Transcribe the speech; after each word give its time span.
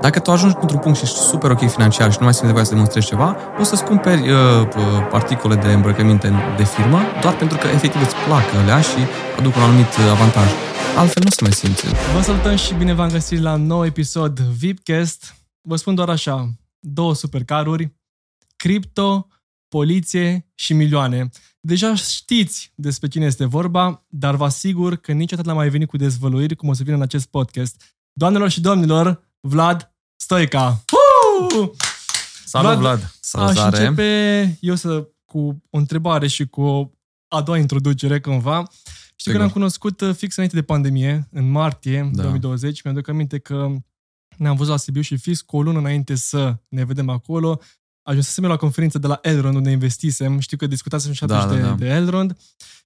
Dacă 0.00 0.20
tu 0.20 0.30
ajungi 0.30 0.56
într-un 0.60 0.80
punct 0.80 0.98
și 0.98 1.04
ești 1.04 1.16
super 1.16 1.50
ok 1.50 1.70
financiar 1.70 2.12
și 2.12 2.16
nu 2.18 2.24
mai 2.24 2.32
simți 2.32 2.46
nevoia 2.46 2.64
să 2.64 2.70
demonstrezi 2.70 3.06
ceva, 3.06 3.32
poți 3.32 3.68
să-ți 3.68 3.84
cumperi 3.84 4.30
uh, 4.30 4.36
uh, 4.76 5.08
articole 5.12 5.54
de 5.54 5.72
îmbrăcăminte 5.72 6.32
de 6.56 6.64
firmă 6.64 6.98
doar 7.20 7.36
pentru 7.36 7.58
că 7.58 7.66
efectiv 7.66 8.00
îți 8.00 8.14
plac 8.26 8.54
alea 8.54 8.80
și 8.80 8.98
aduc 9.38 9.56
un 9.56 9.62
anumit 9.62 9.86
uh, 9.86 10.10
avantaj. 10.10 10.48
Altfel 10.96 11.22
nu 11.22 11.30
se 11.30 11.42
mai 11.42 11.52
simți. 11.52 11.86
Vă 12.14 12.20
salutăm 12.20 12.56
și 12.56 12.74
bine 12.74 12.92
v-am 12.92 13.10
găsit 13.10 13.40
la 13.40 13.52
un 13.52 13.66
nou 13.66 13.84
episod 13.84 14.38
VIPcast. 14.38 15.34
Vă 15.60 15.76
spun 15.76 15.94
doar 15.94 16.08
așa, 16.08 16.50
două 16.80 17.14
supercaruri, 17.14 17.96
cripto, 18.56 19.28
poliție 19.68 20.50
și 20.54 20.72
milioane. 20.72 21.28
Deja 21.60 21.94
știți 21.94 22.72
despre 22.74 23.08
cine 23.08 23.24
este 23.24 23.44
vorba, 23.44 24.04
dar 24.08 24.34
vă 24.34 24.44
asigur 24.44 24.96
că 24.96 25.12
niciodată 25.12 25.48
n-am 25.48 25.56
mai 25.56 25.68
venit 25.68 25.88
cu 25.88 25.96
dezvăluiri 25.96 26.56
cum 26.56 26.68
o 26.68 26.72
să 26.72 26.82
vină 26.82 26.96
în 26.96 27.02
acest 27.02 27.26
podcast. 27.26 27.82
Doamnelor 28.12 28.50
și 28.50 28.60
domnilor, 28.60 29.25
Vlad 29.46 29.94
Stoica. 30.16 30.84
Uh! 30.92 31.70
Salut, 32.44 32.78
Vlad! 32.78 32.98
Vlad. 32.98 33.14
Salutare! 33.20 33.76
Aș 33.76 33.82
începe 33.82 34.58
eu 34.60 34.74
să, 34.74 35.08
cu 35.24 35.62
o 35.70 35.78
întrebare 35.78 36.26
și 36.26 36.46
cu 36.46 36.60
o 36.60 36.90
a 37.28 37.42
doua 37.42 37.58
introducere 37.58 38.20
cumva. 38.20 38.62
Știu 39.16 39.32
că 39.32 39.38
ne-am 39.38 39.50
cunoscut 39.50 40.00
uh, 40.00 40.14
fix 40.14 40.36
înainte 40.36 40.56
de 40.56 40.62
pandemie, 40.62 41.28
în 41.30 41.50
martie 41.50 42.10
da. 42.12 42.22
2020. 42.22 42.82
Mi-aduc 42.82 43.08
aminte 43.08 43.38
că 43.38 43.68
ne-am 44.36 44.56
văzut 44.56 44.72
la 44.72 44.78
Sibiu 44.78 45.02
și 45.02 45.16
fix 45.16 45.40
cu 45.40 45.56
o 45.56 45.62
lună 45.62 45.78
înainte 45.78 46.14
să 46.14 46.56
ne 46.68 46.84
vedem 46.84 47.08
acolo, 47.08 47.60
ajunsesem 48.02 48.44
la 48.44 48.56
conferință 48.56 48.98
de 48.98 49.06
la 49.06 49.18
Elrond 49.22 49.56
unde 49.56 49.70
investisem. 49.70 50.38
Știu 50.38 50.56
că 50.56 50.66
discutasem 50.66 51.12
și 51.12 51.24
atunci 51.24 51.40
da, 51.40 51.54
de, 51.54 51.60
da, 51.60 51.66
da. 51.66 51.74
de 51.74 51.86
Elrond. 51.86 52.36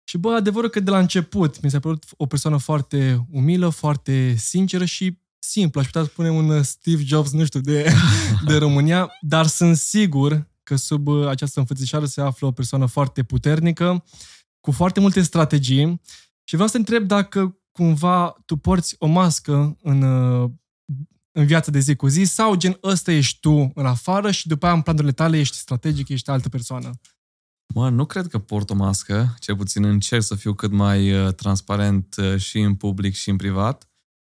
Și 0.04 0.18
bă, 0.18 0.34
adevărul 0.34 0.68
că 0.68 0.80
de 0.80 0.90
la 0.90 0.98
început 0.98 1.60
mi 1.60 1.70
s-a 1.70 1.78
părut 1.78 2.04
o 2.16 2.26
persoană 2.26 2.56
foarte 2.56 3.26
umilă, 3.30 3.68
foarte 3.68 4.34
sinceră 4.36 4.84
și 4.84 5.19
simplă. 5.42 5.80
Aș 5.80 5.86
putea 5.86 6.04
spune 6.04 6.30
un 6.30 6.62
Steve 6.62 7.02
Jobs, 7.02 7.30
nu 7.30 7.44
știu, 7.44 7.60
de, 7.60 7.92
de 8.46 8.56
România, 8.56 9.10
dar 9.20 9.46
sunt 9.46 9.76
sigur 9.76 10.48
că 10.62 10.76
sub 10.76 11.08
această 11.08 11.60
înfățișare 11.60 12.06
se 12.06 12.20
află 12.20 12.46
o 12.46 12.52
persoană 12.52 12.86
foarte 12.86 13.22
puternică, 13.22 14.04
cu 14.60 14.70
foarte 14.70 15.00
multe 15.00 15.22
strategii. 15.22 16.00
Și 16.44 16.54
vreau 16.54 16.66
să 16.66 16.72
te 16.72 16.78
întreb 16.78 17.06
dacă 17.06 17.58
cumva 17.72 18.42
tu 18.46 18.56
porți 18.56 18.96
o 18.98 19.06
mască 19.06 19.76
în 19.82 20.02
în 21.32 21.46
viața 21.46 21.70
de 21.70 21.78
zi 21.78 21.94
cu 21.96 22.06
zi 22.06 22.24
sau 22.24 22.54
gen 22.54 22.78
ăsta 22.82 23.12
ești 23.12 23.40
tu 23.40 23.70
în 23.74 23.86
afară 23.86 24.30
și 24.30 24.48
după 24.48 24.66
aia 24.66 24.74
în 24.74 24.80
planurile 24.80 25.12
tale 25.12 25.38
ești 25.38 25.56
strategic, 25.56 26.08
ești 26.08 26.30
altă 26.30 26.48
persoană? 26.48 26.90
Mă, 27.74 27.88
nu 27.88 28.04
cred 28.04 28.26
că 28.26 28.38
port 28.38 28.70
o 28.70 28.74
mască, 28.74 29.34
cel 29.38 29.56
puțin 29.56 29.84
încerc 29.84 30.22
să 30.22 30.34
fiu 30.34 30.54
cât 30.54 30.70
mai 30.70 31.12
uh, 31.12 31.34
transparent 31.34 32.16
uh, 32.18 32.36
și 32.36 32.58
în 32.58 32.74
public 32.74 33.14
și 33.14 33.30
în 33.30 33.36
privat. 33.36 33.89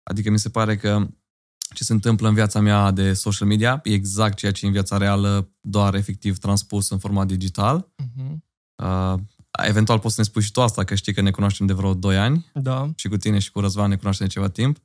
Adică 0.09 0.29
mi 0.29 0.39
se 0.39 0.49
pare 0.49 0.77
că 0.77 1.07
ce 1.73 1.83
se 1.83 1.93
întâmplă 1.93 2.27
în 2.27 2.33
viața 2.33 2.59
mea 2.59 2.91
de 2.91 3.13
social 3.13 3.47
media 3.47 3.79
e 3.83 3.93
exact 3.93 4.37
ceea 4.37 4.51
ce 4.51 4.65
în 4.65 4.71
viața 4.71 4.97
reală, 4.97 5.51
doar 5.61 5.95
efectiv 5.95 6.37
transpus 6.37 6.89
în 6.89 6.97
format 6.97 7.27
digital. 7.27 7.87
Uh-huh. 8.03 8.35
Uh, 8.83 9.19
eventual 9.67 9.99
poți 9.99 10.15
să 10.15 10.21
ne 10.21 10.27
spui 10.27 10.41
și 10.41 10.51
tu 10.51 10.61
asta, 10.61 10.83
că 10.83 10.95
știi 10.95 11.13
că 11.13 11.21
ne 11.21 11.31
cunoaștem 11.31 11.65
de 11.65 11.73
vreo 11.73 11.93
2 11.93 12.17
ani. 12.17 12.51
Da. 12.53 12.91
Și 12.95 13.07
cu 13.07 13.17
tine 13.17 13.39
și 13.39 13.51
cu 13.51 13.59
Răzvan 13.59 13.89
ne 13.89 13.95
cunoaștem 13.95 14.27
de 14.27 14.33
ceva 14.33 14.49
timp 14.49 14.77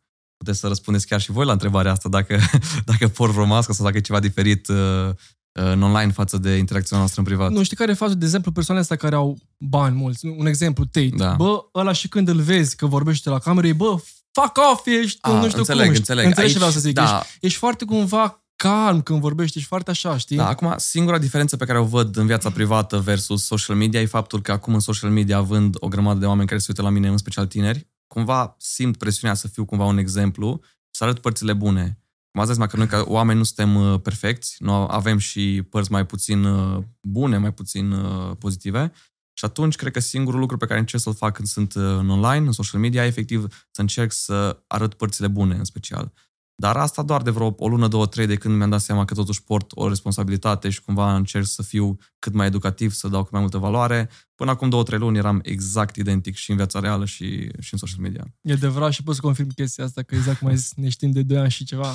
puteți 0.45 0.59
să 0.59 0.67
răspundeți 0.67 1.07
chiar 1.07 1.21
și 1.21 1.31
voi 1.31 1.45
la 1.45 1.53
întrebarea 1.53 1.93
asta, 1.93 2.09
dacă, 2.09 2.39
dacă 2.91 3.09
por 3.09 3.31
vreo 3.31 3.45
mască 3.45 3.73
sau 3.73 3.85
dacă 3.85 3.97
e 3.97 4.01
ceva 4.01 4.21
diferit 4.21 4.69
uh, 4.69 4.77
uh, 5.09 5.15
în 5.53 5.83
online 5.83 6.13
față 6.13 6.39
de 6.39 6.57
interacțiunea 6.57 6.99
noastră 6.99 7.21
în 7.21 7.27
privat. 7.27 7.51
Nu, 7.51 7.63
știi 7.63 7.77
care 7.77 7.91
e 7.91 7.95
fazul? 7.95 8.19
De 8.19 8.25
exemplu, 8.25 8.53
persoanele 8.53 8.87
astea 8.87 9.09
care 9.09 9.15
au 9.15 9.39
bani 9.59 9.97
mulți. 9.97 10.27
Un 10.27 10.47
exemplu, 10.47 10.85
Tate. 10.85 11.13
Da. 11.17 11.35
Bă, 11.35 11.65
ăla 11.75 11.93
și 11.93 12.09
când 12.09 12.29
îl 12.29 12.41
vezi 12.41 12.77
că 12.77 12.87
vorbește 12.87 13.31
la 13.31 13.39
cameră, 13.39 13.67
e 13.67 13.73
bă, 13.73 13.97
fuck 14.41 14.57
off, 14.73 14.87
ești, 14.87 15.19
A, 15.21 15.31
nu 15.31 15.47
știu 15.47 15.59
înțeleg, 15.59 15.87
cum. 15.87 15.95
Înțeleg, 15.95 16.27
înțeleg. 16.27 16.51
ce 16.51 16.57
vreau 16.57 16.71
să 16.71 16.81
zic. 16.81 16.95
Da. 16.95 17.03
Ești, 17.03 17.39
ești 17.41 17.59
foarte 17.59 17.85
cumva 17.85 18.45
calm 18.57 19.03
când 19.03 19.21
vorbești, 19.21 19.57
ești 19.57 19.69
foarte 19.69 19.91
așa, 19.91 20.17
știi? 20.17 20.37
Da, 20.37 20.49
acum, 20.49 20.75
singura 20.77 21.19
diferență 21.19 21.57
pe 21.57 21.65
care 21.65 21.79
o 21.79 21.85
văd 21.85 22.17
în 22.17 22.27
viața 22.27 22.51
privată 22.51 22.99
versus 22.99 23.45
social 23.45 23.77
media 23.77 24.01
e 24.01 24.07
faptul 24.07 24.43
că 24.43 24.53
acum 24.53 24.75
în 24.75 24.81
social 24.81 25.11
media 25.11 25.37
având 25.37 25.77
o 25.79 25.89
grămadă 25.89 26.19
de 26.19 26.27
oameni 26.27 26.49
care 26.49 26.61
se 26.61 26.67
uită 26.69 26.83
la 26.83 26.91
mine, 26.91 27.09
în 27.09 27.17
special 27.17 27.47
tineri, 27.47 27.89
cumva 28.07 28.57
simt 28.59 28.97
presiunea 28.97 29.37
să 29.37 29.49
fiu 29.49 29.65
cumva 29.65 29.85
un 29.85 29.99
exemplu 29.99 30.61
să 30.91 31.05
arăt 31.05 31.19
părțile 31.19 31.53
bune. 31.53 31.99
Cum 32.31 32.43
ați 32.43 32.53
zis, 32.53 32.67
că 32.67 32.77
noi 32.77 32.87
ca 32.87 33.05
oameni 33.07 33.39
nu 33.39 33.45
suntem 33.45 33.77
uh, 33.77 34.01
perfecți, 34.01 34.57
nu 34.59 34.73
avem 34.73 35.19
și 35.19 35.63
părți 35.71 35.93
mai 35.93 36.07
puțin 36.07 36.45
uh, 36.45 36.83
bune, 37.01 37.39
mai 37.39 37.53
puțin 37.53 37.91
uh, 37.91 38.37
pozitive. 38.39 38.93
Și 39.37 39.45
atunci, 39.45 39.77
cred 39.77 39.93
că 39.93 40.01
singurul 40.01 40.41
lucru 40.41 40.57
pe 40.57 40.67
care 40.67 40.79
încerc 40.79 41.03
să-l 41.03 41.15
fac 41.15 41.35
când 41.35 41.49
sunt 41.49 41.73
în 41.73 42.11
online, 42.11 42.47
în 42.47 42.53
social 42.53 42.81
media, 42.81 43.05
e 43.05 43.07
efectiv 43.07 43.47
să 43.71 43.81
încerc 43.81 44.13
să 44.13 44.63
arăt 44.67 44.95
părțile 44.95 45.29
bune, 45.29 45.55
în 45.55 45.65
special. 45.65 46.13
Dar 46.57 46.77
asta 46.77 47.03
doar 47.03 47.23
de 47.23 47.31
vreo 47.31 47.55
o 47.59 47.69
lună, 47.69 47.89
două, 47.89 48.07
trei 48.07 48.27
de 48.27 48.37
când 48.37 48.57
mi-am 48.57 48.71
dat 48.71 48.81
seama 48.81 49.05
că 49.05 49.15
totuși 49.15 49.43
port 49.43 49.71
o 49.75 49.89
responsabilitate 49.89 50.71
și 50.71 50.83
cumva 50.83 51.15
încerc 51.15 51.47
să 51.47 51.63
fiu 51.63 51.97
cât 52.19 52.33
mai 52.33 52.47
educativ, 52.47 52.93
să 52.93 53.09
dau 53.09 53.23
cât 53.23 53.33
mai 53.33 53.41
multă 53.41 53.59
valoare. 53.59 54.11
Până 54.35 54.51
acum 54.51 54.69
două, 54.69 54.83
trei 54.83 54.99
luni 54.99 55.19
eram 55.19 55.41
exact 55.43 55.97
identic 55.97 56.35
și 56.35 56.51
în 56.51 56.57
viața 56.57 56.81
reală 56.81 57.05
și, 57.05 57.49
și 57.61 57.73
în 57.73 57.79
social 57.79 58.01
media. 58.01 58.35
E 58.41 58.53
adevărat 58.53 58.93
și 58.93 59.03
pot 59.03 59.15
să 59.15 59.21
confirm 59.21 59.49
chestia 59.49 59.85
asta, 59.85 60.03
că 60.03 60.15
exact 60.15 60.39
cum 60.39 60.49
ai 60.49 60.57
zis, 60.57 60.75
ne 60.75 60.89
știm 60.89 61.11
de 61.11 61.23
doi 61.23 61.39
ani 61.39 61.51
și 61.51 61.65
ceva. 61.65 61.95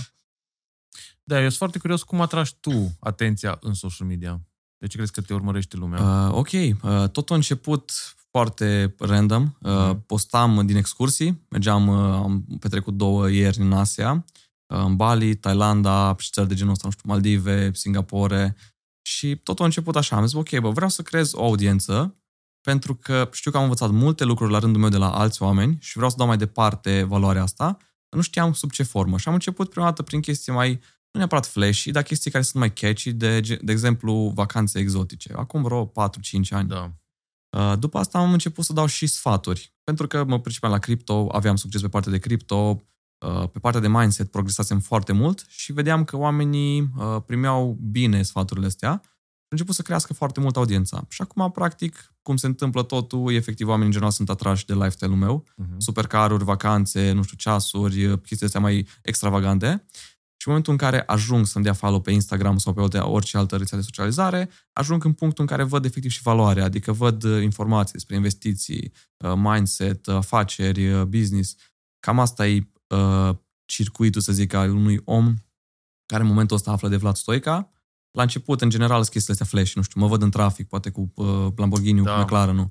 Da, 1.24 1.36
eu 1.36 1.46
sunt 1.46 1.58
foarte 1.58 1.80
curios 1.80 2.04
cum 2.04 2.22
atragi 2.22 2.56
tu 2.60 2.98
atenția 3.00 3.58
în 3.62 3.74
social 3.74 4.08
media. 4.08 4.42
De 4.80 4.88
ce 4.88 4.96
crezi 4.98 5.12
că 5.12 5.22
te 5.22 5.34
urmărește 5.34 5.78
lumea? 5.78 6.28
Uh, 6.28 6.34
ok, 6.34 6.52
uh, 6.52 7.10
tot 7.12 7.30
a 7.32 7.36
început 7.36 7.92
foarte 8.32 8.96
random. 9.00 9.44
Uh, 9.44 9.72
mm. 9.72 10.04
Postam 10.06 10.66
din 10.66 10.76
excursii, 10.76 11.46
mergeam, 11.50 11.88
uh, 11.88 11.96
am 11.98 12.46
petrecut 12.60 12.94
două 12.94 13.30
ieri 13.30 13.60
în 13.60 13.74
Asia 13.74 14.26
în 14.72 14.96
Bali, 14.96 15.36
Thailanda 15.36 16.16
și 16.18 16.30
țări 16.32 16.48
de 16.48 16.54
genul 16.54 16.72
ăsta, 16.72 16.86
nu 16.86 16.92
știu, 16.92 17.10
Maldive, 17.10 17.72
Singapore. 17.74 18.56
Și 19.02 19.36
totul 19.36 19.64
a 19.64 19.68
început 19.68 19.96
așa. 19.96 20.16
Am 20.16 20.26
zis, 20.26 20.36
ok, 20.36 20.60
bă, 20.60 20.70
vreau 20.70 20.90
să 20.90 21.02
creez 21.02 21.34
o 21.34 21.44
audiență 21.44 22.16
pentru 22.62 22.96
că 22.96 23.30
știu 23.32 23.52
că 23.52 23.58
am 23.58 23.64
învățat 23.64 23.90
multe 23.90 24.24
lucruri 24.24 24.52
la 24.52 24.60
rândul 24.60 24.82
meu 24.82 24.90
de 24.90 24.98
la 24.98 25.12
alți 25.12 25.42
oameni 25.42 25.78
și 25.80 25.96
vreau 25.96 26.10
să 26.10 26.16
dau 26.18 26.28
mai 26.28 26.38
departe 26.38 27.04
valoarea 27.04 27.42
asta. 27.42 27.78
Nu 28.10 28.22
știam 28.22 28.54
sub 28.54 28.72
ce 28.72 28.84
formă. 28.84 29.18
Și 29.18 29.28
am 29.28 29.34
început 29.34 29.70
prima 29.70 29.86
dată 29.86 30.04
prin 30.04 30.22
chestii 30.22 30.54
mai, 30.54 30.80
nu 31.12 31.20
neapărat 31.20 31.46
flashy, 31.46 31.92
dar 31.92 32.04
chestii 32.04 32.32
care 32.32 32.44
sunt 32.44 32.56
mai 32.56 32.74
catchy, 32.74 33.12
de, 33.12 33.40
de 33.40 33.72
exemplu, 33.72 34.32
vacanțe 34.36 34.80
exotice. 34.80 35.34
Acum 35.36 35.64
vreo 35.64 35.88
4-5 35.88 35.92
ani. 36.50 36.68
Da. 36.68 36.92
Uh, 37.58 37.80
după 37.80 37.98
asta 37.98 38.18
am 38.18 38.32
început 38.32 38.66
să 38.66 38.74
dau 38.74 38.86
și 38.86 39.08
sfaturi. 39.08 39.74
Pentru 39.84 40.08
că 40.08 40.24
mă 40.24 40.40
pricepeam 40.40 40.72
la 40.72 40.80
cripto, 40.80 41.28
aveam 41.32 41.56
succes 41.56 41.82
pe 41.82 41.90
partea 41.90 42.12
de 42.12 42.18
cripto, 42.18 42.84
Uh, 43.28 43.50
pe 43.50 43.60
partea 43.60 43.82
de 43.82 43.88
mindset 43.88 44.32
progresasem 44.32 44.80
foarte 44.80 45.14
mult 45.14 45.46
și 45.48 45.74
vedeam 45.74 46.04
că 46.04 46.18
oamenii 46.18 46.82
uh, 46.98 47.22
primeau 47.26 47.78
bine 47.92 48.22
sfaturile 48.22 48.66
astea 48.66 49.02
și 49.04 49.48
început 49.50 49.76
să 49.76 49.82
crească 49.82 50.14
foarte 50.14 50.40
mult 50.40 50.56
audiența. 50.56 51.06
Și 51.10 51.22
acum, 51.22 51.52
practic, 51.52 52.14
cum 52.22 52.38
se 52.38 52.46
întâmplă 52.46 52.84
totul, 52.84 53.34
efectiv, 53.34 53.68
oamenii 53.68 53.86
în 53.86 53.92
general 53.92 54.12
sunt 54.12 54.30
atrași 54.30 54.66
de 54.66 54.74
lifestyle-ul 54.74 55.18
meu. 55.18 55.44
Uh-huh. 55.44 55.78
Supercaruri, 55.78 56.44
vacanțe, 56.44 57.12
nu 57.12 57.24
știu, 57.24 57.38
ceasuri, 57.38 58.06
uh, 58.06 58.20
chestii 58.20 58.46
astea 58.46 58.62
mai 58.62 58.88
extravagante. 59.02 59.84
Și 60.42 60.48
în 60.48 60.54
momentul 60.54 60.72
în 60.72 60.78
care 60.78 61.04
ajung 61.06 61.46
să-mi 61.46 61.64
dea 61.64 61.74
follow 61.74 62.02
pe 62.02 62.12
Instagram 62.12 62.58
sau 62.58 62.74
pe 62.74 62.98
orice 62.98 63.38
altă 63.38 63.58
rețea 63.58 63.78
de 63.78 63.84
socializare, 63.84 64.50
ajung 64.74 65.06
în 65.06 65.14
punctul 65.14 65.44
în 65.44 65.50
care 65.50 65.64
văd 65.64 65.86
efectiv 65.86 66.12
și 66.12 66.22
valoare, 66.22 66.62
adică 66.62 66.92
văd 66.92 67.24
informații 67.24 67.94
despre 67.94 68.16
investiții, 68.16 68.92
mindset, 69.36 70.08
afaceri, 70.08 71.06
business. 71.08 71.56
Cam 72.00 72.20
asta 72.20 72.48
e 72.48 72.68
uh, 72.88 73.36
circuitul, 73.66 74.22
să 74.22 74.32
zic, 74.32 74.54
al 74.54 74.76
unui 74.76 75.02
om 75.04 75.34
care 76.06 76.24
în 76.24 76.30
momentul 76.30 76.56
ăsta 76.56 76.72
află 76.72 76.88
de 76.88 76.96
Vlad 76.96 77.16
Stoica. 77.16 77.72
La 78.12 78.22
început, 78.22 78.62
în 78.62 78.70
general, 78.70 78.98
sunt 78.98 79.10
chestiile 79.10 79.40
astea 79.42 79.60
flash, 79.60 79.76
nu 79.76 79.82
știu, 79.82 80.00
mă 80.00 80.08
văd 80.08 80.22
în 80.22 80.30
trafic, 80.30 80.68
poate 80.68 80.90
cu 80.90 81.12
uh, 81.16 81.48
Lamborghini, 81.56 82.04
da. 82.04 82.16
cu 82.16 82.22
McLaren, 82.22 82.56
nu. 82.56 82.70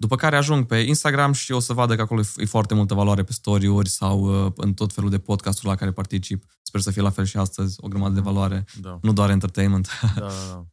După 0.00 0.16
care 0.16 0.36
ajung 0.36 0.66
pe 0.66 0.76
Instagram 0.76 1.32
și 1.32 1.52
o 1.52 1.58
să 1.58 1.72
vadă 1.72 1.94
că 1.94 2.02
acolo 2.02 2.22
e 2.36 2.44
foarte 2.44 2.74
multă 2.74 2.94
valoare 2.94 3.22
pe 3.22 3.32
story-uri 3.32 3.88
sau 3.88 4.44
uh, 4.46 4.52
în 4.56 4.74
tot 4.74 4.92
felul 4.92 5.10
de 5.10 5.18
podcasturi 5.18 5.66
la 5.66 5.74
care 5.74 5.92
particip. 5.92 6.44
Sper 6.62 6.80
să 6.80 6.90
fie 6.90 7.02
la 7.02 7.10
fel 7.10 7.24
și 7.24 7.36
astăzi, 7.36 7.76
o 7.80 7.88
grămadă 7.88 8.14
de 8.14 8.20
valoare, 8.20 8.64
da. 8.80 8.98
nu 9.02 9.12
doar 9.12 9.30
entertainment. 9.30 9.88
Da, 10.14 10.20
da, 10.20 10.26
da. 10.26 10.66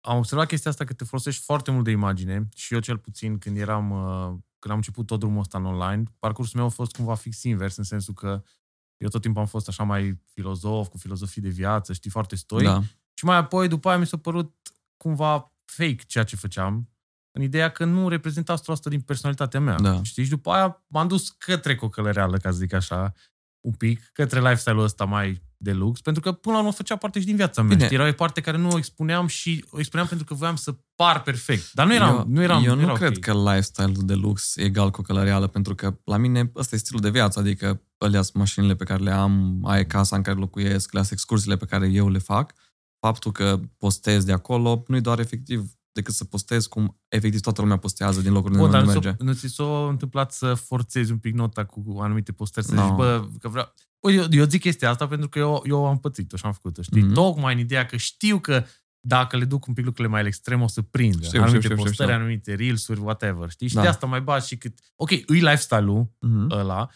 Am 0.00 0.16
observat 0.16 0.46
chestia 0.46 0.70
asta 0.70 0.84
că 0.84 0.92
te 0.92 1.04
folosești 1.04 1.42
foarte 1.42 1.70
mult 1.70 1.84
de 1.84 1.90
imagine 1.90 2.48
și 2.54 2.74
eu 2.74 2.80
cel 2.80 2.98
puțin 2.98 3.38
când 3.38 3.56
eram 3.56 3.90
uh, 3.90 4.38
când 4.58 4.72
am 4.72 4.76
început 4.76 5.06
tot 5.06 5.18
drumul 5.18 5.40
ăsta 5.40 5.58
în 5.58 5.64
online, 5.64 6.02
parcursul 6.18 6.58
meu 6.58 6.66
a 6.66 6.70
fost 6.70 6.96
cumva 6.96 7.14
fix 7.14 7.42
invers, 7.42 7.76
în 7.76 7.84
sensul 7.84 8.14
că 8.14 8.42
eu 8.96 9.08
tot 9.08 9.20
timpul 9.20 9.40
am 9.40 9.46
fost 9.46 9.68
așa 9.68 9.82
mai 9.82 10.22
filozof, 10.26 10.88
cu 10.88 10.98
filozofii 10.98 11.42
de 11.42 11.48
viață, 11.48 11.92
știi, 11.92 12.10
foarte 12.10 12.36
stoic. 12.36 12.66
Da. 12.66 12.82
Și 13.14 13.24
mai 13.24 13.36
apoi, 13.36 13.68
după 13.68 13.88
aia, 13.88 13.98
mi 13.98 14.06
s-a 14.06 14.16
părut 14.16 14.54
cumva 14.96 15.52
fake 15.64 16.02
ceea 16.06 16.24
ce 16.24 16.36
făceam, 16.36 16.91
în 17.32 17.42
ideea 17.42 17.68
că 17.68 17.84
nu 17.84 18.08
reprezenta 18.08 18.54
100% 18.54 18.58
din 18.84 19.00
personalitatea 19.00 19.60
mea. 19.60 19.76
Da. 19.76 20.02
Știi? 20.02 20.24
Și 20.24 20.30
după 20.30 20.50
aia 20.50 20.84
m-am 20.86 21.08
dus 21.08 21.30
către 21.30 21.74
cocălăreală, 21.74 22.36
ca 22.36 22.50
să 22.50 22.56
zic 22.56 22.72
așa, 22.72 23.12
un 23.60 23.72
pic, 23.72 24.10
către 24.12 24.40
lifestyle-ul 24.40 24.84
ăsta 24.84 25.04
mai 25.04 25.42
de 25.56 25.72
lux, 25.72 26.00
pentru 26.00 26.22
că 26.22 26.32
până 26.32 26.54
la 26.54 26.60
urmă 26.60 26.72
făcea 26.72 26.96
parte 26.96 27.20
și 27.20 27.26
din 27.26 27.36
viața 27.36 27.62
mea. 27.62 27.88
Era 27.90 28.08
o 28.08 28.12
parte 28.12 28.40
care 28.40 28.56
nu 28.56 28.68
o 28.68 28.76
expuneam 28.76 29.26
și 29.26 29.64
o 29.70 29.78
expuneam 29.78 30.06
pentru 30.06 30.26
că 30.26 30.34
voiam 30.34 30.56
să 30.56 30.74
par 30.94 31.22
perfect. 31.22 31.72
Dar 31.72 31.86
nu 31.86 31.94
eram, 31.94 32.16
eu, 32.16 32.24
nu 32.28 32.42
eram 32.42 32.64
Eu 32.64 32.74
nu 32.74 32.80
era 32.80 32.92
cred 32.92 33.16
okay. 33.16 33.34
că 33.34 33.50
lifestyle-ul 33.50 34.06
de 34.06 34.14
lux 34.14 34.56
e 34.56 34.62
egal 34.62 34.90
cu 34.90 35.00
o 35.00 35.02
călăreală, 35.02 35.46
pentru 35.46 35.74
că 35.74 35.98
la 36.04 36.16
mine 36.16 36.52
ăsta 36.56 36.74
e 36.74 36.78
stilul 36.78 37.00
de 37.00 37.10
viață, 37.10 37.38
adică 37.38 37.82
alea 37.98 38.20
mașinile 38.34 38.74
pe 38.74 38.84
care 38.84 39.02
le 39.02 39.10
am, 39.10 39.60
aia 39.64 39.80
e 39.80 39.84
casa 39.84 40.16
în 40.16 40.22
care 40.22 40.38
locuiesc, 40.38 40.92
le 40.92 41.02
excursiile 41.10 41.56
pe 41.56 41.64
care 41.64 41.86
eu 41.86 42.08
le 42.08 42.18
fac. 42.18 42.52
Faptul 42.98 43.32
că 43.32 43.60
postez 43.78 44.24
de 44.24 44.32
acolo 44.32 44.82
nu-i 44.86 45.00
doar 45.00 45.18
efectiv 45.18 45.72
decât 45.92 46.14
să 46.14 46.24
postez 46.24 46.66
cum 46.66 47.00
efectiv 47.08 47.40
toată 47.40 47.60
lumea 47.60 47.76
postează 47.76 48.20
din 48.20 48.32
locurile 48.32 48.58
Bun, 48.58 48.66
unde 48.66 48.78
dar 48.78 48.86
merge. 48.86 49.14
Nu 49.18 49.32
ți 49.32 49.46
s-a 49.48 49.86
întâmplat 49.88 50.32
să 50.32 50.54
forțezi 50.54 51.12
un 51.12 51.18
pic 51.18 51.34
nota 51.34 51.64
cu 51.64 51.98
anumite 52.00 52.32
postări, 52.32 52.66
să 52.66 52.74
No. 52.74 52.82
zici, 52.86 52.94
bă, 52.94 53.28
că 53.40 53.48
vreau... 53.48 53.74
Bă, 54.00 54.10
eu, 54.12 54.24
eu 54.30 54.44
zic 54.44 54.60
chestia 54.60 54.90
asta 54.90 55.06
pentru 55.06 55.28
că 55.28 55.38
eu, 55.38 55.62
eu 55.66 55.86
am 55.86 55.98
pățit-o 55.98 56.36
și 56.36 56.44
am 56.46 56.52
făcut-o, 56.52 56.82
știi? 56.82 57.02
Mhm. 57.02 57.12
Tocmai 57.12 57.52
în 57.54 57.58
ideea 57.58 57.86
că 57.86 57.96
știu 57.96 58.38
că 58.38 58.64
dacă 59.00 59.36
le 59.36 59.44
duc 59.44 59.66
un 59.66 59.74
pic 59.74 59.84
lucrurile 59.84 60.12
mai 60.12 60.22
la 60.22 60.28
extrem, 60.28 60.62
o 60.62 60.66
să 60.68 60.82
prindă. 60.82 61.24
Știu, 61.24 61.40
anumite 61.42 61.62
știu, 61.62 61.74
știu, 61.74 61.84
postări, 61.84 62.08
știu. 62.10 62.20
anumite 62.22 62.54
reels-uri, 62.54 63.00
whatever, 63.00 63.50
știi? 63.50 63.68
Și 63.68 63.74
Da. 63.74 63.80
de 63.82 63.88
asta 63.88 64.06
mai 64.06 64.20
bat 64.20 64.44
și 64.44 64.56
cât... 64.56 64.78
Ok, 64.96 65.10
îi 65.10 65.22
lifestyle-ul 65.40 66.10
Mhm. 66.20 66.50
ăla, 66.50 66.88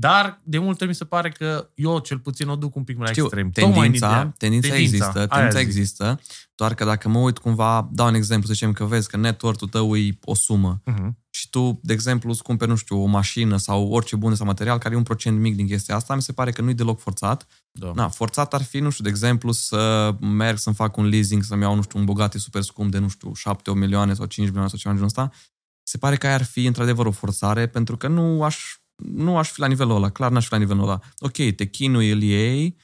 dar 0.00 0.40
de 0.44 0.58
multe 0.58 0.78
ori 0.82 0.88
mi 0.92 0.94
se 0.96 1.04
pare 1.04 1.30
că 1.30 1.70
eu 1.74 1.98
cel 1.98 2.18
puțin 2.18 2.48
o 2.48 2.56
duc 2.56 2.74
un 2.76 2.84
pic 2.84 2.96
mai 2.96 3.04
la 3.06 3.10
Știu, 3.12 3.24
extrem. 3.24 3.50
Tocmai 3.50 3.70
în 3.70 3.80
tendința, 3.82 4.06
ideea- 4.06 4.34
tendința, 4.38 4.68
tendința, 4.68 4.96
există, 4.98 5.18
aia 5.18 5.26
tendința 5.26 5.58
zic. 5.58 5.66
există, 5.68 6.20
doar 6.54 6.74
că 6.74 6.84
dacă 6.84 7.08
mă 7.08 7.18
uit 7.18 7.38
cumva, 7.38 7.88
dau 7.92 8.06
un 8.06 8.14
exemplu, 8.14 8.46
să 8.46 8.52
zicem 8.52 8.72
că 8.72 8.84
vezi 8.84 9.08
că 9.08 9.16
net 9.16 9.42
worth-ul 9.42 9.68
tău 9.68 9.96
e 9.96 10.18
o 10.24 10.34
sumă 10.34 10.80
Mhm. 10.84 11.18
și 11.30 11.50
tu, 11.50 11.80
de 11.82 11.92
exemplu, 11.92 12.30
îți 12.30 12.42
cumperi, 12.42 12.70
nu 12.70 12.76
știu, 12.76 13.02
o 13.02 13.04
mașină 13.06 13.56
sau 13.56 13.88
orice 13.88 14.16
bun 14.16 14.34
sau 14.34 14.46
material 14.46 14.78
care 14.78 14.94
e 14.94 14.96
un 14.96 15.02
procent 15.02 15.38
mic 15.40 15.56
din 15.56 15.66
chestia 15.66 15.94
asta, 15.94 16.14
mi 16.14 16.22
se 16.22 16.32
pare 16.32 16.50
că 16.50 16.62
nu 16.62 16.70
e 16.70 16.72
deloc 16.72 17.00
forțat. 17.00 17.46
Da. 17.72 17.92
Na, 17.94 18.08
forțat 18.08 18.54
ar 18.54 18.62
fi, 18.62 18.78
nu 18.78 18.90
știu, 18.90 19.04
de 19.04 19.10
exemplu, 19.10 19.52
să 19.52 20.14
merg 20.20 20.58
să-mi 20.58 20.74
fac 20.76 20.96
un 20.96 21.06
leasing, 21.06 21.42
să-mi 21.42 21.62
iau, 21.62 21.74
nu 21.74 21.82
știu, 21.82 21.98
un 21.98 22.04
Bugatti 22.04 22.38
super 22.38 22.62
scump 22.62 22.90
de, 22.90 22.98
nu 22.98 23.08
știu, 23.08 23.34
7 23.34 23.74
milioane 23.74 24.14
sau 24.14 24.26
5 24.26 24.44
milioane 24.46 24.68
sau 24.68 24.78
ceva 24.78 24.90
în 24.94 24.96
genul 25.00 25.12
ăsta. 25.18 25.36
Se 25.82 25.98
pare 25.98 26.16
că 26.16 26.26
aia 26.26 26.34
ar 26.34 26.42
fi 26.44 26.66
într-adevăr 26.66 27.06
o 27.06 27.10
forțare, 27.10 27.66
pentru 27.66 27.96
că 27.96 28.08
nu 28.08 28.42
aș, 28.42 28.76
nu 28.96 29.36
aș 29.38 29.50
fi 29.50 29.60
la 29.60 29.66
nivelul 29.66 29.94
ăla, 29.96 30.10
clar 30.10 30.30
n-aș 30.30 30.44
fi 30.46 30.52
la 30.52 30.58
nivelul 30.58 30.82
ăla. 30.82 31.00
Ok, 31.18 31.32
te 31.56 31.66
chinui, 31.66 32.10
îl 32.10 32.22
iei, 32.22 32.76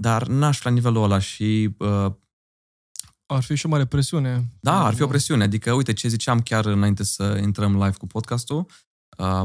dar 0.00 0.26
n-aș 0.26 0.58
fi 0.58 0.64
la 0.64 0.70
nivelul 0.70 1.02
ăla 1.02 1.18
și 1.18 1.74
uh, 1.78 2.12
Ar 3.26 3.42
fi 3.42 3.54
și 3.54 3.66
o 3.66 3.68
mare 3.68 3.86
presiune. 3.86 4.52
da, 4.60 4.84
ar 4.84 4.94
fi 4.94 5.02
o 5.02 5.06
presiune. 5.06 5.42
Adică, 5.44 5.72
uite 5.72 5.92
ce 5.92 6.08
ziceam 6.08 6.40
chiar 6.40 6.66
înainte 6.66 7.02
să 7.04 7.38
intrăm 7.42 7.72
live 7.72 7.96
cu 7.98 8.06
podcastul, 8.06 8.66
uh, 9.18 9.42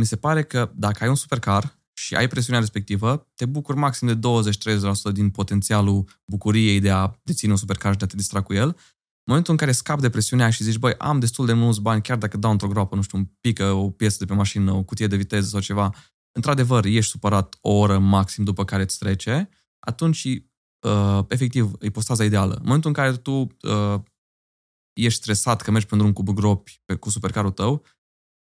mi 0.00 0.06
se 0.06 0.16
pare 0.16 0.42
că 0.44 0.70
dacă 0.74 1.02
ai 1.02 1.08
un 1.08 1.14
supercar 1.14 1.78
și 1.92 2.14
ai 2.14 2.28
presiunea 2.28 2.60
respectivă, 2.60 3.26
te 3.34 3.46
bucuri 3.46 3.78
maxim 3.78 4.06
de 4.06 4.14
20-30% 4.14 5.12
din 5.12 5.30
potențialul 5.30 6.08
bucuriei 6.26 6.80
de 6.80 6.90
a 6.90 7.10
deține 7.22 7.52
un 7.52 7.58
supercar 7.58 7.92
și 7.92 7.98
de 7.98 8.04
a 8.04 8.08
te 8.08 8.16
distra 8.16 8.42
cu 8.42 8.52
el. 8.54 8.76
În 9.28 9.32
momentul 9.32 9.52
în 9.52 9.58
care 9.58 9.72
scapi 9.72 10.00
de 10.00 10.10
presiunea 10.10 10.44
aia 10.44 10.54
și 10.54 10.62
zici, 10.62 10.78
băi, 10.78 10.94
am 10.98 11.18
destul 11.18 11.46
de 11.46 11.52
mulți 11.52 11.80
bani, 11.80 12.02
chiar 12.02 12.18
dacă 12.18 12.36
dau 12.36 12.50
într-o 12.50 12.68
groapă, 12.68 12.94
nu 12.94 13.02
știu, 13.02 13.18
un 13.18 13.24
pică, 13.40 13.70
o 13.70 13.90
piesă 13.90 14.16
de 14.18 14.24
pe 14.24 14.34
mașină, 14.34 14.72
o 14.72 14.82
cutie 14.82 15.06
de 15.06 15.16
viteză 15.16 15.48
sau 15.48 15.60
ceva, 15.60 15.94
într-adevăr, 16.32 16.84
ești 16.84 17.10
supărat 17.10 17.56
o 17.60 17.72
oră 17.72 17.98
maxim 17.98 18.44
după 18.44 18.64
care 18.64 18.82
îți 18.82 18.98
trece, 18.98 19.48
atunci, 19.86 20.24
uh, 20.86 21.24
efectiv, 21.28 21.72
e 21.80 21.90
postaza 21.90 22.24
ideală. 22.24 22.54
În 22.54 22.62
momentul 22.64 22.88
în 22.88 22.96
care 22.96 23.16
tu 23.16 23.32
uh, 23.32 24.00
ești 24.92 25.18
stresat 25.18 25.62
că 25.62 25.70
mergi 25.70 25.86
pe 25.86 25.94
un 25.94 26.00
drum 26.00 26.12
cu 26.12 26.22
gropi 26.22 26.80
pe, 26.84 26.94
cu 26.94 27.10
supercarul 27.10 27.50
tău, 27.50 27.84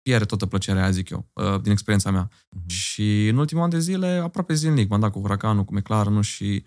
pierde 0.02 0.26
toată 0.26 0.46
plăcerea 0.46 0.82
aia, 0.82 0.92
zic 0.92 1.10
eu, 1.10 1.30
uh, 1.34 1.62
din 1.62 1.72
experiența 1.72 2.12
mea. 2.12 2.30
Mhm. 2.50 2.68
Și 2.68 3.28
în 3.28 3.38
ultimul 3.38 3.64
an 3.64 3.70
de 3.70 3.80
zile, 3.80 4.08
aproape 4.08 4.54
zilnic, 4.54 4.90
m-am 4.90 5.00
dat 5.00 5.12
cu 5.12 5.20
Huracanul, 5.20 5.64
cu 5.64 5.74
McLaren 5.74 6.22
și 6.22 6.64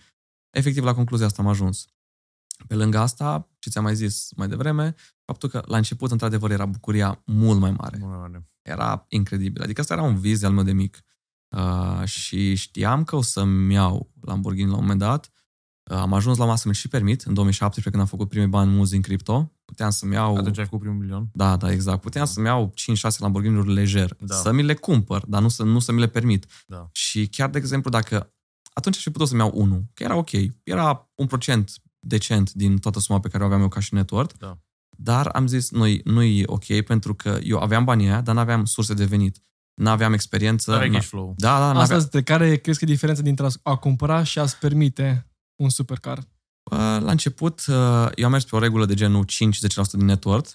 efectiv 0.56 0.84
la 0.84 0.94
concluzia 0.94 1.26
asta 1.26 1.42
am 1.42 1.48
ajuns. 1.48 1.86
Pe 2.66 2.74
lângă 2.74 2.98
asta, 2.98 3.48
ce 3.58 3.70
ți-am 3.70 3.84
mai 3.84 3.94
zis 3.94 4.28
mai 4.36 4.48
devreme, 4.48 4.94
faptul 5.24 5.48
că 5.48 5.62
la 5.66 5.76
început, 5.76 6.10
într-adevăr, 6.10 6.50
era 6.50 6.66
bucuria 6.66 7.22
mult 7.24 7.58
mai 7.58 7.70
mare. 7.70 7.96
Bună, 8.00 8.18
bună. 8.20 8.46
Era 8.62 9.04
incredibil. 9.08 9.62
Adică 9.62 9.80
asta 9.80 9.94
era 9.94 10.02
un 10.02 10.16
vis 10.16 10.42
al 10.42 10.52
meu 10.52 10.64
de 10.64 10.72
mic. 10.72 11.04
Uh, 11.56 12.04
și 12.04 12.54
știam 12.54 13.04
că 13.04 13.16
o 13.16 13.22
să-mi 13.22 13.74
iau 13.74 14.10
Lamborghini 14.20 14.68
la 14.68 14.74
un 14.74 14.80
moment 14.80 14.98
dat. 14.98 15.30
Uh, 15.90 15.96
am 15.96 16.12
ajuns 16.12 16.38
la 16.38 16.44
masă, 16.44 16.68
mi 16.68 16.74
și 16.74 16.88
permit, 16.88 17.22
în 17.22 17.34
2017, 17.34 17.90
când 17.90 18.02
am 18.02 18.08
făcut 18.08 18.28
primii 18.28 18.48
bani 18.48 18.70
mulți 18.70 18.90
din 18.90 19.00
cripto. 19.00 19.52
Puteam 19.64 19.90
să-mi 19.90 20.14
iau... 20.14 20.36
Atunci 20.36 20.58
ai 20.58 20.64
făcut 20.64 20.80
primul 20.80 20.98
milion? 20.98 21.28
Da, 21.32 21.56
da, 21.56 21.72
exact. 21.72 22.00
Puteam 22.00 22.26
să-mi 22.26 22.46
iau 22.46 22.72
5-6 23.16 23.18
Lamborghini-uri 23.18 23.72
lejer. 23.72 24.16
Da. 24.18 24.34
Să 24.34 24.52
mi 24.52 24.62
le 24.62 24.74
cumpăr, 24.74 25.24
dar 25.26 25.42
nu 25.42 25.48
să, 25.48 25.62
nu 25.62 25.78
să 25.78 25.92
mi 25.92 26.00
le 26.00 26.08
permit. 26.08 26.46
Da. 26.66 26.88
Și 26.92 27.26
chiar, 27.26 27.50
de 27.50 27.58
exemplu, 27.58 27.90
dacă... 27.90 28.34
Atunci 28.72 28.96
aș 28.96 29.02
fi 29.02 29.10
putut 29.10 29.28
să-mi 29.28 29.40
iau 29.40 29.50
unul, 29.54 29.84
că 29.94 30.02
era 30.02 30.16
ok. 30.16 30.30
Era 30.62 31.10
un 31.14 31.26
procent 31.26 31.72
decent 32.06 32.52
din 32.52 32.78
toată 32.78 32.98
suma 33.00 33.20
pe 33.20 33.28
care 33.28 33.42
o 33.42 33.46
aveam 33.46 33.60
eu 33.60 33.68
ca 33.68 33.80
și 33.80 33.94
net 33.94 34.10
worth. 34.10 34.34
Da. 34.38 34.58
Dar 34.96 35.26
am 35.26 35.46
zis, 35.46 35.70
nu 35.70 35.84
nu-i 36.04 36.42
ok, 36.46 36.80
pentru 36.80 37.14
că 37.14 37.38
eu 37.42 37.58
aveam 37.58 37.84
banii 37.84 38.06
aia, 38.06 38.20
dar 38.20 38.34
n-aveam 38.34 38.64
surse 38.64 38.94
de 38.94 39.04
venit. 39.04 39.38
N-aveam 39.80 40.12
experiență. 40.12 40.72
Aveai 40.72 40.88
n- 40.90 40.92
cash 40.92 41.06
flow. 41.06 41.34
Da, 41.36 41.58
da, 41.58 41.64
Asta 41.66 41.78
n-aveam... 41.78 41.98
este 41.98 42.22
care 42.22 42.56
crezi 42.56 42.78
că 42.78 42.84
e 42.84 42.88
diferența 42.88 43.22
dintre 43.22 43.46
a- 43.46 43.70
a 43.70 43.76
cumpăra 43.76 44.22
și 44.22 44.38
a-ți 44.38 44.58
permite 44.58 45.30
un 45.62 45.68
supercar? 45.68 46.18
Uh, 46.18 46.78
La 46.78 47.10
început, 47.10 47.64
uh, 47.68 48.08
eu 48.14 48.24
am 48.24 48.30
mers 48.30 48.44
pe 48.44 48.56
o 48.56 48.58
regulă 48.58 48.84
de 48.86 48.94
genul 48.94 49.24
5-10% 49.24 49.96
din 49.96 50.04
net 50.06 50.24
worth, 50.24 50.50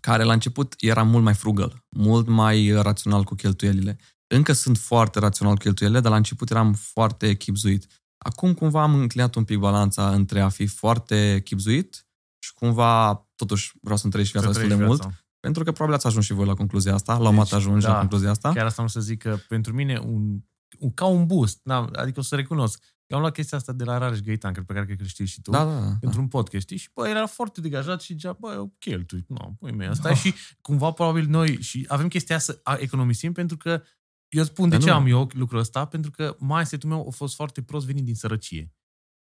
care 0.00 0.22
la 0.22 0.32
început 0.32 0.74
era 0.78 1.02
mult 1.02 1.24
mai 1.24 1.34
frugal, 1.34 1.84
mult 1.88 2.26
mai 2.28 2.72
uh, 2.72 2.82
rațional 2.82 3.24
cu 3.24 3.34
cheltuielile. 3.34 3.98
Încă 4.34 4.52
sunt 4.52 4.78
foarte 4.78 5.18
rațional 5.18 5.54
cu 5.54 5.60
cheltuielile, 5.60 6.00
dar 6.00 6.10
la 6.10 6.16
început 6.16 6.50
eram 6.50 6.72
foarte 6.72 7.34
chipzuit. 7.36 7.86
Acum 8.24 8.54
cumva 8.54 8.82
am 8.82 8.94
înclinat 8.94 9.34
un 9.34 9.44
pic 9.44 9.58
balanța 9.58 10.14
între 10.14 10.40
a 10.40 10.48
fi 10.48 10.66
foarte 10.66 11.40
chipzuit 11.44 12.06
și 12.38 12.52
cumva 12.54 13.14
totuși 13.34 13.72
vreau 13.82 13.96
să-mi 13.96 14.12
trăiesc 14.12 14.32
viața 14.32 14.46
Să 14.52 14.52
destul 14.52 14.68
de 14.70 14.74
trăiești 14.84 15.02
mult, 15.02 15.10
viața. 15.12 15.26
pentru 15.40 15.64
că 15.64 15.72
probabil 15.72 15.96
ați 15.96 16.06
ajuns 16.06 16.24
și 16.24 16.32
voi 16.32 16.46
la 16.46 16.54
concluzia 16.54 16.94
asta, 16.94 17.12
la 17.12 17.18
un 17.18 17.24
moment 17.24 17.42
Deci, 17.42 17.50
dat 17.52 17.60
ajungi 17.60 17.84
da, 17.86 17.92
la 17.92 17.98
concluzia 17.98 18.30
asta. 18.30 18.52
Chiar 18.52 18.66
asta 18.66 18.82
am 18.82 18.88
să 18.88 19.00
zic 19.00 19.18
că 19.22 19.36
pentru 19.48 19.72
mine 19.72 19.98
un, 19.98 20.38
un 20.78 20.90
ca 20.94 21.04
un 21.04 21.26
boost, 21.26 21.60
da, 21.62 21.88
adică 21.92 22.20
o 22.20 22.22
să 22.22 22.34
recunosc. 22.36 22.82
Eu 23.06 23.16
am 23.16 23.22
luat 23.22 23.34
chestia 23.34 23.58
asta 23.58 23.72
de 23.72 23.84
la 23.84 23.98
Rareș 23.98 24.18
Găitan, 24.20 24.52
cred 24.52 24.64
pe 24.64 24.72
care 24.72 24.84
cred 24.84 24.98
că 24.98 25.04
știi 25.04 25.26
și 25.26 25.40
tu, 25.40 25.50
Da, 25.50 25.64
da, 25.64 25.80
da. 25.80 25.96
pentru 26.00 26.20
un 26.20 26.28
podcast, 26.28 26.62
știi? 26.64 26.76
Și 26.76 26.88
bă, 26.94 27.08
era 27.08 27.26
foarte 27.26 27.60
degajat 27.60 28.00
și 28.00 28.12
zicea, 28.12 28.36
bă, 28.40 28.52
eu 28.54 28.74
cheltui. 28.78 29.24
Nu, 29.28 29.56
pui 29.58 29.72
mei, 29.72 29.86
asta 29.88 30.08
Da. 30.08 30.14
și 30.14 30.34
cumva 30.60 30.90
probabil 30.90 31.26
noi 31.28 31.60
și 31.62 31.84
avem 31.88 32.08
chestia 32.08 32.36
asta 32.36 32.52
să 32.52 32.60
a- 32.62 32.76
economisim 32.78 33.32
pentru 33.32 33.56
că 33.56 33.82
eu 34.30 34.44
spun 34.44 34.68
de 34.68 34.76
Dar 34.76 34.84
ce 34.84 34.90
nu. 34.90 34.96
am 34.96 35.06
eu 35.06 35.30
lucrul 35.32 35.58
ăsta, 35.58 35.84
pentru 35.84 36.10
că 36.10 36.36
mindset-ul 36.38 36.88
meu 36.88 37.04
a 37.08 37.10
fost 37.10 37.34
foarte 37.34 37.62
prost 37.62 37.86
venit 37.86 38.04
din 38.04 38.14
sărăcie. 38.14 38.72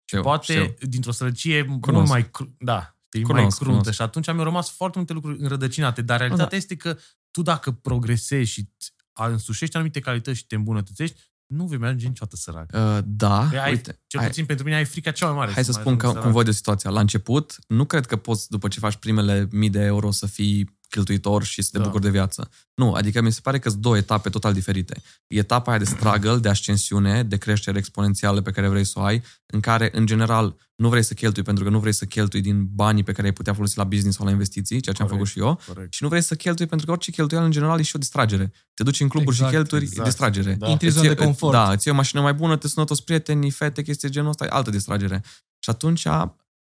Știu, 0.05 0.23
Poate 0.23 0.53
știu. 0.53 0.89
dintr-o 0.89 1.13
sărăcie 1.13 1.63
mult 1.63 1.81
Cunosc. 1.81 2.11
mai, 2.11 2.31
cru- 2.31 2.55
da, 2.59 2.97
știi, 3.07 3.23
mai 3.25 3.35
Cunosc, 3.37 3.57
cruntă. 3.59 3.73
cunosc. 3.79 3.93
Și 3.97 4.03
atunci 4.03 4.27
mi-au 4.27 4.45
rămas 4.45 4.71
foarte 4.71 4.99
multe 4.99 5.13
lucruri 5.13 5.41
înrădăcinate. 5.41 6.03
Dar 6.03 6.19
realitatea 6.19 6.51
Da. 6.51 6.57
este 6.57 6.77
că 6.77 6.97
tu 7.31 7.43
dacă 7.43 7.71
progresezi 7.73 8.51
și 8.51 8.69
îți 8.79 8.93
însușești 9.31 9.77
anumite 9.77 10.01
calități 10.01 10.39
și 10.39 10.47
te 10.47 10.55
îmbunătățești, 10.55 11.21
nu 11.47 11.65
vei 11.67 11.79
merge 11.79 12.07
niciodată 12.07 12.37
sărac. 12.37 12.71
Uh, 12.75 12.99
da, 13.05 13.47
Păi 13.51 13.59
ai, 13.59 13.71
uite, 13.71 14.01
cel 14.07 14.21
hai- 14.21 14.29
puțin 14.29 14.47
pentru 14.47 14.65
mine 14.65 14.77
ai 14.77 14.85
frica 14.85 15.11
cea 15.11 15.27
mai 15.27 15.35
mare. 15.37 15.53
Hai 15.53 15.65
să 15.65 15.71
mai 15.73 15.81
spun 15.81 15.93
ajung 15.93 16.01
că, 16.01 16.07
sărac. 16.09 16.23
cum 16.23 16.33
văd 16.33 16.47
eu 16.47 16.53
situația. 16.53 16.91
La 16.91 17.01
început, 17.01 17.57
nu 17.67 17.85
cred 17.85 18.07
că 18.07 18.17
poți, 18.17 18.49
după 18.51 18.69
ce 18.69 18.79
faci 18.79 18.97
primele 18.97 19.49
mii 19.51 19.71
de 19.71 19.81
euro, 19.81 20.11
să 20.11 20.27
fii 20.27 20.78
cheltuitor 20.89 21.45
și 21.45 21.63
să 21.63 21.69
te 21.73 21.79
Da. 21.79 21.85
bucuri 21.85 22.03
de 22.03 22.11
viață. 22.11 22.51
Nu, 22.75 22.93
adică 22.93 23.21
mi 23.21 23.33
se 23.33 23.41
pare 23.43 23.59
că 23.59 23.69
sunt 23.69 23.81
două 23.83 23.97
etape 23.97 24.29
total 24.29 24.53
diferite. 24.53 25.03
Etapa 25.27 25.71
aia 25.71 25.79
de 25.79 25.85
struggle, 25.85 26.37
de 26.37 26.49
ascensiune, 26.49 27.23
de 27.23 27.37
creștere 27.37 27.79
exponențială 27.79 28.41
pe 28.41 28.51
care 28.51 28.69
vrei 28.69 28.85
să 28.85 28.99
o 28.99 29.03
ai, 29.03 29.23
în 29.47 29.61
care, 29.61 29.89
în 29.93 30.07
general, 30.07 30.57
nu 30.77 30.89
vrei 30.89 31.03
să 31.03 31.15
cheltui 31.15 31.43
pentru 31.43 31.65
că 31.65 31.71
nu 31.71 31.79
vrei 31.79 31.93
să 31.93 32.05
cheltui 32.05 32.41
din 32.41 32.67
banii 32.75 33.03
pe 33.03 33.13
care 33.13 33.27
ai 33.27 33.33
putea 33.33 33.55
folosi 33.55 33.77
la 33.77 33.85
business 33.85 34.17
sau 34.17 34.27
la 34.27 34.33
investiții, 34.33 34.81
ceea 34.81 34.95
ce 34.95 35.03
am 35.03 35.09
Corect. 35.09 35.29
făcut 35.29 35.43
și 35.43 35.49
eu, 35.49 35.61
Corect. 35.75 35.93
și 35.93 36.03
nu 36.03 36.09
vrei 36.09 36.23
să 36.23 36.35
cheltui 36.35 36.67
pentru 36.67 36.87
că 36.87 36.93
orice 36.93 37.11
cheltuială, 37.11 37.47
în 37.47 37.53
general, 37.53 37.79
e 37.79 37.83
și 37.83 37.97
o 37.97 37.99
distragere. 37.99 38.53
Te 38.75 38.83
duci 38.83 39.01
în 39.01 39.09
cluburi 39.09 39.35
Exact, 39.35 39.51
și 39.53 39.57
chelturi, 39.57 39.83
exact. 39.85 40.01
e 40.07 40.11
distragere. 40.11 40.55
Da. 40.55 40.69
Intri 40.69 40.87
în 40.87 40.93
Îți 40.93 41.01
zonă 41.01 41.15
de 41.15 41.21
iei- 41.21 41.25
confort. 41.27 41.53
Da, 41.53 41.73
îți 41.73 41.87
iei 41.87 41.95
o 41.97 41.99
mașină 41.99 42.21
mai 42.21 42.35
bună, 42.35 42.57
te 42.57 42.69
sună 42.69 42.87
toți 42.87 43.05
prietenii, 43.05 43.51
fete, 43.51 43.83
chestii 43.83 44.09
de 44.09 44.15
genul 44.15 44.29
ăsta, 44.31 44.45
e 44.45 44.49
altă 44.51 44.71
distragere. 44.71 45.23
Și 45.59 45.71
atunci 45.71 46.07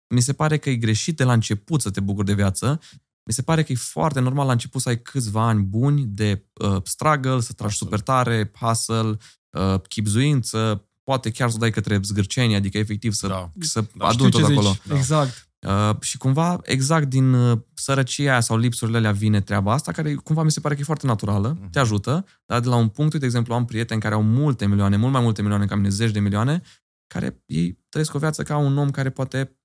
mi 0.09 0.21
se 0.21 0.33
pare 0.33 0.57
că 0.57 0.69
e 0.69 0.75
greșit 0.75 1.17
de 1.17 1.23
la 1.23 1.33
început 1.33 1.81
să 1.81 1.89
te 1.89 1.99
bucuri 1.99 2.25
de 2.25 2.33
viață. 2.33 2.79
Mi 3.27 3.33
se 3.33 3.41
pare 3.41 3.63
că 3.63 3.71
e 3.71 3.75
foarte 3.75 4.19
normal 4.19 4.45
la 4.45 4.51
început 4.51 4.81
să 4.81 4.89
ai 4.89 5.01
câțiva 5.01 5.47
ani 5.47 5.61
buni 5.63 6.05
de 6.05 6.45
uh, 6.53 6.77
struggle, 6.83 7.39
să 7.39 7.53
tragi 7.53 7.75
super 7.75 7.99
tare, 7.99 8.51
hustle, 8.59 9.17
uh, 9.49 9.81
chipzuință, 9.87 10.87
poate 11.03 11.31
chiar 11.31 11.49
să 11.49 11.55
o 11.55 11.59
dai 11.59 11.71
către 11.71 11.99
zgârcenie, 12.03 12.55
adică 12.55 12.77
efectiv 12.77 13.13
să, 13.13 13.27
Da. 13.27 13.51
să 13.59 13.83
Da, 13.95 14.05
aduni 14.05 14.29
Știu 14.31 14.39
tot 14.39 14.47
ce 14.47 14.53
acolo. 14.53 14.71
zici. 14.71 14.81
Da. 14.87 14.95
Exact. 14.95 15.45
Uh, 15.59 15.95
și 16.01 16.17
cumva, 16.17 16.59
exact 16.63 17.07
din 17.09 17.33
uh, 17.33 17.59
sărăcia 17.73 18.31
aia 18.31 18.39
sau 18.39 18.57
lipsurile 18.57 18.97
alea 18.97 19.11
vine 19.11 19.41
treaba 19.41 19.73
asta, 19.73 19.91
care 19.91 20.13
cumva 20.13 20.43
mi 20.43 20.51
se 20.51 20.59
pare 20.59 20.73
că 20.75 20.81
e 20.81 20.83
foarte 20.83 21.05
naturală, 21.05 21.57
Mhm. 21.59 21.69
te 21.69 21.79
ajută, 21.79 22.25
dar 22.45 22.59
de 22.59 22.67
la 22.67 22.75
un 22.75 22.87
punct, 22.87 23.15
de 23.15 23.25
exemplu, 23.25 23.53
am 23.53 23.65
prieteni 23.65 24.01
care 24.01 24.13
au 24.13 24.21
multe 24.23 24.65
milioane, 24.67 24.97
mult 24.97 25.11
mai 25.11 25.21
multe 25.21 25.41
milioane 25.41 25.65
ca 25.65 25.75
mine, 25.75 25.89
zeci 25.89 26.11
de 26.11 26.19
milioane, 26.19 26.61
care 27.07 27.43
ei 27.45 27.79
trăiesc 27.89 28.13
o 28.13 28.19
viață 28.19 28.43
ca 28.43 28.57
un 28.57 28.77
om 28.77 28.89
care 28.91 29.09
poate 29.09 29.57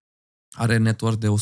are 0.55 0.77
network 0.77 1.19
de 1.19 1.27
100-200 1.27 1.33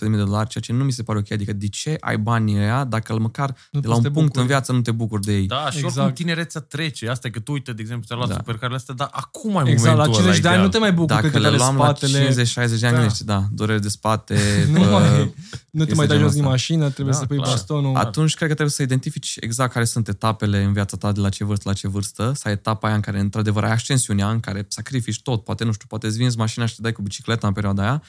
de 0.00 0.08
mii 0.08 0.16
de 0.18 0.24
dolari, 0.24 0.48
ceea 0.48 0.64
ce 0.64 0.72
nu 0.72 0.84
mi 0.84 0.90
se 0.92 1.02
pare 1.02 1.18
ok. 1.18 1.30
Adică 1.30 1.52
de 1.52 1.68
ce 1.68 1.96
ai 2.00 2.18
banii 2.18 2.56
ăia 2.58 2.84
dacă 2.84 3.18
măcar 3.18 3.56
Nu 3.70 3.80
de 3.80 3.86
la 3.86 3.94
un 3.94 4.00
poți 4.00 4.02
să 4.02 4.08
te 4.08 4.14
punct 4.14 4.26
bucuri. 4.26 4.40
în 4.40 4.46
viață 4.46 4.72
nu 4.72 4.80
te 4.80 4.90
bucuri 4.90 5.22
de 5.22 5.32
ei? 5.32 5.46
Da, 5.46 5.70
și 5.70 5.76
Exact. 5.76 5.96
oricum 5.96 6.12
tinerețea 6.14 6.60
trece. 6.60 7.08
Asta 7.08 7.26
e 7.26 7.30
că 7.30 7.40
tu, 7.40 7.52
uite, 7.52 7.72
de 7.72 7.80
exemplu, 7.82 8.06
ți-ai 8.06 8.18
luat 8.18 8.28
Da. 8.30 8.34
da. 8.34 8.40
supercarele 8.40 8.76
astea, 8.78 8.94
dar 8.94 9.08
acum 9.12 9.56
ai 9.56 9.70
Exact, 9.70 9.96
la 9.96 10.04
momentul 10.04 10.14
50 10.22 10.40
de 10.40 10.46
ăla 10.48 10.56
ani 10.56 10.62
nu 10.62 10.68
ideal. 10.68 10.82
te 10.82 10.88
mai 10.88 10.92
bucuri 10.92 11.14
Dacă 11.20 11.28
că 11.28 11.38
le 11.38 11.48
te 11.50 11.56
luam 11.56 11.74
spatele. 11.74 12.18
la 12.18 12.24
50-60 12.24 12.80
de 12.80 12.86
ani, 12.86 12.94
Da. 12.94 13.00
gândește, 13.00 13.24
da, 13.24 13.44
dureri 13.52 13.80
de 13.82 13.88
spate, 13.88 14.38
Nu, 14.72 14.78
bă, 14.78 14.90
mai, 14.90 15.34
nu 15.70 15.82
te 15.84 15.90
este 15.90 15.94
mai 15.94 16.06
dai 16.06 16.16
genul 16.16 16.22
jos 16.22 16.32
din 16.32 16.38
ăsta. 16.40 16.48
mașină, 16.50 16.84
trebuie 16.90 17.14
Da, 17.14 17.20
să 17.20 17.26
pui 17.26 17.36
clar. 17.36 17.48
bastonul. 17.50 17.96
atunci 17.96 18.34
cred 18.34 18.48
că 18.48 18.54
trebuie 18.54 18.74
să 18.74 18.82
identifici 18.82 19.36
exact 19.40 19.72
care 19.72 19.84
sunt 19.84 20.08
etapele 20.08 20.62
în 20.62 20.72
viața 20.72 20.96
ta, 20.96 21.12
de 21.12 21.20
la 21.20 21.28
ce 21.28 21.44
vârstă 21.44 21.68
la 21.68 21.74
ce 21.74 21.88
vârstă, 21.88 22.32
să 22.34 22.42
ai 22.46 22.52
etapa 22.52 22.86
aia 22.86 22.96
în 22.96 23.02
care 23.02 23.20
într-adevăr 23.20 23.64
ai 23.64 23.70
ascensiunea, 23.72 24.30
în 24.30 24.40
care 24.40 24.64
sacrifici 24.68 25.22
tot, 25.22 25.44
poate, 25.44 25.64
nu 25.64 25.72
știu, 25.72 25.86
poate 25.88 26.06
îți 26.06 26.16
vinzi 26.16 26.36
mașina 26.38 26.66
și 26.66 26.74
te 26.74 26.82
dai 26.82 26.92
cu 26.92 27.02
bicicleta 27.02 27.46
în 27.46 27.52
perioada 27.52 27.82
aia, 27.82 28.02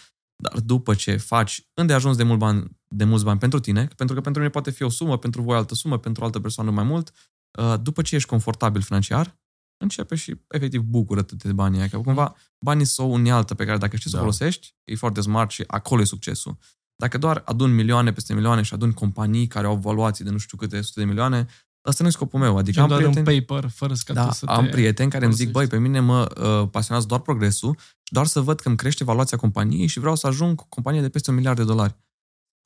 dar 0.43 0.59
după 0.59 0.93
ce 0.93 1.17
faci 1.17 1.67
îndeajuns 1.73 2.17
de, 2.17 2.23
mult 2.23 2.39
bani, 2.39 2.77
de 2.87 3.03
mulți 3.03 3.23
bani 3.23 3.39
pentru 3.39 3.59
tine, 3.59 3.87
pentru 3.95 4.15
că 4.15 4.21
pentru 4.21 4.41
mine 4.41 4.51
poate 4.51 4.71
fi 4.71 4.83
o 4.83 4.89
sumă, 4.89 5.17
pentru 5.17 5.41
voi 5.41 5.57
altă 5.57 5.75
sumă, 5.75 5.97
pentru 5.99 6.23
altă 6.23 6.39
persoană 6.39 6.71
mai 6.71 6.83
mult, 6.83 7.11
uh, 7.59 7.75
după 7.81 8.01
ce 8.01 8.15
ești 8.15 8.29
confortabil 8.29 8.81
financiar, 8.81 9.39
începe 9.77 10.15
și 10.15 10.41
efectiv 10.47 10.81
bucură-te 10.81 11.35
de 11.35 11.53
banii 11.53 11.79
aia, 11.79 11.89
că 11.89 11.97
cumva 11.97 12.35
banii 12.65 12.85
sunt 12.85 13.07
o 13.07 13.11
unealtă 13.11 13.53
pe 13.53 13.65
care 13.65 13.77
dacă 13.77 13.95
știi 13.95 14.09
să 14.09 14.15
o 14.15 14.19
Da. 14.19 14.25
folosești, 14.25 14.75
e 14.83 14.95
foarte 14.95 15.21
smart 15.21 15.51
și 15.51 15.63
acolo 15.67 16.01
e 16.01 16.05
succesul. 16.05 16.57
Dacă 16.95 17.17
doar 17.17 17.41
adun 17.45 17.75
milioane 17.75 18.13
peste 18.13 18.33
milioane 18.33 18.61
și 18.61 18.73
adun 18.73 18.91
companii 18.91 19.47
care 19.47 19.67
au 19.67 19.75
valuații 19.75 20.23
de 20.23 20.29
nu 20.29 20.37
știu 20.37 20.57
câte 20.57 20.81
sute 20.81 20.99
de 20.99 21.05
milioane, 21.05 21.45
ăsta 21.85 22.03
nu 22.03 22.09
e 22.09 22.11
scopul 22.11 22.39
meu. 22.39 22.57
Adică 22.57 22.71
Gen 22.71 22.83
am 22.83 22.89
doar 22.89 23.01
prieteni, 23.01 23.27
un 23.27 23.45
paper, 23.45 23.69
fără 23.69 23.93
ca 24.05 24.13
da, 24.13 24.27
tu 24.27 24.33
să 24.33 24.45
am 24.45 24.63
te... 24.63 24.69
prieteni 24.69 25.11
care 25.11 25.25
îmi 25.25 25.33
zic, 25.33 25.51
băi, 25.51 25.65
folosești. 25.67 25.75
pe 25.75 25.89
mine 25.89 25.99
mă 25.99 26.31
uh, 26.61 26.69
pasionează 26.71 27.07
doar 27.07 27.19
progresul 27.19 27.75
și 27.75 27.96
doar 28.11 28.25
să 28.25 28.39
văd 28.41 28.59
că 28.59 28.67
îmi 28.67 28.77
crește 28.77 29.03
valoarea 29.03 29.37
companiei 29.37 29.87
și 29.87 29.99
vreau 29.99 30.15
să 30.15 30.27
ajung 30.27 30.55
cu 30.55 30.63
o 30.63 30.69
companie 30.69 31.01
de 31.01 31.09
peste 31.09 31.29
un 31.29 31.35
miliard 31.35 31.57
de 31.57 31.63
dolari. 31.63 31.95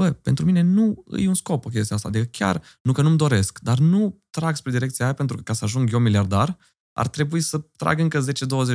Bă, 0.02 0.12
pentru 0.12 0.46
mine 0.46 0.62
nu 0.62 1.04
e 1.18 1.28
un 1.28 1.34
scop 1.34 1.66
o 1.66 1.70
chestia 1.70 1.96
asta. 1.96 2.08
Adică 2.08 2.26
chiar, 2.26 2.62
nu 2.82 2.92
că 2.92 3.02
nu-mi 3.02 3.18
doresc, 3.18 3.60
dar 3.60 3.78
nu 3.78 4.24
trag 4.30 4.56
spre 4.56 4.72
direcția 4.72 5.06
aia 5.06 5.14
pentru 5.14 5.36
că 5.36 5.42
ca 5.42 5.54
să 5.54 5.64
ajung 5.66 5.92
eu 5.92 6.00
miliardar, 6.00 6.58
ar 6.98 7.08
trebui 7.08 7.42
să 7.42 7.58
trag 7.58 8.00
încă 8.00 8.26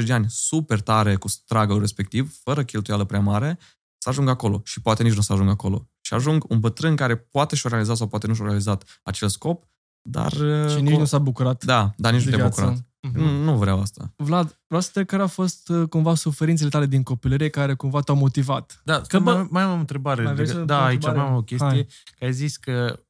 10-20 0.01 0.05
de 0.05 0.13
ani 0.13 0.27
super 0.29 0.81
tare 0.81 1.17
cu 1.17 1.29
struggle 1.29 1.79
respectiv, 1.79 2.37
fără 2.43 2.65
cheltuială 2.65 3.05
prea 3.05 3.21
mare, 3.21 3.59
să 3.99 4.09
ajung 4.09 4.29
acolo. 4.29 4.61
Și 4.65 4.81
poate 4.81 5.03
nici 5.03 5.13
nu 5.13 5.19
o 5.19 5.23
să 5.23 5.33
ajung 5.33 5.49
acolo. 5.49 5.89
Și 6.01 6.15
ajung 6.15 6.45
un 6.49 6.61
bătrân 6.61 6.97
care 6.97 7.17
poate 7.17 7.57
și-o 7.57 7.69
realizat 7.69 7.97
sau 7.97 8.07
poate 8.09 8.27
nu 8.27 8.35
și-o 8.35 8.45
realizat 8.45 9.01
acel 9.03 9.29
scop, 9.29 9.65
dar... 10.09 10.33
uh, 10.33 10.69
Și 10.71 10.81
nici 10.81 10.93
cu- 10.93 10.99
nu 10.99 11.05
s-a 11.05 11.19
bucurat 11.19 11.65
Da, 11.65 11.91
dar 11.97 12.13
nici 12.13 12.25
de 12.25 12.31
nu 12.31 12.37
te-a 12.37 12.45
viață. 12.47 12.61
bucurat. 12.61 12.85
Mhm. 13.13 13.19
Nu, 13.21 13.43
nu 13.43 13.57
vreau 13.57 13.81
asta. 13.81 14.13
Vlad, 14.17 14.61
vreau 14.67 14.81
să 14.83 14.91
te 14.93 15.05
care 15.05 15.23
au 15.23 15.29
fost 15.29 15.69
uh, 15.69 15.89
cumva 15.89 16.15
suferințele 16.15 16.69
tale 16.69 16.87
din 16.87 17.03
copilărie 17.03 17.49
care 17.49 17.75
cumva 17.75 18.01
te-au 18.01 18.17
motivat. 18.17 18.81
Da, 18.85 18.95
Că, 19.01 19.05
că 19.07 19.19
bă, 19.19 19.33
mai, 19.35 19.47
mai 19.51 19.63
am 19.63 19.71
o 19.71 19.75
întrebare. 19.81 20.23
mai 20.23 20.35
vrei 20.35 20.47
Lega- 20.47 20.51
să 20.53 20.59
da, 20.59 20.75
pui 20.77 20.83
o 20.85 20.87
aici 20.87 20.95
întrebare? 20.95 21.21
mai 21.23 21.31
am 21.31 21.37
o 21.37 21.43
chestie. 21.43 21.67
Hai. 21.69 21.87
Că 22.19 22.25
ai 22.25 22.33
zis 22.33 22.57
că 22.57 23.01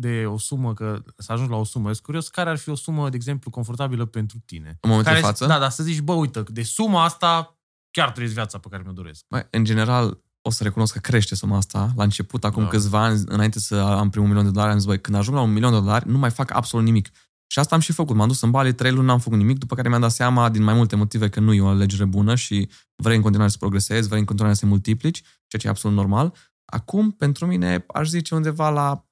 de 0.00 0.24
o 0.26 0.38
sumă, 0.38 0.74
că 0.74 1.02
să 1.16 1.32
ajungi 1.32 1.50
la 1.50 1.56
o 1.58 1.64
sumă. 1.64 1.86
Eu 1.86 1.92
sunt 1.92 2.04
curios 2.04 2.28
care 2.28 2.50
ar 2.50 2.56
fi 2.56 2.68
o 2.68 2.74
sumă, 2.74 3.08
de 3.10 3.16
exemplu, 3.16 3.50
confortabilă 3.50 4.04
pentru 4.04 4.38
tine. 4.44 4.68
În 4.80 4.88
momentul 4.90 5.12
care, 5.12 5.20
de 5.20 5.26
față, 5.26 5.46
Da, 5.46 5.58
dar 5.58 5.70
să 5.70 5.82
zici, 5.82 6.00
bă, 6.00 6.12
uite, 6.12 6.42
de 6.42 6.62
suma 6.62 7.04
asta 7.04 7.56
chiar 7.90 8.10
trăiesc 8.10 8.34
viața 8.34 8.58
pe 8.58 8.68
care 8.70 8.82
mi-o 8.84 8.92
doresc. 8.92 9.24
Mai, 9.28 9.46
în 9.50 9.64
general, 9.64 10.20
o 10.42 10.50
să 10.50 10.62
recunosc 10.62 10.92
că 10.92 10.98
crește 10.98 11.34
suma 11.34 11.56
asta. 11.56 11.92
La 11.96 12.02
început, 12.02 12.44
acum 12.44 12.62
Da. 12.62 12.68
câțiva 12.68 13.02
ani, 13.04 13.22
înainte 13.26 13.58
să 13.58 13.76
am 13.76 14.10
primul 14.10 14.28
milion 14.28 14.44
de 14.44 14.50
dolari, 14.50 14.70
am 14.72 14.78
zis, 14.78 14.86
băi, 14.86 15.00
când 15.00 15.16
ajung 15.16 15.36
la 15.36 15.42
un 15.42 15.52
milion 15.52 15.72
de 15.72 15.78
dolari, 15.78 16.08
nu 16.08 16.18
mai 16.18 16.30
fac 16.30 16.50
absolut 16.54 16.84
nimic. 16.84 17.10
Și 17.52 17.58
asta 17.58 17.74
am 17.74 17.80
și 17.80 17.92
făcut. 17.92 18.16
M-am 18.16 18.28
dus 18.28 18.40
în 18.40 18.50
Bali, 18.50 18.74
trei 18.74 18.92
luni 18.92 19.06
n-am 19.06 19.18
făcut 19.18 19.38
nimic, 19.38 19.58
după 19.58 19.74
care 19.74 19.88
mi-am 19.88 20.00
dat 20.00 20.10
seama, 20.10 20.48
din 20.48 20.62
mai 20.62 20.74
multe 20.74 20.96
motive, 20.96 21.28
că 21.28 21.40
nu 21.40 21.52
e 21.52 21.60
o 21.60 21.66
alegere 21.66 22.04
bună 22.04 22.34
și 22.34 22.68
vrei 22.96 23.16
în 23.16 23.22
continuare 23.22 23.50
să 23.50 23.58
progresezi, 23.58 24.08
vrei 24.08 24.20
în 24.20 24.26
continuare 24.26 24.56
să 24.56 24.62
te 24.62 24.66
multiplici, 24.66 25.20
ceea 25.20 25.60
ce 25.60 25.66
e 25.66 25.70
absolut 25.70 25.96
normal. 25.96 26.34
Acum, 26.64 27.10
pentru 27.10 27.46
mine, 27.46 27.84
aș 27.94 28.08
zice 28.08 28.34
undeva 28.34 28.70
la 28.70 29.06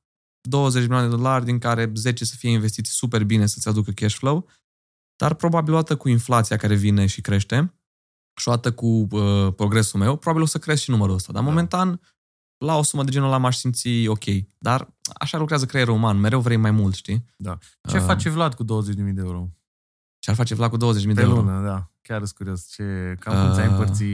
20 0.48 0.82
milioane 0.82 1.08
de 1.08 1.16
dolari, 1.16 1.44
din 1.44 1.58
care 1.58 1.92
10 1.94 2.24
să 2.24 2.34
fie 2.36 2.50
investiți 2.50 2.90
super 2.90 3.24
bine 3.24 3.46
să-ți 3.46 3.68
aducă 3.68 3.90
cash 3.90 4.14
flow, 4.14 4.48
dar 5.16 5.34
probabil 5.34 5.72
odată 5.72 5.96
cu 5.96 6.08
inflația 6.08 6.56
care 6.56 6.74
vine 6.74 7.06
și 7.06 7.20
crește, 7.20 7.74
și 8.40 8.48
odată 8.48 8.72
cu 8.72 8.86
uh, 8.86 9.54
progresul 9.54 10.00
meu, 10.00 10.16
probabil 10.16 10.42
o 10.42 10.46
să 10.46 10.58
cresc 10.58 10.82
și 10.82 10.90
numărul 10.90 11.14
ăsta. 11.14 11.32
Dar 11.32 11.42
Da. 11.42 11.48
momentan, 11.48 12.00
la 12.64 12.76
o 12.76 12.82
sumă 12.82 13.04
de 13.04 13.10
genul 13.10 13.28
ăla 13.28 13.38
m-aș 13.38 13.56
simți 13.56 14.06
ok. 14.06 14.24
Dar 14.58 14.94
așa 15.14 15.38
lucrează 15.38 15.64
creierul 15.66 15.94
uman, 15.94 16.16
mereu 16.20 16.40
vrei 16.40 16.56
mai 16.56 16.70
mult, 16.70 16.94
știi? 16.94 17.24
Da. 17.36 17.58
Ce 17.88 17.96
Uh, 17.96 18.02
face 18.02 18.28
Vlad 18.28 18.54
cu 18.54 18.64
20.000 18.64 18.68
de 19.14 19.20
euro? 19.20 19.48
Ce 20.18 20.30
ar 20.30 20.36
face 20.36 20.54
Vlad 20.54 20.70
cu 20.70 20.76
20.000 20.76 21.06
de 21.06 21.12
Pe 21.12 21.20
euro? 21.20 21.34
lună, 21.34 21.62
da. 21.64 21.90
Chiar 22.02 22.18
sunt 22.18 22.30
curios. 22.36 22.66
Ce, 22.68 23.16
cam 23.20 23.44
cum 23.44 23.54
ți-ai 23.54 23.66
Uh, 23.66 23.72
împărți? 23.72 24.04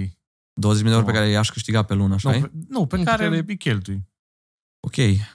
20.000 0.55 0.83
de 0.83 0.91
euro 0.91 1.05
pe 1.05 1.11
Nu. 1.11 1.17
care 1.17 1.29
i-aș 1.29 1.51
câștiga 1.51 1.83
pe 1.83 1.95
lună, 1.95 2.15
așa 2.15 2.31
Nu, 2.31 2.37
e? 2.37 2.41
pe, 2.41 2.51
nu, 2.69 2.87
pe 2.87 2.97
Pe 2.97 3.03
care 3.03 3.25
care- 3.29 3.45
îi 3.47 3.57
cheltui. 3.57 4.05
Ok, 4.81 4.95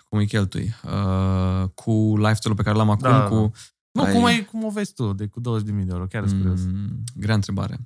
cum 0.09 0.17
îi 0.19 0.27
cheltui? 0.27 0.73
Uh, 0.83 1.63
cu 1.73 2.13
lifestyle-ul 2.17 2.55
pe 2.55 2.63
care 2.63 2.75
l-am 2.77 2.89
acum, 2.89 3.09
Da, 3.09 3.27
cu... 3.27 3.51
Nu, 3.91 4.03
Ai- 4.03 4.13
cum, 4.13 4.25
ai, 4.25 4.45
cum 4.45 4.63
o 4.63 4.69
vezi 4.69 4.93
tu 4.93 5.13
de 5.13 5.25
cu 5.27 5.39
20.000 5.39 5.65
de 5.85 5.91
euro? 5.91 6.05
Chiar 6.05 6.27
sunt 6.27 6.41
curios. 6.41 6.61
Mm, 6.61 7.03
grea 7.15 7.35
întrebare. 7.35 7.79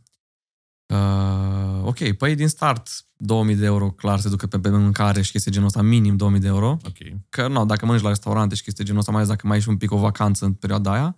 Uh, 0.87 1.83
ok, 1.83 2.11
păi 2.11 2.35
din 2.35 2.47
start 2.47 2.89
2000 3.17 3.55
de 3.55 3.65
euro 3.65 3.89
clar 3.89 4.19
se 4.19 4.29
ducă 4.29 4.47
pe, 4.47 4.59
pe 4.59 4.69
mâncare 4.69 5.21
și 5.21 5.31
chestii 5.31 5.51
genul 5.51 5.67
ăsta, 5.67 5.81
minim 5.81 6.15
2000 6.15 6.39
de 6.39 6.47
euro. 6.47 6.77
Ok. 6.85 7.19
Că 7.29 7.47
nu, 7.47 7.65
dacă 7.65 7.85
mănânci 7.85 8.03
la 8.03 8.09
restaurante 8.09 8.55
și 8.55 8.63
chestii 8.63 8.85
genul 8.85 8.99
ăsta, 8.99 9.11
mai 9.11 9.21
ales 9.21 9.33
dacă 9.33 9.47
mai 9.47 9.57
ești 9.57 9.69
un 9.69 9.77
pic 9.77 9.91
o 9.91 9.97
vacanță 9.97 10.45
în 10.45 10.53
perioada 10.53 10.91
aia, 10.91 11.15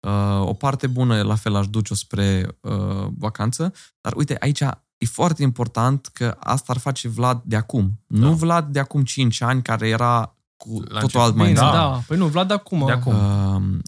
uh, 0.00 0.48
o 0.48 0.54
parte 0.54 0.86
bună 0.86 1.22
la 1.22 1.34
fel 1.34 1.54
aș 1.54 1.66
duce-o 1.68 1.96
spre 1.96 2.58
uh, 2.60 3.06
vacanță, 3.18 3.72
dar 4.00 4.12
uite, 4.16 4.36
aici 4.40 4.60
e 4.98 5.06
foarte 5.06 5.42
important 5.42 6.06
că 6.12 6.36
asta 6.40 6.72
ar 6.72 6.78
face 6.78 7.08
Vlad 7.08 7.42
de 7.44 7.56
acum. 7.56 8.00
Da. 8.06 8.18
Nu 8.18 8.32
Vlad 8.34 8.72
de 8.72 8.78
acum 8.78 9.04
5 9.04 9.40
ani 9.40 9.62
care 9.62 9.88
era 9.88 10.36
cu 10.56 10.70
La 10.72 11.00
totul 11.00 11.00
început. 11.02 11.20
alt 11.20 11.32
Bine, 11.32 11.44
mindset. 11.44 11.66
da. 11.66 11.72
Da. 11.72 11.78
da. 11.78 12.02
Păi 12.06 12.16
nu, 12.16 12.26
Vlad, 12.26 12.50
acum. 12.50 12.82
De 12.86 12.92
acum. 12.92 13.14
Uh, 13.14 13.78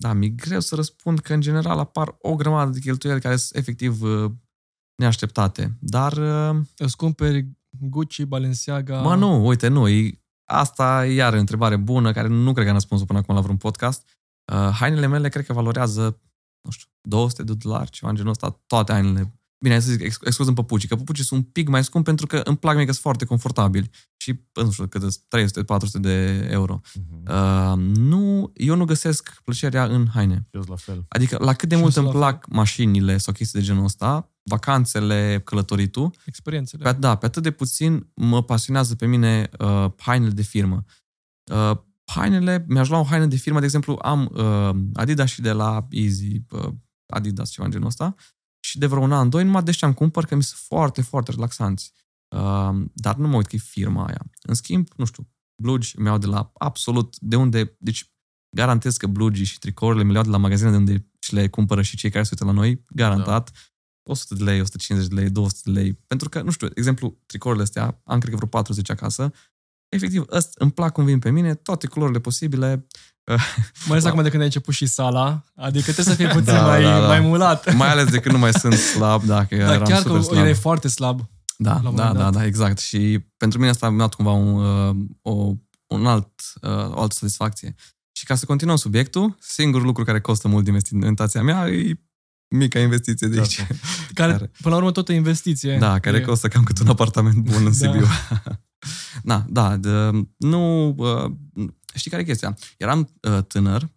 da, 0.00 0.12
mi-e 0.12 0.28
greu 0.28 0.60
să 0.60 0.74
răspund 0.74 1.18
că 1.18 1.32
în 1.32 1.40
general 1.40 1.78
apar 1.78 2.16
o 2.20 2.34
grămadă 2.34 2.70
de 2.70 2.78
cheltuieli 2.78 3.20
care 3.20 3.36
sunt 3.36 3.58
efectiv 3.58 4.02
uh, 4.02 4.30
neașteptate. 4.94 5.76
Dar, 5.80 6.12
uh, 6.12 6.60
Îți 6.76 6.96
cumperi 6.96 7.48
Gucci, 7.80 8.24
Balenciaga... 8.24 9.00
mă, 9.00 9.14
nu, 9.14 9.46
uite, 9.46 9.68
nu, 9.68 9.88
e, 9.88 10.20
asta 10.44 11.06
e 11.06 11.12
iar 11.12 11.32
o 11.32 11.38
întrebare 11.38 11.76
bună 11.76 12.12
care 12.12 12.28
nu 12.28 12.52
cred 12.52 12.64
că 12.64 12.70
am 12.70 12.76
răspuns 12.76 13.04
până 13.04 13.18
acum 13.18 13.34
la 13.34 13.40
vreun 13.40 13.56
podcast. 13.56 14.08
Uh, 14.52 14.68
hainele 14.72 15.06
mele 15.06 15.28
cred 15.28 15.46
că 15.46 15.52
valorează, 15.52 16.20
nu 16.60 16.70
știu, 16.70 16.88
200 17.08 17.42
de 17.42 17.54
dolari, 17.54 17.90
ceva 17.90 18.10
în 18.10 18.16
genul 18.16 18.30
ăsta, 18.30 18.62
toate 18.66 18.92
hainele. 18.92 19.37
Bine, 19.60 19.74
hai 19.74 19.82
să 19.82 19.90
zic, 19.90 20.00
ex- 20.00 20.18
excluzând 20.24 20.56
păpucii, 20.56 20.88
că 20.88 20.96
păpucii 20.96 21.24
sunt 21.24 21.40
un 21.40 21.46
pic 21.52 21.68
mai 21.68 21.84
scumpi 21.84 22.06
pentru 22.06 22.26
că 22.26 22.36
îmi 22.44 22.56
plac 22.56 22.74
mie 22.74 22.84
că 22.84 22.90
sunt 22.90 23.02
foarte 23.02 23.24
confortabili. 23.24 23.90
Și, 24.16 24.40
nu 24.54 24.70
știu, 24.70 24.86
cât 24.86 25.00
sunt 25.00 25.24
300-400 25.98 26.00
de 26.00 26.46
euro. 26.50 26.80
Mhm. 26.94 27.22
Uh, 27.32 27.96
nu, 27.96 28.52
eu 28.54 28.76
nu 28.76 28.84
găsesc 28.84 29.40
plăcerea 29.44 29.84
în 29.84 30.06
haine. 30.14 30.48
Eu 30.50 30.60
sunt 30.62 30.68
la 30.68 30.76
fel. 30.76 31.04
Adică 31.08 31.36
la 31.40 31.52
cât 31.52 31.68
de 31.68 31.74
Și 31.74 31.80
mult 31.80 31.96
eu 31.96 32.02
îmi 32.02 32.10
sunt 32.12 32.22
la 32.22 32.28
plac 32.30 32.46
mașinile 32.48 33.18
sau 33.18 33.32
chestii 33.32 33.58
de 33.60 33.64
genul 33.66 33.84
ăsta, 33.84 34.32
vacanțele, 34.42 35.40
călătoritul, 35.44 36.14
Experiențele. 36.24 36.82
pe, 36.82 36.98
da, 36.98 37.14
pe 37.14 37.26
atât 37.26 37.42
de 37.42 37.50
puțin 37.50 38.10
mă 38.14 38.42
pasionează 38.42 38.94
pe 38.94 39.06
mine 39.06 39.50
uh, 39.58 39.86
hainele 39.96 40.32
de 40.32 40.42
firmă. 40.42 40.84
Uh, 41.52 41.76
hainele, 42.04 42.64
mi-aș 42.68 42.88
lua 42.88 42.98
o 42.98 43.04
haină 43.04 43.26
de 43.26 43.36
firmă, 43.36 43.58
de 43.58 43.64
exemplu, 43.64 43.98
am 44.02 44.30
uh, 44.32 44.70
Adidas 44.94 45.28
și 45.28 45.40
de 45.40 45.52
la 45.52 45.86
Easy, 45.90 46.42
uh, 46.50 46.68
Adidas, 47.06 47.50
ceva 47.50 47.66
în 47.66 47.72
genul 47.72 47.86
ăsta, 47.86 48.14
și 48.60 48.78
de 48.78 48.86
vreo 48.86 49.02
un 49.02 49.12
an, 49.12 49.28
doi, 49.28 49.44
numai 49.44 49.62
de 49.62 49.70
ăștia 49.70 49.86
îmi 49.86 49.96
cumpăr 49.96 50.24
că 50.24 50.34
mi 50.34 50.42
sunt 50.42 50.60
foarte, 50.60 51.02
foarte 51.02 51.30
relaxanți. 51.30 51.92
Uh, 52.36 52.84
dar 52.92 53.16
nu 53.16 53.28
mă 53.28 53.36
uit 53.36 53.46
că 53.46 53.56
e 53.56 53.58
firma 53.58 54.06
aia. 54.06 54.22
În 54.42 54.54
schimb, 54.54 54.88
nu 54.96 55.04
știu, 55.04 55.28
blugi 55.62 56.00
mi 56.00 56.06
iau 56.06 56.18
de 56.18 56.26
la 56.26 56.50
absolut 56.54 57.18
de 57.18 57.36
unde, 57.36 57.76
deci 57.78 58.12
garantez 58.56 58.96
că 58.96 59.06
blugii 59.06 59.44
și 59.44 59.58
tricourile 59.58 60.02
mi 60.02 60.10
le 60.10 60.16
iau 60.16 60.24
de 60.24 60.30
la 60.30 60.36
magazine 60.36 60.70
de 60.70 60.76
unde 60.76 61.08
și 61.18 61.34
le 61.34 61.48
cumpără 61.48 61.82
și 61.82 61.96
cei 61.96 62.10
care 62.10 62.24
se 62.24 62.30
uită 62.32 62.44
la 62.44 62.60
noi, 62.60 62.84
garantat. 62.88 63.52
100 64.08 64.34
de 64.34 64.42
lei, 64.44 64.60
150 64.60 65.08
de 65.08 65.20
lei, 65.20 65.30
200 65.30 65.70
de 65.70 65.80
lei. 65.80 65.92
Pentru 65.92 66.28
că, 66.28 66.42
nu 66.42 66.50
știu, 66.50 66.66
de 66.66 66.72
exemplu, 66.76 67.18
tricourile 67.26 67.62
astea, 67.62 68.00
am 68.04 68.18
cred 68.18 68.30
că 68.30 68.36
vreo 68.36 68.48
40 68.48 68.90
acasă. 68.90 69.32
Efectiv, 69.88 70.24
ăsta, 70.30 70.50
îmi 70.54 70.70
plac 70.70 70.92
cum 70.92 71.04
vin 71.04 71.18
pe 71.18 71.30
mine, 71.30 71.54
toate 71.54 71.86
culorile 71.86 72.18
posibile. 72.18 72.86
Mai 73.24 73.36
ales 73.90 74.04
acum 74.04 74.22
de 74.22 74.28
când 74.28 74.40
ai 74.40 74.46
început 74.46 74.74
și 74.74 74.86
sala, 74.86 75.44
adică 75.56 75.92
trebuie 75.92 76.04
să 76.04 76.14
fii 76.14 76.26
puțin 76.38 76.44
Da, 76.54 76.66
mai, 76.66 76.82
da, 76.82 77.00
da. 77.00 77.06
mai 77.06 77.20
mulat. 77.20 77.74
Mai 77.74 77.88
ales 77.90 78.04
de 78.10 78.18
când 78.20 78.34
nu 78.34 78.40
mai 78.40 78.52
sunt 78.52 78.72
slab, 78.74 79.22
dacă 79.24 79.56
Dar 79.56 79.72
eram 79.74 79.86
chiar 79.88 80.00
super 80.02 80.16
că 80.16 80.22
slab. 80.22 80.38
erai 80.38 80.54
foarte 80.54 80.88
slab. 80.88 81.28
Da, 81.56 81.80
la 81.82 81.88
un 81.88 81.94
da, 81.94 82.02
moment 82.02 82.16
da, 82.18 82.22
dat. 82.30 82.32
da, 82.32 82.44
exact. 82.46 82.78
Și 82.78 83.26
pentru 83.36 83.58
mine 83.58 83.70
asta 83.70 83.88
mi-a 83.90 83.98
dat 83.98 84.14
cumva 84.14 84.30
un, 84.30 84.54
uh, 84.64 84.96
o, 85.22 85.52
un 85.86 86.06
alt, 86.06 86.28
uh, 86.62 86.70
o 86.70 87.00
altă 87.00 87.14
satisfacție. 87.14 87.74
Și 88.12 88.24
ca 88.24 88.34
să 88.34 88.46
continuăm 88.46 88.76
subiectul, 88.76 89.36
singurul 89.40 89.86
lucru 89.86 90.04
care 90.04 90.20
costă 90.20 90.48
mult 90.48 90.64
din 90.64 90.78
inventația 90.92 91.42
mea 91.42 91.68
e 91.68 92.00
mica 92.48 92.78
investiție 92.78 93.28
de 93.28 93.38
aici. 93.38 93.66
Care, 94.14 94.32
Care- 94.32 94.50
până 94.62 94.74
la 94.74 94.76
urmă, 94.76 94.92
tot 94.92 95.08
e 95.08 95.12
investiție. 95.14 95.76
Da, 95.78 95.98
care 95.98 96.16
E- 96.16 96.20
costă 96.20 96.48
cam 96.48 96.62
cât 96.64 96.78
un 96.78 96.88
apartament 96.88 97.36
bun 97.36 97.56
în 97.56 97.64
Da. 97.64 97.70
Sibiu. 97.72 98.06
da, 98.44 98.58
da, 99.48 99.76
de, 99.76 100.10
nu... 100.36 100.88
Uh, 100.88 101.32
știi 101.94 102.10
care 102.10 102.22
e 102.22 102.26
chestia? 102.26 102.56
Eram 102.76 103.14
uh, 103.22 103.44
tânăr, 103.44 103.84
15-16 103.84 103.88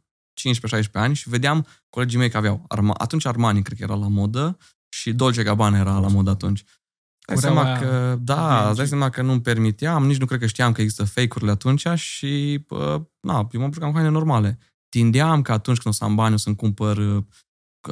ani 0.92 1.16
și 1.16 1.30
vedeam 1.30 1.68
colegii 1.90 2.18
mei 2.18 2.30
că 2.30 2.38
aveau... 2.38 2.66
Arma, 2.68 2.94
atunci 2.98 3.26
Armani 3.26 3.62
cred 3.62 3.78
că 3.78 3.84
era 3.84 3.96
la 3.96 4.08
modă 4.08 4.58
și 4.90 5.14
Dolce 5.14 5.44
Gabbana 5.44 5.78
era 5.78 6.00
la 6.00 6.08
modă 6.08 6.30
atunci. 6.30 6.64
dai 7.28 7.38
seama 7.38 7.78
că, 7.78 8.18
da, 8.22 8.68
îți 8.68 8.78
dai 8.78 8.88
seama 8.88 9.10
că 9.10 9.22
nu-mi 9.22 9.42
permiteam, 9.42 10.06
nici 10.06 10.18
nu 10.18 10.26
cred 10.26 10.40
că 10.40 10.46
știam 10.46 10.72
că 10.72 10.82
există 10.82 11.04
fake-urile 11.04 11.52
atunci 11.52 11.88
și, 11.96 12.66
uh, 12.70 13.02
na, 13.20 13.48
eu 13.52 13.60
mă 13.60 13.64
îmbrăcam 13.64 13.94
haine 13.94 14.10
normale. 14.10 14.60
Tindeam 14.90 15.42
că 15.42 15.52
atunci 15.52 15.78
când 15.78 15.94
o 15.94 15.98
să 15.98 16.04
am 16.04 16.16
bani 16.16 16.34
o 16.34 16.38
să-mi 16.38 16.56
cumpăr 16.56 16.98
uh, 16.98 17.24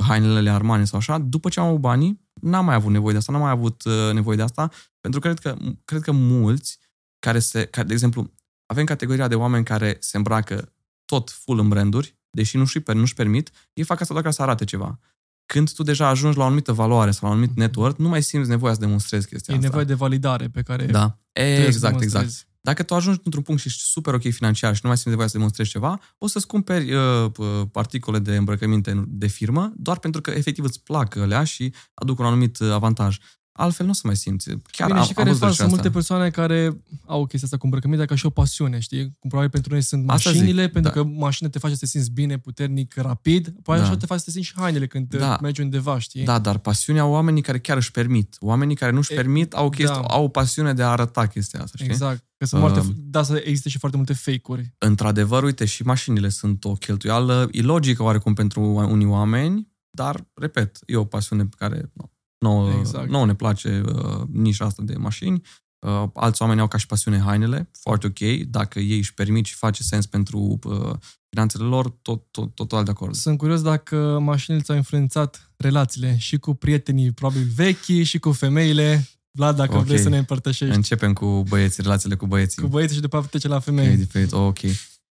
hainele 0.01 0.49
Armani 0.49 0.87
sau 0.87 0.99
așa, 0.99 1.17
după 1.17 1.49
ce 1.49 1.59
am 1.59 1.65
avut 1.65 1.79
banii, 1.79 2.27
n-am 2.41 2.65
mai 2.65 2.75
avut 2.75 2.91
nevoie 2.91 3.11
de 3.11 3.17
asta, 3.17 3.31
n-am 3.31 3.41
mai 3.41 3.51
avut 3.51 3.83
uh, 3.83 4.13
nevoie 4.13 4.37
de 4.37 4.43
asta, 4.43 4.69
pentru 5.01 5.19
că 5.19 5.33
cred 5.33 5.39
că, 5.39 5.61
cred 5.85 6.01
că 6.01 6.11
mulți 6.11 6.79
care 7.19 7.39
se, 7.39 7.65
care, 7.65 7.87
de 7.87 7.93
exemplu, 7.93 8.31
avem 8.65 8.85
categoria 8.85 9.27
de 9.27 9.35
oameni 9.35 9.65
care 9.65 9.97
se 9.99 10.17
îmbracă 10.17 10.73
tot 11.05 11.29
full 11.29 11.59
în 11.59 11.67
branduri, 11.67 12.17
deși 12.29 12.57
nu-și, 12.57 12.81
nu-și 12.93 13.13
permit, 13.13 13.51
ei 13.73 13.83
fac 13.83 14.01
asta 14.01 14.13
doar 14.13 14.25
ca 14.25 14.31
să 14.31 14.41
arate 14.41 14.65
ceva. 14.65 14.99
Când 15.45 15.71
tu 15.71 15.83
deja 15.83 16.07
ajungi 16.07 16.37
la 16.37 16.43
o 16.43 16.45
anumită 16.45 16.73
valoare 16.73 17.11
sau 17.11 17.27
la 17.27 17.33
un 17.33 17.39
anumit 17.39 17.57
network, 17.57 17.97
nu 17.97 18.07
mai 18.07 18.23
simți 18.23 18.49
nevoia 18.49 18.73
să 18.73 18.79
demonstrezi 18.79 19.27
chestia 19.27 19.53
e 19.53 19.57
asta. 19.57 19.67
E 19.67 19.69
nevoie 19.69 19.87
de 19.87 19.93
validare 19.93 20.47
pe 20.47 20.61
care 20.61 20.85
Da, 20.85 21.17
exact, 21.31 22.01
exact. 22.01 22.47
Dacă 22.61 22.83
tu 22.83 22.95
ajungi 22.95 23.19
într-un 23.23 23.43
punct 23.43 23.61
și 23.61 23.67
ești 23.67 23.81
super 23.81 24.13
ok 24.13 24.21
financiar 24.21 24.73
și 24.75 24.79
nu 24.83 24.87
mai 24.87 24.97
simți 24.97 25.09
nevoia 25.09 25.27
să 25.27 25.37
demonstrezi 25.37 25.69
ceva, 25.69 25.99
o 26.17 26.27
să-ți 26.27 26.47
cumperi 26.47 26.93
uh, 26.93 27.31
uh, 27.37 27.61
articole 27.73 28.19
de 28.19 28.35
îmbrăcăminte 28.35 29.03
de 29.07 29.27
firmă 29.27 29.73
doar 29.75 29.99
pentru 29.99 30.21
că 30.21 30.31
efectiv 30.31 30.63
îți 30.63 30.83
plac 30.83 31.15
alea 31.15 31.43
și 31.43 31.73
aduc 31.93 32.19
un 32.19 32.25
anumit 32.25 32.59
uh, 32.59 32.71
avantaj 32.71 33.17
altfel 33.59 33.85
nu 33.85 33.91
o 33.91 33.95
să 33.95 34.01
mai 34.03 34.15
simți. 34.15 34.49
Chiar 34.71 34.87
Bine, 34.87 34.99
am, 34.99 35.05
și 35.05 35.13
care 35.13 35.31
fac, 35.31 35.53
sunt 35.53 35.69
multe 35.69 35.89
persoane 35.89 36.29
care 36.29 36.81
au 37.05 37.25
chestia 37.25 37.39
asta 37.43 37.57
cu 37.57 37.65
îmbrăcămintea 37.65 38.05
ca 38.05 38.15
și 38.15 38.25
o 38.25 38.29
pasiune, 38.29 38.79
știi? 38.79 39.15
Cum 39.19 39.29
probabil 39.29 39.49
pentru 39.49 39.71
noi 39.71 39.81
sunt 39.81 40.09
asta 40.09 40.29
mașinile, 40.29 40.63
zic, 40.63 40.71
pentru 40.71 40.91
da. 40.91 41.01
că 41.01 41.07
mașina 41.07 41.49
te 41.49 41.59
face 41.59 41.73
să 41.73 41.79
te 41.79 41.85
simți 41.85 42.11
bine, 42.11 42.37
puternic, 42.37 42.95
rapid, 42.95 43.43
probabil 43.43 43.81
da. 43.81 43.89
așa 43.89 43.97
te 43.97 44.05
face 44.05 44.19
să 44.19 44.25
te 44.25 44.31
simți 44.31 44.47
și 44.47 44.53
hainele 44.55 44.87
când 44.87 45.15
da. 45.15 45.37
mergi 45.41 45.61
undeva, 45.61 45.99
știi? 45.99 46.23
Da, 46.23 46.39
dar 46.39 46.57
pasiunea 46.57 47.05
oamenii 47.05 47.41
care 47.41 47.59
chiar 47.59 47.77
își 47.77 47.91
permit. 47.91 48.35
Oamenii 48.39 48.75
care 48.75 48.91
nu 48.91 48.97
își 48.97 49.13
permit 49.13 49.53
au, 49.53 49.69
chesti, 49.69 49.95
da. 49.95 50.01
au 50.01 50.23
o 50.23 50.27
pasiune 50.27 50.73
de 50.73 50.83
a 50.83 50.87
arăta 50.87 51.25
chestia 51.25 51.61
asta, 51.61 51.77
știi? 51.77 51.89
Exact. 51.89 52.23
Că 52.37 52.45
sunt 52.45 52.63
uh, 52.63 52.69
foarte, 52.69 52.93
da, 52.97 53.23
să 53.23 53.41
există 53.45 53.69
și 53.69 53.77
foarte 53.77 53.97
multe 53.97 54.13
fake-uri. 54.13 54.73
Într-adevăr, 54.77 55.43
uite, 55.43 55.65
și 55.65 55.83
mașinile 55.83 56.29
sunt 56.29 56.65
o 56.65 56.73
cheltuială 56.73 57.47
ilogică 57.51 58.03
oarecum 58.03 58.33
pentru 58.33 58.61
unii 58.61 59.05
oameni, 59.05 59.67
dar, 59.89 60.27
repet, 60.33 60.79
e 60.85 60.95
o 60.95 61.03
pasiune 61.03 61.45
pe 61.45 61.55
care 61.57 61.91
Nouă, 62.39 62.71
exact. 62.79 63.09
nouă 63.09 63.25
ne 63.25 63.35
place 63.35 63.81
uh, 63.85 64.21
nișa 64.31 64.65
asta 64.65 64.83
de 64.83 64.95
mașini. 64.95 65.41
Uh, 65.79 66.03
alți 66.13 66.41
oameni 66.41 66.59
au 66.59 66.67
ca 66.67 66.77
și 66.77 66.85
pasiune 66.85 67.19
hainele, 67.19 67.69
foarte 67.79 68.07
ok. 68.07 68.47
Dacă 68.47 68.79
ei 68.79 68.97
își 68.97 69.13
permit 69.13 69.45
și 69.45 69.55
face 69.55 69.83
sens 69.83 70.05
pentru 70.05 70.59
uh, 70.63 70.93
finanțele 71.29 71.63
lor, 71.63 71.89
tot, 71.89 72.31
tot, 72.31 72.55
total 72.55 72.83
de 72.83 72.91
acord. 72.91 73.15
Sunt 73.15 73.37
curios 73.37 73.61
dacă 73.61 74.19
mașinile 74.21 74.63
ți-au 74.63 74.77
influențat 74.77 75.51
relațiile 75.57 76.17
și 76.17 76.37
cu 76.37 76.53
prietenii 76.53 77.11
probabil 77.11 77.47
vechi 77.55 78.03
și 78.03 78.19
cu 78.19 78.31
femeile. 78.31 79.07
Vlad, 79.31 79.55
dacă 79.55 79.71
okay. 79.71 79.83
vrei 79.83 79.99
să 79.99 80.09
ne 80.09 80.17
împărtășești. 80.17 80.75
Începem 80.75 81.13
cu 81.13 81.43
băieții, 81.47 81.83
relațiile 81.83 82.15
cu 82.15 82.27
băieții. 82.27 82.61
Cu 82.61 82.67
băieții 82.67 82.95
și 82.95 83.01
după 83.01 83.29
aceea 83.33 83.53
la 83.53 83.59
femei. 83.59 83.89
Ok, 83.89 83.95
diferit. 83.95 84.31
Oh, 84.31 84.39
ok. 84.39 84.59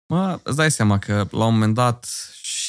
Mă, 0.08 0.40
îți 0.44 0.56
dai 0.56 0.72
seama 0.72 0.98
că 0.98 1.28
la 1.32 1.46
un 1.46 1.54
moment 1.54 1.74
dat 1.74 2.08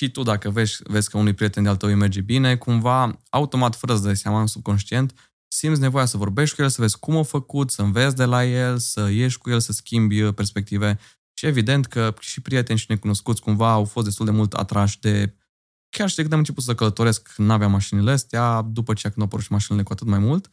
și 0.02 0.10
tu 0.10 0.22
dacă 0.22 0.50
vezi, 0.50 0.76
vezi 0.84 1.10
că 1.10 1.16
unui 1.16 1.32
prieten 1.32 1.62
de-al 1.62 1.76
tău 1.76 1.88
îi 1.88 1.94
merge 1.94 2.20
bine, 2.20 2.56
cumva, 2.56 3.18
automat, 3.30 3.74
fără 3.74 3.96
să 3.96 4.02
dai 4.02 4.16
seama, 4.16 4.40
în 4.40 4.46
subconștient, 4.46 5.14
simți 5.48 5.80
nevoia 5.80 6.04
să 6.04 6.16
vorbești 6.16 6.56
cu 6.56 6.62
el, 6.62 6.68
să 6.68 6.80
vezi 6.80 6.98
cum 6.98 7.16
a 7.16 7.22
făcut, 7.22 7.70
să 7.70 7.82
înveți 7.82 8.16
de 8.16 8.24
la 8.24 8.44
el, 8.44 8.78
să 8.78 9.10
ieși 9.10 9.38
cu 9.38 9.50
el, 9.50 9.60
să 9.60 9.72
schimbi 9.72 10.22
uh, 10.22 10.34
perspective. 10.34 10.98
Și 11.32 11.46
evident 11.46 11.86
că 11.86 12.14
și 12.20 12.40
prieteni 12.40 12.78
și 12.78 12.86
necunoscuți 12.88 13.40
cumva 13.40 13.70
au 13.70 13.84
fost 13.84 14.06
destul 14.06 14.26
de 14.26 14.30
mult 14.32 14.52
atrași 14.52 15.00
de 15.00 15.36
chiar 15.88 16.08
și 16.08 16.14
de 16.14 16.20
când 16.20 16.32
am 16.32 16.38
început 16.38 16.62
să 16.62 16.74
călătoresc, 16.74 17.34
nu 17.36 17.52
aveam 17.52 17.70
mașinile 17.70 18.10
astea, 18.10 18.62
după 18.62 18.94
ce 18.94 19.02
când 19.02 19.18
au 19.18 19.24
apărut 19.24 19.44
și 19.44 19.52
mașinile 19.52 19.82
cu 19.82 19.92
atât 19.92 20.06
mai 20.06 20.18
mult. 20.18 20.48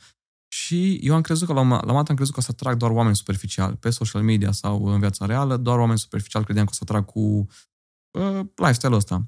Și 0.47 0.93
eu 0.93 1.15
am 1.15 1.21
crezut 1.21 1.47
că 1.47 1.53
la 1.53 1.59
un 1.59 1.67
moment 1.67 2.09
am 2.09 2.15
crezut 2.15 2.33
că 2.33 2.39
o 2.39 2.43
să 2.43 2.49
atrag 2.51 2.77
doar 2.77 2.91
oameni 2.91 3.15
superficiali. 3.15 3.75
Pe 3.75 3.89
social 3.89 4.21
media 4.21 4.51
sau 4.51 4.85
în 4.85 4.99
viața 4.99 5.25
reală, 5.25 5.57
doar 5.57 5.79
oameni 5.79 5.99
superficiali 5.99 6.45
credeam 6.45 6.65
că 6.65 6.71
o 6.73 6.75
să 6.75 6.83
atrag 6.83 7.05
cu 7.05 7.47
uh, 8.11 8.39
lifestyle-ul 8.55 8.97
ăsta. 8.97 9.27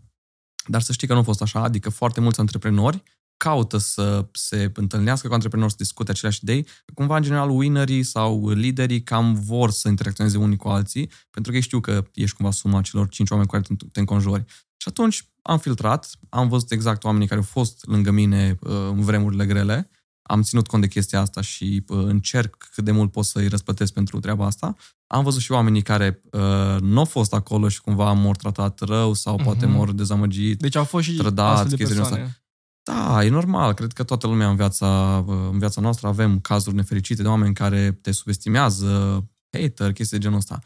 Dar 0.66 0.82
să 0.82 0.92
știi 0.92 1.08
că 1.08 1.14
nu 1.14 1.20
a 1.20 1.24
fost 1.24 1.42
așa, 1.42 1.64
adică 1.64 1.90
foarte 1.90 2.20
mulți 2.20 2.40
antreprenori 2.40 3.04
caută 3.38 3.78
să 3.78 4.26
se 4.32 4.72
întâlnească 4.74 5.28
cu 5.28 5.34
antreprenori, 5.34 5.72
să 5.72 5.78
discute 5.80 6.12
aceleași 6.12 6.40
idei. 6.42 6.68
Cumva, 6.94 7.16
în 7.16 7.22
general, 7.22 7.50
winnerii 7.50 8.04
sau 8.04 8.50
liderii 8.50 9.04
cam 9.04 9.34
vor 9.34 9.72
să 9.72 9.88
interacționeze 9.88 10.38
unii 10.38 10.58
cu 10.58 10.68
alții, 10.68 11.12
pentru 11.32 11.52
că 11.52 11.58
ei 11.58 11.64
știu 11.64 11.80
că 11.80 12.04
ești 12.14 12.36
cumva 12.36 12.52
suma 12.52 12.82
celor 12.82 13.08
cinci 13.10 13.30
oameni 13.30 13.50
cu 13.50 13.56
care 13.56 13.78
te 13.92 14.00
înconjori. 14.00 14.46
Și 14.78 14.88
atunci 14.88 15.30
am 15.42 15.58
filtrat, 15.58 16.10
am 16.30 16.48
văzut 16.48 16.72
exact 16.72 17.04
oamenii 17.04 17.28
care 17.28 17.40
au 17.40 17.46
fost 17.46 17.86
lângă 17.86 18.12
mine 18.12 18.58
uh, 18.60 18.72
în 18.72 19.02
vremurile 19.02 19.46
grele, 19.46 19.90
am 20.22 20.42
ținut 20.42 20.68
cont 20.68 20.82
de 20.82 20.88
chestia 20.88 21.20
asta 21.20 21.42
și 21.42 21.84
uh, 21.88 21.98
încerc 21.98 22.58
cât 22.74 22.84
de 22.84 22.92
mult 22.92 23.12
pot 23.12 23.26
să-i 23.26 23.48
răspătesc 23.48 23.94
pentru 23.94 24.20
treaba 24.20 24.46
asta. 24.46 24.76
Am 25.08 25.24
văzut 25.24 25.42
și 25.42 25.52
oamenii 25.52 25.82
care 25.82 26.22
uh, 26.32 26.82
nu 26.82 26.98
au 27.00 27.06
fost 27.06 27.34
acolo 27.34 27.68
și 27.68 27.82
cumva 27.82 28.12
m-au 28.12 28.32
tratat 28.32 28.80
rău 28.80 29.14
sau 29.14 29.40
uh-huh. 29.40 29.44
poate 29.44 29.66
m-au 29.66 29.92
dezamăgit, 29.92 30.60
Deci 30.60 30.76
au 30.76 30.84
fost 30.84 31.06
și 31.06 31.16
trădat, 31.16 31.58
astfel 31.58 31.78
de 31.78 31.84
persoane. 31.84 32.22
Asta. 32.22 32.36
Da, 32.84 33.24
e 33.24 33.30
normal. 33.30 33.74
Cred 33.74 33.92
că 33.92 34.04
toată 34.04 34.28
lumea 34.28 34.50
în 34.50 34.56
viața, 34.56 35.24
uh, 35.28 35.36
în 35.52 35.60
viața 35.60 35.82
noastră 35.82 36.08
avem 36.08 36.40
cazuri 36.40 36.76
nefericite 36.76 37.22
de 37.22 37.28
oameni 37.28 37.54
care 37.54 37.92
te 38.02 38.12
subestimează, 38.12 39.24
hater, 39.52 39.94
chestii 39.94 40.18
de 40.18 40.24
genul 40.24 40.38
ăsta. 40.38 40.60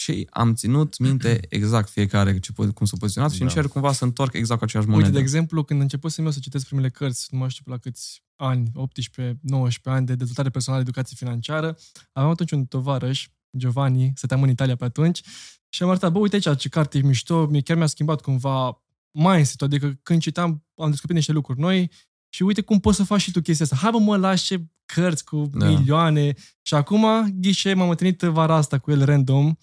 Și 0.00 0.26
am 0.30 0.54
ținut 0.54 0.98
minte 0.98 1.40
exact 1.48 1.88
fiecare 1.88 2.38
ce, 2.38 2.52
cum 2.52 2.86
s-a 2.86 2.96
poziționat 2.98 3.30
da. 3.30 3.36
și 3.36 3.42
încerc 3.42 3.68
cumva 3.68 3.92
să 3.92 4.04
întorc 4.04 4.32
exact 4.32 4.58
cu 4.58 4.64
aceeași 4.64 4.88
monedă. 4.88 5.06
Uite, 5.06 5.18
de 5.18 5.24
exemplu, 5.24 5.62
când 5.62 5.80
începusem 5.80 6.24
eu 6.24 6.30
să 6.30 6.38
citesc 6.38 6.66
primele 6.66 6.88
cărți, 6.88 7.28
nu 7.30 7.38
mai 7.38 7.50
știu 7.50 7.64
la 7.66 7.78
câți 7.78 8.22
ani, 8.36 8.70
18, 8.74 9.38
19 9.40 10.00
ani 10.00 10.06
de 10.06 10.14
dezvoltare 10.14 10.50
personală, 10.50 10.82
educație 10.82 11.16
financiară, 11.18 11.76
aveam 12.12 12.30
atunci 12.32 12.50
un 12.50 12.64
tovarăș, 12.64 13.28
Giovanni, 13.56 14.12
stăteam 14.14 14.42
în 14.42 14.48
Italia 14.48 14.76
pe 14.76 14.84
atunci, 14.84 15.20
și 15.68 15.82
am 15.82 15.88
arătat, 15.88 16.12
bă, 16.12 16.18
uite 16.18 16.34
aici 16.34 16.58
ce 16.58 16.68
carte 16.68 16.98
e 16.98 17.02
mișto, 17.02 17.50
chiar 17.64 17.76
mi-a 17.76 17.86
schimbat 17.86 18.20
cumva 18.20 18.84
mindset 19.10 19.62
adică 19.62 19.98
când 20.02 20.20
citam, 20.20 20.64
am 20.76 20.90
descoperit 20.90 21.16
niște 21.16 21.32
lucruri 21.32 21.60
noi 21.60 21.90
și 22.32 22.42
uite 22.42 22.60
cum 22.60 22.80
poți 22.80 22.96
să 22.96 23.04
faci 23.04 23.20
și 23.20 23.30
tu 23.30 23.40
chestia 23.40 23.64
asta. 23.64 23.76
Hai 23.76 23.90
bă, 23.90 23.98
mă 23.98 24.16
lași 24.16 24.44
ce 24.44 24.64
cărți 24.84 25.24
cu 25.24 25.50
da. 25.52 25.66
milioane. 25.66 26.34
Și 26.62 26.74
acum, 26.74 27.06
ghișe, 27.40 27.74
m-am 27.74 27.90
întâlnit 27.90 28.20
vara 28.20 28.54
asta 28.54 28.78
cu 28.78 28.90
el 28.90 29.04
random 29.04 29.54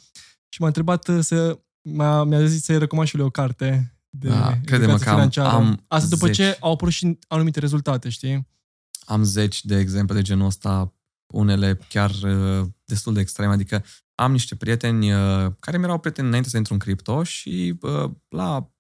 și 0.50 0.62
m-a 0.62 0.68
întrebat 0.68 1.10
să, 1.20 1.60
m-a, 1.82 2.24
mi-a 2.24 2.46
zis 2.46 2.64
să-i 2.64 2.78
recomand 2.80 3.08
și 3.08 3.16
lui 3.16 3.26
o 3.26 3.30
carte 3.30 3.98
de 4.10 4.30
da, 4.30 4.60
crede-mă 4.66 4.98
că 4.98 5.10
am, 5.10 5.32
am 5.38 5.84
Asta 5.88 6.10
după 6.10 6.26
zeci. 6.26 6.36
ce 6.36 6.58
au 6.60 6.72
apărut 6.72 6.94
și 6.94 7.18
anumite 7.28 7.60
rezultate, 7.60 8.10
știi? 8.10 8.48
Am 9.06 9.24
zeci 9.24 9.66
de 9.66 9.80
exemple 9.80 10.16
de 10.16 10.22
genul 10.22 10.46
ăsta, 10.46 10.94
unele 11.28 11.80
chiar 11.90 12.10
uh, 12.10 12.68
destul 12.86 13.14
de 13.14 13.20
extreme, 13.20 13.54
adică 13.54 13.84
am 14.16 14.32
niște 14.32 14.56
prieteni 14.56 15.14
uh, 15.14 15.52
care 15.60 15.78
mi-erau 15.78 16.00
prieteni 16.00 16.28
înainte 16.28 16.50
să 16.50 16.58
intru 16.58 16.74
în 16.74 16.80
cripto 16.80 17.24
și 17.24 17.78
uh, 17.82 18.12
la 18.30 18.72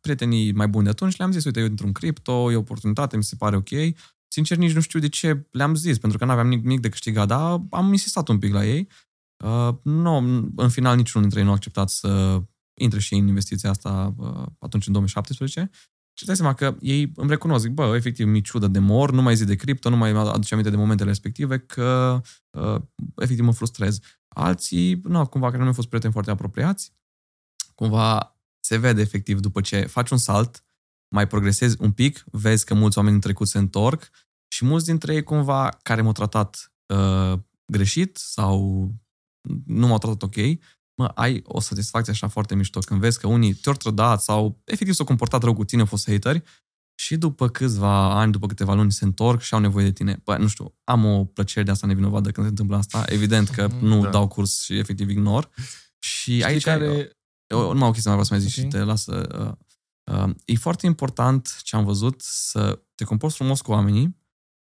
prietenii 0.00 0.52
mai 0.52 0.68
buni 0.68 0.84
de 0.84 0.90
atunci 0.90 1.16
le-am 1.16 1.32
zis, 1.32 1.44
uite, 1.44 1.60
eu 1.60 1.66
într-un 1.66 1.92
cripto, 1.92 2.52
e 2.52 2.56
o 2.56 2.58
oportunitate, 2.58 3.16
mi 3.16 3.24
se 3.24 3.36
pare 3.36 3.56
ok. 3.56 3.68
Sincer, 4.28 4.56
nici 4.56 4.72
nu 4.72 4.80
știu 4.80 4.98
de 4.98 5.08
ce 5.08 5.46
le-am 5.50 5.74
zis, 5.74 5.98
pentru 5.98 6.18
că 6.18 6.24
nu 6.24 6.30
aveam 6.30 6.48
nimic 6.48 6.80
de 6.80 6.88
câștigat, 6.88 7.26
dar 7.26 7.60
am 7.70 7.92
insistat 7.92 8.28
un 8.28 8.38
pic 8.38 8.52
la 8.52 8.66
ei. 8.66 8.88
Uh, 9.44 9.74
nu, 9.82 10.16
în 10.56 10.68
final, 10.68 10.96
niciunul 10.96 11.28
dintre 11.28 11.38
ei 11.38 11.44
nu 11.44 11.50
a 11.50 11.54
acceptat 11.54 11.88
să 11.88 12.42
intre 12.80 13.00
și 13.00 13.14
în 13.14 13.26
investiția 13.26 13.70
asta 13.70 14.14
uh, 14.16 14.46
atunci, 14.58 14.86
în 14.86 14.92
2017. 14.92 15.70
Și 16.18 16.24
dai 16.24 16.36
seama 16.36 16.54
că 16.54 16.76
ei 16.80 17.12
îmi 17.16 17.28
recunosc, 17.28 17.64
zic, 17.64 17.72
bă, 17.72 17.96
efectiv, 17.96 18.26
mi 18.26 18.40
ciudă 18.40 18.66
de 18.66 18.78
mor, 18.78 19.10
nu 19.10 19.22
mai 19.22 19.36
zi 19.36 19.44
de 19.44 19.54
cripto, 19.54 19.88
nu 19.88 19.96
mai 19.96 20.10
aduce 20.10 20.54
aminte 20.54 20.72
de 20.72 20.76
momentele 20.76 21.08
respective, 21.08 21.58
că 21.58 22.20
uh, 22.50 22.80
efectiv 23.16 23.44
mă 23.44 23.52
frustrez. 23.52 23.98
Alții, 24.28 25.00
nu, 25.04 25.26
cumva, 25.26 25.46
care 25.46 25.56
nu 25.56 25.62
mi-au 25.62 25.74
fost 25.74 25.88
prieteni 25.88 26.12
foarte 26.12 26.30
apropiați, 26.30 26.92
cumva 27.74 28.37
se 28.60 28.76
vede 28.76 29.00
efectiv 29.00 29.40
după 29.40 29.60
ce 29.60 29.80
faci 29.80 30.10
un 30.10 30.18
salt, 30.18 30.64
mai 31.14 31.26
progresezi 31.26 31.76
un 31.80 31.92
pic, 31.92 32.24
vezi 32.30 32.64
că 32.64 32.74
mulți 32.74 32.98
oameni 32.98 33.14
în 33.14 33.20
trecut 33.20 33.48
se 33.48 33.58
întorc 33.58 34.10
și 34.48 34.64
mulți 34.64 34.86
dintre 34.86 35.14
ei 35.14 35.22
cumva 35.22 35.78
care 35.82 36.02
m-au 36.02 36.12
tratat 36.12 36.72
uh, 36.94 37.38
greșit 37.72 38.16
sau 38.16 38.88
nu 39.66 39.86
m-au 39.86 39.98
tratat 39.98 40.22
ok, 40.22 40.36
mă, 40.94 41.06
ai 41.14 41.42
o 41.44 41.60
satisfacție 41.60 42.12
așa 42.12 42.28
foarte 42.28 42.54
mișto 42.54 42.80
când 42.80 43.00
vezi 43.00 43.18
că 43.18 43.26
unii 43.26 43.54
te-au 43.54 43.74
trădat 43.74 44.22
sau 44.22 44.60
efectiv 44.64 44.94
s-au 44.94 45.06
comportat 45.06 45.42
rău 45.42 45.54
cu 45.54 45.64
tine, 45.64 45.80
au 45.80 45.86
fost 45.86 46.10
hateri 46.10 46.42
și 47.00 47.16
după 47.16 47.48
câțiva 47.48 48.20
ani, 48.20 48.32
după 48.32 48.46
câteva 48.46 48.74
luni 48.74 48.92
se 48.92 49.04
întorc 49.04 49.40
și 49.40 49.54
au 49.54 49.60
nevoie 49.60 49.84
de 49.84 49.92
tine. 49.92 50.20
Bă, 50.24 50.36
nu 50.36 50.46
știu, 50.46 50.74
am 50.84 51.04
o 51.04 51.24
plăcere 51.24 51.64
de 51.64 51.70
asta 51.70 51.86
nevinovată 51.86 52.30
când 52.30 52.46
se 52.46 52.50
întâmplă 52.50 52.76
asta. 52.76 53.04
Evident 53.06 53.48
că 53.48 53.68
mhm, 53.68 53.84
nu 53.84 54.02
da. 54.02 54.10
dau 54.10 54.28
curs 54.28 54.62
și 54.62 54.78
efectiv 54.78 55.08
ignor. 55.08 55.50
Și 55.98 56.30
Știi 56.30 56.44
aici 56.44 56.62
care... 56.62 57.17
Eu, 57.48 57.72
nu 57.72 57.78
mai 57.78 57.88
o 57.88 57.92
chestie 57.92 58.10
mai 58.10 58.20
vreau 58.20 58.24
să 58.24 58.34
mai 58.34 58.40
zic 58.40 58.58
okay. 58.58 58.64
și 58.64 58.76
te 58.76 58.84
las 58.84 59.02
să... 59.02 59.56
Uh, 60.08 60.24
uh, 60.24 60.34
e 60.44 60.54
foarte 60.54 60.86
important 60.86 61.60
ce 61.62 61.76
am 61.76 61.84
văzut 61.84 62.20
să 62.20 62.82
te 62.94 63.04
comporți 63.04 63.36
frumos 63.36 63.60
cu 63.60 63.70
oamenii, 63.70 64.16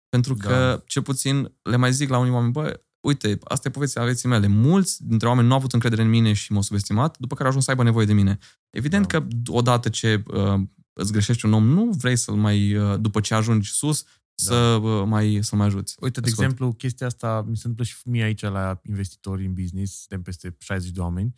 pentru 0.08 0.34
că, 0.34 0.48
da. 0.48 0.82
ce 0.86 1.00
puțin, 1.00 1.54
le 1.62 1.76
mai 1.76 1.92
zic 1.92 2.08
la 2.08 2.18
unii 2.18 2.32
oameni, 2.32 2.52
bă, 2.52 2.80
uite, 3.00 3.38
asta 3.44 3.68
e 3.68 3.70
povestea 3.70 4.04
vieții 4.04 4.28
mele. 4.28 4.46
Mulți 4.46 5.06
dintre 5.06 5.28
oameni 5.28 5.46
nu 5.46 5.52
au 5.52 5.58
avut 5.58 5.72
încredere 5.72 6.02
în 6.02 6.08
mine 6.08 6.32
și 6.32 6.52
m-au 6.52 6.62
subestimat, 6.62 7.18
după 7.18 7.34
care 7.34 7.42
au 7.42 7.48
ajuns 7.48 7.64
să 7.64 7.70
aibă 7.70 7.82
nevoie 7.82 8.06
de 8.06 8.12
mine. 8.12 8.38
Evident 8.70 9.06
da. 9.06 9.18
că 9.18 9.26
odată 9.46 9.88
ce 9.88 10.22
uh, 10.26 10.60
îți 10.92 11.12
greșești 11.12 11.46
un 11.46 11.52
om, 11.52 11.64
nu 11.64 11.90
vrei 11.90 12.16
să-l 12.16 12.34
mai, 12.34 12.74
uh, 12.74 13.00
după 13.00 13.20
ce 13.20 13.34
ajungi 13.34 13.70
sus, 13.70 14.04
să 14.34 14.78
da. 14.82 14.88
mai, 14.88 15.38
să 15.42 15.56
mai 15.56 15.66
ajuți. 15.66 15.96
Uite, 16.00 16.20
de 16.20 16.26
Ascult. 16.26 16.44
exemplu, 16.44 16.72
chestia 16.72 17.06
asta 17.06 17.44
mi 17.48 17.56
se 17.56 17.66
întâmplă 17.66 17.84
și 17.84 17.96
mie 18.04 18.22
aici 18.22 18.40
la 18.40 18.80
investitori 18.82 19.46
în 19.46 19.52
business, 19.52 19.98
suntem 19.98 20.22
peste 20.22 20.56
60 20.58 20.90
de 20.90 21.00
oameni 21.00 21.34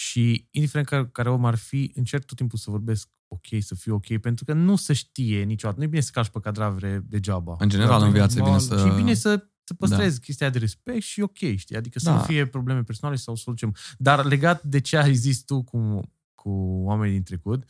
și 0.00 0.48
indiferent 0.50 0.88
care, 0.88 1.08
care 1.12 1.30
om 1.30 1.44
ar 1.44 1.54
fi, 1.54 1.92
încerc 1.94 2.24
tot 2.24 2.36
timpul 2.36 2.58
să 2.58 2.70
vorbesc 2.70 3.08
ok, 3.26 3.46
să 3.60 3.74
fiu 3.74 3.94
ok, 3.94 4.18
pentru 4.18 4.44
că 4.44 4.52
nu 4.52 4.76
se 4.76 4.92
știe 4.92 5.42
niciodată. 5.42 5.78
Nu 5.78 5.84
e 5.84 5.88
bine 5.88 6.02
să 6.02 6.10
cași 6.12 6.30
pe 6.30 6.40
cadavre 6.40 7.04
degeaba. 7.08 7.56
În 7.58 7.68
general, 7.68 8.02
în 8.02 8.12
viață 8.12 8.38
e 8.38 8.42
bine 8.42 8.58
să... 8.58 8.78
Și 8.78 8.86
e 8.86 8.96
bine 8.96 9.14
să 9.14 9.48
să 9.68 9.74
păstrezi 9.74 10.18
da. 10.18 10.24
chestia 10.24 10.50
de 10.50 10.58
respect 10.58 11.02
și 11.02 11.20
ok, 11.20 11.36
știi? 11.56 11.76
Adică 11.76 11.98
să 11.98 12.10
da. 12.10 12.16
nu 12.16 12.22
fie 12.22 12.46
probleme 12.46 12.82
personale 12.82 13.16
sau 13.16 13.34
să 13.34 13.42
ducem. 13.46 13.74
Dar 13.98 14.24
legat 14.24 14.62
de 14.62 14.80
ce 14.80 14.96
ai 14.96 15.14
zis 15.14 15.42
tu 15.44 15.62
cu, 15.62 16.00
cu 16.34 16.50
oamenii 16.84 17.14
din 17.14 17.22
trecut, 17.22 17.64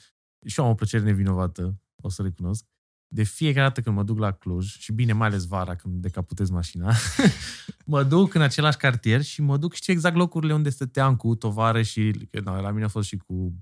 și 0.46 0.58
eu 0.58 0.64
am 0.64 0.70
o 0.70 0.74
plăcere 0.74 1.02
nevinovată, 1.04 1.80
o 2.02 2.08
să 2.08 2.22
recunosc, 2.22 2.64
de 3.08 3.22
fiecare 3.22 3.66
dată 3.66 3.80
când 3.80 3.96
mă 3.96 4.02
duc 4.02 4.18
la 4.18 4.30
Cluj, 4.30 4.76
și 4.78 4.92
bine, 4.92 5.12
mai 5.12 5.28
ales 5.28 5.46
vara 5.46 5.74
când 5.74 5.94
decaputez 6.02 6.50
mașina, 6.50 6.94
mă 7.84 8.02
duc 8.02 8.34
în 8.34 8.40
același 8.40 8.76
cartier 8.76 9.22
și 9.22 9.42
mă 9.42 9.56
duc, 9.56 9.74
știu 9.74 9.92
exact 9.92 10.16
locurile 10.16 10.54
unde 10.54 10.70
stăteam 10.70 11.16
cu 11.16 11.34
tovară 11.34 11.82
și, 11.82 12.28
no, 12.44 12.60
la 12.60 12.70
mine 12.70 12.84
a 12.84 12.88
fost 12.88 13.08
și 13.08 13.16
cu 13.16 13.52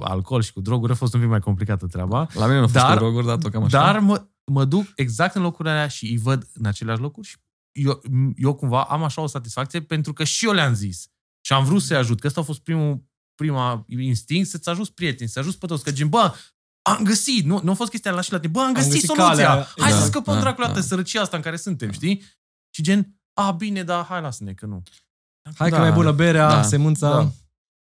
alcool 0.00 0.42
și 0.42 0.52
cu 0.52 0.60
droguri, 0.60 0.92
a 0.92 0.94
fost 0.94 1.14
un 1.14 1.20
pic 1.20 1.28
mai 1.28 1.40
complicată 1.40 1.86
treaba. 1.86 2.26
La 2.34 2.46
mine 2.46 2.58
nu 2.58 2.64
a 2.64 2.68
fost 2.68 2.84
dar, 2.84 2.92
cu 2.92 2.98
droguri, 2.98 3.26
dar 3.26 3.38
tot 3.38 3.50
cam 3.50 3.62
așa. 3.62 3.78
Dar 3.78 3.98
mă, 3.98 4.26
mă 4.44 4.64
duc 4.64 4.86
exact 4.94 5.34
în 5.34 5.42
locurile 5.42 5.74
alea 5.74 5.88
și 5.88 6.06
îi 6.06 6.18
văd 6.18 6.48
în 6.54 6.66
aceleași 6.66 7.00
locuri 7.00 7.28
și 7.28 7.36
eu, 7.72 8.02
eu 8.36 8.54
cumva 8.54 8.82
am 8.82 9.02
așa 9.02 9.22
o 9.22 9.26
satisfacție 9.26 9.82
pentru 9.82 10.12
că 10.12 10.24
și 10.24 10.46
eu 10.46 10.52
le-am 10.52 10.74
zis. 10.74 11.06
Și 11.46 11.52
am 11.52 11.64
vrut 11.64 11.82
să-i 11.82 11.96
ajut, 11.96 12.20
că 12.20 12.26
ăsta 12.26 12.40
a 12.40 12.44
fost 12.44 12.60
primul, 12.60 13.04
prima 13.34 13.84
instinct, 13.88 14.48
să-ți 14.48 14.68
ajut 14.68 14.88
prieteni, 14.88 15.28
să 15.28 15.38
ajut 15.38 15.54
pe 15.54 15.66
toți. 15.66 15.84
Că 15.84 15.92
gen, 15.92 16.08
bă, 16.08 16.34
am 16.82 17.02
găsit, 17.02 17.44
nu, 17.44 17.60
nu 17.62 17.70
a 17.70 17.74
fost 17.74 17.90
chestia 17.90 18.10
la 18.10 18.20
și 18.20 18.32
la 18.32 18.40
bă, 18.50 18.60
am 18.60 18.72
găsit, 18.72 18.88
am 18.88 18.94
găsit 18.94 19.08
soluția. 19.08 19.46
Calea. 19.46 19.68
Hai 19.76 19.90
da, 19.90 19.98
să 19.98 20.06
scăpăm 20.06 20.34
da, 20.34 20.40
dracul 20.40 20.70
da. 20.74 20.80
sărăcia 20.80 21.20
asta 21.20 21.36
în 21.36 21.42
care 21.42 21.56
suntem, 21.56 21.88
da. 21.88 21.94
știi? 21.94 22.22
Și 22.70 22.82
gen, 22.82 23.16
a, 23.34 23.50
bine, 23.50 23.82
dar 23.82 24.04
hai 24.04 24.20
lasă-ne, 24.20 24.52
că 24.52 24.66
nu. 24.66 24.82
Hai 25.56 25.70
da. 25.70 25.76
că 25.76 25.82
mai 25.82 25.92
bună 25.92 26.12
berea, 26.12 26.48
da. 26.48 26.62
semânța. 26.62 27.10
Da. 27.10 27.30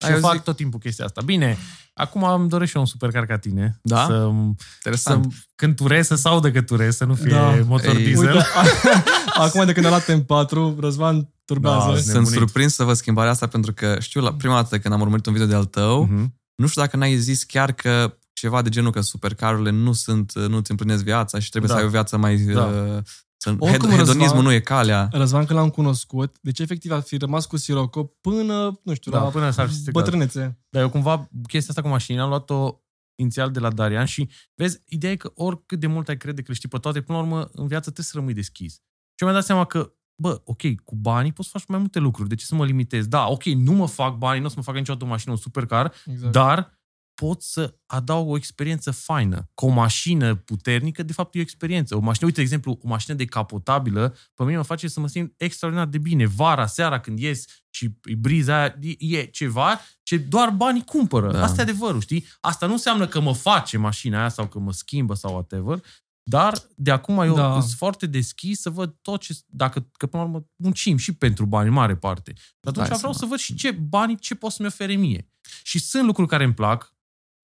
Și 0.06 0.12
eu 0.12 0.20
fac 0.20 0.34
zic... 0.34 0.42
tot 0.42 0.56
timpul 0.56 0.80
chestia 0.80 1.06
asta. 1.06 1.22
Bine, 1.22 1.58
acum 1.94 2.24
îmi 2.24 2.50
doresc 2.50 2.70
și 2.70 2.76
eu 2.76 2.82
un 2.82 2.88
supercar 2.88 3.26
ca 3.26 3.38
tine. 3.38 3.80
Da? 3.82 4.06
Să, 4.06 4.32
Interesant. 4.76 5.32
Să, 5.32 5.40
când 5.56 5.76
turezi, 5.76 6.08
să 6.08 6.16
saudă 6.16 6.52
că 6.52 6.62
turezi, 6.62 6.98
să 6.98 7.06
nu 7.06 7.16
fie 7.16 7.32
da. 7.32 7.60
motor 7.66 7.96
Ei, 7.96 8.04
diesel. 8.04 8.36
Uite, 8.36 8.46
acum 9.46 9.66
de 9.66 9.74
când 9.74 9.86
a 9.86 9.90
luat 9.90 10.12
M4, 10.12 10.80
Răzvan 10.80 11.34
turbează. 11.46 11.92
Da, 11.92 11.98
Sunt 11.98 12.28
surprins 12.28 12.74
să 12.74 12.84
văd 12.84 12.96
schimbarea 12.96 13.32
asta 13.32 13.48
pentru 13.48 13.74
că 13.74 13.98
știu 14.00 14.22
la 14.22 14.34
prima 14.34 14.56
dată 14.56 14.80
când 14.80 14.94
am 14.94 15.02
urmărit 15.02 15.26
un 15.26 15.34
video 15.34 15.48
de 15.48 15.56
al 15.56 15.66
tău, 15.66 16.06
uh-huh. 16.08 16.26
nu 16.56 16.68
știu 16.68 16.82
dacă 16.82 16.98
n-ai 16.98 17.18
zis 17.18 17.44
chiar 17.44 17.72
că 17.72 18.18
ceva 18.34 18.62
de 18.62 18.70
genul 18.70 18.92
că 18.92 19.02
supercarurile 19.02 19.70
nu 19.70 19.94
sunt, 19.94 20.34
nu 20.34 20.60
ți 20.60 20.72
împlinesc 20.72 21.04
viața 21.04 21.40
și 21.40 21.50
trebuie 21.50 21.72
da. 21.72 21.78
să 21.78 21.84
ai 21.84 21.88
o 21.88 21.92
viață 21.92 22.18
mai 22.18 22.38
da. 22.38 22.66
uh, 22.66 23.02
Oricum, 23.46 23.90
hedonismul 23.90 24.20
Răzvan, 24.20 24.44
nu 24.44 24.52
e 24.52 24.60
calea. 24.60 25.10
Răzvan, 25.12 25.46
când 25.46 25.60
l-am 25.60 25.70
cunoscut, 25.70 26.38
deci 26.42 26.60
efectiv 26.60 26.92
a 26.92 27.00
fi 27.00 27.18
rămas 27.18 27.46
cu 27.46 27.58
Sirocco 27.58 28.04
până, 28.04 28.80
nu 28.84 28.94
știu, 28.94 29.12
da, 29.12 29.24
la 29.24 29.30
până 29.30 29.50
s-ar 29.50 29.70
fi 29.70 29.92
bătrânețe. 29.92 30.60
Dar 30.70 30.82
eu 30.82 30.90
cumva, 30.90 31.30
chestia 31.48 31.70
asta 31.70 31.82
cu 31.82 31.88
mașina, 31.88 32.24
am 32.24 32.30
luat-o 32.30 32.82
inițial 33.16 33.52
de 33.52 33.60
la 33.60 33.72
Darian 33.72 34.06
și, 34.06 34.30
vezi, 34.56 34.82
ideea 34.86 35.12
e 35.12 35.16
că 35.16 35.32
oricât 35.36 35.80
de 35.80 35.88
mult 35.88 36.10
ai 36.10 36.18
crede 36.18 36.42
că 36.42 36.48
le 36.48 36.54
știi 36.54 36.70
pe 36.70 36.78
toate, 36.78 37.02
până 37.02 37.18
la 37.18 37.24
urmă, 37.24 37.50
în 37.54 37.68
viață 37.68 37.84
trebuie 37.84 38.06
să 38.06 38.12
rămâi 38.16 38.34
deschis. 38.34 38.74
Și 39.16 39.24
mi-am 39.24 39.34
dat 39.34 39.46
seama 39.46 39.66
că, 39.66 39.94
bă, 40.16 40.42
ok, 40.46 40.62
cu 40.84 40.96
banii 40.96 41.34
poți 41.34 41.50
să 41.50 41.58
faci 41.58 41.68
mai 41.68 41.80
multe 41.80 42.00
lucruri. 42.00 42.30
De 42.30 42.36
ce 42.36 42.46
să 42.46 42.56
mă 42.56 42.66
limitez? 42.66 43.08
Da, 43.08 43.28
ok, 43.28 43.44
nu 43.44 43.72
mă 43.72 43.88
fac 43.88 44.18
bani, 44.18 44.40
nu 44.40 44.46
o 44.46 44.50
să 44.50 44.56
mă 44.58 44.64
fac 44.64 44.76
niciodată 44.76 45.06
o 45.06 45.08
mașină, 45.08 45.32
un 45.32 45.38
supercar, 45.38 45.94
exact. 46.06 46.32
dar 46.32 46.82
pot 47.14 47.42
să 47.42 47.76
adaug 47.86 48.30
o 48.30 48.36
experiență 48.36 48.92
faină. 48.92 49.50
Că 49.54 49.66
o 49.66 49.68
mașină 49.68 50.36
puternică, 50.36 51.04
de 51.04 51.14
fapt, 51.14 51.36
e 51.36 51.40
o 51.40 51.42
experiență. 51.42 51.96
O 51.96 52.00
mașină, 52.00 52.26
uite, 52.26 52.38
de 52.38 52.44
exemplu, 52.44 52.80
o 52.84 52.88
mașină 52.88 53.16
decapotabilă, 53.16 54.16
pe 54.34 54.44
mine 54.44 54.58
mă 54.58 54.64
face 54.64 54.88
să 54.88 55.00
mă 55.00 55.08
simt 55.08 55.34
extraordinar 55.38 55.88
de 55.88 55.98
bine. 55.98 56.26
Vara, 56.26 56.66
seara, 56.66 57.00
când 57.00 57.20
ies 57.20 57.46
și 57.70 57.90
e 58.04 58.16
briza 58.16 58.56
aia, 58.56 58.76
e 58.98 59.24
ceva 59.24 59.80
ce 60.04 60.18
doar 60.18 60.50
banii 60.50 60.84
cumpără. 60.84 61.32
Da. 61.32 61.44
Asta 61.44 61.60
e 61.60 61.64
adevărul, 61.64 62.02
știi? 62.02 62.26
Asta 62.42 62.66
nu 62.66 62.72
înseamnă 62.72 63.08
că 63.08 63.20
mă 63.20 63.34
face 63.34 63.78
mașina 63.78 64.20
aia 64.20 64.30
sau 64.30 64.48
că 64.48 64.60
mă 64.60 64.72
schimbă 64.72 65.14
sau 65.14 65.34
whatever, 65.34 65.82
dar 66.24 66.54
de 66.76 66.92
acum 66.92 67.20
eu 67.20 67.36
da. 67.36 67.60
sunt 67.60 67.78
foarte 67.78 68.06
deschis 68.06 68.62
să 68.62 68.70
văd 68.70 68.96
tot 69.02 69.22
ce... 69.22 69.38
Dacă, 69.46 69.90
că 69.92 70.08
până 70.08 70.24
la 70.24 70.30
urmă 70.30 70.46
muncim 70.56 70.98
și 70.98 71.14
pentru 71.14 71.46
bani, 71.46 71.68
în 71.68 71.74
mare 71.74 71.96
parte. 71.96 72.34
Dar 72.34 72.74
atunci 72.74 72.88
Hai 72.88 72.98
vreau 72.98 73.14
să, 73.14 73.20
să 73.20 73.26
văd 73.26 73.38
și 73.38 73.56
ce 73.56 73.72
bani, 73.72 74.18
ce 74.18 74.36
pot 74.36 74.52
să-mi 74.52 74.68
ofere 74.68 74.94
mie. 74.94 75.28
Și 75.64 75.80
sunt 75.80 76.06
lucruri 76.06 76.30
care 76.30 76.44
îmi 76.44 76.54
plac, 76.54 76.93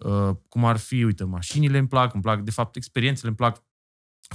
Uh, 0.05 0.35
cum 0.49 0.65
ar 0.65 0.77
fi, 0.77 1.03
uite, 1.03 1.23
mașinile 1.23 1.77
îmi 1.77 1.87
plac, 1.87 2.13
îmi 2.13 2.23
plac, 2.23 2.41
de 2.41 2.51
fapt, 2.51 2.75
experiențele 2.75 3.27
îmi 3.27 3.37
plac 3.37 3.63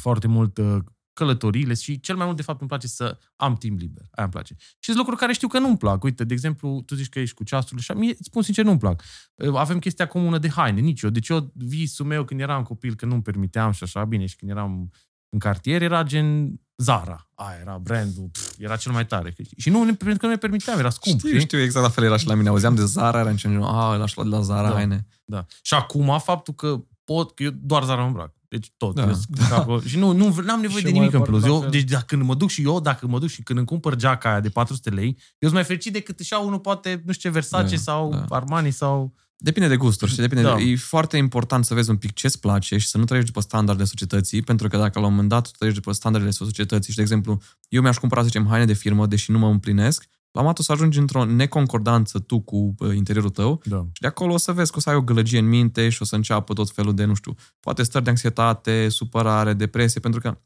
foarte 0.01 0.27
mult, 0.27 0.59
uh, 0.59 0.79
călătoriile 1.13 1.75
și 1.75 2.01
cel 2.01 2.17
mai 2.17 2.25
mult, 2.25 2.37
de 2.37 2.43
fapt, 2.43 2.61
îmi 2.61 2.69
place 2.69 2.87
să 2.87 3.19
am 3.37 3.55
timp 3.55 3.79
liber. 3.79 4.03
Aia 4.11 4.25
îmi 4.25 4.33
place. 4.33 4.55
Și 4.59 4.77
sunt 4.79 4.97
lucruri 4.97 5.19
care 5.21 5.33
știu 5.33 5.49
că 5.49 5.59
nu-mi 5.59 5.77
plac. 5.77 6.03
Uite, 6.03 6.25
de 6.25 6.33
exemplu, 6.33 6.83
tu 6.87 6.95
zici 6.95 7.09
că 7.09 7.19
ești 7.19 7.35
cu 7.35 7.45
ceasurile 7.45 7.81
și 7.81 7.93
mie, 7.93 8.11
îți 8.11 8.25
spun 8.25 8.43
sincer, 8.43 8.65
nu-mi 8.65 8.79
plac. 8.79 9.03
Uh, 9.35 9.55
avem 9.55 9.79
chestia 9.79 10.07
comună 10.07 10.39
de 10.39 10.49
haine, 10.49 10.81
nici 10.81 11.03
eu. 11.03 11.11
Deci 11.11 11.29
eu, 11.29 11.53
visul 11.55 12.07
meu 12.07 12.25
când 12.25 12.41
eram 12.41 12.63
copil, 12.63 12.95
că 12.95 13.07
nu-mi 13.07 13.23
permiteam 13.23 13.71
și 13.71 13.83
așa, 13.83 14.05
bine, 14.05 14.27
și 14.27 14.37
când 14.37 14.51
eram 14.51 14.91
în 15.29 15.39
cartier, 15.39 15.83
era 15.83 16.03
gen 16.03 16.55
Zara. 16.77 17.29
Aia 17.35 17.59
era 17.61 17.79
brandul, 17.83 18.29
pf, 18.33 18.55
era 18.59 18.77
cel 18.77 18.93
mai 18.93 19.07
tare. 19.07 19.35
Și 19.57 19.71
nu, 19.71 19.85
pentru 19.85 20.19
că 20.19 20.27
nu 20.27 20.33
ne 20.33 20.39
permiteam, 20.39 20.79
era 20.79 20.91
scump. 20.91 21.19
Știu, 21.19 21.39
știu 21.39 21.61
exact 21.61 21.85
la 21.85 21.91
fel 21.91 22.05
era 22.05 22.17
și 22.17 22.27
la 22.27 22.35
mine. 22.35 22.49
Auzeam 22.49 22.75
de 22.75 22.85
Zara, 22.85 23.21
era 23.21 23.29
în 23.29 23.37
genul, 23.37 23.65
a, 23.65 23.97
l-aș 23.97 24.15
lua 24.15 24.25
de 24.25 24.31
la 24.31 24.41
Zara 24.41 24.69
da, 24.69 24.75
haine. 24.75 25.07
Da. 25.25 25.47
Și 25.63 25.75
acum 25.75 26.19
faptul 26.19 26.55
că 26.55 26.85
pot, 27.05 27.35
că 27.35 27.43
eu 27.43 27.51
doar 27.51 27.85
Zara 27.85 28.01
îmi 28.01 28.09
îmbrac. 28.09 28.33
Deci 28.49 28.73
tot. 28.77 28.95
Da. 28.95 29.11
da. 29.49 29.79
Și 29.85 29.99
nu, 29.99 30.13
nu 30.13 30.25
am 30.49 30.61
nevoie 30.61 30.79
și 30.79 30.85
de 30.85 30.91
nimic 30.91 31.13
în 31.13 31.23
plus. 31.23 31.45
Eu, 31.45 31.67
deci 31.71 31.83
dacă 31.83 32.05
când 32.07 32.23
mă 32.23 32.35
duc 32.35 32.49
și 32.49 32.63
eu, 32.63 32.81
dacă 32.81 33.07
mă 33.07 33.19
duc 33.19 33.29
și 33.29 33.43
când 33.43 33.59
îmi 33.59 33.67
cumpăr 33.69 33.95
geaca 33.95 34.31
aia 34.31 34.41
de 34.41 34.49
400 34.49 34.91
lei, 34.91 35.07
eu 35.07 35.17
sunt 35.39 35.53
mai 35.53 35.65
fericit 35.65 35.93
decât 35.93 36.21
își 36.21 36.35
unul 36.45 36.59
poate, 36.59 37.03
nu 37.05 37.13
știu 37.13 37.29
ce, 37.29 37.35
Versace 37.35 37.75
da, 37.75 37.81
sau 37.81 38.11
da. 38.11 38.37
Armani 38.37 38.71
sau... 38.71 39.15
Depinde 39.37 39.69
de 39.69 39.77
gusturi 39.77 40.11
și 40.11 40.17
depinde 40.17 40.43
da. 40.43 40.55
de, 40.55 40.63
e 40.63 40.77
foarte 40.77 41.17
important 41.17 41.65
să 41.65 41.75
vezi 41.75 41.91
un 41.91 41.97
pic 41.97 42.13
ce 42.13 42.27
îți 42.27 42.41
place 42.41 42.79
și 42.79 42.87
să 42.87 42.99
nu 42.99 43.05
trăiești 43.05 43.31
după 43.33 43.45
standardele 43.47 43.89
societății, 43.89 44.43
pentru 44.43 44.69
că 44.69 44.77
dacă 44.77 44.99
la 44.99 45.05
un 45.05 45.11
moment 45.11 45.29
dat 45.29 45.51
trăiești 45.51 45.81
după 45.81 45.95
standardele 45.95 46.33
societății 46.33 46.91
și, 46.91 46.97
de 46.97 47.03
exemplu, 47.03 47.41
eu 47.69 47.83
mi-aș 47.83 47.99
cumpăra, 47.99 48.21
să 48.21 48.27
zicem, 48.27 48.47
haine 48.47 48.65
de 48.65 48.73
firmă, 48.73 49.07
deși 49.07 49.31
nu 49.31 49.39
mă 49.39 49.49
împlinesc, 49.49 50.05
la 50.35 50.43
un 50.43 50.53
o 50.59 50.63
să 50.63 50.73
ajungi 50.73 50.99
într-o 50.99 51.25
neconcordanță 51.25 52.19
tu 52.19 52.41
cu 52.41 52.75
uh, 52.79 52.95
interiorul 52.95 53.31
tău 53.31 53.61
da. 53.65 53.87
și 53.93 54.01
de 54.01 54.07
acolo 54.07 54.33
o 54.33 54.37
să 54.37 54.53
vezi 54.53 54.71
că 54.71 54.77
o 54.79 54.81
să 54.81 54.91
ai 54.91 54.97
o 54.97 55.03
gălăgie 55.03 55.39
în 55.39 55.49
minte 55.49 55.89
și 55.89 56.03
o 56.03 56.05
să 56.05 56.15
înceapă 56.15 56.53
tot 56.53 56.71
felul 56.71 56.95
de, 56.95 57.05
nu 57.05 57.15
știu, 57.15 57.35
poate 57.61 57.83
stări 57.83 58.05
de 58.05 58.11
anxietate, 58.11 58.89
supărare, 58.89 59.53
depresie, 59.53 60.01
pentru 60.01 60.21
că 60.21 60.39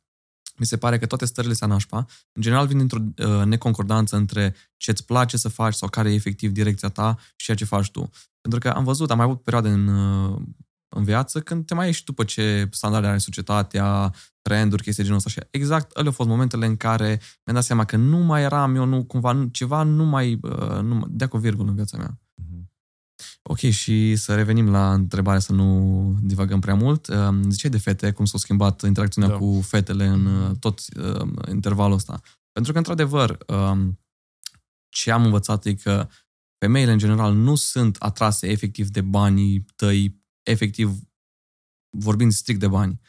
mi 0.59 0.67
se 0.67 0.77
pare 0.77 0.99
că 0.99 1.07
toate 1.07 1.25
stările 1.25 1.53
se 1.53 1.67
nașpa, 1.67 2.07
în 2.33 2.43
general 2.43 2.67
vin 2.67 2.79
dintr-o 2.79 2.99
uh, 3.01 3.45
neconcordanță 3.45 4.17
între 4.17 4.55
ce 4.77 4.91
îți 4.91 5.05
place 5.05 5.37
să 5.37 5.49
faci 5.49 5.75
sau 5.75 5.89
care 5.89 6.11
e 6.11 6.15
efectiv 6.15 6.51
direcția 6.51 6.89
ta 6.89 7.17
și 7.37 7.45
ceea 7.45 7.57
ce 7.57 7.65
faci 7.65 7.91
tu. 7.91 8.11
Pentru 8.41 8.61
că 8.61 8.69
am 8.69 8.85
văzut, 8.85 9.11
am 9.11 9.17
mai 9.17 9.27
avut 9.27 9.43
perioade 9.43 9.69
în, 9.69 9.87
uh, 9.87 10.41
în 10.89 11.05
viață 11.05 11.41
când 11.41 11.67
te 11.67 11.75
mai 11.75 11.87
ieși 11.87 12.05
după 12.05 12.25
ce 12.25 12.69
standarde 12.71 13.07
are 13.07 13.19
societatea, 13.19 14.15
trenduri, 14.43 14.83
chestii 14.83 15.03
genul 15.03 15.19
ăsta. 15.19 15.31
Și 15.31 15.41
exact 15.51 15.91
alea 15.91 16.09
au 16.09 16.15
fost 16.15 16.29
momentele 16.29 16.67
în 16.67 16.77
care 16.77 17.07
mi-am 17.45 17.57
dat 17.57 17.65
seama 17.65 17.85
că 17.85 17.97
nu 17.97 18.19
mai 18.19 18.43
eram 18.43 18.75
eu, 18.75 18.85
nu, 18.85 19.05
cumva, 19.05 19.49
ceva 19.53 19.83
nu 19.83 20.05
mai, 20.05 20.39
uh, 20.43 20.81
nu, 20.83 21.07
dea 21.09 21.27
cu 21.27 21.37
virgulă 21.37 21.69
în 21.69 21.75
viața 21.75 21.97
mea. 21.97 22.19
Mhm. 23.19 23.39
Ok, 23.43 23.59
și 23.59 24.17
să 24.17 24.35
revenim 24.35 24.71
la 24.71 24.93
întrebare, 24.93 25.39
să 25.39 25.53
nu 25.53 26.19
divagăm 26.23 26.61
prea 26.61 26.75
mult. 26.75 27.07
Um, 27.07 27.51
ziceai 27.51 27.71
de 27.71 27.79
fete, 27.79 28.13
cum 28.13 28.25
s-a 28.25 28.39
schimbat 28.39 28.83
interacțiunea 28.83 29.31
da. 29.31 29.37
cu 29.37 29.61
fetele 29.67 30.07
în 30.07 30.27
uh, 30.27 30.57
tot 30.59 30.81
uh, 30.97 31.29
intervalul 31.49 31.97
ăsta. 31.97 32.21
Pentru 32.53 32.73
că, 32.73 32.79
într-adevăr, 32.79 33.39
um, 33.47 33.99
ce 34.89 35.11
am 35.11 35.25
învățat 35.25 35.65
e 35.65 35.75
că 35.75 36.09
femeile, 36.59 36.93
în 36.93 36.99
general, 36.99 37.35
nu 37.35 37.55
sunt 37.55 37.97
atrase 37.97 38.49
efectiv 38.49 38.89
de 38.89 39.01
banii 39.01 39.65
tăi, 39.77 40.23
efectiv 40.43 40.99
vorbind 41.97 42.33
strict 42.33 42.61
de 42.61 42.69
bani. 42.69 43.01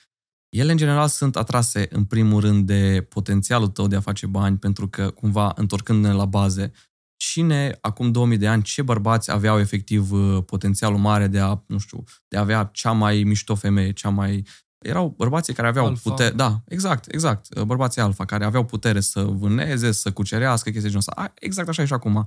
Ele, 0.50 0.72
în 0.72 0.78
general, 0.78 1.08
sunt 1.08 1.36
atrase, 1.36 1.88
în 1.90 2.06
primul 2.06 2.42
rând, 2.42 2.66
de 2.66 3.06
potențialul 3.10 3.68
tău 3.68 3.88
de 3.88 3.96
a 3.96 4.02
face 4.02 4.26
bani, 4.26 4.58
pentru 4.58 4.88
că, 4.88 5.10
cumva, 5.10 5.54
întorcându-ne 5.56 6.14
la 6.14 6.26
baze, 6.26 6.72
cine, 7.20 7.78
acum 7.82 8.12
2000 8.12 8.38
de 8.38 8.48
ani, 8.48 8.64
ce 8.64 8.82
bărbați 8.82 9.32
aveau 9.32 9.60
efectiv 9.60 10.12
uh, 10.12 10.44
potențialul 10.46 10.98
mare 10.98 11.28
de 11.28 11.40
a, 11.40 11.64
nu 11.68 11.78
știu, 11.78 12.04
de 12.28 12.38
a 12.38 12.40
avea 12.40 12.70
cea 12.74 12.92
mai 12.92 13.24
mișto 13.24 13.56
femeie, 13.56 13.92
cea 13.92 14.10
mai... 14.10 14.48
Erau 14.86 15.14
bărbații 15.18 15.54
care 15.54 15.68
aveau 15.68 15.86
alfa. 15.86 16.10
putere... 16.10 16.36
Da, 16.36 16.62
exact, 16.68 17.14
exact. 17.14 17.58
Uh, 17.58 17.64
bărbații 17.64 18.02
alfa, 18.02 18.26
care 18.26 18.46
aveau 18.46 18.66
putere 18.66 19.00
să 19.00 19.22
vâneze, 19.24 19.92
să 19.92 20.12
cucerească, 20.12 20.70
chestii 20.70 20.90
genul 20.90 21.04
ăsta. 21.08 21.34
Exact 21.40 21.68
așa 21.68 21.82
e 21.82 21.86
și 21.86 21.94
acum. 21.94 22.26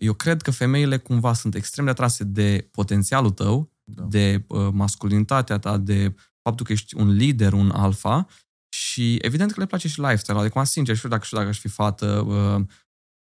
Eu 0.00 0.12
cred 0.12 0.42
că 0.42 0.50
femeile 0.50 0.96
cumva 0.96 1.32
sunt 1.32 1.54
extrem 1.54 1.84
de 1.84 1.90
atrase 1.90 2.24
de 2.24 2.68
potențialul 2.70 3.30
tău, 3.30 3.72
da. 3.84 4.02
de 4.02 4.44
uh, 4.46 4.68
masculinitatea 4.72 5.58
ta, 5.58 5.76
de 5.76 6.14
faptul 6.42 6.66
că 6.66 6.72
ești 6.72 6.96
un 6.96 7.12
lider, 7.12 7.52
un 7.52 7.70
alfa 7.70 8.26
și 8.68 9.18
evident 9.20 9.52
că 9.52 9.60
le 9.60 9.66
place 9.66 9.88
și 9.88 10.00
lifestyle-ul. 10.00 10.44
Adică, 10.44 10.64
sincer, 10.64 10.96
știu 10.96 11.08
dacă 11.08 11.24
știu 11.24 11.36
dacă 11.36 11.48
aș 11.48 11.58
fi 11.58 11.68
fată 11.68 12.24
uh, 12.26 12.64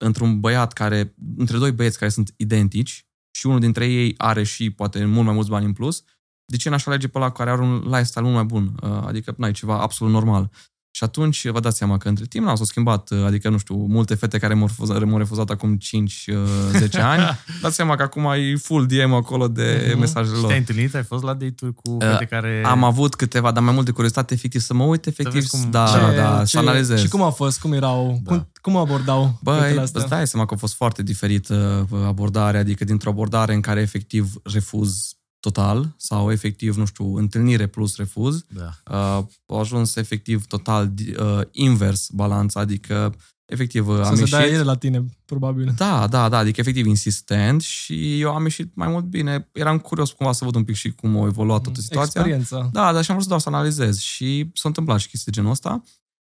într-un 0.03 0.39
băiat 0.39 0.73
care, 0.73 1.15
între 1.37 1.57
doi 1.57 1.71
băieți 1.71 1.97
care 1.97 2.11
sunt 2.11 2.33
identici 2.37 3.07
și 3.31 3.45
unul 3.45 3.59
dintre 3.59 3.87
ei 3.87 4.13
are 4.17 4.43
și 4.43 4.69
poate 4.69 5.05
mult 5.05 5.25
mai 5.25 5.33
mulți 5.33 5.49
bani 5.49 5.65
în 5.65 5.73
plus, 5.73 6.03
de 6.45 6.57
ce 6.57 6.69
n-aș 6.69 6.85
alege 6.85 7.07
pe 7.07 7.17
ăla 7.17 7.31
care 7.31 7.49
are 7.49 7.61
un 7.61 7.81
lifestyle 7.83 8.21
mult 8.21 8.35
mai 8.35 8.43
bun? 8.43 8.75
Uh, 8.81 9.03
adică, 9.05 9.33
n-ai 9.37 9.51
ceva 9.51 9.81
absolut 9.81 10.13
normal. 10.13 10.51
Și 10.95 11.03
atunci 11.03 11.47
vă 11.47 11.59
dați 11.59 11.77
seama 11.77 11.97
că 11.97 12.07
între 12.07 12.25
timp 12.25 12.45
s-au 12.45 12.65
schimbat, 12.65 13.09
adică, 13.25 13.49
nu 13.49 13.57
știu, 13.57 13.75
multe 13.75 14.15
fete 14.15 14.37
care 14.37 14.53
m-au 14.53 14.67
refuzat, 14.67 15.03
m-au 15.03 15.17
refuzat 15.17 15.49
acum 15.49 15.77
5-10 15.77 17.01
ani, 17.13 17.23
dați 17.61 17.75
seama 17.75 17.95
că 17.95 18.03
acum 18.03 18.25
e 18.25 18.55
full 18.55 18.85
DM 18.85 19.13
acolo 19.13 19.47
de 19.47 19.91
uh-huh. 19.91 19.99
mesajele 19.99 20.37
lor. 20.37 20.45
te-ai 20.45 20.57
întâlnit? 20.57 20.95
Ai 20.95 21.03
fost 21.03 21.23
la 21.23 21.33
date-uri 21.33 21.73
cu 21.73 21.97
fete 21.99 22.25
care... 22.25 22.61
Am 22.65 22.83
avut 22.83 23.15
câteva, 23.15 23.51
dar 23.51 23.63
mai 23.63 23.73
mult 23.73 23.85
de 23.85 23.91
curiozitate, 23.91 24.33
efectiv, 24.33 24.61
să 24.61 24.73
mă 24.73 24.83
uit, 24.83 25.05
efectiv, 25.05 25.47
cum, 25.47 25.67
da, 25.71 25.85
ce, 25.85 26.15
da, 26.15 26.37
ce, 26.39 26.45
să 26.45 26.57
analizez. 26.57 26.99
Și 26.99 27.07
cum 27.07 27.21
a 27.21 27.29
fost? 27.29 27.59
Cum 27.59 27.73
erau? 27.73 28.19
Da. 28.23 28.31
Cum, 28.31 28.49
cum 28.61 28.77
abordau 28.77 29.39
Băi, 29.41 29.77
îți 29.93 30.07
dai 30.07 30.27
seama 30.27 30.45
că 30.45 30.53
a 30.53 30.57
fost 30.57 30.73
foarte 30.73 31.03
diferită 31.03 31.87
abordarea, 32.05 32.59
adică 32.59 32.83
dintr-o 32.83 33.09
abordare 33.09 33.53
în 33.53 33.61
care 33.61 33.81
efectiv 33.81 34.33
refuz 34.43 35.15
total 35.43 35.93
sau 35.97 36.31
efectiv, 36.31 36.75
nu 36.75 36.85
știu, 36.85 37.15
întâlnire 37.15 37.67
plus 37.67 37.95
refuz, 37.95 38.45
da. 38.47 38.69
uh, 38.89 39.25
a 39.45 39.59
ajuns 39.59 39.95
efectiv 39.95 40.45
total 40.45 40.93
uh, 41.19 41.41
invers 41.51 42.09
balanța, 42.09 42.59
adică 42.59 43.15
efectiv 43.45 43.85
Să 43.85 43.91
am 43.91 44.15
se 44.15 44.21
ieșit... 44.21 44.51
dea 44.51 44.63
la 44.63 44.75
tine, 44.75 45.05
probabil. 45.25 45.73
Da, 45.77 46.07
da, 46.07 46.29
da, 46.29 46.37
adică 46.37 46.59
efectiv 46.59 46.85
insistent 46.85 47.61
și 47.61 48.19
eu 48.19 48.33
am 48.33 48.43
ieșit 48.43 48.75
mai 48.75 48.87
mult 48.87 49.05
bine. 49.05 49.49
Eram 49.51 49.77
curios 49.79 50.11
cumva 50.11 50.31
să 50.31 50.45
văd 50.45 50.55
un 50.55 50.63
pic 50.63 50.75
și 50.75 50.91
cum 50.91 51.17
a 51.17 51.25
evoluat 51.25 51.61
toată 51.61 51.81
situația. 51.81 52.21
Experiența. 52.21 52.69
Da, 52.71 52.93
dar 52.93 53.03
și 53.03 53.11
am 53.11 53.15
vrut 53.15 53.29
doar 53.29 53.39
să 53.39 53.49
analizez 53.49 53.99
și 53.99 54.49
s-a 54.53 54.67
întâmplat 54.67 54.99
și 54.99 55.07
chestii 55.09 55.31
de 55.31 55.37
genul 55.37 55.51
ăsta. 55.51 55.83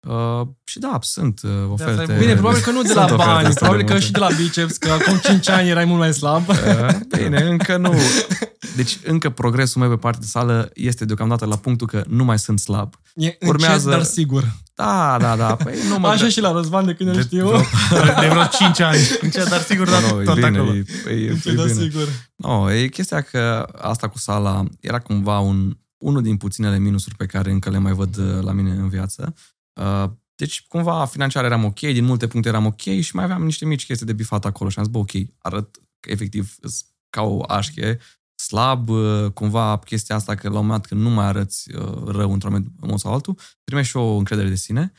Uh, 0.09 0.47
și 0.65 0.79
da, 0.79 0.99
sunt 1.01 1.41
uh, 1.43 1.51
oferte. 1.69 2.17
Bine, 2.19 2.33
probabil 2.33 2.61
că 2.61 2.71
nu 2.71 2.83
de 2.83 2.93
la 2.93 3.15
bani, 3.17 3.55
probabil 3.55 3.85
că 3.85 3.99
și 3.99 4.13
de 4.13 4.19
la 4.19 4.29
biceps, 4.37 4.77
că 4.77 4.91
acum 4.91 5.19
5 5.23 5.49
ani 5.49 5.69
erai 5.69 5.85
mult 5.85 5.99
mai 5.99 6.13
slab. 6.13 6.49
Uh, 6.49 6.57
bine, 7.17 7.43
încă 7.43 7.77
nu. 7.77 7.95
Deci 8.77 8.99
încă 9.05 9.31
progresul 9.31 9.81
meu 9.81 9.91
pe 9.91 9.97
partea 9.97 10.21
de 10.21 10.27
sală 10.27 10.71
este 10.75 11.05
deocamdată 11.05 11.45
la 11.45 11.57
punctul 11.57 11.87
că 11.87 12.05
nu 12.09 12.25
mai 12.25 12.39
sunt 12.39 12.59
slab. 12.59 12.95
E 13.15 13.37
Urmează... 13.41 13.75
încet, 13.75 13.91
dar 13.91 14.03
sigur. 14.03 14.45
Da, 14.75 15.17
da, 15.21 15.37
da. 15.37 15.57
Păi 15.57 15.75
nu 15.89 15.99
mă 15.99 16.09
Așa 16.09 16.29
și 16.29 16.41
la 16.41 16.53
Răzvan 16.53 16.87
de 16.87 16.95
când 16.95 17.15
de, 17.15 17.21
știu. 17.21 17.51
De 18.21 18.27
vreo 18.29 18.45
5 18.59 18.81
ani. 18.81 18.99
Încet, 19.21 19.49
dar 19.49 19.61
sigur, 19.61 19.89
dar 19.89 20.03
no, 20.03 20.23
tot 20.23 20.35
bine, 20.35 20.47
acolo. 20.47 20.75
E, 20.75 20.85
e, 21.09 21.13
e, 21.13 21.31
încet, 21.31 21.55
dar 21.55 21.69
sigur. 21.69 22.09
No, 22.37 22.73
e 22.73 22.87
chestia 22.87 23.21
că 23.21 23.69
asta 23.79 24.09
cu 24.09 24.19
sala 24.19 24.65
era 24.81 24.99
cumva 24.99 25.39
un, 25.39 25.77
unul 25.99 26.23
din 26.23 26.37
puținele 26.37 26.79
minusuri 26.79 27.15
pe 27.15 27.27
care 27.27 27.51
încă 27.51 27.71
le 27.71 27.79
mai 27.79 27.93
văd 27.93 28.21
la 28.43 28.53
mine 28.53 28.71
în 28.71 28.89
viață. 28.89 29.35
Uh, 29.81 30.11
deci, 30.35 30.67
cumva, 30.67 31.05
financiar 31.05 31.45
eram 31.45 31.65
ok, 31.65 31.79
din 31.79 32.05
multe 32.05 32.27
puncte 32.27 32.49
eram 32.49 32.67
ok 32.67 32.81
și 32.81 33.15
mai 33.15 33.25
aveam 33.25 33.45
niște 33.45 33.65
mici 33.65 33.87
chestii 33.87 34.07
de 34.07 34.13
bifat 34.13 34.45
acolo 34.45 34.71
și 34.71 34.79
am 34.79 34.85
zis, 34.85 34.93
bă, 34.93 34.99
ok, 34.99 35.11
arăt 35.39 35.81
efectiv 36.01 36.57
ca 37.11 37.23
o 37.23 37.43
așche, 37.49 37.99
slab, 38.35 38.89
uh, 38.89 39.31
cumva 39.35 39.79
chestia 39.79 40.15
asta 40.15 40.35
că 40.35 40.49
la 40.49 40.59
un 40.59 40.67
moment 40.67 40.81
dat 40.81 40.91
când 40.91 41.01
nu 41.01 41.11
mai 41.11 41.27
arăți 41.27 41.75
uh, 41.75 42.03
rău 42.07 42.33
într-un 42.33 42.73
mod 42.81 42.99
sau 42.99 43.13
altul, 43.13 43.39
primești 43.65 43.91
și 43.91 43.97
o 43.97 44.17
încredere 44.17 44.49
de 44.49 44.55
sine 44.55 44.93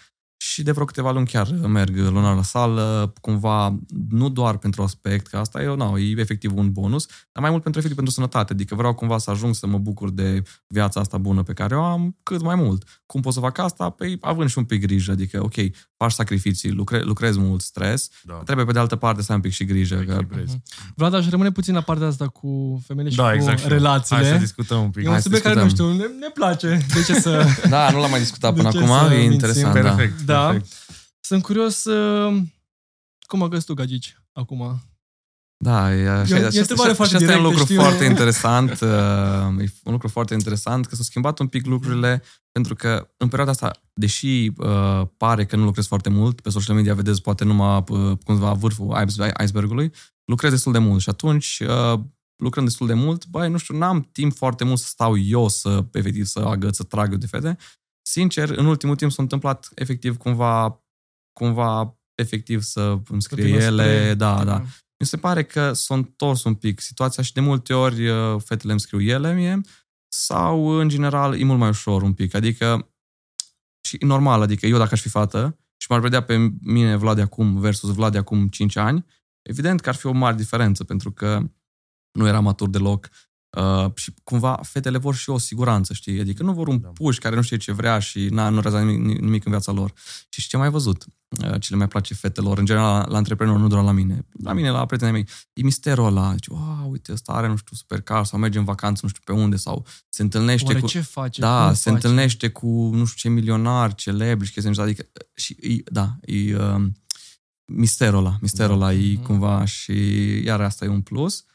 și 0.43 0.63
de 0.63 0.71
vreo 0.71 0.86
câteva 0.86 1.12
luni 1.12 1.27
chiar 1.27 1.51
merg 1.67 1.97
lunar 1.97 2.36
la 2.36 2.43
sală, 2.43 3.13
cumva 3.21 3.80
nu 4.10 4.30
doar 4.30 4.58
pentru 4.58 4.82
aspect, 4.82 5.27
că 5.27 5.38
asta 5.38 5.62
e, 5.62 5.75
no, 5.75 5.99
e 5.99 6.19
efectiv 6.19 6.56
un 6.56 6.71
bonus, 6.71 7.06
dar 7.06 7.41
mai 7.41 7.49
mult 7.49 7.62
pentru 7.63 7.80
efectiv 7.80 7.95
pentru 7.95 8.13
sănătate. 8.13 8.54
Adică 8.54 8.75
vreau 8.75 8.93
cumva 8.93 9.17
să 9.17 9.30
ajung 9.32 9.56
să 9.56 9.67
mă 9.67 9.77
bucur 9.77 10.10
de 10.10 10.43
viața 10.67 10.99
asta 10.99 11.17
bună 11.17 11.43
pe 11.43 11.54
care 11.54 11.75
o 11.75 11.84
am 11.84 12.17
cât 12.23 12.41
mai 12.41 12.56
mult. 12.56 13.01
Cum 13.06 13.21
pot 13.21 13.34
să 13.34 13.39
fac 13.39 13.58
asta? 13.58 13.89
Păi 13.89 14.17
având 14.21 14.49
și 14.49 14.58
un 14.58 14.63
pic 14.63 14.82
grijă, 14.82 15.12
adică 15.12 15.43
ok, 15.43 15.54
faci 15.97 16.12
sacrificii, 16.12 16.71
lucre, 16.71 17.01
lucrezi 17.01 17.39
mult 17.39 17.62
stres, 17.62 18.10
da. 18.23 18.34
trebuie 18.34 18.65
pe 18.65 18.71
de 18.71 18.80
altă 18.80 18.95
parte 18.95 19.21
să 19.21 19.27
ai 19.30 19.36
un 19.36 19.41
pic 19.41 19.51
și 19.51 19.65
grijă. 19.65 19.95
Că... 19.95 20.17
Uh-huh. 20.23 20.62
Vlad, 20.95 21.13
aș 21.13 21.30
rămâne 21.30 21.51
puțin 21.51 21.73
la 21.73 21.82
partea 21.82 22.08
asta 22.08 22.27
cu 22.27 22.82
femeile 22.88 23.10
și 23.10 23.17
da, 23.17 23.30
cu 23.30 23.36
exact 23.36 23.65
relațiile. 23.65 24.21
Hai 24.21 24.32
să 24.32 24.38
discutăm 24.38 24.82
un 24.82 24.89
pic. 24.89 25.06
E 25.06 25.10
un 25.10 25.19
subiect 25.19 25.43
care, 25.43 25.62
nu 25.62 25.69
știu, 25.69 25.89
ne, 25.89 26.04
ne 26.19 26.30
place. 26.34 26.86
De 26.93 27.04
ce 27.04 27.13
să... 27.13 27.45
da, 27.69 27.91
nu 27.91 27.99
l-am 27.99 28.10
mai 28.10 28.19
discutat 28.19 28.56
până 28.56 28.67
acum, 28.67 29.12
e 29.12 29.23
interesant. 29.23 29.73
Perfect. 29.73 30.21
Da. 30.21 30.30
Da. 30.31 30.45
Perfect. 30.45 30.71
Sunt 31.19 31.43
curios 31.43 31.83
uh, 31.83 32.41
cum 33.27 33.43
a 33.43 33.47
găsit 33.47 33.65
tu 33.65 33.73
gagici 33.73 34.17
acum. 34.33 34.81
Da, 35.57 35.93
e, 35.93 36.09
așa, 36.09 36.37
e, 36.37 36.45
este 36.45 36.61
și, 36.61 36.93
foarte 36.93 37.03
și 37.03 37.15
asta 37.15 37.31
e 37.31 37.37
un 37.37 37.43
lucru 37.43 37.63
știu? 37.63 37.81
foarte 37.81 38.03
interesant. 38.03 38.71
Uh, 38.71 38.89
e 39.59 39.73
un 39.83 39.91
lucru 39.91 40.07
foarte 40.07 40.33
interesant 40.33 40.85
că 40.85 40.95
s-au 40.95 41.03
schimbat 41.03 41.39
un 41.39 41.47
pic 41.47 41.65
lucrurile 41.65 42.23
pentru 42.51 42.75
că 42.75 43.09
în 43.17 43.27
perioada 43.27 43.51
asta, 43.51 43.71
deși 43.93 44.51
uh, 44.57 45.01
pare 45.17 45.45
că 45.45 45.55
nu 45.55 45.63
lucrez 45.63 45.87
foarte 45.87 46.09
mult, 46.09 46.41
pe 46.41 46.49
social 46.49 46.75
media 46.75 46.93
vedeți 46.93 47.21
poate 47.21 47.43
numai 47.43 47.83
uh, 47.87 48.17
cumva 48.25 48.53
vârful 48.53 49.07
icebergului, 49.43 49.91
lucrez 50.25 50.51
destul 50.51 50.71
de 50.71 50.77
mult 50.77 51.01
și 51.01 51.09
atunci 51.09 51.61
uh, 51.67 51.99
lucrând 52.35 52.67
destul 52.67 52.87
de 52.87 52.93
mult, 52.93 53.25
băi, 53.25 53.49
nu 53.49 53.57
știu, 53.57 53.77
n-am 53.77 54.09
timp 54.11 54.35
foarte 54.35 54.63
mult 54.63 54.79
să 54.79 54.87
stau 54.87 55.17
eu 55.17 55.47
să, 55.47 55.85
efectiv, 55.91 56.25
să 56.25 56.39
agăț, 56.39 56.75
să 56.75 56.83
trag 56.83 57.11
eu 57.11 57.17
de 57.17 57.27
fete. 57.27 57.57
Sincer, 58.12 58.50
în 58.50 58.65
ultimul 58.65 58.95
timp 58.95 59.12
s-a 59.12 59.21
întâmplat 59.21 59.69
efectiv 59.76 60.17
cumva 60.17 60.84
cumva 61.39 62.00
efectiv 62.15 62.62
să 62.62 63.00
îmi 63.08 63.21
scrie 63.21 63.62
să 63.62 63.65
ele. 63.65 64.00
Spre... 64.00 64.13
Da, 64.13 64.43
da. 64.43 64.63
Mi 65.00 65.06
se 65.06 65.17
pare 65.17 65.43
că 65.43 65.74
s-a 65.74 65.93
întors 65.93 66.43
un 66.43 66.56
pic 66.56 66.80
situația 66.80 67.24
și 67.24 67.34
de 67.34 67.39
multe 67.39 67.74
ori 67.74 68.08
uh, 68.08 68.41
fetele 68.43 68.71
îmi 68.71 68.80
scriu 68.80 69.02
ele 69.02 69.34
mie 69.34 69.62
sau 70.08 70.67
în 70.67 70.89
general 70.89 71.39
e 71.39 71.43
mult 71.43 71.60
mai 71.60 71.69
ușor 71.69 72.02
un 72.02 72.13
pic. 72.13 72.34
Adică 72.34 72.91
și 73.88 73.97
e 74.00 74.06
normal, 74.06 74.41
adică 74.41 74.65
eu 74.65 74.78
dacă 74.78 74.93
aș 74.93 75.02
fi 75.02 75.10
fată 75.10 75.60
și 75.78 75.88
m-ar 75.89 76.00
vedea 76.00 76.24
pe 76.24 76.54
mine 76.62 76.95
Vlad 76.95 77.15
de 77.15 77.21
acum 77.21 77.60
versus 77.60 77.93
Vlad 77.93 78.12
de 78.12 78.17
acum 78.17 78.47
5 78.47 78.76
ani, 78.76 79.06
evident 79.41 79.82
că 79.82 79.89
ar 79.89 79.95
fi 79.95 80.06
o 80.06 80.12
mare 80.12 80.36
diferență 80.36 80.84
pentru 80.84 81.12
că 81.12 81.50
nu 82.12 82.28
era 82.28 82.39
matur 82.39 82.69
deloc, 82.69 83.10
Uh, 83.57 83.91
și 83.95 84.13
cumva 84.23 84.59
fetele 84.63 84.97
vor 84.97 85.15
și 85.15 85.29
o 85.29 85.37
siguranță, 85.37 85.93
știi? 85.93 86.19
Adică 86.19 86.43
nu 86.43 86.53
vor 86.53 86.67
un 86.67 86.81
da. 86.81 86.87
puș 86.87 87.17
care 87.17 87.35
nu 87.35 87.41
știe 87.41 87.57
ce 87.57 87.71
vrea 87.71 87.99
și 87.99 88.27
n-a, 88.29 88.49
nu 88.49 88.59
realizează 88.59 88.91
nimic, 88.91 89.19
nimic 89.19 89.45
în 89.45 89.51
viața 89.51 89.71
lor. 89.71 89.93
Și 90.29 90.47
ce 90.47 90.57
mai 90.57 90.69
văzut? 90.69 91.05
Uh, 91.43 91.61
ce 91.61 91.67
le 91.69 91.75
mai 91.75 91.87
place 91.87 92.13
fetelor, 92.13 92.57
în 92.57 92.65
general 92.65 92.99
la, 92.99 93.05
la 93.07 93.17
antreprenori, 93.17 93.61
nu 93.61 93.67
doar 93.67 93.83
la 93.83 93.91
mine. 93.91 94.25
La 94.43 94.53
mine, 94.53 94.69
la 94.69 94.85
prietenii 94.85 95.13
mei. 95.13 95.27
E 95.53 95.63
misterul 95.63 96.05
ăla. 96.05 96.31
Zice, 96.31 96.51
wow, 96.51 96.91
uite, 96.91 97.11
ăsta 97.11 97.31
are, 97.31 97.47
nu 97.47 97.55
știu, 97.55 97.75
supercar 97.75 98.25
sau 98.25 98.39
merge 98.39 98.57
în 98.57 98.63
vacanță, 98.63 98.99
nu 99.03 99.09
știu 99.09 99.21
pe 99.25 99.31
unde, 99.31 99.55
sau 99.55 99.85
se 100.09 100.21
întâlnește 100.21 100.67
Oare 100.67 100.79
cu... 100.79 100.87
ce 100.87 101.01
face? 101.01 101.41
Da, 101.41 101.65
Cum 101.65 101.73
se 101.73 101.89
face? 101.89 101.95
întâlnește 101.95 102.49
cu, 102.49 102.67
nu 102.93 103.05
știu 103.05 103.29
ce, 103.29 103.35
milionari, 103.35 103.95
celebri 103.95 104.47
și 104.47 104.53
chestii 104.53 104.81
Adică, 104.81 105.05
și, 105.35 105.57
e, 105.61 105.91
da, 105.91 106.15
e... 106.21 106.55
Uh, 106.55 106.85
misterul 107.65 108.19
ăla, 108.19 108.37
misterul 108.41 108.79
da. 108.79 108.85
ăla 108.85 108.93
e 108.93 109.15
mm-hmm. 109.15 109.23
cumva 109.23 109.65
și 109.65 109.93
iar 110.43 110.61
asta 110.61 110.85
e 110.85 110.87
un 110.87 111.01
plus. 111.01 111.45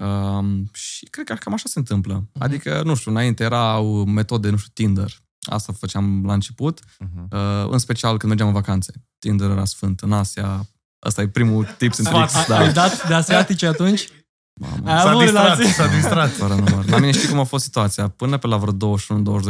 Um, 0.00 0.68
și 0.72 1.04
cred 1.04 1.26
că 1.26 1.34
cam 1.34 1.52
așa 1.52 1.64
se 1.66 1.78
întâmplă. 1.78 2.24
Uh-huh. 2.28 2.38
Adică, 2.38 2.82
nu 2.84 2.94
știu, 2.94 3.10
înainte 3.10 3.44
erau 3.44 4.04
metode, 4.04 4.50
nu 4.50 4.56
știu, 4.56 4.70
Tinder. 4.74 5.12
Asta 5.50 5.72
făceam 5.72 6.24
la 6.26 6.32
început, 6.32 6.80
uh-huh. 6.80 7.28
uh, 7.30 7.70
în 7.70 7.78
special 7.78 8.10
când 8.10 8.28
mergeam 8.28 8.48
în 8.48 8.54
vacanțe. 8.54 8.92
Tinder 9.18 9.50
era 9.50 9.64
sfânt 9.64 10.00
în 10.00 10.12
Asia. 10.12 10.66
Asta 10.98 11.22
e 11.22 11.28
primul 11.28 11.64
tips 11.78 11.98
and 11.98 12.08
tricks. 12.08 12.46
Da. 12.46 12.58
Ai 12.58 12.72
dat 12.72 13.08
de 13.08 13.14
asiatice 13.14 13.66
atunci? 13.66 14.08
Mamă. 14.60 14.90
Ai 14.90 15.00
S-a 15.00 15.10
avut 15.10 15.22
distrat, 15.22 15.42
relații? 15.42 15.72
s-a 15.72 15.86
distrat. 15.86 16.30
Fără 16.30 16.54
număr. 16.54 16.88
La 16.88 16.98
mine 16.98 17.12
știi 17.12 17.28
cum 17.28 17.38
a 17.38 17.44
fost 17.44 17.64
situația? 17.64 18.08
Până 18.08 18.36
pe 18.36 18.46
la 18.46 18.56
vreo 18.56 18.96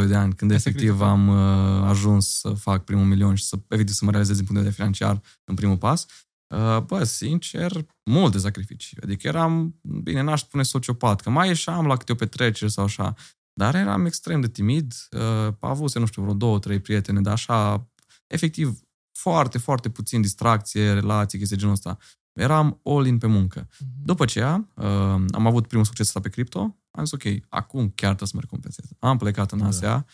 21-22 0.03 0.07
de 0.07 0.15
ani, 0.15 0.33
când 0.33 0.51
efectiv 0.51 1.01
am 1.01 1.27
uh, 1.27 1.87
ajuns 1.87 2.39
să 2.39 2.49
fac 2.49 2.83
primul 2.83 3.05
milion 3.05 3.35
și 3.35 3.43
să, 3.43 3.55
efectiv, 3.67 3.95
să 3.95 4.05
mă 4.05 4.11
realizez 4.11 4.35
din 4.35 4.45
punct 4.45 4.61
de 4.61 4.67
vedere 4.67 4.83
financiar 4.83 5.21
în 5.43 5.55
primul 5.55 5.77
pas, 5.77 6.05
Uh, 6.05 6.28
bă, 6.85 7.03
sincer, 7.03 7.85
mult 8.03 8.31
de 8.31 8.37
sacrificii. 8.37 8.97
Adică 9.03 9.27
eram, 9.27 9.79
bine, 9.81 10.21
n-aș 10.21 10.41
spune 10.41 10.63
sociopat, 10.63 11.21
că 11.21 11.29
mai 11.29 11.47
ieșeam 11.47 11.85
la 11.85 11.97
câte 11.97 12.11
o 12.11 12.15
petrecere 12.15 12.69
sau 12.69 12.83
așa, 12.83 13.15
dar 13.53 13.75
eram 13.75 14.05
extrem 14.05 14.41
de 14.41 14.47
timid. 14.47 14.93
Uh, 15.11 15.53
avuse, 15.59 15.99
nu 15.99 16.05
știu, 16.05 16.21
vreo 16.21 16.33
două, 16.33 16.59
trei 16.59 16.79
prietene, 16.79 17.21
dar 17.21 17.33
așa, 17.33 17.89
efectiv, 18.27 18.79
foarte, 19.11 19.57
foarte 19.57 19.89
puțin 19.89 20.21
distracție, 20.21 20.93
relații, 20.93 21.37
chestii 21.37 21.57
genul 21.57 21.73
ăsta. 21.73 21.97
Eram 22.33 22.79
all-in 22.83 23.17
pe 23.17 23.27
muncă. 23.27 23.65
Uh-huh. 23.65 24.03
După 24.03 24.23
aceea, 24.23 24.69
uh, 24.73 24.85
am 25.31 25.45
avut 25.45 25.67
primul 25.67 25.85
succes 25.85 26.07
ăsta 26.07 26.19
pe 26.19 26.29
cripto, 26.29 26.77
am 26.91 27.05
zis, 27.05 27.11
ok, 27.13 27.23
acum 27.49 27.89
chiar 27.95 28.15
trebuie 28.15 28.27
să 28.27 28.35
mă 28.35 28.41
recompensez. 28.41 28.85
Am 28.99 29.17
plecat 29.17 29.51
în 29.51 29.61
Asia, 29.61 29.89
da. 29.89 30.05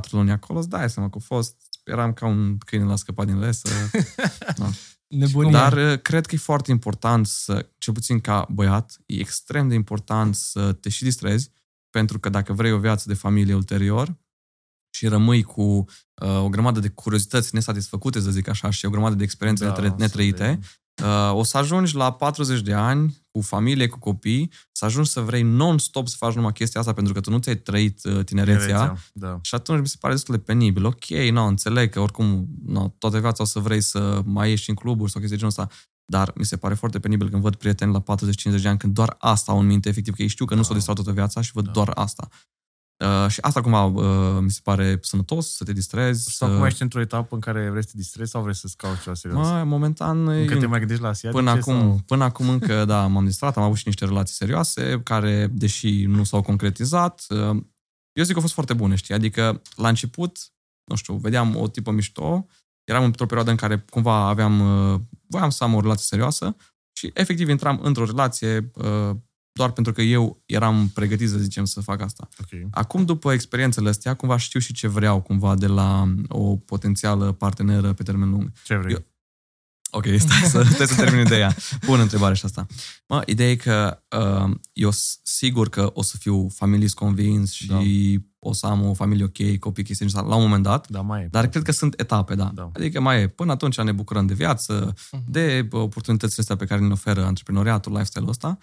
3-4 0.00 0.10
luni 0.10 0.30
acolo, 0.30 0.58
îți 0.58 0.68
dai 0.68 0.90
seama 0.90 1.10
că 1.10 1.18
a 1.20 1.24
fost, 1.24 1.56
eram 1.84 2.12
ca 2.12 2.26
un 2.26 2.58
câine 2.58 2.84
la 2.84 2.96
scăpat 2.96 3.26
din 3.26 3.38
lesă. 3.38 3.68
da. 4.56 4.70
Nebunie. 5.08 5.50
Dar 5.50 5.72
uh, 5.72 6.00
cred 6.00 6.26
că 6.26 6.34
e 6.34 6.38
foarte 6.38 6.70
important 6.70 7.26
să, 7.26 7.68
cel 7.78 7.92
puțin 7.92 8.20
ca 8.20 8.46
băiat, 8.50 8.96
e 9.06 9.20
extrem 9.20 9.68
de 9.68 9.74
important 9.74 10.34
să 10.34 10.72
te 10.72 10.88
și 10.88 11.02
distrezi, 11.02 11.50
pentru 11.90 12.18
că 12.18 12.28
dacă 12.28 12.52
vrei 12.52 12.72
o 12.72 12.78
viață 12.78 13.04
de 13.06 13.14
familie 13.14 13.54
ulterior 13.54 14.16
și 14.90 15.06
rămâi 15.06 15.42
cu 15.42 15.62
uh, 15.62 16.42
o 16.42 16.48
grămadă 16.48 16.80
de 16.80 16.88
curiozități 16.88 17.54
nesatisfăcute, 17.54 18.20
să 18.20 18.30
zic 18.30 18.48
așa, 18.48 18.70
și 18.70 18.86
o 18.86 18.90
grămadă 18.90 19.14
de 19.14 19.22
experiențe 19.22 19.64
da, 19.64 19.94
netrăite, 19.96 20.58
uh, 20.60 20.66
o 21.32 21.42
să 21.42 21.58
ajungi 21.58 21.96
la 21.96 22.12
40 22.12 22.60
de 22.60 22.72
ani, 22.72 23.26
cu 23.30 23.40
familie, 23.40 23.86
cu 23.86 23.98
copii, 23.98 24.50
să 24.72 24.84
ajungi 24.84 25.10
să 25.10 25.20
vrei 25.20 25.42
non-stop 25.42 26.08
să 26.08 26.16
faci 26.18 26.34
numai 26.34 26.52
chestia 26.52 26.80
asta 26.80 26.92
pentru 26.92 27.12
că 27.12 27.20
tu 27.20 27.30
nu 27.30 27.38
ți-ai 27.38 27.56
trăit 27.56 28.04
uh, 28.04 28.24
tinerețea. 28.24 28.66
tinerețea 28.66 28.98
da. 29.12 29.38
Și 29.42 29.54
atunci 29.54 29.80
mi 29.80 29.88
se 29.88 29.96
pare 30.00 30.14
destul 30.14 30.34
de 30.34 30.40
penibil. 30.40 30.84
Ok, 30.84 31.06
nu, 31.08 31.46
înțeleg 31.46 31.92
că 31.92 32.00
oricum 32.00 32.48
no, 32.64 32.88
toată 32.98 33.20
viața 33.20 33.42
o 33.42 33.46
să 33.46 33.58
vrei 33.58 33.80
să 33.80 34.22
mai 34.24 34.48
ieși 34.48 34.70
în 34.70 34.76
cluburi 34.76 35.10
sau 35.10 35.20
chestii 35.20 35.38
de 35.38 35.46
genul 35.46 35.64
ăsta, 35.64 35.76
dar 36.04 36.32
mi 36.34 36.44
se 36.44 36.56
pare 36.56 36.74
foarte 36.74 36.98
penibil 36.98 37.28
când 37.28 37.42
văd 37.42 37.54
prieteni 37.54 37.92
la 37.92 38.02
40-50 38.58 38.60
de 38.62 38.68
ani 38.68 38.78
când 38.78 38.94
doar 38.94 39.16
asta 39.18 39.52
au 39.52 39.58
în 39.58 39.66
minte, 39.66 39.88
efectiv, 39.88 40.14
că 40.14 40.22
ei 40.22 40.28
știu 40.28 40.44
că 40.44 40.54
da. 40.54 40.60
nu 40.60 40.66
s-au 40.66 40.74
distrat 40.74 40.96
toată 40.96 41.12
viața 41.12 41.40
și 41.40 41.52
văd 41.52 41.64
da. 41.64 41.70
doar 41.70 41.90
asta. 41.94 42.28
Uh, 43.04 43.30
și 43.30 43.40
asta 43.40 43.60
cumva 43.60 43.84
uh, 43.84 44.38
mi 44.40 44.50
se 44.50 44.60
pare 44.62 44.98
sănătos, 45.00 45.54
să 45.54 45.64
te 45.64 45.72
distrezi. 45.72 46.30
Sau 46.30 46.48
să... 46.48 46.54
acum 46.54 46.66
ești 46.66 46.82
într-o 46.82 47.00
etapă 47.00 47.34
în 47.34 47.40
care 47.40 47.70
vrei 47.70 47.82
să 47.82 47.88
te 47.90 47.96
distrezi 47.96 48.30
sau 48.30 48.42
vrei 48.42 48.54
să-ți 48.54 48.76
cauți 48.76 49.02
ceva 49.02 49.14
serios? 49.14 49.46
Mă, 49.46 49.64
momentan... 49.64 50.28
Încă 50.28 50.52
eu- 50.52 50.58
te 50.58 50.66
mai 50.66 50.78
gândești 50.78 51.02
la 51.02 51.08
asiatice? 51.08 51.42
Până 51.42 51.58
acum, 51.58 51.78
Sau? 51.78 52.00
până 52.06 52.24
acum 52.24 52.48
încă, 52.48 52.84
da, 52.84 53.06
m-am 53.06 53.24
distrat, 53.24 53.56
am 53.56 53.62
avut 53.62 53.76
și 53.76 53.86
niște 53.86 54.04
relații 54.04 54.34
serioase, 54.34 55.00
care, 55.02 55.46
deși 55.52 56.04
nu 56.04 56.24
s-au 56.24 56.42
concretizat, 56.42 57.24
uh, 57.28 57.62
eu 58.12 58.24
zic 58.24 58.28
că 58.28 58.34
au 58.34 58.40
fost 58.40 58.54
foarte 58.54 58.74
bune, 58.74 58.94
știi? 58.94 59.14
Adică, 59.14 59.62
la 59.76 59.88
început, 59.88 60.38
nu 60.84 60.96
știu, 60.96 61.14
vedeam 61.14 61.56
o 61.56 61.68
tipă 61.68 61.90
mișto, 61.90 62.46
eram 62.84 63.04
într-o 63.04 63.26
perioadă 63.26 63.50
în 63.50 63.56
care 63.56 63.84
cumva 63.90 64.28
aveam, 64.28 64.60
uh, 64.92 65.00
voiam 65.26 65.50
să 65.50 65.64
am 65.64 65.74
o 65.74 65.80
relație 65.80 66.06
serioasă 66.06 66.56
și 66.92 67.10
efectiv 67.14 67.48
intram 67.48 67.80
într-o 67.82 68.04
relație 68.04 68.70
uh, 68.74 69.16
doar 69.58 69.70
pentru 69.70 69.92
că 69.92 70.02
eu 70.02 70.42
eram 70.46 70.88
pregătit, 70.94 71.28
să 71.28 71.38
zicem, 71.38 71.64
să 71.64 71.80
fac 71.80 72.00
asta. 72.00 72.28
Ok. 72.40 72.68
Acum, 72.70 73.04
după 73.04 73.32
experiențele 73.32 73.88
astea, 73.88 74.14
cumva 74.14 74.36
știu 74.36 74.60
și 74.60 74.72
ce 74.72 74.88
vreau 74.88 75.20
cumva 75.20 75.54
de 75.56 75.66
la 75.66 76.14
o 76.28 76.56
potențială 76.56 77.32
parteneră 77.32 77.92
pe 77.92 78.02
termen 78.02 78.30
lung. 78.30 78.52
Ce 78.64 78.76
vrei? 78.76 78.92
Eu- 78.94 79.04
Ok, 79.90 80.04
stai 80.18 80.40
să, 80.48 80.62
stai 80.62 80.86
să 80.86 80.94
termin 80.94 81.20
ideea. 81.20 81.56
Bună 81.86 82.02
întrebare 82.02 82.34
și 82.34 82.44
asta. 82.44 82.66
Mă, 83.06 83.22
ideea 83.26 83.50
e 83.50 83.56
că 83.56 84.02
uh, 84.46 84.54
eu 84.72 84.90
s- 84.90 85.20
sigur 85.22 85.68
că 85.68 85.90
o 85.94 86.02
să 86.02 86.16
fiu 86.16 86.48
familist 86.48 86.94
convins 86.94 87.52
și 87.52 87.66
Da. 87.66 87.78
o 88.38 88.52
să 88.52 88.66
am 88.66 88.84
o 88.88 88.94
familie 88.94 89.24
ok, 89.24 89.58
copii, 89.58 89.84
chestii 89.84 90.06
de 90.06 90.12
genul 90.12 90.24
ăsta, 90.24 90.28
la 90.28 90.34
un 90.36 90.42
moment 90.42 90.62
dat, 90.62 90.88
Da, 90.88 91.00
mai 91.00 91.22
e. 91.22 91.28
dar 91.30 91.46
cred 91.48 91.62
că 91.62 91.72
sunt 91.72 92.00
etape, 92.00 92.34
da. 92.34 92.50
Da. 92.54 92.70
Adică 92.74 93.00
mai 93.00 93.22
e, 93.22 93.26
până 93.28 93.52
atunci 93.52 93.80
ne 93.80 93.92
bucurăm 93.92 94.26
de 94.26 94.34
viață, 94.34 94.94
de 95.26 95.68
oportunitățile 95.70 96.40
astea 96.40 96.56
pe 96.56 96.64
care 96.64 96.80
ne 96.80 96.92
oferă 96.92 97.24
antreprenoriatul, 97.24 97.92
lifestyle-ul 97.92 98.30
ăsta 98.30 98.58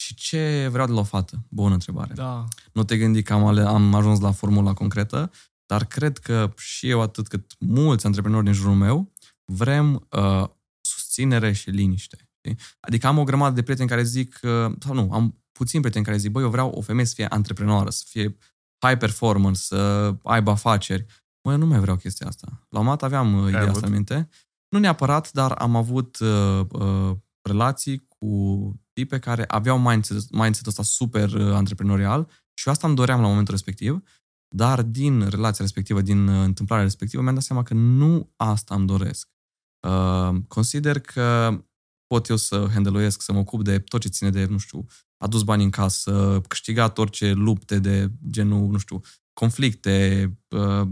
și 0.00 0.14
ce 0.14 0.68
vreau 0.70 0.86
de 0.86 0.92
la 0.92 1.00
o 1.00 1.04
fată. 1.04 1.46
Bună 1.48 1.72
întrebare. 1.72 2.14
Da. 2.14 2.48
Nu 2.72 2.84
te 2.84 2.96
gândi 2.96 3.22
că 3.22 3.32
am, 3.32 3.44
ale, 3.44 3.60
am 3.60 3.94
ajuns 3.94 4.20
la 4.20 4.32
formula 4.32 4.72
concretă, 4.72 5.30
dar 5.66 5.84
cred 5.84 6.18
că 6.18 6.52
și 6.56 6.88
eu, 6.88 7.00
atât 7.00 7.28
cât 7.28 7.54
mulți 7.58 8.06
antreprenori 8.06 8.44
din 8.44 8.52
jurul 8.52 8.74
meu, 8.74 9.12
vrem 9.44 10.06
uh, 10.10 10.48
susținere 10.80 11.52
și 11.52 11.70
liniște. 11.70 12.30
știi? 12.36 12.58
Adică 12.80 13.06
am 13.06 13.18
o 13.18 13.24
grămadă 13.24 13.54
de 13.54 13.62
prieteni 13.62 13.88
care 13.88 14.02
zic, 14.02 14.40
uh, 14.42 14.72
sau 14.78 14.94
nu, 14.94 15.08
am 15.12 15.42
puțini 15.52 15.80
prieteni 15.80 16.04
care 16.04 16.16
zic, 16.16 16.30
băi, 16.30 16.42
eu 16.42 16.50
vreau 16.50 16.70
o 16.70 16.80
femeie 16.80 17.06
să 17.06 17.14
fie 17.14 17.26
antreprenoară, 17.26 17.90
să 17.90 18.04
fie 18.06 18.36
high 18.86 18.98
performance, 18.98 19.60
să 19.60 20.14
aibă 20.22 20.50
afaceri. 20.50 21.06
Mă, 21.42 21.52
eu 21.52 21.58
nu 21.58 21.66
mai 21.66 21.80
vreau 21.80 21.96
chestia 21.96 22.26
asta. 22.26 22.46
La 22.68 22.78
un 22.78 22.84
moment 22.84 23.00
dat 23.00 23.12
aveam 23.12 23.34
uh, 23.34 23.48
ideea 23.48 23.62
avut? 23.62 23.74
asta 23.74 23.86
în 23.86 23.92
minte. 23.92 24.28
Nu 24.68 24.78
neapărat, 24.78 25.32
dar 25.32 25.52
am 25.52 25.76
avut 25.76 26.18
uh, 26.18 26.60
uh, 26.70 27.16
relații 27.42 28.06
cu 28.08 28.26
tipe 29.00 29.18
care 29.18 29.44
aveau 29.48 29.78
mindset, 29.78 30.30
mindset-ul 30.30 30.70
ăsta 30.70 30.82
super 30.82 31.32
uh, 31.32 31.54
antreprenorial 31.54 32.28
și 32.54 32.66
eu 32.66 32.72
asta 32.72 32.86
îmi 32.86 32.96
doream 32.96 33.20
la 33.20 33.26
momentul 33.26 33.54
respectiv, 33.54 34.02
dar 34.56 34.82
din 34.82 35.28
relația 35.28 35.64
respectivă, 35.64 36.00
din 36.00 36.28
uh, 36.28 36.44
întâmplarea 36.44 36.84
respectivă, 36.84 37.22
mi-am 37.22 37.34
dat 37.34 37.42
seama 37.42 37.62
că 37.62 37.74
nu 37.74 38.32
asta 38.36 38.74
îmi 38.74 38.86
doresc. 38.86 39.28
Uh, 39.88 40.36
consider 40.48 41.00
că 41.00 41.58
pot 42.06 42.28
eu 42.28 42.36
să 42.36 42.68
handeluiesc, 42.72 43.22
să 43.22 43.32
mă 43.32 43.38
ocup 43.38 43.64
de 43.64 43.78
tot 43.78 44.00
ce 44.00 44.08
ține 44.08 44.30
de, 44.30 44.44
nu 44.44 44.58
știu, 44.58 44.86
adus 45.16 45.42
bani 45.42 45.62
în 45.62 45.70
casă, 45.70 46.40
câștigat 46.48 46.98
orice 46.98 47.32
lupte 47.32 47.78
de 47.78 48.10
genul, 48.30 48.70
nu 48.70 48.78
știu, 48.78 49.00
conflicte. 49.32 50.24
Uh, 50.48 50.88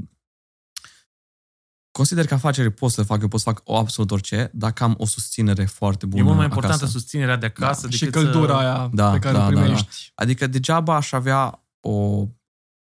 consider 1.99 2.27
că 2.27 2.35
afaceri 2.35 2.71
pot 2.71 2.91
să 2.91 3.01
le 3.01 3.07
fac, 3.07 3.21
eu 3.21 3.29
pot 3.29 3.41
să 3.41 3.51
fac 3.51 3.61
o 3.65 3.77
absolut 3.77 4.11
orice, 4.11 4.51
dacă 4.53 4.83
am 4.85 4.95
o 4.99 5.07
susținere 5.07 5.65
foarte 5.65 6.07
bună 6.07 6.21
E 6.21 6.25
mult 6.25 6.37
mai 6.37 6.45
importantă 6.45 6.77
acasă. 6.77 6.99
susținerea 6.99 7.37
de 7.37 7.47
acasă 7.47 7.81
Da. 7.83 7.89
decât 7.89 7.99
Și 8.07 8.11
căldura 8.11 8.53
să... 8.53 8.59
aia 8.59 8.89
Da, 8.93 9.11
pe 9.11 9.19
care 9.19 9.37
da, 9.37 9.47
o 9.47 9.49
da, 9.49 9.55
da. 9.55 9.61
primești. 9.61 10.13
Adică 10.15 10.47
degeaba 10.47 10.95
aș 10.97 11.13
avea 11.13 11.65
o 11.81 12.25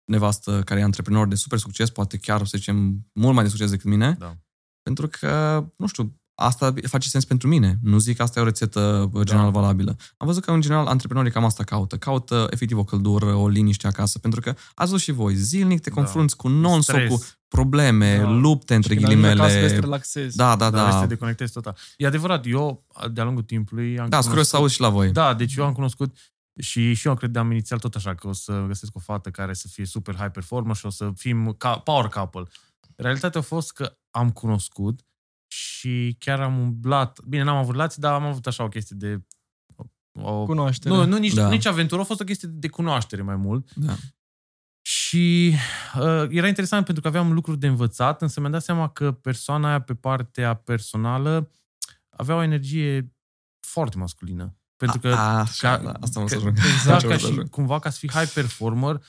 nevastă 0.05 0.61
care 0.65 0.79
e 0.79 0.83
antreprenor 0.83 1.27
de 1.27 1.35
super 1.35 1.59
succes, 1.59 1.89
poate 1.89 2.17
chiar, 2.17 2.45
să 2.45 2.57
zicem, 2.57 3.07
mult 3.13 3.33
mai 3.35 3.43
de 3.43 3.49
succes 3.49 3.69
decât 3.69 3.85
mine, 3.89 4.15
Da. 4.19 4.37
pentru 4.81 5.07
că, 5.07 5.63
nu 5.77 5.87
știu, 5.87 6.19
asta 6.35 6.73
face 6.87 7.09
sens 7.09 7.25
pentru 7.25 7.47
mine. 7.47 7.77
Nu 7.81 7.97
zic 7.97 8.17
că 8.17 8.23
asta 8.23 8.39
e 8.39 8.41
o 8.41 8.45
rețetă 8.45 9.09
uh, 9.13 9.23
general 9.23 9.51
Da. 9.51 9.59
valabilă. 9.59 9.95
Am 10.17 10.27
văzut 10.27 10.43
că, 10.43 10.51
în 10.51 10.61
general, 10.61 10.85
antreprenorii 10.85 11.31
cam 11.31 11.45
asta 11.45 11.63
caută. 11.63 11.97
Caută, 11.97 12.47
efectiv, 12.49 12.77
o 12.77 12.83
căldură, 12.83 13.33
o 13.33 13.47
liniște 13.47 13.87
acasă, 13.87 14.19
pentru 14.19 14.39
că 14.41 14.49
ați 14.49 14.89
văzut 14.89 14.99
și 14.99 15.11
voi, 15.11 15.35
zilnic 15.35 15.79
te 15.81 15.89
Da. 15.89 15.95
confrunți 15.95 16.35
cu 16.35 16.47
non-stop, 16.47 16.95
Stres. 16.95 17.09
cu 17.11 17.25
probleme, 17.47 18.17
Da. 18.17 18.29
lupte, 18.29 18.75
între 18.75 18.93
Și 18.93 18.99
când 18.99 19.11
ajungi 19.11 19.27
acasă, 19.41 19.41
vrei 19.43 19.53
să 19.53 19.59
te 19.59 19.65
ghilimele. 19.67 19.85
relaxezi. 19.85 20.35
Da, 20.37 20.55
da, 20.55 20.69
Da, 20.69 20.79
vrei 20.79 20.91
să 20.91 20.97
da. 20.97 21.01
te 21.01 21.07
deconectezi 21.07 21.51
total. 21.53 21.77
E 21.97 22.05
adevărat, 22.07 22.45
eu, 22.47 22.85
de-a 23.11 23.23
lungul 23.23 23.43
timpului... 23.43 23.99
Am 23.99 24.09
Da, 24.09 24.17
sunt 24.17 24.27
curios 24.27 24.47
să 24.47 24.55
aud 24.55 24.69
și 24.69 24.79
la 24.81 24.89
voi. 24.89 25.11
Da, 25.11 25.33
deci 25.33 25.55
eu 25.55 25.65
am 25.65 25.73
cunoscut 25.73 26.17
și, 26.59 26.93
și 26.93 27.07
eu 27.07 27.15
credeam 27.15 27.51
inițial 27.51 27.79
tot 27.79 27.95
așa 27.95 28.15
că 28.15 28.27
o 28.27 28.33
să 28.33 28.63
găsesc 28.67 28.95
o 28.95 28.99
fată 28.99 29.29
care 29.29 29.53
să 29.53 29.67
fie 29.67 29.85
super 29.85 30.15
high 30.15 30.31
performer 30.31 30.75
și 30.75 30.85
o 30.85 30.89
să 30.89 31.11
fim 31.15 31.55
ca, 31.57 31.77
power 31.77 32.07
couple. 32.07 32.43
Realitatea 32.95 33.39
a 33.39 33.43
fost 33.43 33.71
că 33.73 33.97
am 34.11 34.31
cunoscut 34.31 34.99
și 35.55 36.15
chiar 36.19 36.41
am 36.41 36.59
umblat. 36.59 37.19
Bine, 37.27 37.43
n-am 37.43 37.55
avut 37.57 37.71
relații, 37.71 38.01
dar 38.01 38.13
am 38.13 38.25
avut 38.25 38.47
așa 38.47 38.63
o 38.63 38.67
chestie 38.67 38.95
de... 38.99 39.21
O, 40.21 40.43
Cunoaștere. 40.45 40.95
nu, 40.95 41.05
nu 41.05 41.17
nici, 41.17 41.33
Da. 41.33 41.41
da. 41.41 41.49
nici 41.49 41.65
aventură, 41.65 42.01
a 42.01 42.03
fost 42.03 42.19
o 42.21 42.23
chestie 42.23 42.47
de 42.51 42.67
cunoaștere 42.69 43.21
mai 43.21 43.35
mult. 43.35 43.73
Da. 43.73 43.93
Și 44.81 45.53
uh, 45.99 46.25
era 46.29 46.47
interesant 46.47 46.85
pentru 46.85 47.01
că 47.03 47.07
aveam 47.07 47.33
lucruri 47.33 47.59
de 47.59 47.67
învățat, 47.67 48.21
însă 48.21 48.39
mi-am 48.39 48.51
dat 48.51 48.63
seama 48.63 48.89
că 48.89 49.11
persoana 49.11 49.67
aia 49.67 49.81
pe 49.81 49.93
partea 49.95 50.53
personală 50.53 51.51
avea 52.09 52.35
o 52.35 52.41
energie 52.41 53.13
foarte 53.67 53.97
masculină. 53.97 54.57
Pentru 54.75 54.99
că, 54.99 55.13
A, 55.13 55.39
așa, 55.39 55.77
ca- 55.77 55.83
da, 55.83 55.91
asta 56.01 56.19
mă 56.19 56.25
că- 56.25 56.31
să 56.31 56.37
ajung. 56.37 56.57
da, 56.85 56.95
Așa 56.95 57.07
ca 57.07 57.13
mă 57.13 57.19
să 57.19 57.25
și 57.25 57.31
ajung. 57.31 57.49
cumva 57.49 57.79
ca 57.79 57.89
să 57.89 57.97
fii 57.99 58.09
high 58.11 58.31
performer, 58.33 58.95
uh, 58.95 59.01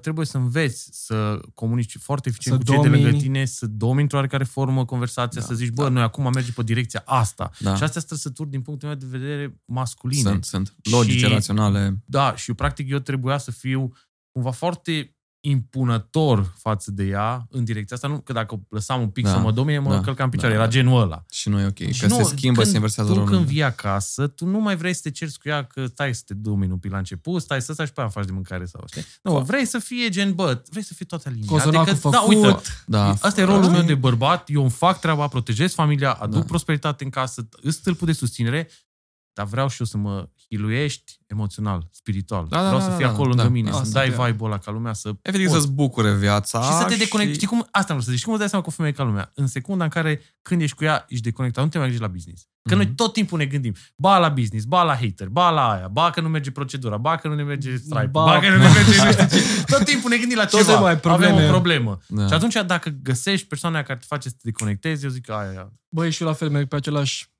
trebuie 0.00 0.26
să 0.26 0.36
înveți 0.36 0.88
să 0.92 1.40
comunici 1.54 1.96
foarte 1.98 2.28
eficient 2.28 2.58
Să 2.58 2.64
cu 2.64 2.70
cei 2.72 2.82
de 2.82 2.88
lângă 2.88 3.06
domini. 3.06 3.22
tine, 3.22 3.44
să 3.44 3.66
domini 3.66 4.00
într-o 4.02 4.16
oarecare 4.16 4.44
formă 4.44 4.84
conversația, 4.84 5.40
Da, 5.40 5.46
să 5.46 5.54
zici, 5.54 5.68
bă, 5.70 5.82
da. 5.82 5.88
noi 5.88 6.02
acum 6.02 6.30
mergem 6.32 6.52
pe 6.56 6.62
direcția 6.62 7.02
asta. 7.06 7.50
Da. 7.58 7.76
Și 7.76 7.82
astea 7.82 8.00
sunt 8.00 8.06
trăsături 8.06 8.50
din 8.50 8.62
punctul 8.62 8.88
meu 8.88 8.96
de 8.96 9.06
vedere 9.08 9.60
masculine. 9.64 10.30
Sunt, 10.30 10.44
sunt. 10.44 10.74
Logice, 10.90 11.26
Și- 11.26 11.32
raționale. 11.32 12.02
Da, 12.06 12.36
și 12.36 12.48
eu 12.48 12.54
practic 12.54 12.90
eu 12.90 12.98
trebuia 12.98 13.38
să 13.38 13.50
fiu 13.50 13.92
cumva 14.32 14.50
foarte 14.50 15.14
impunător 15.40 16.52
față 16.58 16.90
de 16.90 17.04
ea 17.04 17.46
în 17.50 17.64
direcția 17.64 17.96
asta. 17.96 18.08
Nu 18.08 18.18
că 18.20 18.32
dacă 18.32 18.54
o 18.54 18.58
lăsam 18.68 19.00
un 19.00 19.08
pic 19.08 19.24
Da, 19.24 19.30
să 19.30 19.38
mă 19.38 19.52
domine, 19.52 19.78
mă 19.78 19.90
da, 19.94 20.00
călcam 20.00 20.24
în 20.24 20.30
picioare. 20.30 20.54
da, 20.54 20.60
Era 20.60 20.70
da. 20.70 20.76
genul 20.76 21.00
ăla. 21.02 21.24
Și 21.30 21.48
nu 21.48 21.60
e 21.60 21.66
ok. 21.66 21.78
Și 21.92 22.00
Că 22.00 22.06
nu, 22.06 22.14
se 22.16 22.22
schimbă, 22.22 22.56
când 22.60 22.70
se 22.70 22.74
inversează 22.74 23.08
Tu 23.10 23.14
când 23.16 23.28
rolurile. 23.28 23.52
vii 23.52 23.62
acasă, 23.62 24.26
tu 24.26 24.46
nu 24.46 24.58
mai 24.60 24.76
vrei 24.76 24.94
să 24.94 25.00
te 25.02 25.10
cerți 25.10 25.38
cu 25.38 25.48
ea 25.48 25.64
că 25.64 25.86
stai 25.86 26.14
să 26.14 26.22
te 26.26 26.34
domini 26.34 26.72
un 26.72 26.78
pic 26.78 26.90
la 26.90 26.98
început, 26.98 27.42
stai 27.42 27.62
să 27.62 27.72
stai 27.72 27.86
și 27.86 27.92
pe 27.92 28.00
aia 28.00 28.10
îmi 28.14 28.22
faci 28.22 28.30
de 28.30 28.34
mâncare 28.34 28.64
sau 28.64 28.84
știi? 28.90 29.04
Nu, 29.22 29.38
vrei 29.40 29.64
să 29.64 29.78
fie 29.78 30.08
gen, 30.08 30.34
bă, 30.34 30.62
vrei 30.70 30.82
să 30.82 30.94
fie 30.94 31.06
toată 31.06 31.28
linia. 31.28 31.46
Cozonacul 31.48 31.92
da, 32.10 32.10
făcut. 32.10 32.28
uite, 32.34 32.60
Da. 32.86 33.08
Asta 33.20 33.40
e 33.40 33.44
rolul 33.44 33.62
Știi? 33.62 33.74
meu 33.74 33.82
de 33.86 33.94
bărbat, 33.94 34.48
eu 34.50 34.60
îmi 34.62 34.70
fac 34.70 35.00
treaba, 35.00 35.28
protejez 35.28 35.72
familia, 35.74 36.12
aduc 36.12 36.40
Da. 36.40 36.44
prosperitate 36.46 37.04
în 37.04 37.10
casă, 37.10 37.48
îți 37.62 37.76
stâlpul 37.76 38.06
de 38.06 38.12
susținere, 38.12 38.68
dar 39.32 39.46
vreau 39.46 39.68
și 39.68 39.76
eu 39.80 39.86
să 39.86 39.96
mă 39.96 40.28
hiluiești 40.48 41.18
emoțional, 41.26 41.88
spiritual. 41.92 42.46
Da, 42.48 42.56
da, 42.56 42.62
vreau 42.66 42.78
da, 42.78 42.84
să 42.84 42.90
da, 42.90 42.96
fii 42.96 43.04
da, 43.04 43.10
acolo 43.10 43.34
da. 43.34 43.42
lângă 43.42 43.52
mine, 43.58 43.68
Asta 43.70 43.80
să-mi 43.82 43.92
dai 43.92 44.06
e. 44.06 44.10
vibe-ul 44.26 44.50
ăla 44.50 44.58
ca 44.58 44.70
lumea 44.70 44.92
să... 44.92 45.08
Efectiv 45.22 45.48
Poți. 45.50 45.60
să-ți 45.60 45.72
bucure 45.72 46.14
viața. 46.14 46.62
Și 46.62 46.72
să 46.72 46.84
te 46.84 46.96
deconecti. 46.96 47.34
Știi 47.34 47.46
cum, 47.46 47.58
asta 47.70 47.82
vreau 47.86 48.00
să 48.00 48.10
zic. 48.10 48.18
Și 48.18 48.24
cum 48.24 48.32
îți 48.32 48.40
dai 48.40 48.48
seama 48.48 48.64
cu 48.64 48.70
o 48.70 48.74
femeie 48.76 48.94
ca 48.94 49.02
lumea? 49.02 49.30
În 49.34 49.46
secunda 49.46 49.84
în 49.84 49.90
care 49.90 50.20
când 50.42 50.60
ești 50.62 50.76
cu 50.76 50.84
ea, 50.84 51.04
ești 51.08 51.24
deconectat, 51.24 51.64
nu 51.64 51.70
te 51.70 51.78
mai 51.78 51.86
gândești 51.86 52.08
la 52.10 52.14
business. 52.16 52.48
Că 52.68 52.74
Mhm. 52.74 52.84
noi 52.84 52.94
tot 52.94 53.12
timpul 53.12 53.38
ne 53.38 53.46
gândim, 53.46 53.74
ba 53.96 54.18
la 54.18 54.28
business, 54.28 54.64
ba 54.66 54.82
la 54.82 54.94
hater, 54.96 55.28
ba 55.28 55.50
la 55.50 55.70
aia, 55.70 55.88
ba 55.88 56.10
că 56.10 56.20
nu 56.20 56.28
merge 56.28 56.50
procedura, 56.50 56.96
ba 56.96 57.16
că 57.16 57.28
nu 57.28 57.34
ne 57.34 57.42
merge 57.42 57.76
Stripe, 57.76 58.06
ba, 58.06 58.24
Ba- 58.24 58.32
ba 58.32 58.38
că 58.40 58.48
nu 58.48 58.56
ne 58.56 58.68
merge 58.68 58.84
nu 59.04 59.12
știu 59.12 59.26
ce. 59.38 59.64
Tot 59.66 59.84
timpul 59.84 60.10
ne 60.10 60.16
gândim 60.16 60.36
la 60.36 60.44
Tot 60.46 60.60
ceva. 60.66 60.80
mai 60.80 60.98
probleme. 60.98 61.32
Avem 61.32 61.46
o 61.46 61.50
problemă. 61.50 61.98
Da. 62.08 62.26
Și 62.26 62.32
atunci 62.32 62.54
dacă 62.66 62.90
găsești 63.02 63.46
persoana 63.46 63.74
aia 63.76 63.84
care 63.84 63.98
te 63.98 64.04
face 64.08 64.28
să 64.28 64.34
te 64.34 64.40
deconectezi, 64.44 65.04
eu 65.04 65.10
zic 65.10 65.24
că 65.24 65.32
aia, 65.32 65.48
aia. 65.50 65.72
Băi, 65.88 66.10
și 66.10 66.22
eu 66.22 66.28
la 66.28 66.34
fel 66.34 66.50
merg 66.50 66.68
pe 66.68 66.76
același, 66.76 67.30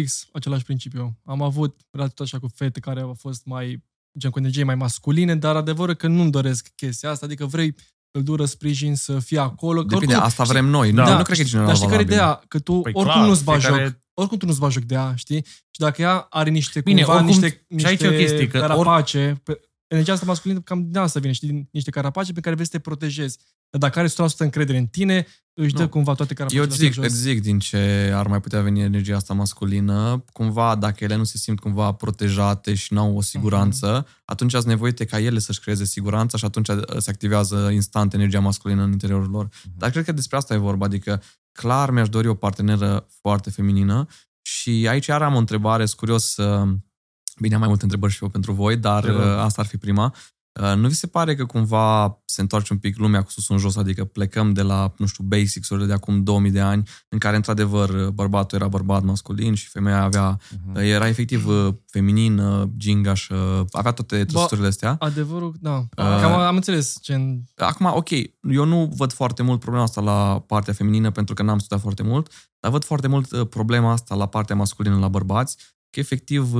fix 0.00 0.26
același 0.32 0.64
principiu. 0.64 1.18
Am 1.24 1.42
avut 1.42 1.80
relații 1.90 2.14
tot 2.14 2.26
așa 2.26 2.38
cu 2.38 2.48
fete 2.54 2.80
care 2.80 3.00
au 3.00 3.14
fost 3.18 3.44
mai, 3.44 3.84
gen 4.18 4.30
cu 4.30 4.38
energie 4.38 4.64
mai 4.64 4.74
masculine, 4.74 5.34
dar 5.36 5.56
adevărul 5.56 5.94
că 5.94 6.06
nu-mi 6.06 6.30
doresc 6.30 6.68
chestia 6.76 7.10
asta, 7.10 7.26
adică 7.26 7.46
vrei 7.46 7.74
căldură, 8.10 8.44
sprijin, 8.44 8.94
să 8.96 9.18
fie 9.18 9.38
acolo. 9.38 9.80
Că 9.80 9.86
Depinde, 9.86 10.06
oricum, 10.12 10.26
asta 10.28 10.42
știi- 10.44 10.54
vrem 10.54 10.66
noi. 10.70 10.92
Da. 10.92 11.08
Nu, 11.10 11.16
nu 11.16 11.22
cred 11.22 11.36
că 11.36 11.42
e 11.42 11.44
general 11.44 11.66
Dar 11.66 11.76
știi 11.76 11.88
care 11.88 12.02
e 12.02 12.04
valabil. 12.04 12.24
ideea? 12.24 12.42
Că 12.48 12.58
tu 12.58 12.72
Păi 12.80 12.92
oricum 12.94 13.14
clar, 13.14 13.26
nu-ți 13.28 13.44
bagi 13.44 13.60
fiecare- 13.60 13.84
joc. 13.84 13.94
Oricum 14.14 14.38
tu 14.38 14.46
nu-ți 14.46 14.58
bagi 14.60 14.72
joc 14.74 14.82
de 14.82 14.94
ea, 14.94 15.14
știi? 15.16 15.44
Și 15.46 15.78
dacă 15.78 16.02
ea 16.02 16.26
are 16.30 16.50
niște 16.50 16.80
Bine, 16.80 17.02
cumva, 17.02 17.14
oricum- 17.20 17.30
niște, 17.40 17.48
și 17.48 17.64
niște 17.68 17.88
aici 17.88 18.02
e 18.02 18.08
o 18.08 18.10
chestie, 18.10 18.48
că 18.48 18.58
or- 18.58 18.62
carapace, 18.66 19.40
pe, 19.42 19.60
energia 19.94 20.12
asta 20.12 20.26
masculină 20.26 20.60
cam 20.60 20.88
din 20.90 20.96
asta 20.96 21.20
vine, 21.20 21.32
știi? 21.32 21.48
Din 21.48 21.68
niște 21.72 21.90
carapace 21.90 22.32
pe 22.32 22.40
care 22.40 22.54
vrei 22.54 22.66
să 22.66 22.72
te 22.72 22.78
protejezi. 22.78 23.38
Dar 23.70 23.80
dacă 23.80 23.98
are 23.98 24.08
100% 24.08 24.36
încredere 24.38 24.78
în 24.78 24.86
tine, 24.86 25.26
își 25.54 25.74
dă 25.74 25.82
Nu. 25.82 25.88
cumva 25.88 26.14
toate 26.14 26.34
carapacele 26.34 26.62
Eu 26.62 26.68
îți 26.68 26.84
astea 26.84 26.88
zic, 26.88 27.02
jos. 27.02 27.12
îți 27.12 27.22
zic 27.22 27.42
din 27.42 27.58
ce 27.58 28.12
ar 28.14 28.26
mai 28.26 28.40
putea 28.40 28.60
veni 28.60 28.80
energia 28.80 29.16
asta 29.16 29.34
masculină. 29.34 30.24
Cumva, 30.32 30.74
dacă 30.74 31.04
ele 31.04 31.16
nu 31.16 31.24
se 31.24 31.38
simt 31.38 31.60
cumva 31.60 31.92
protejate 31.92 32.74
și 32.74 32.92
nu 32.92 33.00
au 33.00 33.16
o 33.16 33.20
siguranță, 33.20 34.06
atunci 34.24 34.50
sunt 34.50 34.64
nevoite 34.64 35.04
ca 35.04 35.20
ele 35.20 35.38
să-și 35.38 35.60
creeze 35.60 35.84
siguranța 35.84 36.38
și 36.38 36.44
atunci 36.44 36.68
uh, 36.68 36.82
se 36.98 37.10
activează 37.10 37.70
instant 37.72 38.14
energia 38.14 38.40
masculină 38.40 38.82
în 38.82 38.92
interiorul 38.92 39.30
lor. 39.30 39.48
Dar 39.76 39.90
cred 39.90 40.04
că 40.04 40.12
despre 40.12 40.36
asta 40.36 40.54
e 40.54 40.56
vorba. 40.56 40.84
Adică, 40.84 41.22
clar 41.52 41.90
mi-aș 41.90 42.08
dori 42.08 42.26
o 42.26 42.34
parteneră 42.34 43.06
foarte 43.20 43.50
feminină 43.50 44.06
și 44.42 44.86
aici 44.88 45.06
iar 45.06 45.22
am 45.22 45.34
o 45.34 45.38
întrebare, 45.38 45.84
sunt 45.86 45.98
curios 45.98 46.24
să... 46.32 46.64
Bine, 47.40 47.54
am 47.54 47.60
mai 47.60 47.68
multe 47.68 47.84
întrebări 47.84 48.12
și 48.12 48.22
eu 48.22 48.28
pentru 48.28 48.52
voi, 48.52 48.76
dar 48.76 49.04
Te 49.04 49.10
rog. 49.10 49.20
uh, 49.20 49.26
asta 49.26 49.62
ar 49.62 49.68
fi 49.68 49.76
prima. 49.76 50.14
Uh, 50.60 50.76
nu 50.76 50.88
vi 50.88 50.94
se 50.94 51.06
pare 51.06 51.34
că 51.34 51.44
cumva 51.44 52.18
se 52.24 52.40
întoarce 52.40 52.72
un 52.72 52.78
pic 52.78 52.98
lumea 52.98 53.22
cu 53.22 53.30
sus 53.30 53.48
în 53.48 53.58
jos, 53.58 53.76
adică 53.76 54.04
plecăm 54.04 54.52
de 54.52 54.62
la, 54.62 54.94
nu 54.96 55.06
știu, 55.06 55.24
basics-urile 55.24 55.86
de 55.86 55.92
acum 55.92 56.22
2000 56.22 56.50
de 56.50 56.60
ani, 56.60 56.88
în 57.08 57.18
care, 57.18 57.36
într-adevăr, 57.36 58.10
bărbatul 58.10 58.58
era 58.58 58.68
bărbat 58.68 59.02
masculin 59.02 59.54
și 59.54 59.68
femeia 59.68 60.02
avea, 60.02 60.38
uh-huh. 60.38 60.82
era 60.82 61.08
efectiv 61.08 61.46
uh, 61.46 61.74
feminin, 61.86 62.40
gingaș, 62.76 63.28
avea 63.70 63.92
toate 63.92 64.24
trăsăturile 64.24 64.66
astea. 64.66 64.96
Adevărul, 64.98 65.54
da. 65.60 65.74
Uh, 65.76 65.86
Cam 66.20 66.32
am 66.32 66.54
înțeles. 66.54 66.98
Gen... 67.02 67.44
Acum, 67.56 67.86
ok, 67.86 68.10
eu 68.40 68.64
nu 68.64 68.92
văd 68.96 69.12
foarte 69.12 69.42
mult 69.42 69.60
problema 69.60 69.84
asta 69.84 70.00
la 70.00 70.44
partea 70.46 70.72
feminină 70.72 71.10
pentru 71.10 71.34
că 71.34 71.42
n-am 71.42 71.58
studiat 71.58 71.80
foarte 71.80 72.02
mult, 72.02 72.32
dar 72.60 72.70
văd 72.70 72.84
foarte 72.84 73.08
mult 73.08 73.48
problema 73.48 73.92
asta 73.92 74.14
la 74.14 74.26
partea 74.26 74.56
masculină 74.56 74.98
la 74.98 75.08
bărbați, 75.08 75.56
că 75.90 76.00
efectiv 76.00 76.54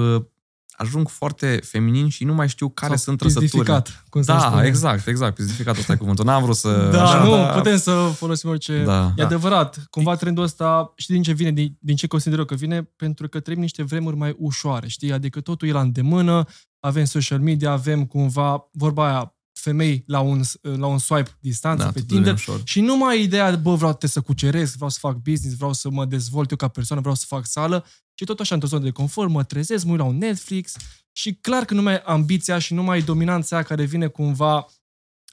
ajung 0.76 1.08
foarte 1.08 1.60
feminin 1.64 2.08
și 2.08 2.24
nu 2.24 2.34
mai 2.34 2.48
știu 2.48 2.68
care 2.68 2.96
Sau 2.96 2.96
sunt 2.96 3.18
trăsăturile. 3.18 3.82
cum 4.08 4.22
Da, 4.22 4.38
spune. 4.38 4.66
exact, 4.66 5.06
exact. 5.06 5.34
Pizdificat 5.34 5.78
ăsta 5.78 5.92
e 5.92 5.96
cuvântul. 5.96 6.24
N-am 6.24 6.42
vrut 6.42 6.56
să... 6.56 6.88
Da, 6.92 7.02
așa, 7.02 7.24
nu, 7.24 7.30
da. 7.30 7.46
putem 7.46 7.78
să 7.78 8.12
folosim 8.14 8.48
orice... 8.48 8.82
Da. 8.84 9.12
E 9.16 9.20
da. 9.20 9.24
adevărat. 9.24 9.86
Cumva 9.90 10.14
trendul 10.16 10.44
ăsta, 10.44 10.92
știi 10.96 11.14
din 11.14 11.22
ce 11.22 11.32
vine, 11.32 11.50
din, 11.52 11.76
din 11.80 11.96
ce 11.96 12.06
consider 12.06 12.38
eu 12.38 12.44
că 12.44 12.54
vine? 12.54 12.82
Pentru 12.82 13.28
că 13.28 13.40
trăim 13.40 13.60
niște 13.60 13.82
vremuri 13.82 14.16
mai 14.16 14.34
ușoare, 14.38 14.88
știi? 14.88 15.12
Adică 15.12 15.40
totul 15.40 15.68
e 15.68 15.72
la 15.72 15.80
îndemână, 15.80 16.44
avem 16.80 17.04
social 17.04 17.40
media, 17.40 17.70
avem 17.70 18.04
cumva, 18.04 18.68
vorba 18.72 19.06
aia, 19.06 19.34
femei 19.52 20.04
la 20.06 20.20
un, 20.20 20.40
la 20.60 20.86
un 20.86 20.98
swipe 20.98 21.30
distanță 21.40 21.84
da, 21.84 21.90
pe 21.90 22.00
Tinder 22.00 22.38
și 22.64 22.80
nu 22.80 22.96
mai 22.96 23.22
ideea, 23.22 23.56
bă, 23.56 23.74
vreau 23.74 23.98
să 24.00 24.20
cuceresc, 24.20 24.74
vreau 24.74 24.90
să 24.90 24.98
fac 25.00 25.16
business, 25.16 25.56
vreau 25.56 25.72
să 25.72 25.90
mă 25.90 26.04
dezvolt 26.04 26.50
eu 26.50 26.56
ca 26.56 26.68
persoană, 26.68 27.00
vreau 27.00 27.16
să 27.16 27.24
fac 27.28 27.46
sală, 27.46 27.84
și 28.14 28.24
tot 28.24 28.40
așa 28.40 28.54
într-o 28.54 28.68
zonă 28.68 28.84
de 28.84 28.90
confort, 28.90 29.30
mă 29.30 29.44
trezesc, 29.44 29.84
mă 29.84 29.90
uit 29.90 30.00
la 30.00 30.06
un 30.06 30.18
Netflix 30.18 30.76
și 31.12 31.34
clar 31.34 31.64
că 31.64 31.74
nu 31.74 31.82
mai 31.82 31.92
ai 31.92 32.02
ambiția 32.04 32.58
și 32.58 32.74
nu 32.74 32.82
mai 32.82 32.96
ai 32.96 33.02
dominanța 33.02 33.62
care 33.62 33.84
vine 33.84 34.06
cumva 34.06 34.66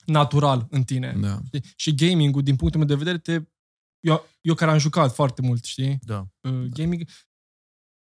natural 0.05 0.67
în 0.69 0.83
tine. 0.83 1.15
Da. 1.19 1.39
Și 1.75 1.95
gaming-ul, 1.95 2.43
din 2.43 2.55
punctul 2.55 2.79
meu 2.79 2.89
de 2.89 3.03
vedere, 3.03 3.17
te... 3.17 3.45
Eu, 3.99 4.27
eu 4.41 4.53
care 4.53 4.71
am 4.71 4.77
jucat 4.77 5.13
foarte 5.13 5.41
mult, 5.41 5.63
știi? 5.63 5.99
Da. 6.01 6.27
Uh, 6.39 6.65
gaming 6.69 7.03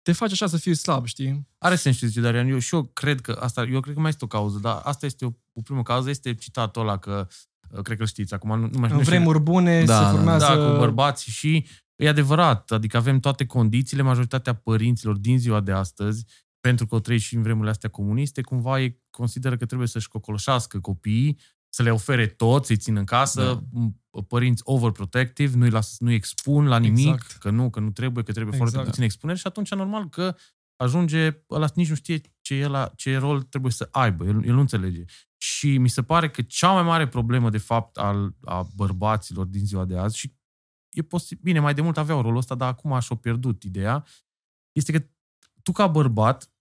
te 0.02 0.12
face 0.12 0.34
așa 0.34 0.48
să 0.48 0.58
fii 0.58 0.76
slab, 0.76 1.06
știi? 1.06 1.48
Are 1.58 1.76
sens 1.76 1.98
ce 1.98 2.08
zice 2.08 2.22
Darian. 2.22 2.48
Eu 2.48 2.60
și 2.60 2.76
eu 2.76 2.84
cred 2.84 3.22
că 3.22 3.32
asta, 3.32 3.64
eu 3.64 3.80
cred 3.80 3.94
că 3.94 4.00
mai 4.00 4.10
este 4.10 4.24
o 4.24 4.28
cauză, 4.28 4.58
dar 4.58 4.82
asta 4.84 5.06
este 5.06 5.26
o, 5.26 5.30
o 5.54 5.62
primă 5.62 5.84
cauză, 5.84 6.10
este 6.10 6.36
citatul 6.36 6.82
ăla 6.82 6.98
că 6.98 7.28
uh, 7.70 7.82
cred 7.82 7.98
că 7.98 8.06
știți, 8.06 8.34
acum 8.34 8.60
nu, 8.60 8.68
nu 8.72 8.80
mai 8.80 8.88
știu. 8.88 9.00
În 9.00 9.06
vremuri 9.06 9.40
bune 9.40 9.84
da, 9.84 9.98
se 9.98 10.04
da, 10.04 10.12
formează... 10.12 10.46
Da, 10.46 10.72
cu 10.72 10.78
bărbați 10.78 11.30
și 11.30 11.68
E 12.02 12.10
adevărat, 12.10 12.72
adică 12.72 12.98
avem 12.98 13.20
toate 13.20 13.46
condițiile, 13.46 14.02
majoritatea 14.02 14.54
părinților 14.54 15.18
din 15.18 15.40
ziua 15.40 15.60
de 15.60 15.72
astăzi, 15.72 16.26
pentru 16.60 16.86
că 16.86 16.96
o 16.96 17.00
trăi 17.00 17.18
și 17.18 17.36
în 17.36 17.42
vremurile 17.42 17.72
astea 17.72 17.90
comuniste, 17.90 18.42
cumva 18.42 18.80
ei 18.80 19.02
consideră 19.10 19.58
că 19.58 19.66
trebuie 19.66 19.88
să-și 19.88 20.08
cocoloșească 20.08 20.80
copiii, 20.80 21.38
să 21.70 21.84
le 21.84 21.92
ofere 21.92 22.28
tot, 22.28 22.66
să-i 22.66 22.78
țină 22.78 23.00
în 23.00 23.06
casă, 23.06 23.64
da. 23.72 24.22
părinți 24.28 24.62
overprotective, 24.66 25.58
nu-i, 25.58 25.70
las, 25.70 25.96
nu-i 26.00 26.16
expun 26.16 26.66
la 26.66 26.80
nimic, 26.80 27.14
exact. 27.14 27.32
că 27.32 27.50
nu, 27.50 27.70
că 27.70 27.80
nu 27.80 27.92
trebuie, 27.92 28.24
că 28.24 28.32
trebuie 28.32 28.54
exact. 28.54 28.72
foarte 28.72 28.90
puțin 28.90 29.04
expunere 29.04 29.38
și 29.38 29.48
atunci 29.48 29.74
normal 29.74 30.10
că 30.10 30.36
ajunge, 30.76 31.44
ăla 31.50 31.68
nici 31.76 31.90
nu 31.90 31.96
știe 31.96 32.22
ce, 32.42 32.56
el, 32.56 32.92
ce 32.96 33.18
rol 33.18 33.42
trebuie 33.42 33.72
să 33.72 33.88
aibă, 33.92 34.26
el, 34.26 34.46
el 34.46 34.54
nu 34.54 34.60
înțelege. 34.60 35.04
Și 35.38 35.78
mi 35.78 35.90
se 35.90 36.04
pare 36.04 36.30
că 36.30 36.42
cea 36.42 36.72
mai 36.72 36.84
mare 36.84 37.08
problemă, 37.08 37.50
de 37.50 37.58
fapt, 37.58 37.98
al, 37.98 38.36
a 38.44 38.68
bărbaților 38.76 39.46
din 39.46 39.66
ziua 39.66 39.86
de 39.86 39.98
azi, 39.98 40.18
și 40.18 40.34
e 40.92 41.02
posibil, 41.02 41.44
bine, 41.44 41.60
mai 41.60 41.74
de 41.74 41.82
mult 41.82 41.98
aveau 41.98 42.22
rolul 42.22 42.38
ăsta, 42.38 42.56
dar 42.56 42.70
acum 42.70 43.00
și-o 43.00 43.16
pierdut 43.16 43.64
ideea, 43.64 44.06
este 44.72 44.92
că 44.92 45.06
tu 45.64 45.72
ca 45.72 45.88
bărbat, 45.88 46.52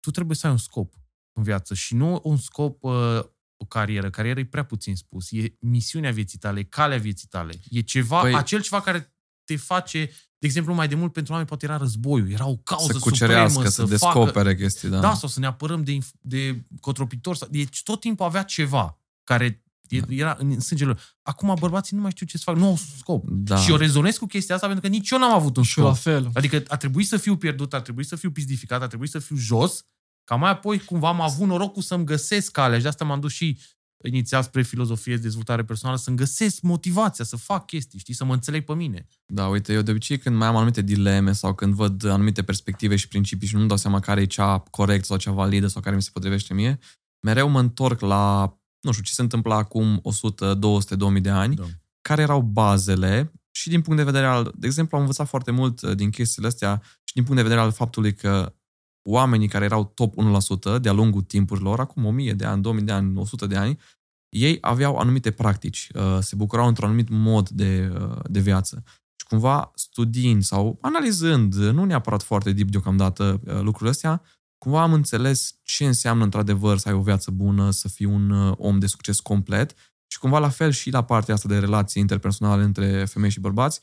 tu 0.00 0.10
trebuie 0.10 0.36
să 0.36 0.46
ai 0.46 0.52
un 0.52 0.58
scop 0.58 0.94
în 1.32 1.42
viață 1.42 1.74
și 1.74 1.94
nu 1.94 2.20
un 2.22 2.36
scop, 2.36 2.82
uh, 2.82 3.20
o 3.56 3.64
carieră. 3.68 4.10
Carieră 4.10 4.40
e 4.40 4.44
prea 4.44 4.64
puțin 4.64 4.96
spus. 4.96 5.30
E 5.30 5.56
misiunea 5.58 6.12
vieții 6.12 6.38
tale, 6.38 6.60
e 6.60 6.62
calea 6.62 6.98
vieții 6.98 7.28
tale. 7.28 7.52
E 7.70 7.80
ceva, 7.80 8.20
păi, 8.20 8.34
acel 8.34 8.62
ceva 8.62 8.80
care 8.80 9.14
te 9.44 9.56
face, 9.56 10.10
de 10.38 10.46
exemplu, 10.46 10.74
mai 10.74 10.88
de 10.88 10.94
mult 10.94 11.12
pentru 11.12 11.32
oameni 11.32 11.48
poate 11.48 11.64
era 11.64 11.76
războiul, 11.76 12.30
era 12.30 12.46
o 12.46 12.56
cauză 12.56 12.92
să 12.92 12.98
cucerească, 12.98 13.48
supremă, 13.48 13.68
să, 13.68 13.82
să 13.82 13.88
descopere 13.88 14.48
facă, 14.48 14.54
chestii, 14.54 14.88
da. 14.88 15.00
Da, 15.00 15.14
sau 15.14 15.28
să 15.28 15.40
ne 15.40 15.46
apărăm 15.46 15.84
de, 15.84 15.98
de 16.20 16.64
cotropitori. 16.80 17.38
Deci 17.50 17.82
tot 17.82 18.00
timpul 18.00 18.26
avea 18.26 18.42
ceva 18.42 18.98
care 19.24 19.48
da. 19.48 19.69
Era 20.08 20.36
în 20.38 20.60
sângele 20.60 20.90
lor. 20.90 21.00
Acum 21.22 21.54
bărbații 21.58 21.96
nu 21.96 22.02
mai 22.02 22.10
știu 22.10 22.26
ce 22.26 22.36
să 22.36 22.42
fac, 22.46 22.56
nu 22.56 22.66
au 22.66 22.76
scop. 22.98 23.24
Da. 23.28 23.56
Și 23.56 23.70
eu 23.70 23.76
rezonez 23.76 24.16
cu 24.16 24.26
chestia 24.26 24.54
asta 24.54 24.66
pentru 24.66 24.88
că 24.88 24.94
nici 24.96 25.10
eu 25.10 25.18
n-am 25.18 25.32
avut 25.32 25.56
un 25.56 25.62
și 25.62 25.70
scop. 25.70 25.84
la 25.84 25.92
fel. 25.92 26.30
Adică 26.34 26.62
a 26.68 26.76
trebuit 26.76 27.06
să 27.06 27.16
fiu 27.16 27.36
pierdut, 27.36 27.74
a 27.74 27.80
trebuit 27.80 28.06
să 28.06 28.16
fiu 28.16 28.30
pizdificat, 28.30 28.82
a 28.82 28.86
trebuit 28.86 29.10
să 29.10 29.18
fiu 29.18 29.36
jos, 29.36 29.84
ca 30.24 30.34
mai 30.34 30.50
apoi 30.50 30.78
cumva 30.78 31.08
am 31.08 31.20
avut 31.20 31.46
norocul 31.46 31.82
să-mi 31.82 32.04
găsesc 32.04 32.50
calea 32.50 32.76
și 32.76 32.82
de 32.82 32.88
asta 32.88 33.04
m-am 33.04 33.20
dus 33.20 33.32
și 33.32 33.58
inițial 34.04 34.42
spre 34.42 34.62
filozofie 34.62 35.14
de 35.14 35.20
dezvoltare 35.20 35.64
personală, 35.64 35.98
să-mi 35.98 36.16
găsesc 36.16 36.60
motivația 36.62 37.24
să 37.24 37.36
fac 37.36 37.66
chestii, 37.66 37.98
știi, 37.98 38.14
să 38.14 38.24
mă 38.24 38.32
înțeleg 38.32 38.64
pe 38.64 38.74
mine. 38.74 39.06
Da, 39.26 39.46
uite, 39.46 39.72
eu 39.72 39.82
de 39.82 39.90
obicei 39.90 40.18
când 40.18 40.36
mai 40.36 40.48
am 40.48 40.56
anumite 40.56 40.82
dileme 40.82 41.32
sau 41.32 41.54
când 41.54 41.74
văd 41.74 42.04
anumite 42.04 42.42
perspective 42.42 42.96
și 42.96 43.08
principii 43.08 43.48
și 43.48 43.54
nu-mi 43.54 43.68
dau 43.68 43.76
seama 43.76 44.00
care 44.00 44.20
e 44.20 44.24
cea 44.24 44.58
corect 44.58 45.04
sau 45.04 45.16
cea 45.16 45.30
validă 45.30 45.66
sau 45.66 45.82
care 45.82 45.96
mi 45.96 46.02
se 46.02 46.10
potrivește 46.12 46.54
mie, 46.54 46.78
mereu 47.20 47.48
mă 47.48 47.60
întorc 47.60 48.00
la 48.00 48.54
nu 48.80 48.92
știu, 48.92 49.04
ce 49.04 49.12
se 49.12 49.22
întâmpla 49.22 49.56
acum 49.56 50.00
100, 50.02 50.54
200, 50.54 50.96
2000 50.96 51.20
de 51.20 51.30
ani, 51.30 51.54
da. 51.54 51.64
care 52.00 52.22
erau 52.22 52.40
bazele 52.40 53.32
și 53.50 53.68
din 53.68 53.80
punct 53.80 53.98
de 53.98 54.04
vedere 54.04 54.26
al, 54.26 54.52
de 54.56 54.66
exemplu, 54.66 54.96
am 54.96 55.02
învățat 55.02 55.28
foarte 55.28 55.50
mult 55.50 55.82
uh, 55.82 55.96
din 55.96 56.10
chestiile 56.10 56.48
astea 56.48 56.82
și 57.04 57.14
din 57.14 57.22
punct 57.22 57.36
de 57.36 57.42
vedere 57.42 57.60
al 57.60 57.72
faptului 57.72 58.14
că 58.14 58.54
oamenii 59.08 59.48
care 59.48 59.64
erau 59.64 59.84
top 59.84 60.14
1% 60.76 60.80
de-a 60.80 60.92
lungul 60.92 61.22
timpurilor, 61.22 61.80
acum 61.80 62.04
1000 62.04 62.32
de 62.32 62.44
ani, 62.44 62.62
2000 62.62 62.82
de 62.84 62.92
ani, 62.92 63.18
100 63.18 63.46
de 63.46 63.56
ani, 63.56 63.78
ei 64.28 64.58
aveau 64.60 64.96
anumite 64.96 65.30
practici, 65.30 65.88
uh, 65.94 66.18
se 66.20 66.36
bucurau 66.36 66.66
într-un 66.66 66.86
anumit 66.86 67.08
mod 67.08 67.48
de, 67.48 67.92
uh, 68.00 68.18
de 68.24 68.40
viață. 68.40 68.82
Și 69.16 69.26
cumva 69.26 69.70
studiind 69.74 70.42
sau 70.42 70.78
analizând, 70.80 71.54
nu 71.54 71.84
neapărat 71.84 72.22
foarte 72.22 72.52
deep 72.52 72.68
deocamdată 72.68 73.40
lucrurile 73.44 73.90
astea, 73.90 74.22
cumva 74.60 74.82
am 74.82 74.92
înțeles 74.92 75.58
ce 75.62 75.86
înseamnă 75.86 76.24
într-adevăr 76.24 76.78
să 76.78 76.88
ai 76.88 76.94
o 76.94 77.02
viață 77.02 77.30
bună, 77.30 77.70
să 77.70 77.88
fii 77.88 78.06
un 78.06 78.30
uh, 78.30 78.54
om 78.58 78.78
de 78.78 78.86
succes 78.86 79.20
complet 79.20 79.74
și 80.06 80.18
cumva 80.18 80.38
la 80.38 80.48
fel 80.48 80.70
și 80.70 80.90
la 80.90 81.04
partea 81.04 81.34
asta 81.34 81.48
de 81.48 81.58
relații 81.58 82.00
interpersonale 82.00 82.62
între 82.62 83.04
femei 83.04 83.30
și 83.30 83.40
bărbați, 83.40 83.80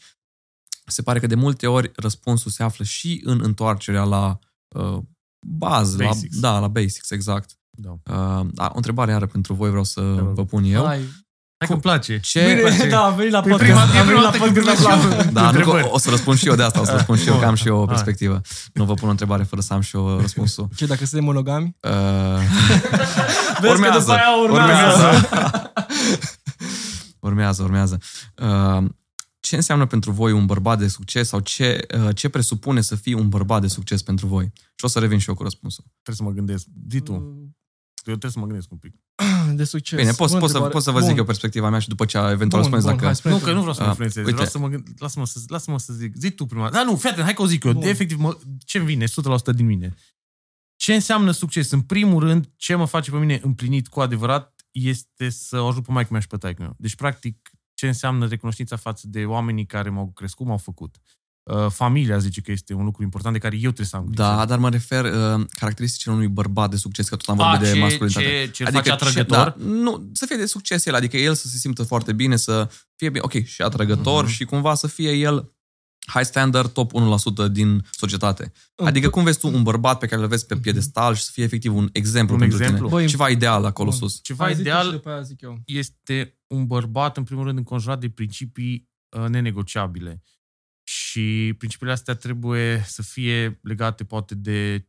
se 0.85 1.01
pare 1.01 1.19
că 1.19 1.27
de 1.27 1.35
multe 1.35 1.67
ori 1.67 1.91
răspunsul 1.95 2.51
se 2.51 2.63
află 2.63 2.83
și 2.83 3.21
în 3.23 3.39
întoarcerea 3.43 4.03
la 4.03 4.39
uh, 4.67 4.99
bază, 5.47 5.97
basics. 6.03 6.39
la, 6.39 6.51
da, 6.51 6.59
la 6.59 6.67
basics, 6.67 7.09
exact. 7.09 7.57
Da. 7.69 7.89
Uh, 7.89 8.47
da, 8.53 8.69
o 8.73 8.75
întrebare 8.75 9.11
iară 9.11 9.25
pentru 9.25 9.53
voi 9.53 9.69
vreau 9.69 9.83
să 9.83 10.01
vă 10.33 10.45
pun 10.45 10.63
eu. 10.63 10.85
Hai. 10.85 10.99
Hai 11.59 11.67
că 11.67 11.73
îmi 11.73 11.81
place. 11.81 12.19
Ce? 12.19 12.39
Bine, 12.39 12.59
place? 12.59 12.87
da, 12.89 13.05
am 13.05 13.15
venit 13.15 13.31
la 13.31 13.41
podcast. 13.41 13.63
Prima, 13.63 13.81
am 13.81 14.05
venit 14.05 14.21
la 14.21 14.29
podcast 14.29 14.81
la 14.83 15.23
Da, 15.41 15.51
nu, 15.51 15.89
o 15.91 15.97
să 15.97 16.09
răspund 16.09 16.37
și 16.37 16.47
eu 16.47 16.55
de 16.55 16.63
asta, 16.63 16.81
o 16.81 16.85
să 16.85 16.91
răspund 16.91 17.19
și 17.19 17.27
eu, 17.27 17.37
că 17.37 17.45
am 17.45 17.55
și 17.55 17.67
eu 17.67 17.77
o 17.77 17.85
perspectivă. 17.95 18.41
Nu 18.73 18.85
vă 18.85 18.93
pun 18.93 19.07
o 19.07 19.11
întrebare 19.11 19.43
fără 19.43 19.61
să 19.61 19.73
am 19.73 19.81
și 19.81 19.95
eu 19.95 20.19
răspunsul. 20.19 20.67
Ce, 20.75 20.85
dacă 20.85 21.05
suntem 21.05 21.25
monogami? 21.25 21.75
Uh... 21.79 21.91
Vezi 23.61 23.73
urmează, 23.73 23.97
că 23.97 23.99
după 23.99 24.11
aia 24.11 24.35
urmează. 24.41 25.29
Urmează, 27.19 27.63
urmează. 27.63 27.97
Uh, 28.35 28.89
ce 29.39 29.55
înseamnă 29.55 29.85
pentru 29.85 30.11
voi 30.11 30.31
un 30.31 30.45
bărbat 30.45 30.79
de 30.79 30.87
succes 30.87 31.27
sau 31.27 31.39
ce, 31.39 31.87
uh, 32.05 32.15
ce 32.15 32.29
presupune 32.29 32.81
să 32.81 32.95
fii 32.95 33.13
un 33.13 33.29
bărbat 33.29 33.61
de 33.61 33.67
succes 33.67 34.01
pentru 34.01 34.27
voi? 34.27 34.51
Și 34.55 34.85
o 34.85 34.87
să 34.87 34.99
revin 34.99 35.17
și 35.17 35.29
eu 35.29 35.35
cu 35.35 35.43
răspunsul. 35.43 35.83
Trebuie 36.03 36.15
să 36.15 36.23
mă 36.23 36.31
gândesc. 36.31 36.65
Zi 36.89 36.99
tu. 36.99 37.46
Mm. 38.07 38.13
Eu 38.13 38.17
trebuie 38.17 38.31
să 38.31 38.39
mă 38.39 38.45
gândesc 38.45 38.71
un 38.71 38.77
pic. 38.77 38.93
De 39.59 39.63
succes. 39.63 39.99
Bine, 39.99 40.11
pot, 40.11 40.39
pot, 40.39 40.49
să, 40.49 40.59
pot 40.59 40.83
să 40.83 40.91
vă 40.91 40.99
zic 40.99 41.17
eu 41.17 41.23
perspectiva 41.23 41.69
mea 41.69 41.79
și 41.79 41.87
după 41.87 42.05
ce 42.05 42.17
eventual 42.17 42.61
bun, 42.61 42.63
spuneți 42.63 42.85
bun, 42.85 42.95
dacă... 42.95 43.05
Hai, 43.23 43.31
nu, 43.31 43.37
că 43.37 43.51
nu 43.51 43.59
vreau 43.59 43.73
să 43.73 43.81
mă 43.81 43.85
ah, 43.85 43.89
influențez. 43.89 44.25
Uh, 44.25 44.31
vreau 44.31 44.47
să 44.47 44.59
mă 44.59 44.67
gând... 44.67 44.87
Lasă-mă 44.97 45.25
să, 45.25 45.39
lasă-mă 45.47 45.79
să 45.79 45.93
zic. 45.93 46.15
Zi 46.15 46.31
tu 46.31 46.45
prima. 46.45 46.69
Da, 46.69 46.83
nu, 46.83 46.95
fii 46.95 47.09
atent, 47.09 47.23
hai 47.23 47.33
că 47.33 47.41
o 47.41 47.45
zic 47.45 47.63
eu. 47.63 47.71
Bun. 47.71 47.81
De 47.81 47.89
efectiv, 47.89 48.17
mă, 48.17 48.37
ce-mi 48.65 48.85
vine 48.85 49.05
100% 49.05 49.09
din 49.55 49.65
mine. 49.65 49.95
Ce 50.75 50.93
înseamnă 50.93 51.31
succes? 51.31 51.71
În 51.71 51.81
primul 51.81 52.23
rând, 52.23 52.49
ce 52.55 52.75
mă 52.75 52.85
face 52.85 53.11
pe 53.11 53.17
mine 53.17 53.39
împlinit 53.43 53.87
cu 53.87 53.99
adevărat 53.99 54.65
este 54.71 55.29
să 55.29 55.59
o 55.59 55.67
ajut 55.67 55.85
pe 55.85 55.91
maică 55.91 56.09
mea 56.11 56.21
și 56.21 56.27
pe 56.27 56.37
taică 56.37 56.61
meu. 56.61 56.75
Deci, 56.77 56.95
practic, 56.95 57.51
ce 57.73 57.87
înseamnă 57.87 58.27
recunoștința 58.27 58.75
față 58.75 59.07
de 59.07 59.25
oamenii 59.25 59.65
care 59.65 59.89
m-au 59.89 60.11
crescut, 60.11 60.45
m-au 60.45 60.57
făcut. 60.57 60.97
Uh, 61.47 61.67
familia 61.69 62.17
zice 62.17 62.41
că 62.41 62.51
este 62.51 62.73
un 62.73 62.83
lucru 62.83 63.03
important 63.03 63.33
de 63.33 63.39
care 63.39 63.55
eu 63.55 63.61
trebuie 63.61 63.87
să 63.87 63.95
am 63.95 64.05
grijă. 64.05 64.21
Da, 64.21 64.45
dar 64.45 64.59
mă 64.59 64.69
refer 64.69 65.05
uh, 65.05 65.45
caracteristicile 65.59 66.13
unui 66.13 66.27
bărbat 66.27 66.69
de 66.69 66.75
succes, 66.75 67.09
că 67.09 67.15
tot 67.15 67.27
am 67.27 67.35
vorbit 67.35 67.71
de 67.71 67.79
masculinitate. 67.79 68.27
Ce, 68.27 68.51
ce 68.51 68.63
adică 68.63 68.77
face 68.77 68.91
atrăgător? 68.91 69.53
Ce, 69.57 69.63
da, 69.63 69.71
nu, 69.71 70.09
să 70.13 70.25
fie 70.25 70.37
de 70.37 70.45
succes 70.45 70.85
el, 70.85 70.95
adică 70.95 71.17
el 71.17 71.33
să 71.33 71.47
se 71.47 71.57
simtă 71.57 71.83
foarte 71.83 72.13
bine, 72.13 72.35
să 72.35 72.69
fie 72.95 73.09
bine, 73.09 73.23
ok, 73.23 73.43
și 73.43 73.61
atrăgător 73.61 74.25
uh-huh. 74.25 74.31
și 74.31 74.45
cumva 74.45 74.73
să 74.73 74.87
fie 74.87 75.11
el 75.11 75.51
high 76.07 76.25
standard, 76.25 76.71
top 76.71 76.91
1% 77.47 77.51
din 77.51 77.85
societate. 77.91 78.51
Adică 78.75 79.09
cum 79.09 79.23
vezi 79.23 79.39
tu 79.39 79.47
un 79.47 79.63
bărbat 79.63 79.99
pe 79.99 80.07
care 80.07 80.21
îl 80.21 80.27
vezi 80.27 80.45
pe 80.45 80.53
mhm. 80.53 80.63
piedestal 80.63 81.15
și 81.15 81.23
să 81.23 81.29
fie 81.33 81.43
efectiv 81.43 81.75
un 81.75 81.89
exemplu 81.91 82.33
un 82.33 82.39
pentru 82.39 82.57
exemplu. 82.57 82.87
tine? 82.87 82.99
Băi, 82.99 83.07
Ceva 83.07 83.29
ideal 83.29 83.65
acolo 83.65 83.89
Bun. 83.89 83.97
sus. 83.97 84.19
Ceva 84.21 84.43
Hai, 84.43 84.59
ideal 84.59 85.03
zic 85.23 85.41
eu. 85.41 85.61
este 85.65 86.39
un 86.47 86.65
bărbat, 86.65 87.17
în 87.17 87.23
primul 87.23 87.43
rând, 87.43 87.57
înconjurat 87.57 87.99
de 87.99 88.09
principii 88.09 88.89
uh, 89.09 89.27
nenegociabile. 89.27 90.21
Și 90.87 91.55
principiile 91.57 91.91
astea 91.91 92.15
trebuie 92.15 92.81
să 92.85 93.01
fie 93.01 93.59
legate 93.63 94.05
poate 94.05 94.35
de 94.35 94.87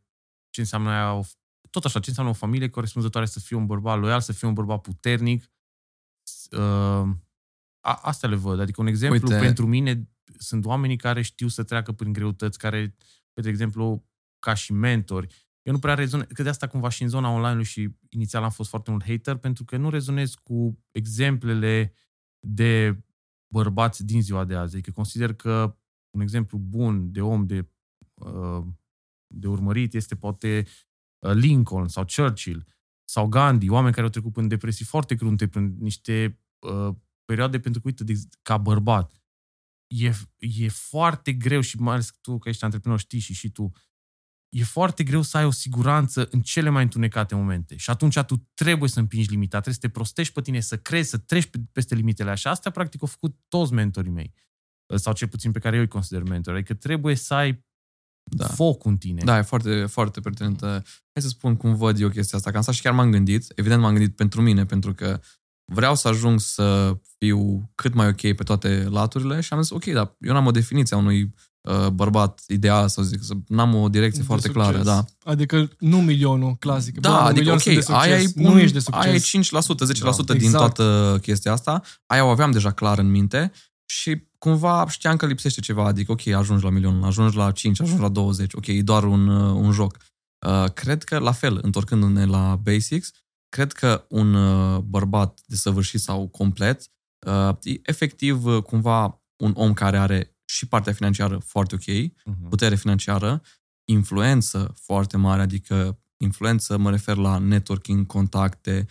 ce 0.49 0.61
înseamnă 0.61 0.89
aia 0.89 1.21
tot 1.69 1.85
așa, 1.85 1.99
ce 1.99 2.09
înseamnă 2.09 2.31
o 2.31 2.35
familie 2.35 2.69
corespunzătoare 2.69 3.25
să 3.25 3.39
fie 3.39 3.55
un 3.57 3.65
bărbat 3.65 3.99
loial, 3.99 4.21
să 4.21 4.33
fie 4.33 4.47
un 4.47 4.53
bărbat 4.53 4.81
puternic. 4.81 5.51
Uh, 6.51 7.09
a, 7.79 7.99
astea 8.01 8.29
le 8.29 8.35
văd. 8.35 8.59
Adică 8.59 8.81
un 8.81 8.87
exemplu 8.87 9.27
Uite. 9.27 9.45
pentru 9.45 9.67
mine 9.67 10.09
sunt 10.37 10.65
oamenii 10.65 10.97
care 10.97 11.21
știu 11.21 11.47
să 11.47 11.63
treacă 11.63 11.91
prin 11.91 12.13
greutăți, 12.13 12.57
care, 12.57 12.95
de 13.33 13.49
exemplu, 13.49 14.05
ca 14.39 14.53
și 14.53 14.73
mentori, 14.73 15.49
eu 15.61 15.73
nu 15.73 15.79
prea 15.79 15.93
rezonez, 15.93 16.27
că 16.33 16.43
de 16.43 16.49
asta 16.49 16.67
cumva 16.67 16.89
și 16.89 17.03
în 17.03 17.09
zona 17.09 17.29
online 17.29 17.63
și 17.63 17.89
inițial 18.09 18.43
am 18.43 18.49
fost 18.49 18.69
foarte 18.69 18.91
mult 18.91 19.03
hater, 19.05 19.35
pentru 19.35 19.65
că 19.65 19.77
nu 19.77 19.89
rezonez 19.89 20.33
cu 20.33 20.83
exemplele 20.91 21.93
de 22.39 23.03
bărbați 23.53 24.05
din 24.05 24.21
ziua 24.21 24.45
de 24.45 24.55
azi. 24.55 24.73
Adică 24.73 24.91
consider 24.91 25.33
că 25.33 25.78
un 26.11 26.21
exemplu 26.21 26.57
bun 26.57 27.11
de 27.11 27.21
om 27.21 27.45
de, 27.45 27.69
uh, 28.13 28.65
de 29.27 29.47
urmărit 29.47 29.93
este 29.93 30.15
poate 30.15 30.65
uh, 31.19 31.33
Lincoln 31.33 31.87
sau 31.87 32.05
Churchill 32.15 32.65
sau 33.09 33.27
Gandhi, 33.27 33.69
oameni 33.69 33.93
care 33.93 34.05
au 34.05 34.11
trecut 34.11 34.37
în 34.37 34.47
depresii 34.47 34.85
foarte 34.85 35.15
crunte, 35.15 35.47
prin 35.47 35.75
niște 35.79 36.39
uh, 36.59 36.95
perioade 37.25 37.59
pentru 37.59 37.81
că, 37.81 37.87
uite, 37.87 38.03
de, 38.03 38.13
ca 38.41 38.57
bărbat, 38.57 39.23
e, 39.87 40.13
e 40.37 40.67
foarte 40.67 41.33
greu 41.33 41.61
și 41.61 41.79
mai 41.79 41.93
ales 41.93 42.17
tu, 42.21 42.37
că 42.37 42.49
ești 42.49 42.63
antreprenor, 42.63 42.99
știi 42.99 43.19
și 43.19 43.33
și 43.33 43.49
tu, 43.49 43.71
e 44.49 44.63
foarte 44.63 45.03
greu 45.03 45.21
să 45.21 45.37
ai 45.37 45.45
o 45.45 45.51
siguranță 45.51 46.27
în 46.31 46.41
cele 46.41 46.69
mai 46.69 46.83
întunecate 46.83 47.35
momente. 47.35 47.75
Și 47.75 47.89
atunci 47.89 48.19
tu 48.19 48.49
trebuie 48.53 48.89
să 48.89 48.99
împingi 48.99 49.29
limita, 49.29 49.59
trebuie 49.59 49.73
să 49.73 49.79
te 49.79 49.89
prostești 49.89 50.33
pe 50.33 50.41
tine, 50.41 50.59
să 50.59 50.77
crezi, 50.77 51.09
să 51.09 51.17
treci 51.17 51.49
peste 51.71 51.95
limitele 51.95 52.29
așa. 52.29 52.49
Asta, 52.49 52.69
practic, 52.69 53.01
au 53.01 53.07
făcut 53.07 53.37
toți 53.47 53.73
mentorii 53.73 54.11
mei. 54.11 54.33
Sau 54.95 55.13
cel 55.13 55.27
puțin 55.27 55.51
pe 55.51 55.59
care 55.59 55.75
eu 55.75 55.81
îi 55.81 55.87
consider 55.87 56.23
mentor. 56.23 56.53
Adică 56.53 56.73
trebuie 56.73 57.15
să 57.15 57.33
ai 57.33 57.65
da. 58.23 58.47
foc 58.47 58.85
în 58.85 58.97
tine. 58.97 59.21
Da, 59.23 59.37
e 59.37 59.41
foarte, 59.41 59.85
foarte 59.85 60.19
pertinent. 60.19 60.61
Hai 60.61 61.21
să 61.21 61.27
spun 61.27 61.55
cum 61.55 61.75
văd 61.75 61.99
eu 61.99 62.09
chestia 62.09 62.37
asta. 62.37 62.49
Că 62.49 62.55
am 62.55 62.61
stat 62.61 62.75
și 62.75 62.81
chiar 62.81 62.93
m-am 62.93 63.11
gândit. 63.11 63.51
Evident 63.55 63.81
m-am 63.81 63.93
gândit 63.93 64.15
pentru 64.15 64.41
mine, 64.41 64.65
pentru 64.65 64.93
că 64.93 65.19
vreau 65.73 65.95
să 65.95 66.07
ajung 66.07 66.39
să 66.39 66.97
fiu 67.17 67.69
cât 67.75 67.93
mai 67.93 68.07
ok 68.07 68.19
pe 68.21 68.43
toate 68.43 68.87
laturile 68.89 69.41
și 69.41 69.53
am 69.53 69.61
zis, 69.61 69.71
ok, 69.71 69.85
dar 69.85 70.15
eu 70.19 70.33
n-am 70.33 70.45
o 70.45 70.51
definiție 70.51 70.95
a 70.95 70.99
unui 70.99 71.33
uh, 71.61 71.87
bărbat 71.87 72.43
ideal, 72.47 72.87
să 72.87 73.01
zic, 73.01 73.23
să 73.23 73.33
n-am 73.47 73.75
o 73.75 73.89
direcție 73.89 74.19
de 74.19 74.25
foarte 74.25 74.47
succes. 74.47 74.65
clară. 74.65 74.83
Da. 74.83 75.05
Adică 75.23 75.69
nu 75.79 76.01
milionul 76.01 76.55
clasic. 76.55 76.99
Da, 76.99 77.09
Bă, 77.09 77.15
adică 77.15 77.51
ok, 77.51 77.63
de 77.63 77.85
aia 77.87 78.19
e, 78.19 78.31
un, 78.35 78.43
nu 78.43 78.59
ești 78.59 78.73
de 78.73 78.79
succes. 78.79 79.05
aia 79.05 79.13
e 79.13 79.17
5%, 79.17 79.21
10% 79.21 79.21
da, 79.41 79.93
exact. 79.93 80.39
din 80.39 80.51
toată 80.51 81.17
chestia 81.21 81.51
asta. 81.51 81.81
Aia 82.05 82.25
o 82.25 82.29
aveam 82.29 82.51
deja 82.51 82.71
clar 82.71 82.97
în 82.97 83.09
minte 83.11 83.51
și 83.85 84.27
cumva 84.39 84.85
știam 84.89 85.15
că 85.15 85.25
lipsește 85.25 85.61
ceva, 85.61 85.85
adică 85.85 86.11
ok, 86.11 86.27
ajungi 86.27 86.63
la 86.63 86.69
milion, 86.69 87.03
ajungi 87.03 87.35
la 87.35 87.51
5, 87.51 87.81
ajungi 87.81 88.01
la 88.01 88.09
20, 88.09 88.53
ok, 88.53 88.67
e 88.67 88.81
doar 88.81 89.03
un, 89.03 89.27
uh, 89.27 89.53
un 89.53 89.71
joc. 89.71 89.97
Uh, 90.47 90.71
cred 90.73 91.03
că, 91.03 91.17
la 91.17 91.31
fel, 91.31 91.59
întorcându-ne 91.61 92.25
la 92.25 92.55
basics, 92.55 93.11
cred 93.49 93.71
că 93.71 94.05
un 94.09 94.33
uh, 94.33 94.79
bărbat 94.79 95.39
desăvârșit 95.45 95.99
sau 95.99 96.27
complet 96.27 96.91
uh, 97.27 97.55
e 97.63 97.79
efectiv 97.83 98.45
uh, 98.45 98.63
cumva 98.63 99.23
un 99.43 99.53
om 99.55 99.73
care 99.73 99.97
are 99.97 100.37
și 100.45 100.67
partea 100.67 100.93
financiară 100.93 101.37
foarte 101.37 101.75
ok, 101.75 101.81
uh-huh. 101.81 102.49
putere 102.49 102.75
financiară, 102.75 103.41
influență 103.85 104.73
foarte 104.81 105.17
mare, 105.17 105.41
adică 105.41 105.99
influență 106.17 106.77
mă 106.77 106.89
refer 106.89 107.15
la 107.15 107.37
networking, 107.37 108.05
contacte, 108.05 108.87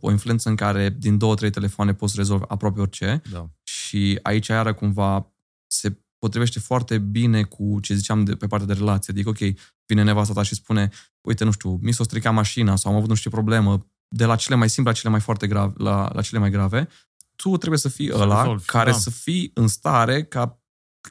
o 0.00 0.10
influență 0.10 0.48
în 0.48 0.56
care 0.56 0.96
din 0.98 1.18
două, 1.18 1.34
trei 1.34 1.50
telefoane 1.50 1.94
poți 1.94 2.16
rezolvi 2.16 2.44
aproape 2.48 2.80
orice 2.80 3.22
da. 3.30 3.50
și 3.62 4.18
aici 4.22 4.46
iară 4.46 4.74
cumva 4.74 5.32
se 5.66 5.98
potrivește 6.18 6.58
foarte 6.58 6.98
bine 6.98 7.42
cu 7.42 7.78
ce 7.80 7.94
ziceam 7.94 8.24
de, 8.24 8.34
pe 8.34 8.46
partea 8.46 8.66
de 8.66 8.72
relație. 8.72 9.12
Adică, 9.12 9.28
ok, 9.28 9.38
vine 9.86 10.02
nevasta 10.02 10.32
ta 10.32 10.42
și 10.42 10.54
spune, 10.54 10.90
uite, 11.20 11.44
nu 11.44 11.50
știu, 11.50 11.78
mi 11.82 11.92
s-a 11.92 12.04
stricat 12.04 12.32
mașina 12.32 12.76
sau 12.76 12.90
am 12.90 12.96
avut 12.96 13.08
nu 13.08 13.14
știu 13.14 13.30
ce 13.30 13.36
problemă, 13.36 13.86
de 14.08 14.24
la 14.24 14.36
cele 14.36 14.54
mai 14.56 14.68
simple 14.68 14.92
la 14.92 14.98
cele 14.98 15.10
mai 15.10 15.20
foarte 15.20 15.46
grave, 15.46 15.72
la, 15.76 16.10
la 16.12 16.22
cele 16.22 16.40
mai 16.40 16.50
grave, 16.50 16.88
tu 17.36 17.56
trebuie 17.56 17.78
să 17.78 17.88
fii 17.88 18.08
să 18.08 18.18
ăla 18.20 18.40
rezolvi, 18.42 18.64
care 18.64 18.90
da. 18.90 18.96
să 18.96 19.10
fii 19.10 19.50
în 19.54 19.68
stare 19.68 20.24
ca 20.24 20.62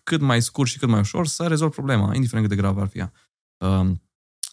cât 0.04 0.22
mai 0.22 0.42
scurt 0.42 0.70
și 0.70 0.78
cât 0.78 0.90
mai 0.90 1.00
ușor 1.00 1.28
să 1.28 1.48
rezolvi 1.48 1.74
problema, 1.74 2.16
indiferent 2.16 2.48
cât 2.48 2.56
de 2.56 2.62
gravă 2.62 2.82
ar 2.82 2.88
fi 2.88 2.98
ea. 2.98 3.12
Uh, 3.58 3.92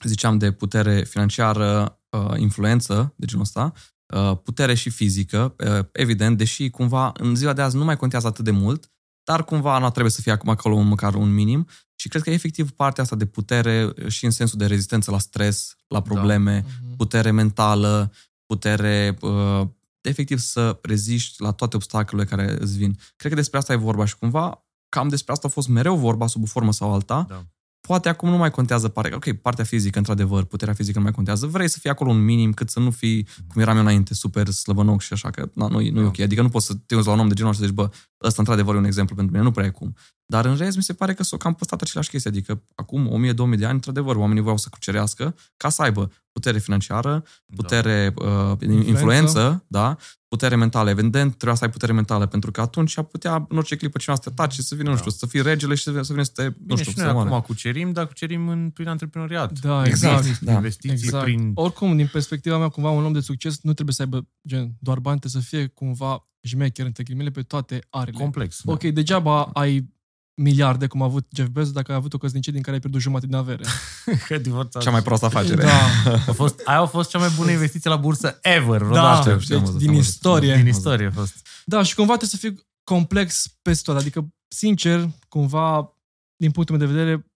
ziceam 0.03 0.39
de 0.39 0.53
putere 0.53 1.05
financiară, 1.05 2.00
uh, 2.11 2.39
influență, 2.39 3.15
de 3.17 3.27
genul 3.27 3.45
ăsta, 3.45 3.73
uh, 4.15 4.37
putere 4.43 4.75
și 4.75 4.91
fizică, 4.91 5.55
uh, 5.59 5.85
evident, 5.93 6.39
deși 6.39 6.71
cumva 6.71 7.13
în 7.19 7.35
ziua 7.35 7.53
de 7.53 7.63
azi 7.63 7.77
nu 7.77 7.85
mai 7.85 7.97
contează 7.97 8.27
atât 8.27 8.45
de 8.45 8.51
mult, 8.51 8.91
dar 9.25 9.45
cumva 9.45 9.79
nu 9.79 9.91
trebuie 9.91 10.11
să 10.11 10.21
fie 10.21 10.33
acum 10.33 10.49
acolo 10.49 10.81
măcar 10.81 11.15
un 11.15 11.35
minim 11.35 11.69
și 11.95 12.09
cred 12.09 12.23
că 12.23 12.31
e 12.31 12.35
efectiv 12.35 12.71
partea 12.71 13.03
asta 13.03 13.17
de 13.17 13.27
putere 13.27 13.93
și 14.09 14.25
în 14.25 14.31
sensul 14.31 14.59
de 14.59 14.67
rezistență 14.67 15.11
la 15.11 15.19
stres, 15.19 15.77
la 15.89 16.01
da. 16.01 16.03
probleme, 16.03 16.65
da. 16.67 16.95
putere 16.97 17.31
mentală, 17.31 18.13
putere 18.47 19.17
uh, 19.21 19.67
efectiv 20.01 20.39
să 20.39 20.79
reziști 20.83 21.43
la 21.43 21.53
toate 21.53 21.77
obstacolele 21.77 22.29
care 22.29 22.57
îți 22.61 22.77
vin. 22.77 22.99
Cred 23.17 23.31
că 23.31 23.39
despre 23.39 23.59
asta 23.59 23.73
e 23.73 23.77
vorba 23.77 24.05
și 24.05 24.17
cumva 24.17 24.65
cam 24.89 25.09
despre 25.09 25.33
asta 25.33 25.47
a 25.47 25.51
fost 25.51 25.69
mereu 25.69 25.97
vorba 25.97 26.27
sub 26.27 26.43
o 26.43 26.47
formă 26.47 26.73
sau 26.73 26.93
alta. 26.93 27.27
Da. 27.29 27.45
Poate 27.81 28.09
acum 28.09 28.29
nu 28.29 28.37
mai 28.37 28.51
contează 28.51 28.89
partea, 28.89 29.17
ok, 29.17 29.33
partea 29.33 29.65
fizică, 29.65 29.99
într-adevăr, 29.99 30.45
puterea 30.45 30.75
fizică 30.75 30.99
nu 30.99 31.05
mai 31.05 31.13
contează. 31.13 31.47
Vrei 31.47 31.69
să 31.69 31.79
fii 31.79 31.91
acolo 31.91 32.11
un 32.11 32.25
minim, 32.25 32.53
cât 32.53 32.71
să 32.71 32.81
nu 32.81 32.91
fii, 32.91 33.29
cum 33.53 33.63
eram 33.63 33.77
eu 33.77 33.83
înainte, 33.83 34.15
super 34.15 34.49
slăbănoc 34.49 35.01
și 35.01 35.13
așa, 35.13 35.31
că 35.31 35.51
na, 35.55 35.67
nu, 35.67 35.79
nu 35.79 35.81
e 35.81 35.91
da. 35.91 36.07
ok. 36.07 36.19
Adică 36.19 36.43
nu 36.43 36.49
poți 36.49 36.67
să 36.67 36.75
te 36.87 36.95
uiți 36.95 37.07
la 37.07 37.13
un 37.13 37.19
om 37.19 37.29
de 37.29 37.35
genul 37.35 37.53
și 37.53 37.59
să 37.59 37.65
zici, 37.65 37.75
bă, 37.75 37.91
ăsta 38.23 38.37
într-adevăr 38.39 38.75
e 38.75 38.79
un 38.79 38.85
exemplu 38.85 39.15
pentru 39.15 39.33
mine, 39.33 39.45
nu 39.45 39.53
prea 39.53 39.67
e 39.67 39.71
cum. 39.71 39.95
Dar 40.31 40.45
în 40.45 40.57
rest 40.57 40.77
mi 40.77 40.83
se 40.83 40.93
pare 40.93 41.15
că 41.15 41.23
s-au 41.23 41.39
cam 41.39 41.55
păstrat 41.55 41.83
aceleași 41.83 42.11
chestii, 42.11 42.31
adică 42.31 42.63
acum 42.75 43.25
1000-2000 43.55 43.59
de 43.59 43.65
ani, 43.65 43.75
într-adevăr, 43.75 44.17
oamenii 44.17 44.43
voiau 44.43 44.57
să 44.57 44.69
cucerească 44.71 45.35
ca 45.57 45.69
să 45.69 45.83
aibă 45.83 46.13
putere 46.33 46.59
financiară, 46.59 47.25
putere, 47.55 48.15
da. 48.17 48.25
uh, 48.25 48.57
influență, 48.61 48.89
influență, 48.89 49.65
da, 49.67 49.97
putere 50.29 50.57
mentală. 50.57 50.91
Evident, 50.91 51.35
trebuia 51.35 51.57
să 51.57 51.65
ai 51.65 51.71
putere 51.71 51.93
mentală, 51.93 52.27
pentru 52.27 52.51
că 52.51 52.61
atunci 52.61 52.99
a 52.99 53.03
putea 53.03 53.47
în 53.49 53.57
orice 53.57 53.77
clipă 53.77 53.99
cineva 53.99 54.21
să 54.23 54.29
te 54.29 54.35
tace, 54.35 54.63
să 54.63 54.75
vină, 54.75 54.87
da. 54.87 54.91
nu 54.91 54.97
știu, 54.97 55.11
să 55.11 55.27
fii 55.27 55.43
regele 55.43 55.75
și 55.75 55.83
să 55.83 55.91
vină 55.91 56.03
să, 56.03 56.13
vină 56.13 56.25
să 56.25 56.33
te, 56.35 56.43
Bine, 56.43 56.57
nu 56.67 56.77
știu, 56.77 56.91
și 56.91 56.99
noi 56.99 57.07
acum 57.07 57.41
cucerim, 57.41 57.93
dar 57.93 58.07
cucerim 58.07 58.49
în, 58.49 58.71
prin 58.71 58.89
antreprenoriat. 58.89 59.59
Da, 59.59 59.87
exact. 59.87 60.23
Prin 60.23 60.37
da. 60.41 60.53
investiții, 60.53 61.07
exact. 61.07 61.25
prin... 61.25 61.53
Oricum, 61.55 61.97
din 61.97 62.09
perspectiva 62.13 62.59
mea, 62.59 62.69
cumva, 62.69 62.91
un 62.91 63.05
om 63.05 63.13
de 63.13 63.21
succes 63.21 63.61
nu 63.63 63.73
trebuie 63.73 63.95
să 63.95 64.03
aibă 64.03 64.29
gen, 64.47 64.77
doar 64.79 64.99
bani, 64.99 65.19
trebuie 65.19 65.43
să 65.43 65.49
fie 65.49 65.67
cumva 65.67 66.31
șmecher, 66.43 66.87
între 66.87 67.03
ghilimele, 67.03 67.31
pe 67.31 67.43
toate 67.43 67.87
arele. 67.91 68.19
Complex. 68.19 68.61
Ok, 68.65 68.83
da. 68.83 68.91
degeaba 68.91 69.45
ai 69.45 69.99
miliarde, 70.41 70.87
cum 70.87 71.03
a 71.03 71.05
avut 71.05 71.27
Jeff 71.33 71.49
Bezos, 71.49 71.73
dacă 71.73 71.91
ai 71.91 71.97
avut 71.97 72.15
o 72.15 72.19
căsnicie 72.19 72.53
din 72.53 72.63
care 72.63 72.75
ai 72.75 72.81
pierdut 72.81 73.01
jumătate 73.01 73.27
din 73.27 73.37
avere. 73.37 73.63
cea 74.81 74.91
mai 74.91 75.03
proastă 75.03 75.27
afacere. 75.27 75.63
Da. 75.63 76.13
A 76.27 76.33
fost, 76.33 76.61
aia 76.65 76.81
a 76.81 76.87
fost 76.87 77.11
cea 77.11 77.19
mai 77.19 77.29
bună 77.37 77.51
investiție 77.51 77.91
la 77.91 77.97
bursă 77.97 78.39
ever. 78.43 78.83
Da, 78.83 79.21
știu, 79.21 79.39
știu, 79.39 79.59
deci, 79.59 79.83
din 79.83 79.93
istorie. 79.93 80.57
Din 80.57 80.67
istorie 80.67 81.07
a 81.07 81.11
fost. 81.11 81.49
Da, 81.65 81.83
și 81.83 81.95
cumva 81.95 82.17
trebuie 82.17 82.41
să 82.41 82.47
fii 82.47 82.67
complex 82.85 83.47
peste 83.63 83.83
tot. 83.93 84.01
Adică, 84.01 84.29
sincer, 84.49 85.11
cumva, 85.29 85.97
din 86.37 86.51
punctul 86.51 86.77
meu 86.77 86.87
de 86.87 86.93
vedere, 86.93 87.27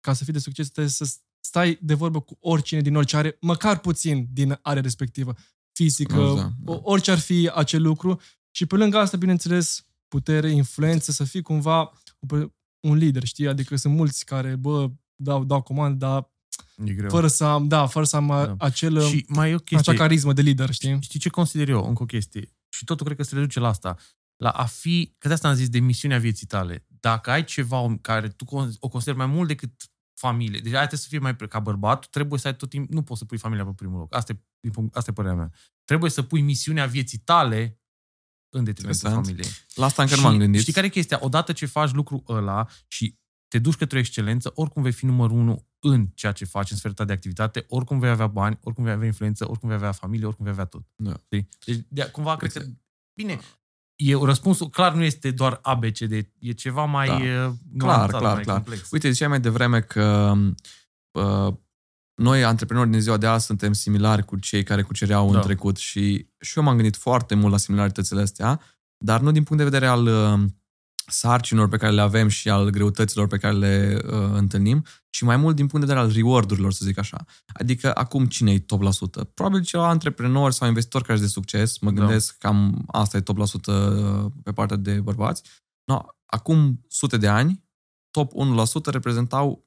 ca 0.00 0.12
să 0.12 0.24
fii 0.24 0.32
de 0.32 0.38
succes, 0.38 0.68
trebuie 0.68 0.92
să 0.92 1.14
stai 1.40 1.78
de 1.80 1.94
vorbă 1.94 2.20
cu 2.20 2.36
oricine 2.40 2.80
din 2.80 2.96
orice 2.96 3.16
are, 3.16 3.36
măcar 3.40 3.78
puțin 3.78 4.28
din 4.32 4.58
are 4.62 4.80
respectivă, 4.80 5.34
fizică, 5.72 6.32
da, 6.36 6.50
da. 6.72 6.80
orice 6.82 7.10
ar 7.10 7.18
fi 7.18 7.50
acel 7.54 7.82
lucru. 7.82 8.20
Și 8.50 8.66
pe 8.66 8.76
lângă 8.76 8.98
asta, 8.98 9.16
bineînțeles, 9.16 9.84
putere, 10.14 10.50
influență, 10.50 11.12
să 11.12 11.24
fii 11.24 11.42
cumva 11.42 11.92
un 12.80 12.96
lider, 12.96 13.24
știi? 13.24 13.48
Adică 13.48 13.76
sunt 13.76 13.94
mulți 13.94 14.24
care, 14.24 14.56
bă, 14.56 14.90
dau, 15.16 15.44
dau 15.44 15.62
comandă, 15.62 16.06
dar 16.06 16.32
E 16.84 16.92
greu. 16.92 17.10
Fără 17.10 17.26
să 17.26 17.44
am, 17.44 17.68
da, 17.68 17.86
fără 17.86 18.04
să 18.04 18.16
am 18.16 18.26
da. 18.26 18.54
acel, 18.58 19.02
și 19.02 19.24
mai 19.28 19.50
e 19.50 19.54
o 19.54 19.58
chestie, 19.58 19.92
acea 19.92 20.02
carismă 20.02 20.32
de 20.32 20.42
lider, 20.42 20.70
știi? 20.70 20.98
Știi 21.00 21.20
ce 21.20 21.28
consider 21.28 21.68
eu? 21.68 21.88
Încă 21.88 22.02
o 22.02 22.06
chestie. 22.06 22.52
Și 22.68 22.84
totul 22.84 23.06
cred 23.06 23.16
că 23.16 23.22
se 23.22 23.34
reduce 23.34 23.60
la 23.60 23.68
asta. 23.68 23.96
La 24.36 24.50
a 24.50 24.64
fi, 24.64 25.14
că 25.18 25.28
de 25.28 25.34
asta 25.34 25.48
am 25.48 25.54
zis, 25.54 25.68
de 25.68 25.78
misiunea 25.78 26.18
vieții 26.18 26.46
tale. 26.46 26.86
Dacă 27.00 27.30
ai 27.30 27.44
ceva 27.44 27.96
care 28.00 28.28
tu 28.28 28.44
o 28.80 28.88
consideri 28.88 29.16
mai 29.16 29.26
mult 29.26 29.48
decât 29.48 29.72
familie, 30.20 30.60
deci 30.60 30.72
trebuie 30.72 30.98
să 30.98 31.08
fie 31.08 31.18
mai 31.18 31.36
ca 31.36 31.60
bărbat, 31.60 32.06
trebuie 32.06 32.38
să 32.38 32.46
ai 32.46 32.56
tot 32.56 32.68
timp, 32.68 32.90
nu 32.90 33.02
poți 33.02 33.18
să 33.18 33.24
pui 33.24 33.38
familia 33.38 33.64
pe 33.64 33.72
primul 33.76 33.98
loc. 33.98 34.14
Asta 34.14 34.32
e, 34.32 34.70
asta 34.92 35.10
e 35.10 35.14
părerea 35.14 35.36
mea. 35.36 35.50
Trebuie 35.84 36.10
să 36.10 36.22
pui 36.22 36.40
misiunea 36.40 36.86
vieții 36.86 37.18
tale 37.18 37.78
în 38.58 38.64
detrimentul 38.64 39.10
familiei. 39.10 39.48
La 39.74 39.84
asta 39.84 40.02
încă 40.02 40.16
nu 40.16 40.22
m-am 40.22 40.38
gândit. 40.38 40.60
Știi 40.60 40.72
care 40.72 40.86
e 40.86 40.88
chestia? 40.88 41.18
Odată 41.20 41.52
ce 41.52 41.66
faci 41.66 41.92
lucrul 41.92 42.22
ăla 42.28 42.66
și 42.88 43.18
te 43.48 43.58
duci 43.58 43.74
către 43.74 43.96
o 43.96 44.00
excelență, 44.00 44.52
oricum 44.54 44.82
vei 44.82 44.92
fi 44.92 45.06
numărul 45.06 45.36
unu 45.36 45.66
în 45.78 46.06
ceea 46.14 46.32
ce 46.32 46.44
faci, 46.44 46.70
în 46.70 46.76
sfera 46.76 47.04
de 47.04 47.12
activitate, 47.12 47.64
oricum 47.68 47.98
vei 47.98 48.10
avea 48.10 48.26
bani, 48.26 48.58
oricum 48.62 48.84
vei 48.84 48.92
avea 48.92 49.06
influență, 49.06 49.50
oricum 49.50 49.68
vei 49.68 49.76
avea 49.76 49.92
familie, 49.92 50.26
oricum 50.26 50.44
vei 50.44 50.52
avea 50.52 50.64
tot. 50.64 50.86
Da. 50.96 51.12
Deci, 51.28 51.46
de, 51.88 52.08
cumva, 52.12 52.36
cred 52.36 52.52
că... 52.52 52.64
Bine, 53.14 53.38
e, 53.96 54.14
răspunsul 54.14 54.68
clar 54.68 54.94
nu 54.94 55.02
este 55.02 55.30
doar 55.30 55.58
ABCD, 55.62 56.12
e 56.38 56.52
ceva 56.52 56.84
mai 56.84 57.06
da. 57.06 57.56
clar, 57.78 58.08
clar, 58.08 58.34
mai 58.34 58.42
clar. 58.42 58.56
complex. 58.56 58.90
Uite, 58.90 59.10
ziceai 59.10 59.28
mai 59.28 59.40
devreme 59.40 59.80
că 59.80 60.34
uh, 61.10 61.54
noi, 62.14 62.44
antreprenori 62.44 62.90
din 62.90 63.00
ziua 63.00 63.16
de 63.16 63.26
azi, 63.26 63.46
suntem 63.46 63.72
similari 63.72 64.24
cu 64.24 64.36
cei 64.36 64.62
care 64.62 64.82
cucereau 64.82 65.30
da. 65.30 65.38
în 65.38 65.44
trecut 65.44 65.76
și, 65.76 66.26
și 66.40 66.58
eu 66.58 66.64
m-am 66.64 66.74
gândit 66.74 66.96
foarte 66.96 67.34
mult 67.34 67.52
la 67.52 67.58
similaritățile 67.58 68.20
astea, 68.20 68.60
dar 68.96 69.20
nu 69.20 69.30
din 69.30 69.42
punct 69.42 69.62
de 69.62 69.68
vedere 69.68 69.90
al 69.90 70.06
uh, 70.06 70.48
sarcinilor 71.06 71.68
pe 71.68 71.76
care 71.76 71.92
le 71.92 72.00
avem 72.00 72.28
și 72.28 72.50
al 72.50 72.70
greutăților 72.70 73.26
pe 73.26 73.36
care 73.36 73.54
le 73.54 74.00
uh, 74.06 74.12
întâlnim 74.32 74.84
și 75.10 75.24
mai 75.24 75.36
mult 75.36 75.56
din 75.56 75.66
punct 75.66 75.86
de 75.86 75.92
vedere 75.92 76.06
al 76.06 76.14
reward-urilor, 76.14 76.72
să 76.72 76.84
zic 76.84 76.98
așa. 76.98 77.24
Adică 77.52 77.94
acum 77.94 78.26
cine 78.26 78.52
e 78.52 78.58
top 78.58 78.82
la 78.82 78.90
sută? 78.90 79.24
Probabil 79.24 79.62
ceva 79.62 79.88
antreprenori 79.88 80.54
sau 80.54 80.68
investitori 80.68 81.04
care 81.04 81.18
sunt 81.18 81.28
de 81.28 81.34
succes. 81.34 81.78
Mă 81.78 81.90
da. 81.90 82.00
gândesc 82.00 82.36
da. 82.38 82.48
cam 82.48 82.84
asta 82.86 83.16
e 83.16 83.20
top 83.20 83.36
la 83.36 83.44
sută 83.44 83.72
uh, 83.72 84.32
pe 84.42 84.52
partea 84.52 84.76
de 84.76 85.00
bărbați. 85.00 85.42
No, 85.84 86.02
acum 86.26 86.84
sute 86.88 87.16
de 87.16 87.28
ani, 87.28 87.64
top 88.10 88.32
1% 88.32 88.84
reprezentau 88.84 89.66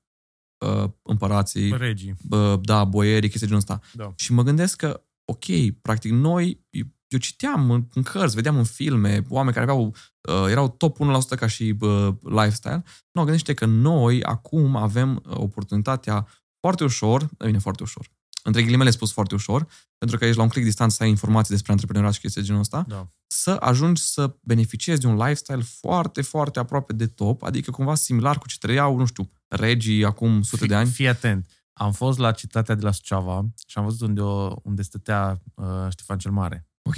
uh, 0.65 0.89
împărații, 1.01 1.77
regii, 1.77 2.15
uh, 2.29 2.59
da, 2.61 2.83
boierii, 2.83 3.29
chestii 3.29 3.47
genul 3.47 3.61
ăsta. 3.61 3.79
Da. 3.93 4.13
Și 4.15 4.33
mă 4.33 4.43
gândesc 4.43 4.75
că, 4.75 5.03
ok, 5.25 5.45
practic 5.81 6.11
noi, 6.11 6.65
eu 7.07 7.19
citeam 7.19 7.71
în, 7.71 7.87
în 7.93 8.03
cărți, 8.03 8.35
vedeam 8.35 8.57
în 8.57 8.63
filme, 8.63 9.23
oameni 9.29 9.53
care 9.53 9.71
aveau, 9.71 9.95
uh, 10.29 10.49
erau 10.49 10.69
top 10.69 10.97
1% 10.97 11.37
ca 11.37 11.47
și 11.47 11.75
uh, 11.79 12.07
lifestyle. 12.21 12.83
Nu, 13.11 13.23
gândește 13.23 13.53
că 13.53 13.65
noi 13.65 14.23
acum 14.23 14.75
avem 14.75 15.23
uh, 15.25 15.35
oportunitatea 15.37 16.27
foarte 16.59 16.83
ușor, 16.83 17.29
bine, 17.37 17.57
foarte 17.57 17.83
ușor, 17.83 18.07
între 18.47 18.61
ghilimele 18.63 18.89
spus 18.89 19.11
foarte 19.11 19.35
ușor, 19.35 19.67
pentru 19.97 20.17
că 20.17 20.25
ești 20.25 20.37
la 20.37 20.43
un 20.43 20.49
click 20.49 20.65
distanță 20.65 20.95
să 20.95 21.03
ai 21.03 21.09
informații 21.09 21.53
despre 21.53 21.71
antreprenoriat 21.71 22.13
și 22.13 22.19
chestii 22.19 22.41
de 22.41 22.47
genul 22.47 22.61
ăsta, 22.61 22.85
da. 22.87 23.09
să 23.27 23.57
ajungi 23.59 24.01
să 24.01 24.35
beneficiezi 24.41 25.01
de 25.01 25.07
un 25.07 25.15
lifestyle 25.15 25.61
foarte, 25.61 26.21
foarte 26.21 26.59
aproape 26.59 26.93
de 26.93 27.07
top, 27.07 27.43
adică 27.43 27.71
cumva 27.71 27.95
similar 27.95 28.37
cu 28.37 28.47
ce 28.47 28.57
trăiau, 28.57 28.97
nu 28.97 29.05
știu, 29.05 29.31
regii 29.47 30.05
acum 30.05 30.41
sute 30.41 30.57
fii, 30.57 30.67
de 30.67 30.75
ani. 30.75 30.89
Fii 30.89 31.07
atent. 31.07 31.51
Am 31.73 31.91
fost 31.91 32.17
la 32.17 32.31
citatea 32.31 32.75
de 32.75 32.83
la 32.83 32.91
Suceava 32.91 33.45
și 33.67 33.77
am 33.77 33.83
văzut 33.83 34.07
unde, 34.07 34.21
o, 34.21 34.55
unde 34.63 34.81
stătea 34.81 35.41
uh, 35.53 35.87
Ștefan 35.89 36.17
cel 36.17 36.31
Mare. 36.31 36.67
Ok. 36.81 36.95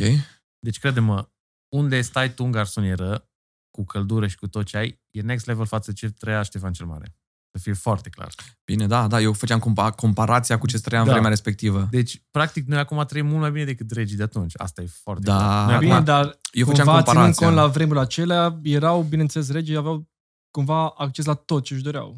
Deci, 0.60 0.80
crede-mă, 0.80 1.30
unde 1.76 2.02
stai 2.02 2.34
tu 2.34 2.44
în 2.44 2.52
garsonieră, 2.52 3.30
cu 3.72 3.86
căldură 3.86 4.28
și 4.28 4.36
cu 4.36 4.48
tot 4.48 4.66
ce 4.66 4.78
ai, 4.78 5.02
e 5.12 5.22
next 5.22 5.46
level 5.46 5.66
față 5.66 5.92
ce 5.92 6.10
trăia 6.10 6.42
Ștefan 6.42 6.74
cel 6.74 6.86
Mare. 6.86 7.16
Să 7.60 7.66
fie 7.70 7.74
foarte 7.82 8.10
clar. 8.10 8.30
Bine, 8.66 8.88
da, 8.88 9.08
da, 9.08 9.22
eu 9.22 9.34
făceam 9.34 9.60
compa- 9.60 9.96
comparația 9.96 10.58
cu 10.58 10.68
ce 10.68 10.80
trăia 10.80 11.02
în 11.02 11.08
Da. 11.08 11.12
vremea 11.14 11.30
respectivă. 11.30 11.88
Deci, 11.92 12.22
practic, 12.32 12.68
noi 12.68 12.80
acum 12.80 13.04
trăim 13.08 13.26
mult 13.26 13.40
mai 13.40 13.52
bine 13.52 13.66
decât 13.66 13.92
regii 13.92 14.18
de 14.18 14.24
atunci. 14.24 14.54
Asta 14.58 14.82
e 14.82 14.88
foarte 15.04 15.24
Da. 15.26 15.38
clar. 15.38 15.66
Noi 15.70 15.78
Bine, 15.78 15.92
acum, 15.92 16.04
dar 16.06 16.38
Eu 16.52 16.66
făceam 16.66 16.86
cumva 16.86 17.02
ținând 17.02 17.06
comparația. 17.18 17.46
cont 17.48 17.60
la 17.60 17.68
vremurile 17.68 18.04
acelea, 18.06 18.60
erau, 18.64 19.02
bineînțeles, 19.02 19.52
regii 19.52 19.76
aveau 19.78 20.08
cumva 20.52 20.94
acces 20.98 21.26
la 21.26 21.34
tot 21.34 21.64
ce 21.64 21.74
își 21.74 21.84
doreau. 21.84 22.18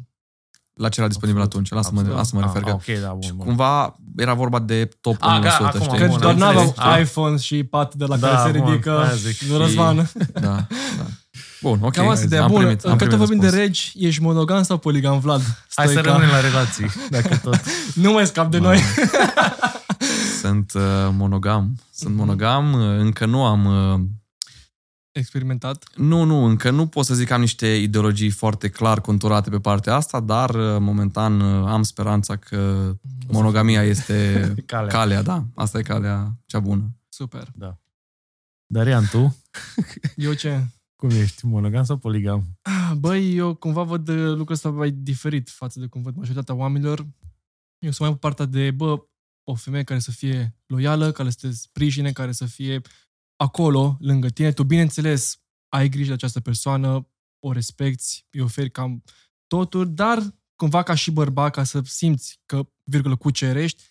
La 0.74 0.88
ce 0.88 1.00
era 1.00 1.08
disponibil 1.08 1.40
Absolut. 1.42 1.66
atunci, 1.66 1.80
la 1.82 1.86
asta 1.88 1.92
mă, 1.92 1.98
Absolut. 2.00 2.20
asta 2.20 2.38
mă 2.38 2.42
refer. 2.44 2.62
Ah, 2.62 2.68
Că 2.68 2.92
ok, 2.92 3.00
da, 3.02 3.12
bun, 3.12 3.20
și 3.22 3.32
bun. 3.32 3.46
cumva 3.46 3.96
era 4.16 4.34
vorba 4.34 4.58
de 4.58 4.88
top 5.00 5.16
1%, 5.16 5.24
Ah, 5.24 5.40
ga- 5.44 5.66
acum, 5.66 5.80
știi? 5.80 5.98
Că 5.98 6.06
Bun, 6.06 6.18
doar 6.20 6.32
am 6.32 6.38
nu 6.38 6.44
aveau 6.44 6.64
înțeles. 6.66 6.88
Ah. 6.94 7.00
iPhone 7.00 7.36
și 7.36 7.64
pat 7.64 7.94
de 7.94 8.04
la 8.04 8.16
Da, 8.16 8.28
care 8.28 8.52
se 8.52 8.58
bun, 8.58 8.70
ridică 8.70 8.98
aia 8.98 9.14
zic. 9.14 9.50
Răzvan. 9.56 10.10
Da, 10.32 10.40
da. 10.40 10.66
Bun, 11.62 11.78
ok. 11.82 11.92
Cam 11.92 12.08
asta 12.08 12.26
de 12.26 12.36
am 12.36 12.48
bun. 12.50 12.58
primit, 12.60 12.84
am 12.84 12.90
Că 12.90 12.96
tot 12.96 12.98
primit 12.98 13.16
vorbim 13.18 13.38
de 13.38 13.44
răspuns. 13.46 13.64
regi, 13.66 13.92
ești 13.98 14.22
monogam 14.22 14.62
sau 14.62 14.78
poligam, 14.78 15.20
Vlad? 15.20 15.40
Hai 15.74 15.86
să 15.86 15.90
Stoica. 15.90 16.00
rămânem 16.10 16.28
la 16.30 16.40
relații, 16.40 16.86
dacă 17.10 17.36
tot. 17.36 17.60
Nu 17.94 18.12
mai 18.12 18.26
scap 18.26 18.50
de 18.50 18.58
Bă. 18.58 18.64
noi. 18.64 18.78
Sunt 20.40 20.72
uh, 20.74 20.82
monogam. 21.12 21.74
Sunt 21.94 22.14
monogam. 22.16 22.72
uh, 22.72 22.98
Încă 22.98 23.26
nu 23.26 23.44
am... 23.44 23.64
Uh, 23.94 24.00
Experimentat. 25.12 25.84
nu, 25.96 26.22
nu, 26.22 26.44
încă 26.44 26.70
nu 26.70 26.86
pot 26.86 27.04
să 27.04 27.14
zic 27.14 27.26
că 27.26 27.34
am 27.34 27.40
niște 27.40 27.66
ideologii 27.74 28.30
foarte 28.30 28.68
clar 28.68 29.00
conturate 29.00 29.50
pe 29.50 29.58
partea 29.60 29.94
asta, 29.94 30.20
dar 30.20 30.50
uh, 30.50 30.76
momentan 30.78 31.40
uh, 31.40 31.66
am 31.68 31.82
speranța 31.82 32.36
că 32.36 32.92
monogamia 33.28 33.82
este 33.82 34.40
Calea. 34.66 34.88
calea, 34.92 35.22
da. 35.22 35.44
Asta 35.54 35.78
e 35.78 35.82
calea 35.82 36.32
cea 36.46 36.60
bună. 36.60 36.82
Super. 37.08 37.48
Darian, 38.66 39.08
tu? 39.10 39.36
Eu 40.16 40.32
ce? 40.32 40.66
Cum 41.02 41.10
ești? 41.10 41.46
Monogam 41.46 41.84
sau 41.84 41.96
poligam? 41.96 42.58
Ah, 42.60 42.92
Băi, 42.98 43.36
eu 43.36 43.54
cumva 43.54 43.82
văd 43.82 44.08
uh, 44.08 44.16
lucrul 44.16 44.54
ăsta 44.54 44.70
mai 44.70 44.90
diferit 44.90 45.48
față 45.48 45.80
de 45.80 45.86
cum 45.86 46.02
văd 46.02 46.16
majoritatea 46.16 46.54
oamenilor. 46.54 46.98
Eu 47.78 47.90
sunt 47.90 47.98
mai 47.98 48.10
pe 48.10 48.16
partea 48.16 48.44
de, 48.44 48.70
bă, 48.70 49.06
o 49.48 49.54
femeie 49.54 49.84
care 49.84 49.98
să 50.00 50.10
fie 50.10 50.56
loială, 50.66 51.12
care 51.12 51.30
să 51.30 51.36
te 51.40 51.52
sprijine, 51.52 52.12
care 52.12 52.32
să 52.32 52.44
fie 52.46 52.80
acolo, 53.36 53.96
lângă 54.00 54.28
tine. 54.28 54.52
Tu, 54.52 54.64
bineînțeles, 54.64 55.40
ai 55.68 55.88
grijă 55.88 56.06
de 56.08 56.12
această 56.12 56.40
persoană, 56.40 57.08
o 57.46 57.52
respecti, 57.52 58.26
îi 58.30 58.40
oferi 58.40 58.70
cam 58.70 59.02
totul, 59.46 59.94
dar 59.94 60.34
cumva 60.56 60.82
ca 60.82 60.94
și 60.94 61.10
bărbat, 61.10 61.52
ca 61.52 61.64
să 61.64 61.80
simți 61.84 62.40
că, 62.46 62.68
virgulă, 62.82 63.16
cucerești, 63.16 63.82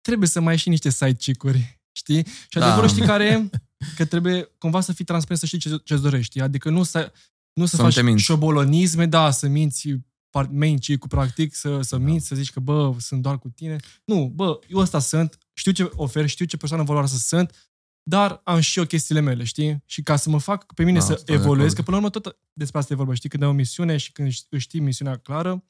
trebuie 0.00 0.28
să 0.28 0.40
mai 0.40 0.52
ai 0.52 0.58
și 0.58 0.68
niște 0.68 0.90
side 0.90 1.14
chick-uri, 1.14 1.80
știi? 1.92 2.26
Și 2.26 2.58
Da. 2.58 2.64
adevărul 2.66 2.88
știi 2.88 3.06
care 3.06 3.24
e? 3.24 3.50
Că 3.96 4.04
trebuie 4.04 4.44
cumva 4.58 4.80
să 4.80 4.92
fii 4.92 5.04
transparent, 5.04 5.40
să 5.40 5.46
știi 5.56 5.58
ce, 5.70 5.80
ce-ți 5.84 6.02
dorești. 6.02 6.40
Adică 6.40 6.70
nu 6.70 6.82
să, 6.82 7.12
nu 7.52 7.64
să, 7.66 7.76
Să 7.76 7.82
nu 7.82 7.88
faci 7.88 7.94
te 7.96 8.02
minți. 8.02 8.22
șobolonisme, 8.22 9.06
da, 9.06 9.30
să 9.30 9.48
minți 9.48 9.88
par- 10.30 10.48
main 10.52 10.78
cu 10.98 11.06
practic, 11.06 11.54
să, 11.54 11.80
să 11.82 11.96
Da. 11.96 12.04
minți, 12.04 12.26
să 12.26 12.34
zici 12.34 12.50
că, 12.52 12.60
bă, 12.60 12.94
sunt 12.98 13.22
doar 13.22 13.38
cu 13.38 13.48
tine. 13.48 13.76
Nu, 14.04 14.28
bă, 14.34 14.58
eu 14.68 14.78
ăsta 14.78 14.98
sunt, 14.98 15.38
știu 15.52 15.72
ce 15.72 15.90
ofer, 15.94 16.26
știu 16.26 16.44
ce 16.44 16.56
persoană 16.56 16.82
valoroasă 16.82 17.16
sunt, 17.16 17.70
dar 18.02 18.40
am 18.44 18.60
și 18.60 18.78
eu 18.78 18.84
chestiile 18.84 19.20
mele, 19.20 19.44
știi? 19.44 19.82
Și 19.86 20.02
ca 20.02 20.16
să 20.16 20.28
mă 20.30 20.38
fac 20.38 20.74
pe 20.74 20.84
mine 20.84 20.98
Da, 20.98 21.04
să 21.04 21.12
sunt 21.14 21.26
de 21.26 21.32
evoluez, 21.32 21.60
acord. 21.72 21.74
că 21.76 21.82
până 21.82 21.96
la 21.96 22.02
urmă 22.02 22.10
tot 22.20 22.38
despre 22.52 22.78
asta 22.78 22.92
e 22.92 22.96
vorba, 22.96 23.14
știi? 23.14 23.28
Când 23.28 23.42
ai 23.42 23.48
o 23.48 23.52
misiune 23.52 23.96
și 23.96 24.12
când 24.12 24.28
își- 24.28 24.42
își 24.48 24.62
știi 24.62 24.80
misiunea 24.80 25.16
clară, 25.16 25.64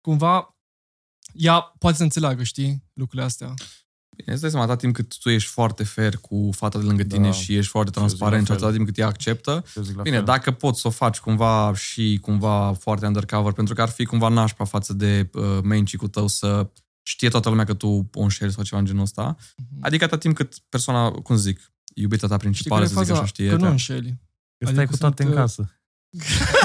cumva 0.00 0.56
ea 1.32 1.60
poate 1.60 1.96
să 1.96 2.02
înțeleagă, 2.02 2.42
știi, 2.42 2.82
lucrurile 2.92 3.26
astea. 3.26 3.54
Bine, 4.16 4.32
îți 4.32 4.40
dai 4.40 4.50
seama, 4.50 4.64
atâta 4.64 4.78
timp 4.80 4.94
cât 4.94 5.18
tu 5.18 5.28
ești 5.30 5.50
foarte 5.50 5.84
fair 5.84 6.16
cu 6.16 6.50
fata 6.52 6.78
de 6.78 6.84
lângă 6.84 7.02
tine 7.02 7.24
Da. 7.28 7.32
și 7.32 7.56
ești 7.56 7.70
foarte 7.70 7.90
Și 7.94 7.98
eu 8.00 8.06
zic 8.06 8.16
transparent 8.18 8.44
și 8.46 8.50
la 8.50 8.56
fel. 8.56 8.64
atâta 8.64 8.76
timp 8.76 8.86
cât 8.88 8.98
ea 8.98 9.06
acceptă, 9.06 9.64
Eu 9.76 9.82
zic 9.82 9.96
la 9.96 10.02
Bine, 10.02 10.16
fel. 10.16 10.24
dacă 10.24 10.50
poți 10.50 10.80
să 10.80 10.88
o 10.88 10.90
faci 10.90 11.18
cumva 11.18 11.72
și 11.74 12.18
cumva 12.22 12.72
foarte 12.72 13.06
undercover, 13.06 13.52
pentru 13.52 13.74
că 13.74 13.82
ar 13.82 13.88
fi 13.88 14.04
cumva 14.04 14.28
nașpa 14.28 14.64
față 14.64 14.92
de 14.92 15.30
uh, 15.32 15.58
main 15.62 15.84
cu 15.96 16.08
tău 16.08 16.26
să 16.26 16.70
știe 17.02 17.28
toată 17.28 17.48
lumea 17.48 17.64
că 17.64 17.74
tu 17.74 18.08
o 18.14 18.20
înșeli 18.22 18.52
sau 18.52 18.64
ceva 18.64 18.80
în 18.80 18.86
genul 18.86 19.02
ăsta. 19.02 19.36
Adică 19.80 20.04
atâta 20.04 20.18
timp 20.20 20.36
cât 20.36 20.58
persoana, 20.68 21.10
cum 21.10 21.36
să 21.36 21.42
zic, 21.42 21.72
iubita 21.94 22.26
ta 22.26 22.34
Știi 22.34 22.46
principală, 22.48 22.80
care 22.80 22.92
e 22.92 22.96
să 22.96 23.00
zic 23.02 23.08
faza? 23.08 23.20
așa, 23.22 23.28
știe. 23.32 23.48
Că 23.48 23.54
nu 23.54 23.60
da. 23.60 23.68
înșeli. 23.68 24.08
Că 24.58 24.66
stai 24.70 24.74
adică 24.76 24.90
cu 24.90 24.96
toate 24.96 25.22
sunt, 25.22 25.28
în 25.34 25.38
uh, 25.38 25.42
casă. 25.42 25.70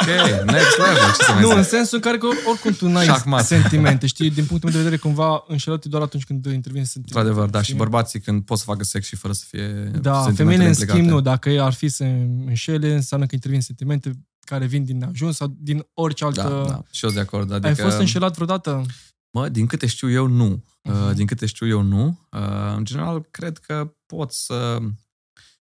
Ok, 0.00 0.06
next 0.50 0.78
level, 0.78 1.10
ce 1.16 1.24
să 1.24 1.32
mai 1.32 1.42
Nu, 1.42 1.48
în 1.50 1.62
zic? 1.62 1.70
sensul 1.70 1.96
în 1.96 2.02
care 2.02 2.18
că 2.18 2.26
oricum 2.50 2.72
tu 2.72 2.88
n-ai 2.88 3.04
Șahmat. 3.04 3.44
sentimente, 3.46 4.06
știi? 4.06 4.30
Din 4.30 4.44
punctul 4.44 4.68
meu 4.70 4.78
de 4.78 4.84
vedere, 4.84 5.00
cumva 5.02 5.44
înșelăt 5.48 5.84
doar 5.84 6.02
atunci 6.02 6.24
când 6.24 6.44
intervine 6.44 6.84
sentimente. 6.84 7.18
Într-adevăr, 7.18 7.50
da, 7.50 7.58
și 7.58 7.64
știi? 7.64 7.76
bărbații 7.76 8.20
când 8.20 8.42
pot 8.44 8.58
să 8.58 8.64
facă 8.64 8.84
sex 8.84 9.06
și 9.06 9.16
fără 9.16 9.32
să 9.32 9.44
fie 9.48 9.66
Da, 9.68 9.88
sentimentele 9.92 10.34
femeile 10.34 10.62
în 10.62 10.68
implicate. 10.68 10.98
schimb 10.98 11.10
nu. 11.14 11.20
Dacă 11.20 11.50
ei 11.50 11.60
ar 11.60 11.72
fi 11.72 11.88
să 11.88 12.04
înșele, 12.46 12.94
înseamnă 12.94 13.26
că 13.26 13.34
intervin 13.34 13.60
sentimente 13.60 14.10
care 14.40 14.66
vin 14.66 14.84
din 14.84 15.04
ajuns 15.04 15.36
sau 15.36 15.54
din 15.58 15.86
orice 15.94 16.24
altă... 16.24 16.42
Da, 16.42 16.48
da, 16.72 16.82
și 16.90 17.04
eu 17.04 17.10
sunt 17.10 17.14
de 17.14 17.20
acord. 17.20 17.52
Adică, 17.52 17.66
Ai 17.66 17.74
fost 17.74 17.98
înșelat 17.98 18.34
vreodată? 18.34 18.84
Mă, 19.30 19.48
din 19.48 19.66
câte 19.66 19.86
știu 19.86 20.10
eu, 20.10 20.26
nu. 20.26 20.64
Mhm. 20.82 21.06
Uh, 21.08 21.14
Din 21.14 21.26
câte 21.26 21.46
știu 21.46 21.66
eu, 21.66 21.80
nu. 21.80 22.18
Uh, 22.30 22.74
În 22.76 22.84
general, 22.84 23.26
cred 23.30 23.58
că 23.58 23.92
pot 24.06 24.32
să 24.32 24.78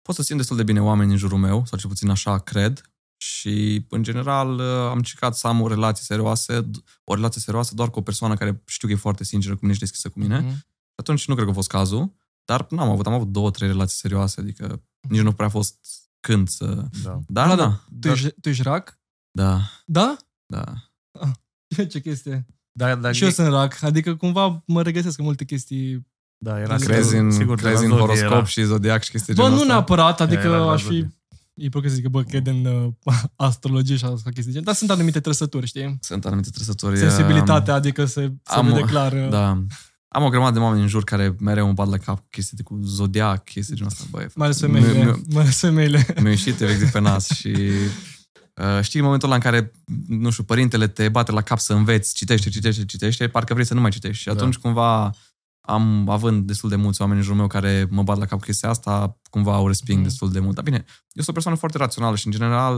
pot 0.02 0.14
să 0.14 0.22
simt 0.22 0.38
destul 0.38 0.56
de 0.56 0.62
bine 0.62 0.80
oameni 0.82 1.10
în 1.10 1.16
jurul 1.16 1.38
meu, 1.38 1.64
sau 1.66 1.78
cel 1.78 1.88
puțin 1.88 2.08
așa 2.10 2.38
cred. 2.38 2.80
Și, 3.16 3.86
în 3.88 4.02
general, 4.02 4.54
uh, 4.58 4.66
am 4.66 4.96
încercat 4.96 5.36
să 5.36 5.46
am 5.46 5.60
o 5.60 5.68
relație 5.68 6.04
serioasă, 6.04 6.70
o 7.04 7.14
relație 7.14 7.40
serioasă 7.40 7.74
doar 7.74 7.90
cu 7.90 7.98
o 7.98 8.02
persoană 8.02 8.34
care 8.34 8.62
știu 8.66 8.88
că 8.88 8.94
e 8.94 8.96
foarte 8.96 9.24
sinceră 9.24 9.54
cu 9.54 9.60
mine 9.62 9.72
și 9.74 9.80
deschisă 9.80 10.08
cu 10.08 10.18
mine. 10.18 10.38
Mhm. 10.38 10.66
Atunci 10.94 11.26
nu 11.28 11.34
cred 11.34 11.46
că 11.46 11.52
a 11.52 11.54
fost 11.54 11.68
cazul, 11.68 12.14
dar 12.44 12.66
n-am 12.70 12.88
avut, 12.88 13.06
am 13.06 13.12
avut 13.12 13.28
două, 13.28 13.50
trei 13.50 13.68
relații 13.68 13.96
serioase, 13.96 14.40
adică 14.40 14.82
nici 15.08 15.20
nu 15.20 15.32
prea 15.32 15.46
a 15.46 15.50
fost 15.50 15.76
când 16.20 16.48
să... 16.48 16.86
Da. 17.02 17.20
Da, 17.26 17.46
da, 17.46 17.54
da. 17.54 17.84
Tu, 18.00 18.08
ești, 18.08 18.30
tu 18.40 18.48
ești 18.48 18.62
rac? 18.62 18.98
Da, 19.30 19.60
Da? 19.86 20.16
da. 20.46 20.64
Ce 21.90 22.00
chestie? 22.00 22.46
Da, 22.72 22.94
da, 22.94 23.12
și 23.12 23.24
eu 23.24 23.30
sunt 23.30 23.48
rac. 23.48 23.82
Adică 23.82 24.16
cumva 24.16 24.62
mă 24.66 24.82
regăsesc 24.82 25.18
în 25.18 25.24
multe 25.24 25.44
chestii. 25.44 26.06
Da, 26.38 26.60
era 26.60 26.76
Crezi 26.76 27.08
sigur, 27.08 27.24
în, 27.24 27.30
sigur, 27.30 27.56
crezi 27.56 27.82
în 27.84 27.88
de 27.90 27.94
la 27.94 28.00
zodie 28.00 28.14
horoscop 28.14 28.36
era. 28.36 28.44
și 28.44 28.62
zodiac 28.62 29.02
și 29.02 29.10
chestii 29.10 29.34
Bă, 29.34 29.40
genul 29.42 29.54
nu 29.56 29.60
ăsta? 29.60 29.72
neapărat, 29.72 30.20
adică 30.20 30.40
Era 30.40 30.56
la 30.56 30.70
aș 30.70 30.82
fi... 30.82 31.06
zodie. 31.56 31.66
E 31.76 31.80
că 31.80 31.88
să 31.88 31.94
zic 31.94 32.02
că, 32.02 32.08
bă, 32.08 32.22
cred 32.22 32.46
în 32.46 32.64
uh, 32.64 32.92
astrologie 33.36 33.96
și 33.96 34.04
asta 34.04 34.14
chestii 34.30 34.42
de 34.44 34.50
genul, 34.50 34.64
dar 34.64 34.74
sunt 34.74 34.90
anumite 34.90 35.20
trăsături, 35.20 35.66
știi? 35.66 35.98
Sunt 36.00 36.24
anumite 36.24 36.50
trăsături. 36.50 36.98
Sensibilitatea, 36.98 37.74
adică 37.74 38.04
se, 38.04 38.32
se 38.44 38.54
am- 38.54 38.66
vede 38.66 38.80
clar. 38.80 39.12
uh, 39.12 39.28
Da. 39.30 39.62
Am 40.08 40.22
o 40.22 40.28
grămadă 40.28 40.58
de 40.58 40.64
oameni 40.64 40.82
în 40.82 40.88
jur 40.88 41.04
care 41.04 41.36
mereu 41.40 41.64
îmi 41.66 41.74
bat 41.74 41.88
la 41.88 41.96
cap 41.96 42.18
cu 42.18 42.26
chestii 42.30 42.56
de 42.56 42.62
cu 42.62 42.78
zodiac, 42.82 43.44
chestii 43.44 43.74
genul 43.76 43.90
ăsta. 43.92 44.04
Băi, 44.10 44.26
Mai 44.34 44.46
ales 44.46 44.60
mi- 44.60 44.66
femeile. 44.80 45.04
mi- 45.04 45.22
Mai 45.32 45.42
ales 45.42 45.58
femeile. 45.58 46.06
Mi-a 46.20 46.30
ieșit 46.30 46.60
efectiv 46.60 46.90
pe 46.90 47.00
nas 47.00 47.28
și 47.28 47.48
uh, 48.54 48.80
știi 48.82 48.98
în 48.98 49.04
momentul 49.04 49.28
ăla 49.28 49.36
în 49.36 49.42
care, 49.42 49.72
nu 50.08 50.30
știu, 50.30 50.42
părintele 50.44 50.86
te 50.88 51.08
bate 51.08 51.32
la 51.32 51.40
cap 51.40 51.58
să 51.58 51.72
înveți, 51.72 52.14
citește, 52.14 52.48
citește, 52.48 52.84
citește, 52.84 53.28
parcă 53.28 53.52
vrei 53.54 53.66
să 53.66 53.74
nu 53.74 53.80
mai 53.80 53.90
citești. 53.90 54.18
Și 54.20 54.26
Da. 54.26 54.32
atunci 54.32 54.56
cumva 54.56 55.10
am, 55.66 56.08
având 56.08 56.46
destul 56.46 56.68
de 56.68 56.76
mulți 56.76 57.00
oameni 57.00 57.18
în 57.18 57.24
jurul 57.24 57.38
meu 57.38 57.46
care 57.48 57.86
mă 57.90 58.02
bat 58.02 58.18
la 58.18 58.26
cap 58.26 58.38
cu 58.38 58.44
chestia 58.44 58.68
asta, 58.68 59.20
cumva 59.30 59.58
o 59.58 59.66
resping 59.66 59.98
Mhm. 59.98 60.08
destul 60.08 60.30
de 60.30 60.38
mult. 60.40 60.54
Dar 60.54 60.64
bine, 60.64 60.76
eu 60.86 60.86
sunt 61.12 61.28
o 61.28 61.32
persoană 61.32 61.56
foarte 61.56 61.78
rațională 61.78 62.16
și 62.16 62.26
în 62.26 62.32
general 62.32 62.74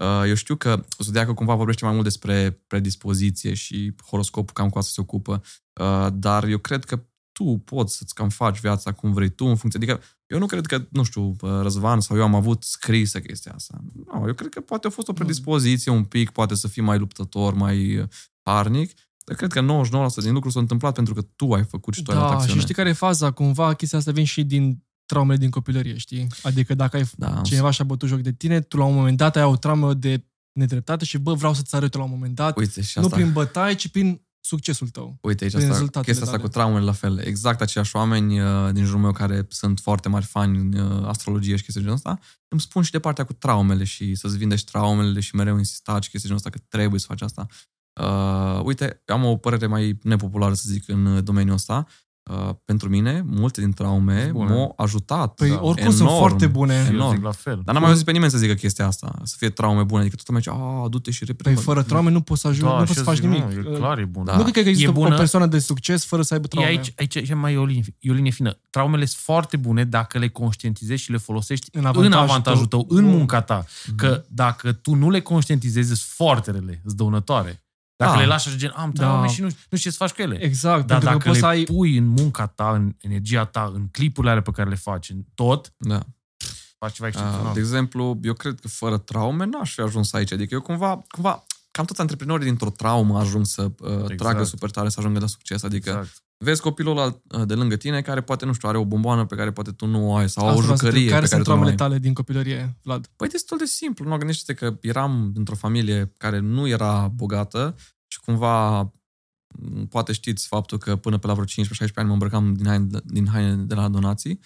uh, 0.00 0.22
eu 0.26 0.34
știu 0.34 0.56
că 0.56 0.84
zodiacul 0.98 1.34
cumva 1.34 1.54
vorbește 1.54 1.84
mai 1.84 1.92
mult 1.92 2.04
despre 2.04 2.50
predispoziție 2.66 3.54
și 3.54 3.94
horoscopul 4.06 4.54
cam 4.54 4.68
cu 4.68 4.78
asta 4.78 4.90
se 4.94 5.00
ocupă, 5.00 5.42
uh, 5.80 6.06
dar 6.12 6.44
eu 6.44 6.58
cred 6.58 6.84
că 6.84 7.04
tu 7.32 7.62
poți 7.64 7.96
să-ți 7.96 8.14
cam 8.14 8.28
faci 8.28 8.60
viața 8.60 8.92
cum 8.92 9.12
vrei 9.12 9.28
tu 9.28 9.44
în 9.44 9.56
funcție. 9.56 9.80
Adică 9.82 10.04
eu 10.26 10.38
nu 10.38 10.46
cred 10.46 10.66
că, 10.66 10.86
nu 10.90 11.02
știu, 11.02 11.36
Răzvan 11.40 12.00
sau 12.00 12.16
eu 12.16 12.22
am 12.22 12.34
avut 12.34 12.62
scrisă 12.62 13.20
chestia 13.20 13.52
asta. 13.54 13.80
Nu, 14.12 14.26
eu 14.26 14.34
cred 14.34 14.48
că 14.48 14.60
poate 14.60 14.86
a 14.86 14.90
fost 14.90 15.08
o 15.08 15.12
predispoziție 15.12 15.90
un 15.92 16.04
pic, 16.04 16.30
poate 16.30 16.54
să 16.54 16.68
fii 16.68 16.82
mai 16.82 16.98
luptător, 16.98 17.54
mai 17.54 17.96
uh, 17.96 18.08
harnic, 18.42 18.92
dar 19.30 19.38
cred 19.38 19.52
că 19.52 19.60
99% 19.60 20.14
din 20.22 20.32
lucruri 20.32 20.52
s-au 20.52 20.62
întâmplat 20.62 20.94
pentru 20.94 21.14
că 21.14 21.22
tu 21.36 21.52
ai 21.52 21.64
făcut 21.64 21.94
și 21.94 22.02
tu 22.02 22.12
da, 22.12 22.24
ai 22.24 22.32
luat 22.32 22.48
și 22.48 22.58
știi 22.58 22.74
care 22.74 22.88
e 22.88 22.92
faza? 22.92 23.30
Cumva 23.30 23.74
chestia 23.74 23.98
asta 23.98 24.12
vine 24.12 24.24
și 24.24 24.44
din 24.44 24.84
traumele 25.06 25.38
din 25.38 25.50
copilărie, 25.50 25.96
știi? 25.96 26.26
Adică 26.42 26.74
dacă 26.74 26.96
ai 26.96 27.10
da, 27.16 27.40
cineva 27.42 27.70
și-a 27.70 27.84
bătut 27.84 28.08
joc 28.08 28.20
de 28.20 28.32
tine, 28.32 28.60
tu 28.60 28.76
la 28.76 28.84
un 28.84 28.94
moment 28.94 29.16
dat 29.16 29.36
ai 29.36 29.42
o 29.42 29.56
traumă 29.56 29.94
de 29.94 30.24
nedreptate 30.52 31.04
și 31.04 31.18
bă, 31.18 31.34
vreau 31.34 31.54
să-ți 31.54 31.74
arăt 31.74 31.94
la 31.94 32.02
un 32.02 32.10
moment 32.10 32.34
dat, 32.34 32.56
Uite, 32.56 32.82
și 32.82 32.98
nu 32.98 33.08
prin 33.08 33.32
bătaie, 33.32 33.74
ci 33.74 33.88
prin 33.88 34.20
succesul 34.40 34.88
tău. 34.88 35.18
Uite, 35.20 35.44
aici 35.44 35.54
asta, 35.54 36.00
chestia 36.00 36.26
asta 36.26 36.38
cu 36.38 36.48
traumele 36.48 36.84
la 36.84 36.92
fel. 36.92 37.18
Exact 37.18 37.60
aceiași 37.60 37.96
oameni 37.96 38.40
uh, 38.40 38.72
din 38.72 38.84
jurul 38.84 39.00
meu 39.00 39.12
care 39.12 39.46
sunt 39.48 39.80
foarte 39.80 40.08
mari 40.08 40.24
fani 40.24 40.58
în 40.58 40.72
uh, 40.72 41.06
astrologie 41.06 41.56
și 41.56 41.62
chestii 41.62 41.82
genul 41.82 41.96
ăsta, 41.96 42.18
îmi 42.48 42.60
spun 42.60 42.82
și 42.82 42.90
de 42.90 42.98
partea 42.98 43.24
cu 43.24 43.32
traumele 43.32 43.84
și 43.84 44.14
să-ți 44.14 44.36
vindești 44.36 44.70
traumele 44.70 45.20
și 45.20 45.34
mereu 45.34 45.58
insistat 45.58 46.02
și 46.02 46.10
chestii 46.10 46.28
genul 46.28 46.42
ăsta 46.44 46.58
că 46.58 46.64
trebuie 46.68 47.00
să 47.00 47.06
faci 47.08 47.22
asta. 47.22 47.46
Uh, 47.92 48.60
uite, 48.64 49.02
am 49.06 49.24
o 49.24 49.36
părere 49.36 49.66
mai 49.66 49.98
nepopulară, 50.02 50.54
să 50.54 50.64
zic, 50.66 50.88
în 50.88 51.24
domeniul 51.24 51.54
ăsta. 51.54 51.86
Uh, 52.30 52.50
pentru 52.64 52.88
mine, 52.88 53.24
multe 53.26 53.60
din 53.60 53.72
traume 53.72 54.30
m-au 54.34 54.72
ajutat. 54.76 55.34
Păi 55.34 55.48
da, 55.48 55.54
oricum 55.54 55.76
enorm, 55.76 55.96
sunt 55.96 56.08
foarte 56.08 56.46
bune. 56.46 56.86
Enorm. 56.88 57.22
la 57.22 57.30
fel. 57.30 57.60
Dar 57.64 57.74
n-am 57.74 57.82
mai 57.82 57.90
auzit 57.90 58.06
pe 58.06 58.12
nimeni 58.12 58.30
să 58.30 58.38
zică 58.38 58.54
chestia 58.54 58.86
asta, 58.86 59.14
să 59.22 59.34
fie 59.38 59.50
traume 59.50 59.82
bune. 59.82 60.00
Adică 60.00 60.16
tot 60.16 60.26
lumea 60.26 60.42
zice, 60.42 60.56
a, 60.84 60.88
du-te 60.88 61.10
și 61.10 61.24
repede. 61.24 61.50
Păi 61.54 61.62
fără 61.62 61.82
traume 61.82 62.10
nu 62.10 62.20
poți 62.20 62.40
să 62.40 62.48
ajungi, 62.48 62.72
da, 62.72 62.78
nu 62.78 62.84
poți 62.84 62.98
să 62.98 63.02
faci 63.02 63.14
zic, 63.14 63.24
nimic. 63.24 63.42
Nu, 63.42 63.74
e 63.74 63.76
clar, 63.76 63.98
e 63.98 64.04
bun. 64.04 64.24
Da. 64.24 64.36
Nu 64.36 64.42
cred 64.42 64.62
că 64.62 64.68
există 64.68 64.92
o 64.96 65.08
persoană 65.08 65.46
de 65.46 65.58
succes 65.58 66.04
fără 66.04 66.22
să 66.22 66.34
aibă 66.34 66.46
traume. 66.46 66.70
E 66.70 66.72
aici, 66.72 66.92
aici, 66.96 67.16
aici 67.16 67.34
mai 67.34 67.52
e 67.52 67.56
o 67.56 67.64
linie, 67.64 67.84
e 67.98 68.10
o 68.10 68.14
linie 68.14 68.30
fină. 68.30 68.58
Traumele 68.70 69.04
sunt 69.04 69.22
foarte 69.22 69.56
bune 69.56 69.84
dacă 69.84 70.18
le 70.18 70.28
conștientizezi 70.28 71.02
și 71.02 71.10
le 71.10 71.16
folosești 71.16 71.68
în 71.72 71.84
avantajul, 71.84 72.12
în 72.12 72.18
avantajul 72.18 72.66
tău, 72.66 72.84
tău, 72.84 72.96
în 72.98 73.04
munca 73.04 73.40
ta. 73.40 73.64
Mm-hmm. 73.64 73.94
Că 73.96 74.24
dacă 74.28 74.72
tu 74.72 74.94
nu 74.94 75.10
le 75.10 75.20
conștientizezi, 75.20 75.86
sunt 75.86 75.98
foarte 75.98 76.50
rele, 76.50 76.80
sunt 76.84 76.96
dăunătoare. 76.96 77.64
Dacă 78.00 78.12
da. 78.12 78.18
le 78.18 78.26
lași 78.26 78.48
așa 78.48 78.56
gen, 78.56 78.72
am 78.76 78.92
traume 78.92 79.26
da. 79.26 79.32
și 79.32 79.40
nu, 79.40 79.46
nu 79.46 79.76
știu 79.76 79.90
ce 79.90 79.90
să 79.90 79.96
faci 79.96 80.10
cu 80.10 80.22
ele. 80.22 80.42
Exact. 80.42 80.86
Dar 80.86 81.02
dacă 81.02 81.18
că 81.18 81.30
le 81.30 81.46
ai... 81.46 81.62
pui 81.62 81.96
în 81.96 82.06
munca 82.06 82.46
ta, 82.46 82.70
în 82.70 82.94
energia 83.00 83.44
ta, 83.44 83.70
în 83.74 83.88
clipurile 83.88 84.30
alea 84.30 84.42
pe 84.42 84.50
care 84.50 84.68
le 84.68 84.74
faci, 84.74 85.10
în 85.10 85.24
tot, 85.34 85.72
da. 85.76 86.00
faci 86.78 86.92
ceva 86.92 87.08
excepțional. 87.08 87.54
De 87.54 87.60
exemplu, 87.60 88.18
eu 88.22 88.32
cred 88.32 88.60
că 88.60 88.68
fără 88.68 88.98
traume 88.98 89.44
n-aș 89.44 89.74
fi 89.74 89.80
ajuns 89.80 90.12
aici. 90.12 90.32
Adică 90.32 90.54
eu 90.54 90.60
cumva, 90.60 91.02
cumva 91.08 91.44
cam 91.70 91.84
toți 91.84 92.00
antreprenorii 92.00 92.46
dintr-o 92.46 92.70
traumă 92.70 93.18
ajung 93.18 93.46
să 93.46 93.62
uh, 93.62 93.90
exact. 93.90 94.16
tragă 94.16 94.44
super 94.44 94.70
tare, 94.70 94.88
să 94.88 94.96
ajungă 94.98 95.18
la 95.20 95.26
succes. 95.26 95.62
Adică 95.62 95.90
exact. 95.90 96.22
Vezi 96.44 96.60
copilul 96.60 96.98
ăla 96.98 97.20
uh, 97.38 97.46
de 97.46 97.54
lângă 97.54 97.76
tine 97.76 98.02
care 98.02 98.20
poate, 98.20 98.44
nu 98.44 98.52
știu, 98.52 98.68
are 98.68 98.78
o 98.78 98.84
bomboană 98.84 99.26
pe 99.26 99.34
care 99.34 99.52
poate 99.52 99.70
tu 99.70 99.86
nu 99.86 100.10
o 100.10 100.14
ai 100.14 100.28
sau 100.28 100.46
Asta 100.46 100.58
o 100.58 100.62
jucărie 100.62 101.08
care 101.08 101.20
pe 101.20 101.26
sunt 101.26 101.30
care 101.30 101.42
traumele 101.42 101.74
tale 101.74 101.98
din 101.98 102.14
copilărie, 102.14 102.78
Vlad? 102.82 103.06
Păi 103.16 103.28
destul 103.28 103.58
de 103.58 103.64
simplu. 103.64 104.08
Nu 104.08 104.16
gândește 104.16 104.54
că 104.54 104.78
eram 104.80 105.32
într-o 105.34 105.54
familie 105.54 106.12
care 106.16 106.38
nu 106.38 106.68
era 106.68 107.08
bogată 107.08 107.74
și 108.06 108.20
cumva 108.20 108.92
poate 109.88 110.12
știți 110.12 110.46
faptul 110.46 110.78
că 110.78 110.96
până 110.96 111.18
pe 111.18 111.26
la 111.26 111.32
vreo 111.32 111.44
15-16 111.44 111.48
ani 111.94 112.06
mă 112.06 112.12
îmbrăcam 112.12 112.54
din 112.54 112.66
haine, 112.66 112.86
din 113.04 113.26
haine 113.26 113.56
de 113.56 113.74
la 113.74 113.88
donații. 113.88 114.40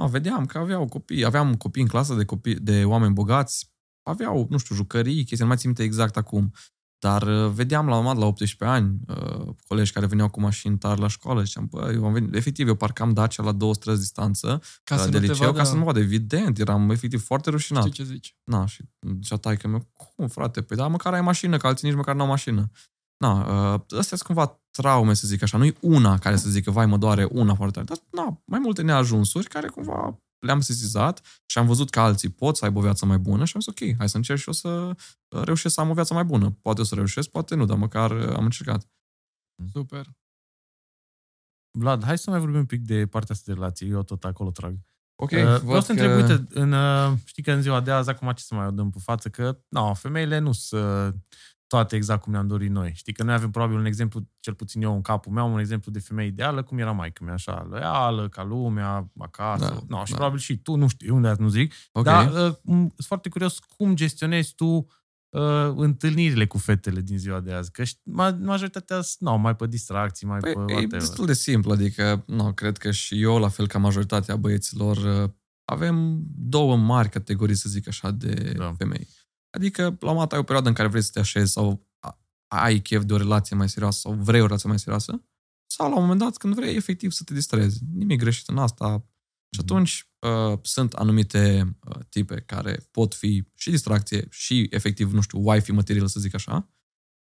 No, 0.00 0.08
vedeam 0.08 0.46
că 0.46 0.58
aveau 0.58 0.86
copii, 0.86 1.24
aveam 1.24 1.54
copii 1.54 1.82
în 1.82 1.88
clasă 1.88 2.14
de, 2.14 2.24
copii, 2.24 2.54
de 2.54 2.84
oameni 2.84 3.12
bogați, 3.12 3.74
aveau, 4.02 4.46
nu 4.50 4.58
știu, 4.58 4.74
jucării, 4.74 5.16
chestii, 5.16 5.38
nu 5.38 5.46
mai 5.46 5.56
țin 5.56 5.68
minte 5.68 5.82
exact 5.82 6.16
acum. 6.16 6.52
Dar 7.06 7.22
uh, 7.22 7.50
vedeam 7.50 7.88
la 7.88 7.96
un 7.96 8.02
moment 8.02 8.18
la 8.18 8.26
18 8.26 8.64
ani 8.64 8.98
uh, 9.08 9.54
colegi 9.66 9.92
care 9.92 10.06
veneau 10.06 10.28
cu 10.28 10.40
mașini 10.40 10.78
tari 10.78 11.00
la 11.00 11.08
școală 11.08 11.40
și 11.40 11.46
ziceam, 11.46 11.66
bă, 11.70 11.90
eu 11.94 12.06
am 12.06 12.12
venit, 12.12 12.34
efectiv, 12.34 12.68
eu 12.68 12.74
parcam 12.74 13.12
Dacia 13.12 13.42
la 13.42 13.52
două 13.52 13.74
străzi 13.74 14.00
distanță 14.00 14.62
ca 14.84 14.96
să 14.96 15.08
de 15.08 15.18
liceu, 15.18 15.46
vadă... 15.46 15.58
ca 15.58 15.64
să 15.64 15.74
nu 15.74 15.84
vadă, 15.84 15.98
evident, 15.98 16.58
eram 16.58 16.90
efectiv 16.90 17.24
foarte 17.24 17.50
rușinat. 17.50 17.82
Știi 17.82 17.92
ce 17.92 18.04
zici? 18.04 18.36
Na, 18.44 18.66
și 18.66 18.82
zicea 19.20 19.36
taică 19.36 19.68
meu, 19.68 19.86
cum 19.92 20.28
frate, 20.28 20.62
păi 20.62 20.76
da, 20.76 20.86
măcar 20.86 21.14
ai 21.14 21.20
mașină, 21.20 21.56
că 21.56 21.66
alții 21.66 21.88
nici 21.88 21.96
măcar 21.96 22.14
n-au 22.14 22.26
mașină. 22.26 22.70
Na, 23.16 23.32
uh, 23.32 23.80
astea 23.80 24.16
sunt 24.16 24.22
cumva 24.22 24.60
traume, 24.70 25.14
să 25.14 25.26
zic 25.26 25.42
așa. 25.42 25.58
Nu-i 25.58 25.76
una 25.80 26.18
care 26.18 26.36
să 26.36 26.48
zică, 26.48 26.70
vai, 26.70 26.86
mă 26.86 26.96
doare 26.96 27.28
una 27.30 27.54
foarte 27.54 27.80
tare. 27.80 28.00
Dar, 28.10 28.24
na, 28.24 28.42
mai 28.44 28.58
multe 28.58 28.82
neajunsuri 28.82 29.48
care 29.48 29.68
cumva 29.68 30.18
le-am 30.46 30.60
sesizat 30.60 31.42
și 31.46 31.58
am 31.58 31.66
văzut 31.66 31.90
că 31.90 32.00
alții 32.00 32.28
pot 32.28 32.56
să 32.56 32.64
aibă 32.64 32.78
o 32.78 32.82
viață 32.82 33.06
mai 33.06 33.18
bună 33.18 33.44
și 33.44 33.52
am 33.54 33.60
zis, 33.60 33.70
ok, 33.70 33.96
hai 33.98 34.08
să 34.08 34.16
încerc 34.16 34.38
și 34.38 34.46
eu 34.46 34.52
să 34.52 34.96
reușesc 35.28 35.74
să 35.74 35.80
am 35.80 35.90
o 35.90 35.94
viață 35.94 36.14
mai 36.14 36.24
bună. 36.24 36.50
Poate 36.50 36.80
o 36.80 36.84
să 36.84 36.94
reușesc, 36.94 37.28
poate 37.28 37.54
nu, 37.54 37.64
dar 37.64 37.76
măcar 37.76 38.10
am 38.12 38.44
încercat. 38.44 38.88
Super. 39.72 40.06
Vlad, 41.78 42.04
hai 42.04 42.18
să 42.18 42.30
mai 42.30 42.38
vorbim 42.38 42.58
un 42.58 42.66
pic 42.66 42.80
de 42.80 43.06
partea 43.06 43.34
asta 43.34 43.52
de 43.52 43.58
relație. 43.58 43.86
Eu 43.86 44.02
tot 44.02 44.24
acolo 44.24 44.50
trag. 44.50 44.76
Ok, 45.22 45.30
uh, 45.30 45.60
vreau 45.60 45.80
să 45.80 45.92
întreb, 45.92 46.10
că... 46.10 46.16
uite, 46.16 46.46
în, 46.48 46.72
uh, 46.72 47.18
știi 47.24 47.42
că 47.42 47.52
în 47.52 47.62
ziua 47.62 47.80
de 47.80 47.90
azi, 47.90 48.10
acum 48.10 48.32
ce 48.32 48.42
să 48.42 48.54
mai 48.54 48.66
o 48.66 48.70
dăm 48.70 48.90
pe 48.90 48.98
față, 49.02 49.28
că 49.28 49.60
no, 49.68 49.94
femeile 49.94 50.38
nu 50.38 50.52
sunt 50.52 51.14
toate 51.66 51.96
exact 51.96 52.22
cum 52.22 52.32
ne-am 52.32 52.46
dorit 52.46 52.70
noi. 52.70 52.92
Știi 52.94 53.12
că 53.12 53.22
noi 53.22 53.34
avem 53.34 53.50
probabil 53.50 53.76
un 53.76 53.84
exemplu, 53.84 54.28
cel 54.40 54.54
puțin 54.54 54.82
eu 54.82 54.94
în 54.94 55.00
capul 55.00 55.32
meu, 55.32 55.52
un 55.52 55.58
exemplu 55.58 55.92
de 55.92 55.98
femeie 55.98 56.28
ideală, 56.28 56.62
cum 56.62 56.78
era 56.78 56.92
mai 56.92 57.12
mea, 57.20 57.32
așa, 57.32 57.66
loială, 57.70 58.28
ca 58.28 58.44
lumea, 58.44 59.12
acasă. 59.18 59.64
Da, 59.64 59.96
no, 59.96 60.04
și 60.04 60.10
da. 60.10 60.16
probabil 60.16 60.38
și 60.38 60.56
tu, 60.56 60.74
nu 60.74 60.88
știu, 60.88 61.14
unde 61.14 61.34
nu 61.38 61.48
zic. 61.48 61.72
Okay. 61.92 62.14
Dar 62.14 62.48
uh, 62.48 62.54
sunt 62.64 62.92
foarte 63.06 63.28
curios 63.28 63.58
cum 63.58 63.94
gestionezi 63.94 64.54
tu 64.54 64.86
uh, 65.28 65.72
întâlnirile 65.76 66.46
cu 66.46 66.58
fetele 66.58 67.00
din 67.00 67.18
ziua 67.18 67.40
de 67.40 67.52
azi. 67.52 67.70
Că 67.70 67.82
majoritatea 68.40 68.96
nu, 68.96 69.30
no, 69.30 69.36
mai 69.36 69.56
pe 69.56 69.66
distracții, 69.66 70.26
mai 70.26 70.38
păi, 70.38 70.52
pe 70.52 70.58
whatever. 70.58 70.82
E 70.82 70.86
destul 70.86 71.26
de 71.26 71.34
simplu, 71.34 71.72
adică 71.72 72.24
no, 72.26 72.52
cred 72.52 72.76
că 72.76 72.90
și 72.90 73.22
eu, 73.22 73.38
la 73.38 73.48
fel 73.48 73.66
ca 73.66 73.78
majoritatea 73.78 74.36
băieților, 74.36 74.96
uh, 74.96 75.30
avem 75.64 76.22
două 76.36 76.76
mari 76.76 77.08
categorii, 77.08 77.54
să 77.54 77.68
zic 77.68 77.88
așa, 77.88 78.10
de 78.10 78.54
da. 78.56 78.74
femei. 78.78 79.08
Adică, 79.56 79.82
la 79.82 80.08
un 80.08 80.14
moment 80.14 80.32
ai 80.32 80.38
o 80.38 80.42
perioadă 80.42 80.68
în 80.68 80.74
care 80.74 80.88
vrei 80.88 81.02
să 81.02 81.10
te 81.12 81.18
așezi 81.18 81.52
sau 81.52 81.86
ai 82.46 82.78
chef 82.78 83.04
de 83.04 83.12
o 83.12 83.16
relație 83.16 83.56
mai 83.56 83.68
serioasă 83.68 83.98
sau 83.98 84.12
vrei 84.12 84.40
o 84.40 84.46
relație 84.46 84.68
mai 84.68 84.78
serioasă, 84.78 85.22
sau 85.66 85.88
la 85.88 85.94
un 85.94 86.00
moment 86.00 86.20
dat 86.20 86.36
când 86.36 86.54
vrei 86.54 86.76
efectiv 86.76 87.10
să 87.10 87.22
te 87.24 87.34
distrezi. 87.34 87.80
Nimic 87.94 88.18
greșit 88.18 88.48
în 88.48 88.58
asta. 88.58 89.04
Și 89.50 89.60
mhm. 89.62 89.72
atunci 89.72 90.08
uh, 90.18 90.58
sunt 90.62 90.92
anumite 90.92 91.76
uh, 91.88 91.98
tipe 92.08 92.40
care 92.46 92.86
pot 92.90 93.14
fi 93.14 93.44
și 93.54 93.70
distracție 93.70 94.26
și 94.30 94.66
efectiv, 94.70 95.12
nu 95.12 95.20
știu, 95.20 95.48
wifi 95.48 95.72
material, 95.72 96.06
să 96.06 96.20
zic 96.20 96.34
așa. 96.34 96.70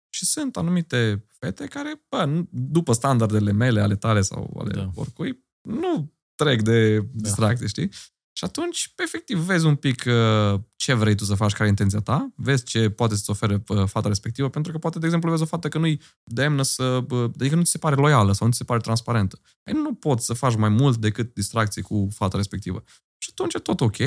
Și 0.10 0.26
sunt 0.26 0.58
anumite 0.58 1.26
fete 1.40 1.66
care, 1.66 2.04
bă, 2.10 2.46
după 2.50 2.94
standardele 2.94 3.52
mele, 3.52 3.82
ale 3.82 3.96
tale 3.96 4.22
sau 4.22 4.58
ale 4.60 4.74
da. 4.74 4.92
oricui, 4.96 5.46
nu 5.62 6.14
trec 6.36 6.62
de 6.62 7.00
da. 7.00 7.06
distracție, 7.14 7.66
da. 7.66 7.68
știi? 7.68 7.90
Și 8.36 8.44
atunci, 8.44 8.94
efectiv, 8.98 9.38
vezi 9.38 9.66
un 9.66 9.76
pic 9.76 10.04
uh, 10.08 10.60
ce 10.76 10.94
vrei 10.94 11.16
tu 11.16 11.24
să 11.24 11.36
faci, 11.36 11.52
care 11.52 11.66
e 11.66 11.70
intenția 11.70 12.00
ta, 12.00 12.32
vezi 12.36 12.64
ce 12.64 12.90
poate 12.90 13.16
să-ți 13.16 13.30
ofere 13.30 13.64
uh, 13.68 13.84
fata 13.86 14.08
respectivă, 14.08 14.50
pentru 14.50 14.72
că 14.72 14.78
poate, 14.78 15.00
de 15.00 15.06
exemplu, 15.06 15.30
vezi 15.30 15.42
o 15.42 15.46
fată 15.46 15.68
că 15.68 15.78
nu-i 15.78 16.02
demnă 16.24 16.62
să... 16.62 17.06
Uh, 17.10 17.24
adică 17.24 17.56
nu 17.56 17.64
ți 17.64 17.72
se 17.72 17.78
pare 17.78 17.96
loială 17.96 18.32
sau 18.32 18.46
nu 18.46 18.52
ți 18.52 18.58
se 18.58 18.64
pare 18.64 18.80
transparentă. 18.80 19.40
Păi 19.64 19.74
nu 19.74 19.94
poți 19.94 20.26
să 20.26 20.34
faci 20.34 20.56
mai 20.56 20.70
mult 20.70 20.98
decât 20.98 21.34
distracție 21.34 21.82
cu 21.82 22.08
fata 22.12 22.38
respectivă. 22.38 22.84
Și 23.18 23.30
atunci 23.32 23.54
e 23.54 23.60
tot 23.60 23.82
ok, 23.82 23.98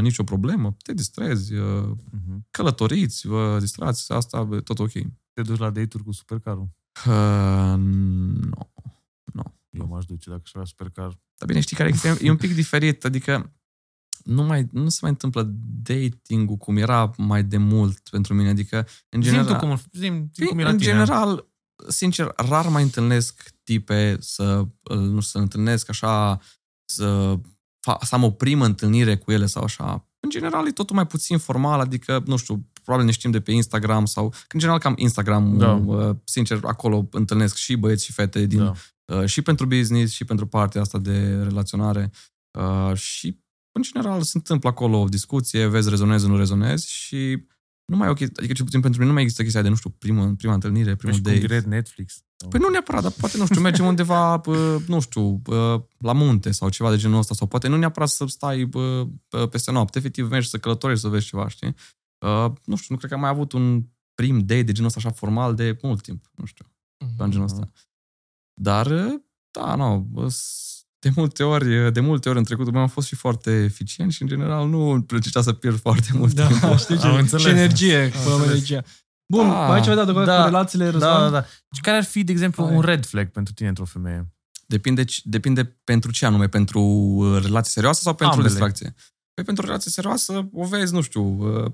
nicio 0.00 0.24
problemă, 0.24 0.76
te 0.82 0.94
distrezi, 0.94 1.52
uh-huh. 1.54 2.38
călătoriți, 2.50 3.26
vă 3.26 3.56
distrați, 3.60 4.12
asta, 4.12 4.48
tot 4.64 4.78
ok. 4.78 4.92
Te 5.32 5.42
duci 5.42 5.58
la 5.58 5.70
date-uri 5.70 6.04
cu 6.04 6.12
supercarul? 6.12 6.68
Uh, 7.06 7.74
nu. 7.76 8.48
No. 8.56 8.66
No. 9.78 9.84
Eu 9.84 9.90
m-aș 9.90 10.04
duce 10.04 10.30
dacă 10.30 10.42
aș 10.44 10.50
avea 10.54 10.66
supercar. 10.66 11.18
Dar 11.36 11.48
bine, 11.48 11.60
știi 11.60 11.76
care 11.76 11.92
e, 12.04 12.18
e 12.20 12.30
un 12.30 12.36
pic 12.36 12.54
diferit, 12.54 13.04
adică 13.04 13.52
nu, 14.24 14.42
mai, 14.42 14.68
nu 14.72 14.88
se 14.88 14.98
mai 15.00 15.10
întâmplă 15.10 15.52
dating-ul 15.82 16.56
cum 16.56 16.76
era 16.76 17.10
mai 17.16 17.44
de 17.44 17.56
mult 17.56 18.08
pentru 18.08 18.34
mine, 18.34 18.48
adică 18.48 18.86
în 19.08 19.20
general... 19.20 19.46
Zim 19.46 19.54
tu 19.54 19.66
cum, 19.66 19.80
zim, 19.92 20.30
zim 20.34 20.46
cum 20.46 20.58
era 20.58 20.68
În 20.68 20.78
tine. 20.78 20.90
general, 20.90 21.48
sincer, 21.88 22.32
rar 22.36 22.68
mai 22.68 22.82
întâlnesc 22.82 23.50
tipe 23.62 24.16
să, 24.20 24.66
nu 24.90 25.20
să 25.20 25.38
întâlnesc 25.38 25.88
așa, 25.88 26.40
să, 26.84 27.38
să 28.00 28.14
am 28.14 28.22
o 28.22 28.30
primă 28.30 28.64
întâlnire 28.64 29.16
cu 29.16 29.32
ele 29.32 29.46
sau 29.46 29.62
așa. 29.62 30.08
În 30.20 30.30
general 30.30 30.66
e 30.66 30.70
totul 30.70 30.96
mai 30.96 31.06
puțin 31.06 31.38
formal, 31.38 31.80
adică, 31.80 32.22
nu 32.26 32.36
știu, 32.36 32.66
probabil 32.82 33.06
ne 33.06 33.12
știm 33.12 33.30
de 33.30 33.40
pe 33.40 33.52
Instagram 33.52 34.06
sau, 34.06 34.34
în 34.52 34.58
general 34.58 34.80
cam 34.80 34.94
Instagram, 34.96 35.58
da. 35.58 35.72
Uh, 35.72 36.16
sincer, 36.24 36.60
acolo 36.64 37.08
întâlnesc 37.10 37.56
și 37.56 37.76
băieți 37.76 38.04
și 38.04 38.12
fete 38.12 38.46
din 38.46 38.58
da. 38.58 38.72
Uh, 39.12 39.24
și 39.24 39.42
pentru 39.42 39.66
business, 39.66 40.12
și 40.12 40.24
pentru 40.24 40.46
partea 40.46 40.80
asta 40.80 40.98
de 40.98 41.42
relaționare. 41.42 42.10
Uh, 42.58 42.96
și, 42.96 43.40
în 43.72 43.82
general, 43.82 44.22
se 44.22 44.32
întâmplă 44.34 44.68
acolo 44.68 44.98
o 44.98 45.08
discuție, 45.08 45.66
vezi, 45.66 45.88
rezonezi, 45.88 46.26
nu 46.26 46.36
rezonezi 46.36 46.90
și 46.90 47.46
nu 47.84 47.96
mai 47.96 48.08
e 48.08 48.10
ok, 48.10 48.20
adică 48.20 48.52
cel 48.52 48.64
puțin 48.64 48.80
pentru 48.80 48.98
mine 48.98 49.06
nu 49.06 49.12
mai 49.12 49.22
există 49.22 49.42
chestia 49.42 49.62
de, 49.62 49.68
nu 49.68 49.74
știu, 49.74 49.90
primă, 49.90 50.34
prima 50.36 50.54
întâlnire, 50.54 50.96
primul 50.96 51.20
deci 51.20 51.42
date. 51.42 51.68
Netflix. 51.68 52.22
Păi 52.48 52.60
nu 52.60 52.68
neapărat, 52.68 53.02
dar 53.02 53.12
poate, 53.12 53.36
nu 53.36 53.44
știu, 53.44 53.60
mergem 53.60 53.86
undeva, 53.94 54.40
nu 54.86 55.00
știu, 55.00 55.42
la 55.98 56.12
munte 56.12 56.50
sau 56.50 56.68
ceva 56.68 56.90
de 56.90 56.96
genul 56.96 57.18
ăsta, 57.18 57.34
sau 57.34 57.46
poate 57.46 57.68
nu 57.68 57.76
neapărat 57.76 58.08
să 58.08 58.24
stai 58.26 58.68
peste 59.50 59.70
noapte, 59.70 59.98
efectiv 59.98 60.30
mergi 60.30 60.48
să 60.48 60.58
călătorești 60.58 61.02
să 61.02 61.08
vezi 61.08 61.26
ceva, 61.26 61.48
știi? 61.48 61.74
Nu 62.64 62.76
știu, 62.76 62.94
nu 62.94 62.96
cred 62.96 63.10
că 63.10 63.14
am 63.14 63.20
mai 63.20 63.30
avut 63.30 63.52
un 63.52 63.84
prim 64.14 64.38
date 64.38 64.62
de 64.62 64.72
genul 64.72 64.88
ăsta 64.88 65.00
așa 65.04 65.10
formal 65.10 65.54
de 65.54 65.78
mult 65.82 66.02
timp, 66.02 66.30
nu 66.34 66.44
știu, 66.44 66.64
mm-hmm. 67.04 67.28
genul 67.28 67.44
ăsta. 67.44 67.70
Dar, 68.60 68.86
Da, 69.50 69.74
nu, 69.74 70.08
de 70.98 71.10
multe 71.14 71.42
ori, 71.42 71.92
de 71.92 72.00
multe 72.00 72.28
ori 72.28 72.38
în 72.38 72.44
trecutul 72.44 72.72
meu 72.72 72.80
am 72.80 72.88
fost 72.88 73.06
și 73.06 73.14
foarte 73.14 73.50
eficient 73.50 74.12
și 74.12 74.22
în 74.22 74.28
general 74.28 74.68
nu 74.68 74.90
îmi 74.90 75.04
plăcea 75.04 75.42
să 75.42 75.52
pierd 75.52 75.78
foarte 75.78 76.08
mult 76.12 76.32
da, 76.32 76.46
timp. 76.46 76.78
Știi 76.78 76.98
ce? 76.98 77.36
Și 77.36 77.48
energie, 77.48 78.12
energie. 78.44 78.84
Bun, 79.32 79.48
da, 79.48 79.66
mai 79.66 79.76
ai 79.76 79.82
ceva 79.82 79.94
de 79.94 80.00
adăugat 80.00 80.26
da, 80.26 80.38
cu 80.38 80.44
relațiile, 80.44 80.84
da, 80.84 80.90
Răzvan? 80.90 81.18
Da, 81.18 81.24
da, 81.24 81.30
da. 81.30 81.46
Și 81.72 81.80
care 81.80 81.96
ar 81.96 82.04
fi, 82.04 82.24
de 82.24 82.32
exemplu, 82.32 82.64
Hai. 82.64 82.74
un 82.74 82.80
red 82.80 83.06
flag 83.06 83.28
pentru 83.30 83.52
tine 83.52 83.68
într-o 83.68 83.84
femeie? 83.84 84.32
Depinde, 84.66 85.04
depinde 85.22 85.64
pentru 85.84 86.10
ce 86.10 86.26
anume, 86.26 86.48
pentru 86.48 86.80
uh, 86.80 87.42
relație 87.42 87.70
serioasă 87.70 88.00
sau 88.02 88.14
pentru 88.14 88.36
Ambele. 88.36 88.52
distracție? 88.52 88.94
Păi 89.34 89.44
pentru 89.44 89.64
relație 89.64 89.90
serioasă 89.90 90.48
o 90.52 90.66
vezi, 90.66 90.92
nu 90.92 91.00
știu, 91.00 91.22
uh, 91.22 91.72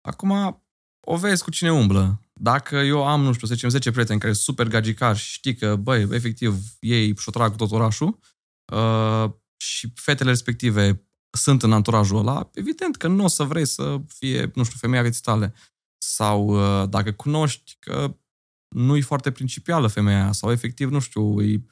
acum 0.00 0.62
o 1.00 1.16
vezi 1.16 1.42
cu 1.42 1.50
cine 1.50 1.72
umblă. 1.72 2.20
Dacă 2.32 2.76
eu 2.76 3.06
am, 3.06 3.22
nu 3.22 3.32
știu, 3.32 3.46
să 3.46 3.54
zicem 3.54 3.68
10 3.68 3.90
prieteni 3.90 4.20
care 4.20 4.32
sunt 4.32 4.44
super 4.44 4.66
gagicari 4.66 5.18
și 5.18 5.32
știi 5.32 5.54
că, 5.54 5.76
băi, 5.76 6.08
efectiv, 6.10 6.54
ei 6.80 7.16
și-o 7.16 7.32
trag 7.32 7.56
tot 7.56 7.70
orașul 7.70 8.18
uh, 8.72 9.30
și 9.56 9.92
fetele 9.94 10.30
respective 10.30 11.04
sunt 11.30 11.62
în 11.62 11.72
anturajul 11.72 12.18
ăla, 12.18 12.50
evident 12.54 12.96
că 12.96 13.08
nu 13.08 13.24
o 13.24 13.28
să 13.28 13.42
vrei 13.42 13.66
să 13.66 14.00
fie, 14.06 14.50
nu 14.54 14.62
știu, 14.62 14.76
femeia 14.78 15.02
vieții 15.02 15.22
tale. 15.22 15.54
Sau 15.98 16.46
uh, 16.46 16.88
dacă 16.88 17.12
cunoști 17.12 17.76
că 17.78 18.16
nu 18.68 18.96
e 18.96 19.00
foarte 19.00 19.30
principială 19.30 19.86
femeia 19.86 20.22
aia, 20.22 20.32
sau 20.32 20.50
efectiv, 20.50 20.90
nu 20.90 20.98
știu, 20.98 21.42
e 21.42 21.62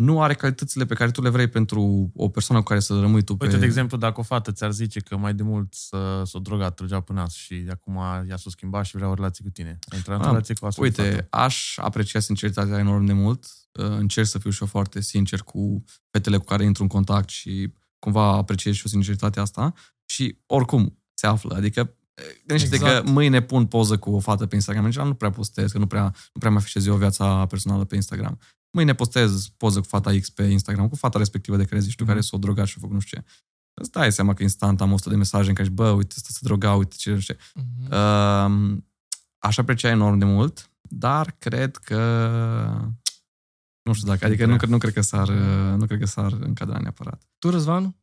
nu 0.00 0.22
are 0.22 0.34
calitățile 0.34 0.84
pe 0.84 0.94
care 0.94 1.10
tu 1.10 1.22
le 1.22 1.28
vrei 1.28 1.48
pentru 1.48 2.10
o 2.14 2.28
persoană 2.28 2.62
cu 2.62 2.68
care 2.68 2.80
să 2.80 3.00
rămâi 3.00 3.22
tu 3.22 3.36
pe... 3.36 3.44
Uite, 3.44 3.58
de 3.58 3.64
exemplu, 3.64 3.96
dacă 3.96 4.20
o 4.20 4.22
fată 4.22 4.52
ți-ar 4.52 4.72
zice 4.72 5.00
că 5.00 5.16
mai 5.16 5.34
de 5.34 5.42
mult 5.42 5.74
să, 5.74 6.22
s-o 6.24 6.38
droga, 6.38 6.70
trăgea 6.70 7.00
până 7.00 7.20
nas 7.20 7.34
și 7.34 7.66
acum 7.70 7.96
ea 8.28 8.36
s-o 8.36 8.50
schimba 8.50 8.82
și 8.82 8.96
vrea 8.96 9.08
o 9.08 9.14
relație 9.14 9.44
cu 9.44 9.50
tine. 9.50 9.78
Intra 9.94 10.14
în 10.14 10.22
relație 10.22 10.54
cu 10.54 10.66
asta. 10.66 10.82
Uite, 10.82 11.10
fată. 11.10 11.26
aș 11.30 11.76
aprecia 11.78 12.20
sinceritatea 12.20 12.78
enorm 12.78 13.04
de 13.04 13.12
mult. 13.12 13.44
Uh, 13.72 13.86
încerc 13.86 14.26
să 14.26 14.38
fiu 14.38 14.50
și 14.50 14.62
eu 14.62 14.68
foarte 14.68 15.00
sincer 15.00 15.40
cu 15.40 15.84
fetele 16.10 16.36
cu 16.36 16.44
care 16.44 16.64
intru 16.64 16.82
în 16.82 16.88
contact 16.88 17.28
și 17.28 17.72
cumva 17.98 18.32
apreciez 18.32 18.74
și 18.74 18.82
o 18.86 18.88
sinceritatea 18.88 19.42
asta. 19.42 19.72
Și 20.04 20.38
oricum 20.46 20.98
se 21.14 21.26
află. 21.26 21.54
Adică 21.56 21.80
uh, 21.80 22.24
Gândește 22.46 22.74
exact. 22.74 23.04
că 23.04 23.10
mâine 23.10 23.42
pun 23.42 23.66
poză 23.66 23.98
cu 23.98 24.10
o 24.10 24.18
fată 24.18 24.46
pe 24.46 24.54
Instagram. 24.54 24.84
În 24.84 25.06
nu 25.06 25.14
prea 25.14 25.30
postez, 25.30 25.72
că 25.72 25.78
nu 25.78 25.86
prea, 25.86 26.02
nu 26.04 26.38
prea 26.38 26.50
mai 26.50 26.60
afișez 26.60 26.86
eu 26.86 26.96
viața 26.96 27.46
personală 27.46 27.84
pe 27.84 27.94
Instagram. 27.94 28.38
Mâine 28.72 28.94
postez 28.94 29.48
poză 29.48 29.80
cu 29.80 29.86
fata 29.86 30.18
X 30.20 30.30
pe 30.30 30.42
Instagram, 30.42 30.88
cu 30.88 30.96
fata 30.96 31.18
respectivă 31.18 31.56
de 31.56 31.64
care 31.64 31.80
zici 31.80 31.94
tu, 31.94 32.04
mm-hmm. 32.04 32.06
care 32.06 32.20
s-o 32.20 32.38
drogat 32.38 32.66
și 32.66 32.74
a 32.76 32.80
făcut 32.80 32.94
nu 32.94 33.00
știu 33.00 33.20
ce. 33.20 33.26
Îți 33.74 33.90
dai 33.90 34.12
seama 34.12 34.34
că 34.34 34.42
instant 34.42 34.80
am 34.80 34.92
100 34.92 35.08
de 35.10 35.16
mesaje 35.16 35.48
în 35.48 35.54
care 35.54 35.68
zici, 35.68 35.76
bă, 35.76 35.90
uite, 35.90 36.14
ăsta 36.16 36.28
se 36.32 36.38
droga, 36.42 36.74
uite 36.74 36.94
ce, 36.98 37.18
ce. 37.18 37.36
Mm-hmm. 37.36 37.90
Uh, 37.90 38.78
aș 39.38 39.58
aprecia 39.58 39.88
enorm 39.88 40.18
de 40.18 40.24
mult, 40.24 40.70
dar 40.82 41.30
cred 41.38 41.76
că 41.76 42.00
nu 43.82 43.92
știu 43.92 44.08
dacă, 44.08 44.24
adică 44.24 44.46
nu, 44.46 44.56
nu 44.66 44.78
cred 44.78 44.92
că 44.92 45.00
s-ar, 45.00 45.28
nu 45.76 45.86
cred 45.86 45.98
că 45.98 46.06
s-ar 46.06 46.32
încadra 46.32 46.78
neapărat. 46.78 47.22
Tu, 47.38 47.50
Răzvan? 47.50 47.96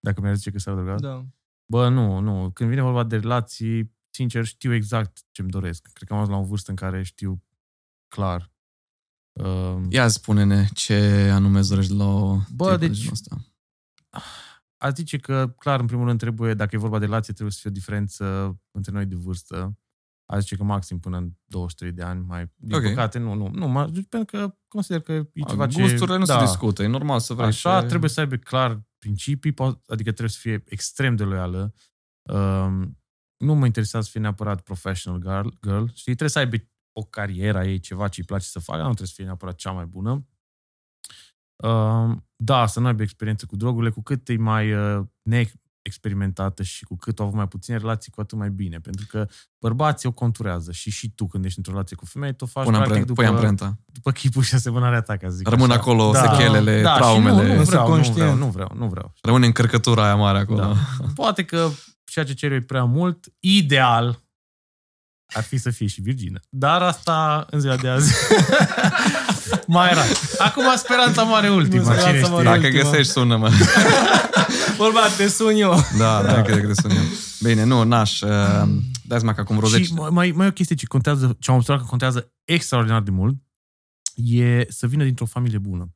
Dacă 0.00 0.20
mi-ar 0.20 0.34
zice 0.34 0.50
că 0.50 0.58
s-ar 0.58 0.74
drogat? 0.74 1.00
Da. 1.00 1.26
Bă, 1.70 1.88
nu, 1.88 2.18
nu. 2.18 2.50
Când 2.50 2.68
vine 2.68 2.82
vorba 2.82 3.04
de 3.04 3.16
relații, 3.16 3.94
sincer, 4.10 4.44
știu 4.44 4.74
exact 4.74 5.22
ce-mi 5.30 5.50
doresc. 5.50 5.88
Cred 5.92 6.08
că 6.08 6.14
am 6.14 6.20
ajuns 6.20 6.36
la 6.36 6.42
o 6.42 6.46
vârstă 6.46 6.70
în 6.70 6.76
care 6.76 7.02
știu 7.02 7.42
clar 8.08 8.51
Uh, 9.32 9.76
Ia 9.88 10.08
spune-ne 10.08 10.66
ce 10.74 10.94
anume 11.32 11.58
îți 11.58 11.68
dorești 11.68 11.92
la 11.92 12.04
o 12.04 12.38
Bă, 12.54 12.76
deci, 12.76 13.08
asta. 13.10 13.36
A 14.76 14.90
zice 14.90 15.18
că, 15.18 15.54
clar, 15.58 15.80
în 15.80 15.86
primul 15.86 16.06
rând 16.06 16.18
trebuie, 16.18 16.54
dacă 16.54 16.76
e 16.76 16.78
vorba 16.78 16.98
de 16.98 17.04
relație, 17.04 17.32
trebuie 17.32 17.52
să 17.52 17.58
fie 17.60 17.70
o 17.70 17.72
diferență 17.72 18.24
între 18.70 18.92
noi 18.92 19.06
de 19.06 19.14
vârstă. 19.14 19.76
A 20.26 20.38
zice 20.38 20.56
că 20.56 20.64
maxim 20.64 20.98
până 20.98 21.16
în 21.16 21.32
23 21.44 21.92
de 21.92 22.02
ani, 22.02 22.24
mai 22.26 22.52
din 22.56 22.74
okay. 22.74 22.88
păcate, 22.88 23.18
nu, 23.18 23.34
nu, 23.34 23.48
nu, 23.48 23.68
mă, 23.68 23.90
pentru 24.08 24.24
că 24.38 24.56
consider 24.68 25.00
că 25.00 25.12
e 25.12 25.42
ceva 25.48 25.66
ce... 25.66 25.80
Gusturile 25.80 26.16
nu 26.16 26.24
da, 26.24 26.38
se 26.38 26.44
discută, 26.44 26.82
e 26.82 26.86
normal 26.86 27.20
să 27.20 27.34
vrei 27.34 27.46
Așa, 27.46 27.80
și... 27.80 27.86
trebuie 27.86 28.10
să 28.10 28.20
aibă 28.20 28.36
clar 28.36 28.82
principii, 28.98 29.54
adică 29.86 30.10
trebuie 30.10 30.28
să 30.28 30.38
fie 30.40 30.62
extrem 30.66 31.16
de 31.16 31.24
loială. 31.24 31.74
Um, 32.22 32.98
nu 33.36 33.54
mă 33.54 33.66
interesează 33.66 34.04
să 34.04 34.10
fie 34.10 34.20
neapărat 34.20 34.60
professional 34.60 35.20
girl, 35.20 35.48
girl 35.62 35.84
știi, 35.84 36.02
trebuie 36.02 36.28
să 36.28 36.38
aibă 36.38 36.56
o 36.92 37.02
carieră 37.02 37.64
ei, 37.64 37.78
ceva 37.78 38.08
ce 38.08 38.20
îi 38.20 38.26
place 38.26 38.46
să 38.46 38.58
facă, 38.58 38.78
nu 38.78 38.84
trebuie 38.84 39.06
să 39.06 39.14
fie 39.16 39.24
neapărat 39.24 39.54
cea 39.54 39.70
mai 39.70 39.84
bună. 39.84 40.26
Uh, 41.56 42.16
da, 42.36 42.66
să 42.66 42.80
nu 42.80 42.86
aibă 42.86 43.02
experiență 43.02 43.46
cu 43.46 43.56
drogurile, 43.56 43.90
cu 43.90 44.02
cât 44.02 44.28
e 44.28 44.36
mai 44.36 44.72
uh, 44.72 45.04
neexperimentată 45.22 46.62
și 46.62 46.84
cu 46.84 46.96
cât 46.96 47.18
au 47.18 47.24
avut 47.24 47.36
mai 47.36 47.48
puține 47.48 47.76
relații, 47.76 48.12
cu 48.12 48.20
atât 48.20 48.38
mai 48.38 48.50
bine. 48.50 48.78
Pentru 48.80 49.06
că 49.08 49.26
bărbații 49.58 50.08
o 50.08 50.12
conturează 50.12 50.72
și 50.72 50.90
și 50.90 51.10
tu 51.10 51.26
când 51.26 51.44
ești 51.44 51.58
într-o 51.58 51.72
relație 51.72 51.96
cu 51.96 52.06
femeie, 52.06 52.32
tu 52.32 52.44
o 52.44 52.46
faci 52.46 52.64
Pune 52.64 52.78
practic 52.78 53.04
după, 53.04 53.24
amprenta. 53.24 53.78
după 53.86 54.10
chipul 54.10 54.42
și 54.42 54.54
asemănarea 54.54 55.00
ta, 55.00 55.16
ca 55.16 55.28
zic 55.28 55.48
Rămân 55.48 55.70
așa. 55.70 55.80
acolo 55.80 56.10
da, 56.12 56.20
sechelele, 56.20 56.82
da, 56.82 56.94
traumele. 56.94 57.46
Nu, 57.46 57.54
nu, 57.54 57.62
vreau, 57.62 57.96
nu, 57.96 58.02
vreau, 58.02 58.34
nu 58.34 58.46
vreau, 58.50 58.70
nu 58.74 58.88
vreau. 58.88 59.14
Rămâne 59.20 59.46
încărcătura 59.46 60.04
aia 60.04 60.16
mare 60.16 60.38
acolo. 60.38 60.60
Da. 60.60 60.74
Poate 61.14 61.44
că 61.44 61.68
ceea 62.04 62.24
ce 62.24 62.34
ceri 62.34 62.60
prea 62.60 62.84
mult, 62.84 63.32
ideal, 63.40 64.22
ar 65.34 65.42
fi 65.42 65.56
să 65.56 65.70
fie 65.70 65.86
și 65.86 66.00
virgină. 66.00 66.40
Dar 66.48 66.82
asta 66.82 67.46
în 67.50 67.60
ziua 67.60 67.76
de 67.76 67.88
azi 67.88 68.12
mai 69.66 69.90
era. 69.90 70.02
Acum 70.38 70.64
speranța 70.76 71.22
mare 71.22 71.50
ultima. 71.50 71.96
Cine 71.96 72.18
știe? 72.18 72.42
Dacă 72.42 72.66
ultima. 72.66 72.82
găsești, 72.82 73.12
sună-mă. 73.12 73.50
Vorba, 74.76 75.00
te 75.16 75.28
sun 75.28 75.54
eu. 75.56 75.84
Da, 75.98 76.22
da, 76.22 76.32
da. 76.32 76.42
cred 76.42 76.60
că 76.60 76.66
te 76.66 76.80
sun 76.80 76.90
eu. 76.90 77.02
Bine, 77.42 77.64
nu, 77.64 77.82
n-aș. 77.82 78.20
Uh, 78.20 78.28
dați 79.02 79.20
seama 79.20 79.34
că 79.34 79.40
acum 79.40 79.56
vreo 79.56 79.68
10... 79.68 79.82
Și 79.82 79.92
mai, 79.92 80.32
mai 80.34 80.46
o 80.46 80.52
chestie 80.52 80.76
ce 80.76 80.86
contează, 80.86 81.36
ce 81.38 81.50
am 81.50 81.56
observat 81.56 81.82
că 81.82 81.88
contează 81.88 82.32
extraordinar 82.44 83.02
de 83.02 83.10
mult, 83.10 83.36
e 84.14 84.66
să 84.68 84.86
vină 84.86 85.04
dintr-o 85.04 85.24
familie 85.24 85.58
bună. 85.58 85.94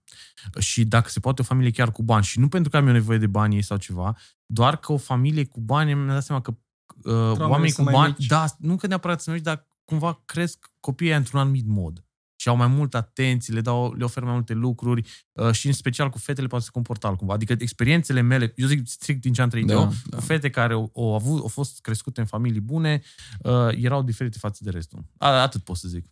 Și 0.59 0.85
dacă 0.85 1.09
se 1.09 1.21
poate 1.21 1.41
o 1.41 1.45
familie 1.45 1.71
chiar 1.71 1.93
cu 1.93 2.03
bani. 2.03 2.25
Și 2.25 2.39
nu 2.39 2.49
pentru 2.49 2.71
că 2.71 2.77
am 2.77 2.87
eu 2.87 2.93
nevoie 2.93 3.19
de 3.19 3.27
bani 3.27 3.63
sau 3.63 3.77
ceva, 3.77 4.17
doar 4.47 4.77
că 4.77 4.93
o 4.93 4.97
familie 4.97 5.45
cu 5.45 5.61
bani, 5.61 5.95
mi-am 5.95 6.09
dat 6.09 6.25
seama 6.25 6.41
că 6.43 6.55
uh, 7.03 7.39
oameni 7.39 7.73
cu 7.73 7.83
bani, 7.83 8.15
mici. 8.19 8.27
da, 8.27 8.45
nu 8.59 8.77
că 8.77 8.87
neapărat 8.87 9.21
să 9.21 9.31
mici, 9.31 9.43
dar 9.43 9.67
cumva 9.85 10.23
cresc 10.25 10.71
copiii 10.81 11.13
într-un 11.13 11.41
anumit 11.41 11.67
mod 11.67 12.07
și 12.37 12.49
au 12.49 12.57
mai 12.57 12.67
multă 12.67 12.97
atenție, 12.97 13.55
le, 13.55 13.61
dau, 13.61 13.93
le 13.93 14.05
oferă 14.05 14.25
mai 14.25 14.35
multe 14.35 14.53
lucruri 14.53 15.09
uh, 15.33 15.53
și 15.53 15.67
în 15.67 15.73
special 15.73 16.11
cu 16.11 16.19
fetele 16.19 16.47
poate 16.47 16.65
se 16.65 16.71
comporta 16.73 17.09
altcumva. 17.09 17.35
Adică 17.35 17.55
experiențele 17.59 18.21
mele, 18.21 18.53
eu 18.57 18.67
zic 18.67 18.87
strict 18.87 19.21
din 19.21 19.33
ce 19.33 19.43
am 19.43 19.49
trăit 19.49 19.67
da, 19.67 19.73
eu, 19.73 19.93
da. 20.07 20.17
cu 20.17 20.23
fete 20.23 20.51
care 20.51 20.73
au, 20.73 20.93
au, 20.95 21.15
avut, 21.15 21.41
au 21.41 21.49
fost 21.49 21.81
crescute 21.81 22.21
în 22.21 22.27
familii 22.27 22.61
bune, 22.61 23.03
uh, 23.39 23.69
erau 23.71 24.03
diferite 24.03 24.39
față 24.39 24.65
de 24.65 24.71
restul. 24.71 25.05
A, 25.19 25.29
atât 25.29 25.65
pot 25.65 25.77
să 25.77 25.89
zic. 25.89 26.07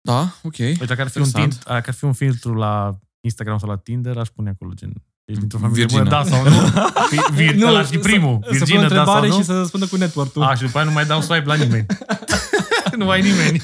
Da, 0.00 0.34
ok. 0.42 0.58
Uite, 0.58 0.84
dacă 0.84 1.00
ar 1.00 1.08
fi, 1.08 1.18
un, 1.18 1.30
tint, 1.30 1.64
dacă 1.64 1.88
ar 1.90 1.94
fi 1.94 2.04
un 2.04 2.12
filtru 2.12 2.54
la 2.54 2.98
Instagram 3.20 3.58
sau 3.58 3.68
la 3.68 3.76
Tinder, 3.76 4.18
aș 4.18 4.28
pune 4.28 4.50
acolo 4.50 4.72
gen 4.72 4.92
Ești 5.26 5.40
dintr-o 5.40 5.58
familie 5.58 5.84
Virgină. 5.84 6.02
bună, 6.02 6.14
da 6.16 6.24
sau 6.24 6.42
nu? 6.42 6.56
Vir, 7.36 7.54
nu, 7.54 7.66
ăla 7.66 7.82
și 7.82 7.98
primul. 7.98 8.38
Să, 8.42 8.50
Virgină, 8.50 8.88
să 8.88 8.94
da 8.94 9.04
sau 9.04 9.26
nu? 9.26 9.32
și 9.32 9.44
să 9.44 9.52
răspundă 9.52 9.86
cu 9.86 9.96
network-ul. 9.96 10.42
A, 10.42 10.54
și 10.54 10.62
după 10.62 10.78
aia 10.78 10.86
nu 10.86 10.92
mai 10.92 11.04
dau 11.06 11.20
swipe 11.20 11.46
la 11.46 11.54
nimeni. 11.54 11.86
nu 12.98 13.08
ai 13.08 13.22
nimeni. 13.22 13.62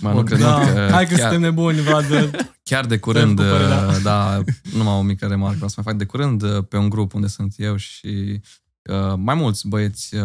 Mă, 0.00 0.12
nu 0.12 0.22
cred 0.22 0.38
da. 0.38 0.58
că... 0.58 0.88
Hai 0.90 1.06
că 1.06 1.14
chiar, 1.14 1.20
suntem 1.20 1.40
nebuni, 1.40 1.80
Vlad. 1.80 2.30
Chiar 2.62 2.86
de 2.86 2.98
curând, 2.98 3.38
uh, 3.38 3.46
da, 4.02 4.42
numai 4.72 4.94
o 4.94 5.02
mică 5.02 5.26
remarcă, 5.26 5.54
vreau 5.54 5.68
să 5.68 5.74
mai 5.76 5.92
fac 5.92 5.96
de 5.96 6.04
curând 6.04 6.42
uh, 6.42 6.64
pe 6.68 6.76
un 6.76 6.88
grup 6.88 7.14
unde 7.14 7.26
sunt 7.26 7.54
eu 7.56 7.76
și 7.76 8.40
uh, 8.82 9.14
mai 9.16 9.34
mulți 9.34 9.68
băieți 9.68 10.14
uh, 10.14 10.22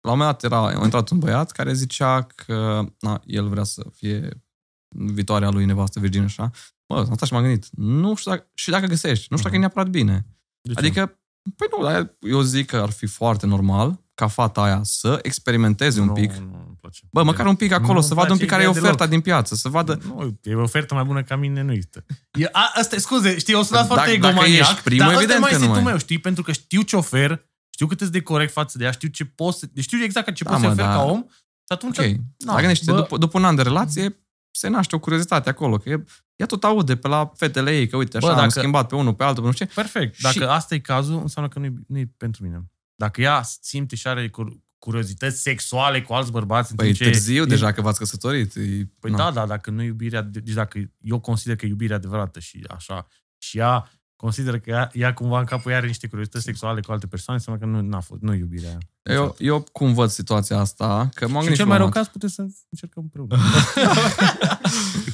la 0.00 0.10
un 0.10 0.18
moment 0.18 0.30
dat 0.30 0.44
era, 0.44 0.66
a 0.66 0.84
intrat 0.84 1.10
un 1.10 1.18
băiat 1.18 1.50
care 1.50 1.72
zicea 1.72 2.26
că 2.34 2.84
na, 3.00 3.22
el 3.26 3.48
vrea 3.48 3.64
să 3.64 3.86
fie 3.94 4.42
viitoarea 4.88 5.50
lui 5.50 5.64
nevastă 5.64 6.00
virgină 6.00 6.24
așa 6.24 6.50
Mă, 6.88 6.96
am 6.96 7.14
stat 7.14 7.26
și 7.26 7.32
m-am 7.32 7.42
gândit, 7.42 7.66
nu 7.76 8.14
știu 8.14 8.30
dacă, 8.30 8.50
și 8.54 8.70
dacă 8.70 8.86
găsești, 8.86 9.26
nu 9.30 9.36
știu 9.36 9.50
dacă 9.50 9.54
e 9.54 9.58
mhm. 9.58 9.74
neapărat 9.74 9.88
bine. 9.88 10.26
De 10.60 10.72
ce? 10.72 10.78
Adică, 10.78 11.20
păi 11.56 11.66
nu, 11.76 11.84
dar 11.84 12.16
eu 12.20 12.40
zic 12.40 12.66
că 12.66 12.76
ar 12.76 12.90
fi 12.90 13.06
foarte 13.06 13.46
normal 13.46 14.00
ca 14.14 14.26
fata 14.26 14.62
aia 14.62 14.80
să 14.82 15.18
experimenteze 15.22 16.00
un 16.00 16.12
pic. 16.12 16.32
Nu, 16.32 16.46
nu 16.46 16.76
place. 16.80 17.00
Bă, 17.10 17.22
măcar 17.22 17.46
un 17.46 17.54
pic 17.54 17.72
acolo, 17.72 17.92
nu 17.92 18.00
să 18.00 18.14
vadă 18.14 18.32
un 18.32 18.38
pic 18.38 18.48
care 18.48 18.62
e 18.62 18.66
oferta 18.66 18.90
deloc. 18.90 19.08
din 19.08 19.20
piață, 19.20 19.54
să 19.54 19.68
vadă... 19.68 19.98
Nu, 20.06 20.38
e 20.42 20.54
o 20.54 20.62
ofertă 20.62 20.94
mai 20.94 21.04
bună 21.04 21.22
ca 21.22 21.36
mine, 21.36 21.62
nu 21.62 21.72
există. 21.72 22.04
E, 22.32 22.48
a, 22.52 22.72
asta, 22.74 22.96
scuze, 22.98 23.38
știi, 23.38 23.54
o 23.54 23.62
sunat 23.62 23.86
foarte 23.86 24.10
egomaniac, 24.10 24.44
dacă 24.44 24.70
ești 24.70 24.82
primul, 24.82 25.12
dar 25.12 25.22
evident 25.22 25.44
că 25.44 25.56
nu 25.58 25.80
meu, 25.80 25.98
știi, 25.98 26.18
pentru 26.18 26.42
că 26.42 26.52
știu 26.52 26.82
ce 26.82 26.96
ofer, 26.96 27.48
știu 27.70 27.86
cât 27.86 28.00
îți 28.00 28.12
de 28.12 28.22
corect 28.22 28.52
față 28.52 28.78
de 28.78 28.84
ea, 28.84 28.90
știu 28.90 29.08
ce 29.08 29.24
poți, 29.24 29.66
știu 29.80 30.02
exact 30.02 30.34
ce 30.34 30.44
da, 30.44 30.50
poți 30.50 30.62
să 30.62 30.68
ofer 30.68 30.84
da. 30.84 30.92
ca 30.92 31.04
om, 31.04 31.24
și 31.28 31.74
atunci... 31.74 31.98
Ok, 31.98 32.06
na, 32.36 32.60
dacă 32.60 32.72
bă, 32.84 32.94
după, 32.94 33.16
după 33.16 33.38
un 33.38 33.44
an 33.44 33.54
de 33.54 33.62
relație, 33.62 34.26
se 34.50 34.68
naște 34.68 34.94
o 34.96 34.98
curiozitate 34.98 35.48
acolo, 35.48 35.76
că 35.76 36.02
ea 36.38 36.46
tot 36.46 36.64
aude 36.64 36.96
pe 36.96 37.08
la 37.08 37.32
fetele 37.36 37.76
ei, 37.76 37.88
că 37.88 37.96
uite, 37.96 38.16
așa 38.16 38.26
Bă, 38.26 38.32
dacă... 38.32 38.44
am 38.44 38.48
schimbat 38.48 38.88
pe 38.88 38.94
unul, 38.94 39.14
pe 39.14 39.24
altul, 39.24 39.44
nu 39.44 39.52
știu 39.52 39.66
ce. 39.66 39.72
Perfect. 39.74 40.20
Dacă 40.20 40.38
și... 40.38 40.42
asta 40.42 40.74
e 40.74 40.78
cazul, 40.78 41.20
înseamnă 41.20 41.50
că 41.50 41.58
nu 41.58 41.64
e, 41.64 41.72
nu 41.86 41.98
e 41.98 42.10
pentru 42.16 42.42
mine. 42.42 42.70
Dacă 42.94 43.20
ea 43.20 43.42
simte 43.60 43.96
și 43.96 44.08
are 44.08 44.30
curiozități 44.78 45.40
sexuale 45.40 46.02
cu 46.02 46.12
alți 46.12 46.30
bărbați. 46.30 46.74
Păi 46.74 46.92
ce 46.92 47.04
târziu 47.04 47.42
e... 47.42 47.46
deja 47.46 47.72
că 47.72 47.80
v-ați 47.80 47.98
căsătorit. 47.98 48.54
E... 48.54 48.60
Păi 49.00 49.10
no. 49.10 49.16
da, 49.16 49.30
da, 49.30 49.46
dacă 49.46 49.70
nu 49.70 49.82
iubirea, 49.82 50.22
deci 50.22 50.52
dacă 50.52 50.78
eu 51.00 51.20
consider 51.20 51.56
că 51.56 51.64
e 51.64 51.68
iubirea 51.68 51.96
adevărată 51.96 52.40
și 52.40 52.64
așa, 52.68 53.06
și 53.38 53.58
ea 53.58 53.90
consideră 54.16 54.58
că 54.58 54.70
ea, 54.70 54.90
ea 54.92 55.14
cumva 55.14 55.38
în 55.38 55.44
capul 55.44 55.70
ea 55.70 55.76
are 55.76 55.86
niște 55.86 56.06
curiozități 56.06 56.44
sexuale 56.44 56.80
cu 56.80 56.92
alte 56.92 57.06
persoane, 57.06 57.40
înseamnă 57.46 57.80
că 57.80 57.86
nu 57.88 57.96
a 57.96 58.00
fost, 58.00 58.20
nu 58.20 58.34
iubirea 58.34 58.68
aia. 58.68 58.78
Eu, 59.02 59.36
eu 59.38 59.64
cum 59.72 59.94
văd 59.94 60.10
situația 60.10 60.58
asta, 60.58 61.08
că 61.14 61.28
m-am 61.28 61.42
Și 61.42 61.48
gândit 61.48 61.56
cel 61.56 61.64
și 61.64 61.70
mai 61.70 61.70
la 61.70 61.76
rău 61.76 61.86
un 61.86 61.92
caz 61.92 62.06
putem 62.06 62.28
să 62.28 62.46
încercăm 62.68 63.02
împreună. 63.02 63.36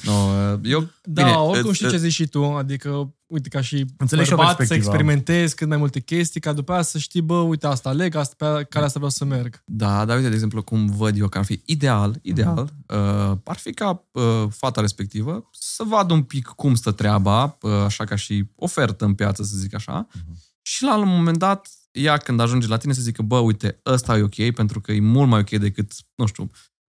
No, 0.04 0.30
eu, 0.62 0.80
Da, 1.02 1.22
bine, 1.22 1.34
oricum 1.36 1.68
îți- 1.70 1.78
știi 1.78 1.90
ce 1.90 1.96
zici 1.96 2.12
și 2.12 2.26
tu, 2.26 2.44
adică, 2.44 3.14
uite, 3.26 3.48
ca 3.48 3.60
și 3.60 3.84
Înțelegi 3.96 4.26
și 4.28 4.32
o 4.32 4.36
bărbat 4.36 4.52
să 4.52 4.58
perspectivă. 4.58 4.90
experimentezi 4.94 5.54
cât 5.54 5.68
mai 5.68 5.76
multe 5.76 6.00
chestii, 6.00 6.40
ca 6.40 6.52
după 6.52 6.72
aia 6.72 6.82
să 6.82 6.98
știi, 6.98 7.20
bă, 7.20 7.34
uite, 7.34 7.66
asta 7.66 7.88
aleg, 7.88 8.14
asta 8.14 8.34
pe 8.38 8.64
care 8.68 8.84
asta 8.84 8.98
vreau 8.98 9.10
să 9.10 9.24
merg. 9.24 9.62
Da, 9.66 10.04
dar 10.04 10.16
uite, 10.16 10.28
de 10.28 10.34
exemplu, 10.34 10.62
cum 10.62 10.86
văd 10.86 11.18
eu 11.18 11.28
că 11.28 11.38
ar 11.38 11.44
fi 11.44 11.62
ideal, 11.64 12.18
ideal, 12.22 12.68
uh, 12.88 13.36
ar 13.44 13.56
fi 13.56 13.72
ca 13.72 14.04
uh, 14.12 14.44
fata 14.50 14.80
respectivă 14.80 15.48
să 15.52 15.82
vadă 15.82 16.12
un 16.12 16.22
pic 16.22 16.46
cum 16.46 16.74
stă 16.74 16.90
treaba, 16.92 17.58
uh, 17.60 17.70
așa 17.72 18.04
ca 18.04 18.16
și 18.16 18.44
ofertă 18.56 19.04
în 19.04 19.14
piață, 19.14 19.42
să 19.42 19.56
zic 19.56 19.74
așa, 19.74 20.06
și 20.62 20.82
la 20.82 20.96
un 20.98 21.08
moment 21.08 21.38
dat, 21.38 21.68
ea 21.92 22.16
când 22.16 22.40
ajunge 22.40 22.66
la 22.66 22.76
tine 22.76 22.92
să 22.92 23.00
zică, 23.00 23.22
bă, 23.22 23.38
uite, 23.38 23.80
ăsta 23.86 24.16
e 24.18 24.22
ok, 24.22 24.50
pentru 24.54 24.80
că 24.80 24.92
e 24.92 25.00
mult 25.00 25.28
mai 25.28 25.40
ok 25.40 25.50
decât, 25.50 25.92
nu 26.14 26.26
știu, 26.26 26.50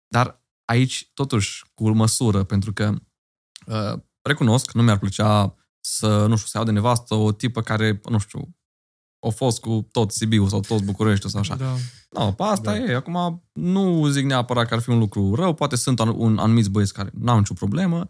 dar 0.08 0.40
aici, 0.72 1.10
totuși, 1.14 1.64
cu 1.74 1.90
măsură, 1.90 2.44
pentru 2.44 2.72
că 2.72 2.94
uh, 3.66 4.00
recunosc, 4.22 4.72
nu 4.72 4.82
mi-ar 4.82 4.98
plăcea 4.98 5.54
să, 5.80 6.26
nu 6.26 6.36
știu, 6.36 6.46
să 6.48 6.56
iau 6.56 6.64
de 6.66 6.70
nevastă 6.72 7.14
o 7.14 7.32
tipă 7.32 7.60
care, 7.62 8.00
nu 8.08 8.18
știu, 8.18 8.56
a 9.26 9.28
fost 9.28 9.60
cu 9.60 9.88
tot 9.90 10.10
Sibiu 10.12 10.48
sau 10.48 10.60
tot 10.60 10.82
București 10.82 11.28
sau 11.28 11.40
așa. 11.40 11.56
Da. 11.56 11.74
No, 12.10 12.32
pe 12.32 12.42
asta 12.42 12.70
Da. 12.72 12.78
e. 12.78 12.94
Acum 12.94 13.44
nu 13.52 14.08
zic 14.08 14.24
neapărat 14.24 14.68
că 14.68 14.74
ar 14.74 14.80
fi 14.80 14.90
un 14.90 14.98
lucru 14.98 15.34
rău, 15.34 15.54
poate 15.54 15.76
sunt 15.76 16.00
an- 16.00 16.14
un 16.16 16.38
anumiți 16.38 16.70
băieți 16.70 16.92
care 16.92 17.10
n-au 17.14 17.38
nicio 17.38 17.54
problemă, 17.54 18.06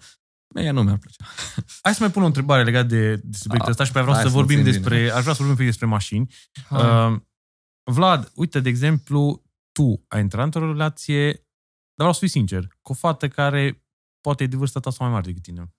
mie 0.54 0.70
nu 0.70 0.82
mi-ar 0.82 0.98
plăcea. 0.98 1.24
Hai 1.82 1.94
să 1.94 2.02
mai 2.02 2.10
pun 2.10 2.22
o 2.22 2.26
întrebare 2.26 2.64
legată 2.64 2.86
de, 2.86 3.16
de 3.16 3.36
subiectul 3.36 3.62
Ah, 3.62 3.68
ăsta 3.70 3.84
și 3.84 3.90
pe 3.92 3.96
aia 3.98 4.06
vreau 4.06 4.20
hai 4.20 4.30
să 4.30 4.32
să 4.32 4.36
vorbim 4.40 4.56
țin 4.62 4.72
despre, 4.72 4.96
bine. 4.96 5.10
aș 5.10 5.22
vrea 5.22 5.34
să 5.34 5.42
vorbim 5.42 5.50
un 5.50 5.56
pic 5.56 5.66
despre 5.66 5.86
mașini. 5.86 6.34
Hai. 6.68 7.12
Uh, 7.12 7.20
Vlad, 7.92 8.32
uite, 8.34 8.60
de 8.60 8.68
exemplu, 8.68 9.42
tu 9.72 10.04
ai 10.08 10.20
intrat 10.20 10.44
într-o 10.44 10.66
relație, 10.66 11.32
dar 11.32 11.41
vreau 12.02 12.12
să 12.12 12.18
fii 12.18 12.28
sincer, 12.28 12.66
cu 12.82 12.92
o 12.92 12.94
fată 12.94 13.28
care 13.28 13.84
poate 14.20 14.42
e 14.42 14.46
de 14.46 14.56
vârsta 14.56 14.80
ta 14.80 14.90
sau 14.90 15.06
mai 15.06 15.14
mare 15.14 15.26
decât 15.26 15.42
tine. 15.42 15.72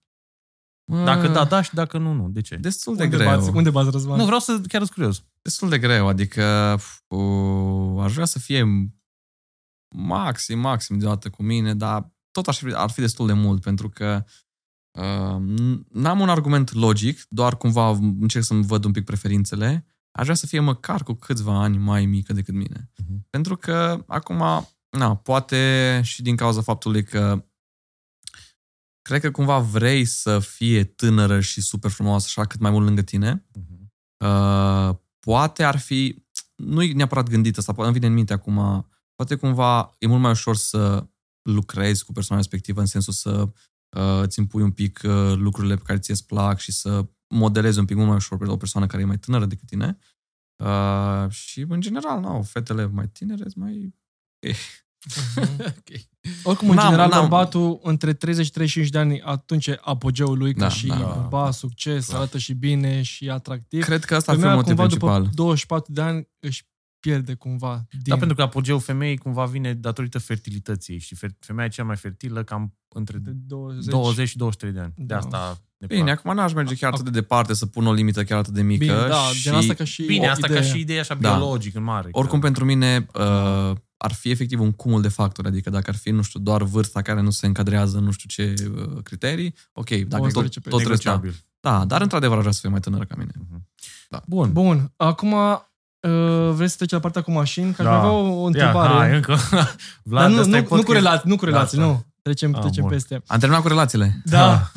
Dacă 0.86 1.28
da, 1.28 1.45
da 1.45 1.61
și 1.61 1.74
dacă 1.74 1.97
nu, 1.97 2.13
nu. 2.13 2.30
De 2.30 2.41
ce? 2.41 2.55
Destul 2.55 2.95
de 2.95 3.03
unde, 3.03 3.17
greu. 3.17 3.28
bați, 3.28 3.49
unde 3.49 3.69
bați, 3.69 3.89
Răzvan? 3.89 4.17
Nu, 4.17 4.26
vreau 4.26 4.39
să 4.39 4.51
chiar 4.67 4.82
sunt 4.82 4.93
curios. 4.93 5.24
Destul 5.41 5.69
de 5.69 5.80
greu, 5.80 6.07
adică 6.07 6.78
uh, 7.07 8.03
aș 8.03 8.13
vrea 8.13 8.26
să 8.26 8.39
fie 8.39 8.65
maxim, 9.95 10.59
maxim 10.59 10.97
deodată 10.97 11.30
cu 11.30 11.43
mine, 11.43 11.76
dar 11.76 12.11
tot 12.32 12.47
ar 12.47 12.53
fi, 12.53 12.74
ar 12.74 12.89
fi 12.89 12.99
destul 12.99 13.28
de 13.28 13.34
mult, 13.34 13.61
pentru 13.61 13.89
că 13.89 14.26
uh, 14.99 15.41
n-am 15.89 16.19
un 16.19 16.30
argument 16.30 16.74
logic, 16.74 17.26
doar 17.30 17.57
cumva 17.57 17.89
încerc 18.19 18.43
să-mi 18.43 18.65
văd 18.65 18.84
un 18.84 18.91
pic 18.91 19.03
preferințele. 19.03 19.86
Aș 20.11 20.24
vrea 20.24 20.36
să 20.36 20.47
fie 20.47 20.59
măcar 20.59 21.03
cu 21.03 21.13
câțiva 21.13 21.61
ani 21.61 21.78
mai 21.78 22.05
mică 22.05 22.34
decât 22.34 22.53
mine. 22.53 22.91
Mhm. 22.97 23.28
Pentru 23.30 23.57
că 23.57 24.03
acum, 24.07 24.67
na, 24.97 25.15
poate 25.15 26.01
și 26.03 26.21
din 26.21 26.35
cauza 26.35 26.61
faptului 26.61 27.03
că 27.03 27.45
cred 29.01 29.21
că 29.21 29.31
cumva 29.31 29.59
vrei 29.59 30.05
să 30.05 30.39
fie 30.39 30.83
tânără 30.83 31.39
și 31.39 31.61
super 31.61 31.91
frumoasă, 31.91 32.25
așa 32.27 32.45
cât 32.45 32.59
mai 32.59 32.71
mult 32.71 32.85
lângă 32.85 33.01
tine. 33.01 33.45
Uh, 34.25 34.95
poate 35.19 35.63
ar 35.63 35.77
fi, 35.77 36.25
nu 36.55 36.81
e 36.81 36.93
neapărat 36.93 37.29
gândit 37.29 37.57
asta, 37.57 37.73
poate 37.73 37.89
îmi 37.89 37.99
vine 37.99 38.09
în 38.09 38.17
minte 38.17 38.33
acum, 38.33 38.87
poate 39.15 39.35
cumva 39.35 39.95
e 39.97 40.07
mult 40.07 40.21
mai 40.21 40.31
ușor 40.31 40.55
să 40.55 41.07
lucrezi 41.41 42.05
cu 42.05 42.11
persoana 42.11 42.41
respectivă 42.41 42.79
în 42.79 42.85
sensul 42.85 43.13
să 43.13 43.49
uh, 43.97 44.21
îți 44.21 44.39
impui 44.39 44.61
un 44.61 44.71
pic 44.71 45.01
uh, 45.03 45.33
lucrurile 45.35 45.75
pe 45.75 45.83
care 45.85 45.99
ți 45.99 46.11
îți 46.11 46.25
plac 46.25 46.59
și 46.59 46.71
să 46.71 47.05
modelezi 47.27 47.79
un 47.79 47.85
pic 47.85 47.95
mult 47.95 48.07
mai 48.07 48.17
ușor 48.17 48.37
pe 48.37 48.45
o 48.45 48.57
persoană 48.57 48.87
care 48.87 49.01
e 49.01 49.05
mai 49.05 49.19
tânără 49.19 49.45
decât 49.45 49.67
tine. 49.67 49.97
Uh, 50.63 51.29
și 51.29 51.65
în 51.69 51.81
general, 51.81 52.19
nu, 52.19 52.41
fetele 52.41 52.85
mai 52.85 53.07
tinere 53.07 53.49
sunt 53.49 53.93
mai... 55.57 56.07
Oricum, 56.43 56.69
în 56.69 56.75
N-am- 56.75 56.85
general, 56.85 57.09
n-am- 57.09 57.19
bărbatul 57.19 57.79
între 57.83 58.13
30 58.13 58.45
și 58.45 58.51
35 58.51 58.91
de 58.93 58.97
ani, 58.99 59.21
atunci 59.21 59.67
e 59.67 59.79
apogeul 59.81 60.37
lui 60.37 60.53
ca 60.53 60.59
Da, 60.59 60.69
și 60.69 60.87
da. 60.87 60.95
bărbat, 60.95 61.53
succes, 61.53 62.05
Clar. 62.05 62.17
arată 62.17 62.37
și 62.37 62.53
bine 62.53 63.01
și 63.01 63.29
atractiv. 63.29 63.83
Cred 63.83 64.03
că 64.03 64.15
asta 64.15 64.31
ar 64.31 64.37
fi 64.37 64.43
un 64.43 64.49
Femeia 64.49 64.55
motiv 64.55 64.75
cumva 64.75 64.87
principal. 64.87 65.21
după 65.21 65.33
24 65.35 65.93
de 65.93 66.01
ani 66.01 66.27
își 66.39 66.63
pierde 66.99 67.33
cumva 67.33 67.83
din... 67.91 67.99
Da, 68.03 68.17
pentru 68.17 68.35
că 68.35 68.41
apogeul 68.41 68.79
femeii 68.79 69.17
cumva 69.17 69.45
vine 69.45 69.73
datorită 69.73 70.19
fertilității 70.19 70.99
și 70.99 71.15
fer- 71.15 71.37
femeia 71.39 71.65
e 71.67 71.69
cea 71.69 71.83
mai 71.83 71.95
fertilă 71.95 72.43
cam 72.43 72.77
între 72.95 73.17
de 73.17 73.31
20. 73.31 73.85
20 73.85 74.27
și 74.27 74.37
23 74.37 74.73
de 74.75 74.79
ani. 74.81 74.93
De 74.97 75.03
Da. 75.05 75.17
asta 75.17 75.57
ne 75.77 75.87
Bine, 75.87 76.03
plac. 76.03 76.17
acum 76.17 76.35
n-aș 76.35 76.53
merge 76.53 76.75
chiar 76.75 76.91
atât 76.93 77.03
de 77.05 77.09
departe 77.11 77.53
să 77.53 77.65
pun 77.65 77.85
o 77.87 77.93
limită 77.93 78.23
chiar 78.23 78.37
atât 78.37 78.53
de 78.53 78.61
mică. 78.61 78.83
Bine, 78.85 79.07
da, 79.07 79.15
și... 79.33 79.41
gen 79.41 79.53
asta 79.53 79.73
ca 79.73 79.83
și 79.83 80.03
Bine, 80.05 80.27
o 80.27 80.29
asta 80.29 80.47
idee. 80.47 80.59
ca 80.59 80.65
și 80.65 80.79
idee 80.79 80.99
așa 80.99 81.15
Da. 81.15 81.29
biologic 81.35 81.75
în 81.75 81.83
mare. 81.83 82.07
Oricum, 82.11 82.39
că- 82.39 82.45
pentru 82.45 82.65
mine 82.65 83.05
uh, 83.13 83.71
ar 84.03 84.13
fi 84.13 84.29
efectiv 84.29 84.59
un 84.59 84.71
cumul 84.71 85.01
de 85.01 85.07
factori, 85.07 85.47
adică 85.47 85.69
dacă 85.69 85.89
ar 85.89 85.95
fi, 85.95 86.09
nu 86.09 86.21
știu, 86.21 86.39
doar 86.39 86.63
vârsta 86.63 87.01
care 87.01 87.21
nu 87.21 87.29
se 87.29 87.45
încadrează 87.45 87.97
în 87.97 88.03
nu 88.03 88.11
știu 88.11 88.29
ce 88.29 88.53
uh, 88.75 89.03
criterii, 89.03 89.55
ok, 89.73 89.89
dacă 89.89 90.05
tot, 90.07 90.21
11 90.21 90.59
pe 90.59 90.69
tot 90.69 90.79
resta. 90.79 90.89
negociabil. 91.09 91.35
Da, 91.59 91.85
dar 91.85 92.01
într-adevăr 92.01 92.35
ar 92.35 92.41
vrea 92.41 92.53
să 92.53 92.59
fie 92.61 92.69
mai 92.69 92.79
tânără 92.79 93.05
ca 93.05 93.15
mine. 93.17 93.31
Bun. 94.27 94.51
Bun, 94.51 94.91
acum 94.95 95.31
uh, 95.33 96.51
vrei 96.53 96.67
să 96.67 96.75
treci 96.75 96.91
la 96.91 96.99
partea 96.99 97.21
cu 97.21 97.31
mașini? 97.31 97.73
Că 97.73 97.81
aș 97.81 97.87
Da. 97.87 97.91
mai 97.91 97.99
avea 97.99 98.11
o, 98.11 98.41
o 98.41 98.45
întrebare. 98.45 98.93
Ia, 98.93 98.99
hai, 98.99 99.15
încă. 99.15 99.37
Vlad, 100.03 100.21
Dar 100.23 100.29
nu, 100.31 100.37
ăsta 100.39 100.49
nu, 100.49 100.55
e 100.55 100.59
nu, 100.59 100.65
podcast. 100.65 100.87
cu 100.87 100.91
relații, 100.93 101.29
nu 101.29 101.35
cu 101.35 101.45
relații, 101.45 101.77
Da, 101.77 101.85
nu. 101.85 102.05
Trecem, 102.21 102.55
Ah, 102.55 102.61
trecem 102.61 102.83
bun. 102.83 102.91
peste. 102.91 103.21
Am 103.27 103.39
terminat 103.39 103.61
cu 103.61 103.67
relațiile. 103.67 104.21
Da. 104.25 104.71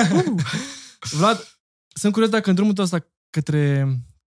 Vlad, 1.10 1.58
sunt 1.94 2.12
curios 2.12 2.30
dacă 2.30 2.48
în 2.48 2.54
drumul 2.54 2.72
tău 2.72 2.84
ăsta 2.84 3.06
către, 3.30 3.80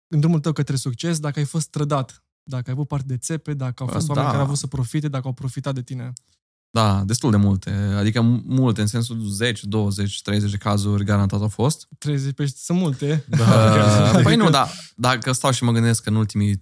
în 0.09 0.21
drumul 0.21 0.41
tău 0.41 0.53
către 0.53 0.77
succes, 0.77 1.19
dacă 1.19 1.39
ai 1.39 1.45
fost 1.45 1.69
trădat, 1.71 2.25
dacă 2.49 2.65
ai 2.67 2.73
avut 2.73 2.89
parte 2.89 3.07
de 3.07 3.17
țepe, 3.17 3.55
dacă 3.55 3.83
au 3.83 3.89
fost 3.89 4.07
Da. 4.07 4.13
oameni 4.13 4.29
care 4.29 4.39
au 4.39 4.47
avut 4.47 4.59
să 4.59 4.67
profite, 4.67 5.09
dacă 5.09 5.27
au 5.27 5.33
profitat 5.33 5.75
de 5.75 5.83
tine. 5.83 6.13
Da, 6.71 7.03
destul 7.05 7.31
de 7.31 7.37
multe. 7.37 7.71
Adică 7.71 8.21
multe, 8.47 8.81
în 8.81 8.87
sensul 8.87 9.21
10, 9.29 9.67
20, 9.67 10.23
30 10.23 10.51
de 10.51 10.57
cazuri 10.57 11.05
garantat 11.05 11.41
au 11.41 11.49
fost. 11.49 11.89
30 11.99 12.35
pe 12.35 12.47
sunt 12.57 12.79
multe. 12.79 13.25
Da, 13.29 13.45
Uh, 14.15 14.21
păi 14.23 14.37
nu, 14.37 14.51
da, 14.51 14.69
dacă 14.97 15.33
stau 15.33 15.51
și 15.51 15.65
mă 15.65 15.73
gândesc 15.73 16.03
că 16.03 16.09
în 16.09 16.15
ultimii 16.15 16.57
13-15 16.57 16.59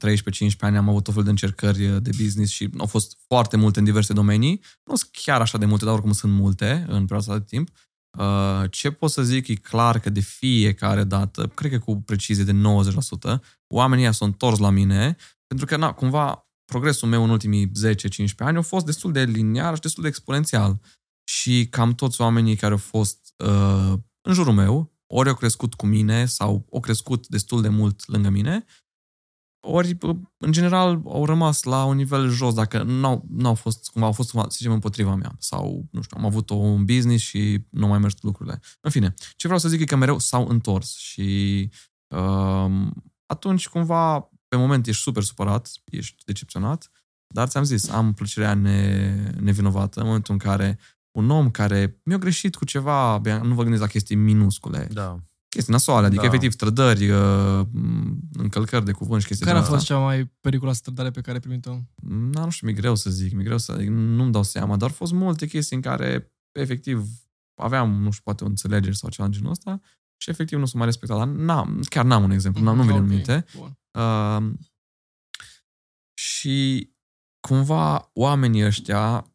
ani 0.60 0.76
am 0.76 0.88
avut 0.88 1.04
tot 1.04 1.14
fel 1.14 1.22
de 1.22 1.30
încercări 1.30 2.02
de 2.02 2.10
business 2.22 2.52
și 2.52 2.70
au 2.78 2.86
fost 2.86 3.16
foarte 3.26 3.56
multe 3.56 3.78
în 3.78 3.84
diverse 3.84 4.12
domenii. 4.12 4.60
Nu 4.84 4.96
sunt 4.96 5.10
chiar 5.12 5.40
așa 5.40 5.58
de 5.58 5.64
multe, 5.66 5.84
dar 5.84 5.94
oricum 5.94 6.12
sunt 6.12 6.32
multe 6.32 6.70
în 6.88 7.06
perioada 7.06 7.16
asta 7.16 7.38
de 7.38 7.44
timp. 7.46 7.68
Uh, 8.18 8.70
ce 8.70 8.90
pot 8.90 9.10
să 9.10 9.22
zic 9.22 9.48
e 9.48 9.54
clar 9.54 9.98
că 9.98 10.10
de 10.10 10.20
fiecare 10.20 11.04
dată, 11.04 11.46
cred 11.54 11.70
că 11.70 11.78
cu 11.78 11.96
precizie 11.96 12.44
de 12.44 12.52
90%, 12.52 13.40
oamenii 13.68 14.04
ăia 14.04 14.12
s-au 14.12 14.26
întors 14.26 14.58
la 14.58 14.70
mine 14.70 15.16
pentru 15.46 15.66
că, 15.66 15.76
na, 15.76 15.92
cumva, 15.92 16.48
progresul 16.64 17.08
meu 17.08 17.24
în 17.24 17.30
ultimii 17.30 17.66
10-15 17.66 17.70
ani 18.38 18.56
a 18.56 18.62
fost 18.62 18.86
destul 18.86 19.12
de 19.12 19.22
liniar 19.24 19.74
și 19.74 19.80
destul 19.80 20.02
de 20.02 20.08
exponențial. 20.08 20.80
Și 21.24 21.66
cam 21.70 21.94
toți 21.94 22.20
oamenii 22.20 22.56
care 22.56 22.72
au 22.72 22.78
fost 22.78 23.34
uh, 23.44 23.92
în 24.20 24.32
jurul 24.32 24.52
meu, 24.52 24.92
ori 25.06 25.28
au 25.28 25.34
crescut 25.34 25.74
cu 25.74 25.86
mine 25.86 26.26
sau 26.26 26.66
au 26.72 26.80
crescut 26.80 27.28
destul 27.28 27.62
de 27.62 27.68
mult 27.68 28.08
lângă 28.08 28.28
mine, 28.28 28.64
ori, 29.64 29.96
în 30.38 30.52
general, 30.52 31.02
au 31.04 31.24
rămas 31.24 31.62
la 31.62 31.84
un 31.84 31.96
nivel 31.96 32.28
jos, 32.28 32.54
dacă 32.54 32.82
n-au, 32.82 33.24
n-au 33.28 33.54
fost, 33.54 33.90
cumva, 33.90 34.06
au 34.06 34.12
fost, 34.12 34.28
să 34.28 34.46
zicem, 34.50 34.72
împotriva 34.72 35.14
mea. 35.14 35.34
Sau, 35.38 35.88
nu 35.90 36.02
știu, 36.02 36.16
am 36.20 36.24
avut 36.24 36.50
un 36.50 36.84
business 36.84 37.24
și 37.24 37.66
nu 37.70 37.86
mai 37.86 37.98
mers 37.98 38.14
lucrurile. 38.20 38.60
În 38.80 38.90
fine, 38.90 39.14
ce 39.36 39.46
vreau 39.46 39.58
să 39.58 39.68
zic 39.68 39.80
e 39.80 39.84
că 39.84 39.96
mereu 39.96 40.18
s-au 40.18 40.46
întors 40.48 40.96
și 40.96 41.70
um, 42.08 42.92
atunci, 43.26 43.68
cumva, 43.68 44.30
pe 44.54 44.60
moment 44.60 44.86
ești 44.86 45.02
super 45.02 45.22
supărat, 45.22 45.70
ești 45.84 46.22
decepționat, 46.26 46.90
dar 47.34 47.48
ți-am 47.48 47.64
zis, 47.64 47.88
am 47.88 48.12
plăcerea 48.12 48.54
ne, 48.54 49.14
nevinovată 49.40 50.00
în 50.00 50.06
momentul 50.06 50.32
în 50.32 50.38
care 50.38 50.78
un 51.18 51.30
om 51.30 51.50
care 51.50 52.00
mi-a 52.04 52.18
greșit 52.18 52.54
cu 52.54 52.64
ceva, 52.64 53.18
bine, 53.18 53.38
nu 53.38 53.54
vă 53.54 53.62
gândiți 53.62 53.82
la 53.82 53.88
chestii 53.88 54.16
minuscule, 54.16 54.88
Da. 54.92 55.18
chestii 55.48 55.72
nasoale, 55.72 56.06
adică 56.06 56.20
Da. 56.20 56.26
efectiv 56.26 56.54
trădări, 56.54 57.10
uh, 57.10 57.66
încălcări 58.32 58.84
de 58.84 58.92
cuvânt 58.92 59.20
și 59.20 59.26
chestii 59.26 59.46
Care 59.46 59.58
a 59.58 59.62
de 59.62 59.66
fost 59.66 59.84
cea 59.84 59.98
mai 59.98 60.32
periculoasă 60.40 60.80
trădare 60.82 61.10
pe 61.10 61.20
care 61.20 61.32
ai 61.32 61.40
primit-o? 61.40 61.78
Da, 62.30 62.44
nu 62.44 62.50
știu, 62.50 62.66
mi-e 62.66 62.76
greu 62.76 62.94
să 62.94 63.10
zic, 63.10 63.32
mi-e 63.32 63.44
greu 63.44 63.58
să 63.58 63.72
adică 63.72 63.90
nu-mi 63.90 64.32
dau 64.32 64.42
seama, 64.42 64.76
dar 64.76 64.88
au 64.88 64.94
fost 64.94 65.12
multe 65.12 65.46
chestii 65.46 65.76
în 65.76 65.82
care 65.82 66.32
efectiv 66.52 67.08
aveam, 67.54 67.90
nu 67.90 68.10
știu, 68.10 68.22
poate 68.24 68.44
o 68.44 68.46
înțelegere 68.46 68.92
sau 68.92 69.10
ceva 69.10 69.26
în 69.26 69.32
genul 69.32 69.50
ăsta 69.50 69.80
și 70.16 70.30
efectiv 70.30 70.58
nu 70.58 70.64
s-a 70.66 70.72
mai 70.78 70.86
respectat, 70.86 71.18
dar 71.18 71.26
n-am, 71.26 71.80
chiar 71.88 72.04
n-am 72.04 72.22
un 72.22 72.30
exemplu, 72.30 72.62
n-am, 72.62 72.76
nu-mi 72.76 72.86
vine 72.86 72.98
în 72.98 73.04
Ok, 73.04 73.10
minte. 73.10 73.44
bun. 73.56 73.78
Uh, 74.02 74.52
și 76.14 76.88
cumva 77.40 78.10
oamenii 78.14 78.64
ăștia, 78.64 79.26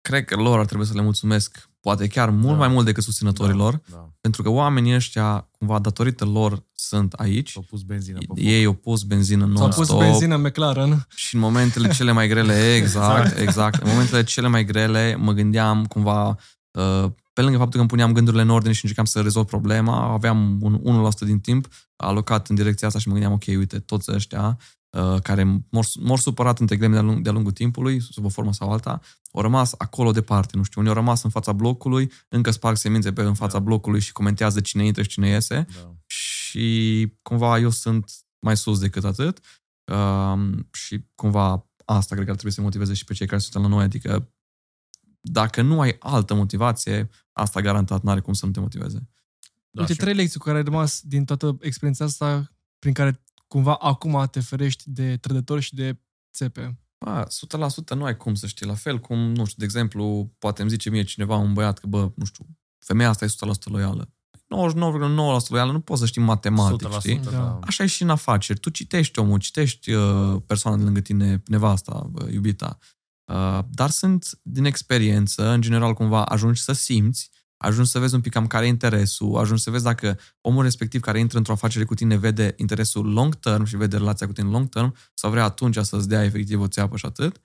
cred 0.00 0.24
că 0.24 0.36
lor 0.36 0.58
ar 0.58 0.66
trebui 0.66 0.86
să 0.86 0.94
le 0.94 1.02
mulțumesc, 1.02 1.70
poate 1.80 2.06
chiar 2.06 2.30
mult 2.30 2.52
Da. 2.52 2.58
mai 2.58 2.68
mult 2.68 2.84
decât 2.84 3.02
susținătorilor, 3.02 3.72
Da, 3.72 3.80
da. 3.96 4.10
pentru 4.20 4.42
că 4.42 4.48
oamenii 4.48 4.94
ăștia, 4.94 5.48
cumva, 5.58 5.78
datorită 5.78 6.24
lor, 6.24 6.64
sunt 6.72 7.12
aici. 7.12 7.50
S-au 7.50 7.62
pus 7.62 7.82
benzină 7.82 8.18
pe 8.18 8.24
foc. 8.28 8.36
Ei 8.40 8.64
au 8.64 8.72
pus 8.72 9.02
benzină 9.02 9.44
S-au 9.54 9.66
pus 9.68 9.76
non-stop 9.76 9.98
benzină 9.98 10.34
în 10.34 10.40
McLaren. 10.40 11.06
și 11.14 11.34
în 11.34 11.40
momentele 11.40 11.88
cele 11.92 12.12
mai 12.12 12.28
grele, 12.28 12.74
exact, 12.80 13.38
exact, 13.38 13.82
în 13.82 13.90
momentele 13.90 14.24
cele 14.24 14.48
mai 14.48 14.64
grele 14.64 15.14
mă 15.14 15.32
gândeam 15.32 15.84
cumva, 15.86 16.28
uh, 16.28 16.36
pe 17.32 17.42
lângă 17.42 17.58
faptul 17.58 17.72
că 17.72 17.78
îmi 17.78 17.88
puneam 17.88 18.12
gândurile 18.12 18.42
în 18.42 18.48
ordine 18.48 18.72
și 18.72 18.80
încercam 18.82 19.04
să 19.04 19.20
rezolv 19.20 19.46
problema, 19.46 20.12
aveam 20.12 20.58
un 20.60 21.08
1% 21.12 21.18
din 21.18 21.40
timp 21.40 21.68
alocat 21.96 22.48
în 22.48 22.54
direcția 22.54 22.86
asta 22.86 22.98
și 23.00 23.06
mă 23.06 23.12
gândeam, 23.12 23.32
ok, 23.34 23.44
uite, 23.46 23.78
toți 23.78 24.12
ăștia 24.12 24.58
uh, 24.90 25.20
care 25.22 25.64
mor, 25.70 25.86
mor 26.00 26.18
supărat 26.18 26.58
între 26.58 26.76
greme 26.76 26.92
de-a, 26.92 27.02
lung, 27.02 27.20
de 27.20 27.30
lungul 27.30 27.52
timpului, 27.52 28.00
sub 28.00 28.24
o 28.24 28.28
formă 28.28 28.52
sau 28.52 28.72
alta, 28.72 29.00
au 29.32 29.42
rămas 29.42 29.74
acolo 29.78 30.10
departe, 30.10 30.56
nu 30.56 30.62
știu, 30.62 30.80
unii 30.80 30.92
au 30.92 30.98
rămas 30.98 31.22
în 31.22 31.30
fața 31.30 31.52
blocului, 31.52 32.12
încă 32.28 32.50
sparg 32.50 32.76
semințe 32.76 33.12
pe 33.12 33.22
în 33.22 33.34
fața 33.34 33.58
da. 33.58 33.64
blocului 33.64 34.00
și 34.00 34.12
comentează 34.12 34.60
cine 34.60 34.86
intră 34.86 35.02
și 35.02 35.08
cine 35.08 35.28
iese 35.28 35.66
da. 35.74 35.94
și 36.06 37.12
cumva 37.22 37.58
eu 37.58 37.70
sunt 37.70 38.10
mai 38.38 38.56
sus 38.56 38.78
decât 38.78 39.04
atât 39.04 39.40
uh, 39.92 40.58
și 40.72 41.04
cumva 41.14 41.70
asta 41.84 42.14
cred 42.14 42.26
că 42.26 42.30
ar 42.30 42.36
trebui 42.36 42.56
să 42.56 42.60
motiveze 42.60 42.94
și 42.94 43.04
pe 43.04 43.14
cei 43.14 43.26
care 43.26 43.40
sunt 43.40 43.62
la 43.62 43.68
noi, 43.68 43.84
adică 43.84 44.30
dacă 45.30 45.62
nu 45.62 45.80
ai 45.80 45.96
altă 45.98 46.34
motivație, 46.34 47.08
asta 47.32 47.60
garantat 47.60 48.02
nu 48.02 48.10
are 48.10 48.20
cum 48.20 48.32
să 48.32 48.46
nu 48.46 48.52
te 48.52 48.60
motiveze. 48.60 49.08
Da, 49.70 49.80
Uite, 49.80 49.92
și... 49.92 49.98
trei 49.98 50.14
lecții 50.14 50.38
cu 50.38 50.44
care 50.44 50.56
ai 50.56 50.64
rămas 50.64 51.00
din 51.00 51.24
toată 51.24 51.56
experiența 51.60 52.04
asta 52.04 52.52
prin 52.78 52.92
care 52.92 53.24
cumva 53.46 53.74
acum 53.74 54.26
te 54.30 54.40
ferești 54.40 54.90
de 54.90 55.16
trădători 55.16 55.60
și 55.60 55.74
de 55.74 56.00
țepe. 56.32 56.80
Ba, 56.98 57.26
100% 57.94 57.96
nu 57.96 58.04
ai 58.04 58.16
cum 58.16 58.34
să 58.34 58.46
știi. 58.46 58.66
La 58.66 58.74
fel 58.74 58.98
cum, 58.98 59.18
nu 59.18 59.44
știu, 59.44 59.56
de 59.58 59.64
exemplu, 59.64 60.34
poate 60.38 60.60
îmi 60.60 60.70
zice 60.70 60.90
mie 60.90 61.02
cineva, 61.02 61.36
un 61.36 61.52
băiat, 61.52 61.78
că, 61.78 61.86
bă, 61.86 62.10
nu 62.14 62.24
știu, 62.24 62.46
femeia 62.78 63.08
asta 63.08 63.24
e 63.24 63.28
100% 63.28 63.64
loială. 63.64 64.10
99,9% 64.36 65.48
loială, 65.48 65.72
nu 65.72 65.80
poți 65.80 66.00
să 66.00 66.06
știi 66.06 66.22
matematic, 66.22 66.92
știi? 66.98 67.18
Da. 67.18 67.58
Așa 67.62 67.82
e 67.82 67.86
și 67.86 68.02
în 68.02 68.10
afaceri. 68.10 68.58
Tu 68.58 68.70
citești 68.70 69.18
omul, 69.18 69.38
citești 69.38 69.92
uh, 69.92 70.42
persoana 70.46 70.76
de 70.76 70.82
lângă 70.82 71.00
tine, 71.00 71.42
nevasta, 71.46 72.10
uh, 72.14 72.32
iubita, 72.32 72.78
uh, 72.80 72.95
dar 73.68 73.90
sunt 73.90 74.38
din 74.42 74.64
experiență, 74.64 75.48
în 75.48 75.60
general, 75.60 75.94
cumva 75.94 76.24
ajungi 76.24 76.60
să 76.60 76.72
simți 76.72 77.30
ajungi 77.56 77.90
să 77.90 77.98
vezi 77.98 78.14
un 78.14 78.20
pic 78.20 78.32
cam 78.32 78.46
care 78.46 78.64
e 78.64 78.68
interesul, 78.68 79.36
ajungi 79.36 79.62
să 79.62 79.70
vezi 79.70 79.84
dacă 79.84 80.18
omul 80.40 80.62
respectiv 80.62 81.00
care 81.00 81.18
intră 81.18 81.38
într-o 81.38 81.52
afacere 81.52 81.84
cu 81.84 81.94
tine 81.94 82.16
vede 82.16 82.54
interesul 82.56 83.12
long 83.12 83.34
term 83.34 83.64
și 83.64 83.76
vede 83.76 83.96
relația 83.96 84.26
cu 84.26 84.32
tine 84.32 84.48
long 84.48 84.68
term 84.68 84.94
sau 85.14 85.30
vrea 85.30 85.44
atunci 85.44 85.76
să-ți 85.76 86.08
dea 86.08 86.24
efectiv 86.24 86.60
o 86.60 86.68
țeapă 86.68 86.96
și 86.96 87.06
atât. 87.06 87.40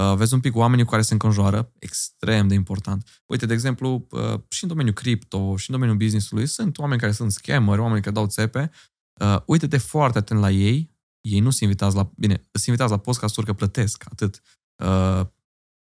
Uh, 0.00 0.14
vezi 0.16 0.34
un 0.34 0.40
pic 0.40 0.56
oamenii 0.56 0.84
cu 0.84 0.90
care 0.90 1.02
se 1.02 1.12
înconjoară, 1.12 1.72
extrem 1.78 2.48
de 2.48 2.54
important. 2.54 3.22
Uite, 3.26 3.46
de 3.46 3.52
exemplu, 3.52 4.06
uh, 4.10 4.40
și 4.48 4.62
în 4.62 4.68
domeniul 4.68 4.94
cripto, 4.94 5.56
și 5.56 5.70
în 5.70 5.74
domeniul 5.74 5.98
business-ului, 5.98 6.46
sunt 6.46 6.78
oameni 6.78 7.00
care 7.00 7.12
sunt 7.12 7.32
scammer, 7.32 7.78
oameni 7.78 8.00
care 8.00 8.14
dau 8.14 8.26
țepe. 8.26 8.70
Uh, 9.20 9.38
uite-te 9.46 9.76
foarte 9.76 10.18
atent 10.18 10.40
la 10.40 10.50
ei, 10.50 10.94
ei 11.20 11.40
nu 11.40 11.50
se 11.50 11.64
invitează 11.64 11.96
la, 11.96 12.10
bine, 12.16 12.34
se 12.52 12.64
invitează 12.66 12.94
la 12.94 13.00
podcast-uri 13.00 13.46
că 13.46 13.52
plătesc, 13.52 14.04
atât. 14.10 14.42
Uh, 14.76 15.26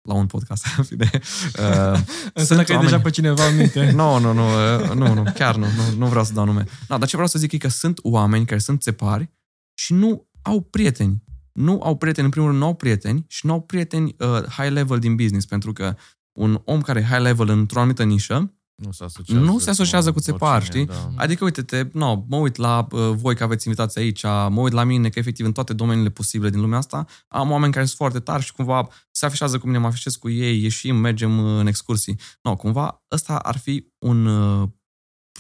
la 0.02 0.14
un 0.14 0.26
podcast. 0.26 0.66
Fine. 0.90 1.10
Uh, 1.14 2.00
Înseamnă 2.34 2.66
că 2.66 2.74
ai 2.74 2.82
deja 2.82 3.00
pe 3.00 3.10
cineva 3.10 3.48
în 3.48 3.56
minte. 3.56 3.92
nu, 3.92 4.20
nu, 4.20 4.34
nu, 4.34 4.46
uh, 4.46 4.90
nu, 4.90 5.14
nu, 5.14 5.24
chiar 5.34 5.56
nu, 5.56 5.66
nu, 5.66 5.98
nu 5.98 6.08
vreau 6.08 6.24
să 6.24 6.34
dau 6.34 6.46
nume. 6.46 6.66
No, 6.88 6.98
dar 6.98 7.08
ce 7.08 7.16
vreau 7.16 7.28
să 7.28 7.40
zic 7.40 7.52
e 7.52 7.58
că 7.58 7.68
sunt 7.68 8.00
oameni 8.02 8.46
care 8.46 8.60
sunt 8.60 8.82
țepari 8.82 9.30
și 9.74 9.94
nu 9.94 10.28
au 10.42 10.62
prieteni. 10.62 11.24
Nu 11.52 11.82
au 11.84 11.98
prieteni, 11.98 12.26
în 12.26 12.32
primul 12.32 12.50
rând, 12.50 12.62
nu 12.62 12.68
au 12.68 12.76
prieteni 12.76 13.26
și 13.28 13.46
nu 13.46 13.52
au 13.52 13.62
prieteni 13.62 14.16
uh, 14.20 14.44
high 14.44 14.72
level 14.72 15.00
din 15.00 15.16
business, 15.16 15.46
pentru 15.46 15.74
că 15.74 15.96
un 16.32 16.62
om 16.66 16.82
care 16.82 17.00
e 17.00 17.04
high 17.04 17.22
level 17.22 17.50
într-o 17.50 17.80
anumită 17.80 18.04
nișă 18.04 18.54
nu 18.76 18.92
se 18.92 19.04
asociază, 19.04 19.42
nu 19.42 19.60
se 19.60 19.70
asociază 19.70 20.08
cu, 20.08 20.16
cu 20.16 20.22
țepar, 20.22 20.64
știi? 20.64 20.86
Da. 20.86 21.10
Adică, 21.16 21.44
uite-te, 21.44 21.90
no, 21.94 22.24
mă 22.28 22.38
uit 22.38 22.56
la 22.56 22.88
uh, 22.92 23.10
voi 23.10 23.36
că 23.36 23.44
aveți 23.44 23.68
invitați 23.68 24.00
aici, 24.00 24.24
mă 24.24 24.60
uit 24.62 24.74
la 24.74 24.84
mine 24.84 25.10
că 25.10 25.20
efectiv 25.20 25.46
în 25.46 25.52
toate 25.52 25.74
domeniile 25.74 26.10
posibile 26.10 26.50
din 26.50 26.60
lumea 26.60 26.78
asta 26.78 27.06
am 27.28 27.52
oameni 27.52 27.74
care 27.74 27.86
sunt 27.86 27.98
foarte 27.98 28.20
tari 28.20 28.44
și 28.44 28.54
cumva 28.54 28.88
se 29.12 29.26
afișează 29.26 29.58
cu 29.58 29.66
mine, 29.66 29.78
mă 29.78 29.88
afișez 29.88 30.16
cu 30.16 30.30
ei, 30.30 30.62
ieșim, 30.62 30.96
mergem 30.96 31.40
uh, 31.40 31.60
în 31.60 31.68
excursii. 31.68 32.20
No, 32.42 32.56
cumva 32.56 33.04
ăsta 33.12 33.38
ar 33.38 33.58
fi 33.58 33.92
un, 34.00 34.26
uh, 34.26 34.70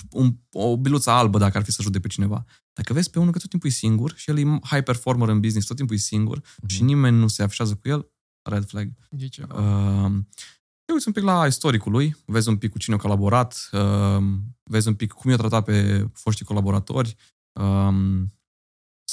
un, 0.09 0.35
o 0.51 0.77
biluță 0.77 1.09
albă 1.09 1.37
dacă 1.37 1.57
ar 1.57 1.63
fi 1.63 1.71
să 1.71 1.77
ajute 1.79 1.99
pe 1.99 2.07
cineva. 2.07 2.45
Dacă 2.73 2.93
vezi 2.93 3.09
pe 3.09 3.19
unul 3.19 3.31
că 3.31 3.39
tot 3.39 3.49
timpul 3.49 3.69
e 3.69 3.73
singur 3.73 4.13
și 4.15 4.29
el 4.29 4.37
e 4.37 4.59
high 4.63 4.83
performer 4.83 5.27
în 5.27 5.39
business, 5.39 5.67
tot 5.67 5.75
timpul 5.75 5.95
e 5.95 5.99
singur 5.99 6.39
uh-huh. 6.39 6.67
și 6.67 6.83
nimeni 6.83 7.17
nu 7.17 7.27
se 7.27 7.43
afișează 7.43 7.75
cu 7.75 7.89
el, 7.89 8.11
red 8.49 8.65
flag. 8.65 8.91
E 9.17 9.27
ceva. 9.27 9.55
Uh, 9.55 10.11
te 10.93 10.99
uiți 10.99 11.07
un 11.07 11.13
pic 11.13 11.23
la 11.23 11.45
istoricul 11.45 11.91
lui, 11.91 12.15
vezi 12.25 12.49
un 12.49 12.57
pic 12.57 12.71
cu 12.71 12.77
cine 12.77 12.95
a 12.95 12.97
colaborat, 12.97 13.69
uh, 13.71 14.23
vezi 14.63 14.87
un 14.87 14.95
pic 14.95 15.11
cum 15.11 15.31
i-a 15.31 15.37
tratat 15.37 15.63
pe 15.63 16.07
foștii 16.13 16.45
colaboratori. 16.45 17.15
Um, 17.53 18.33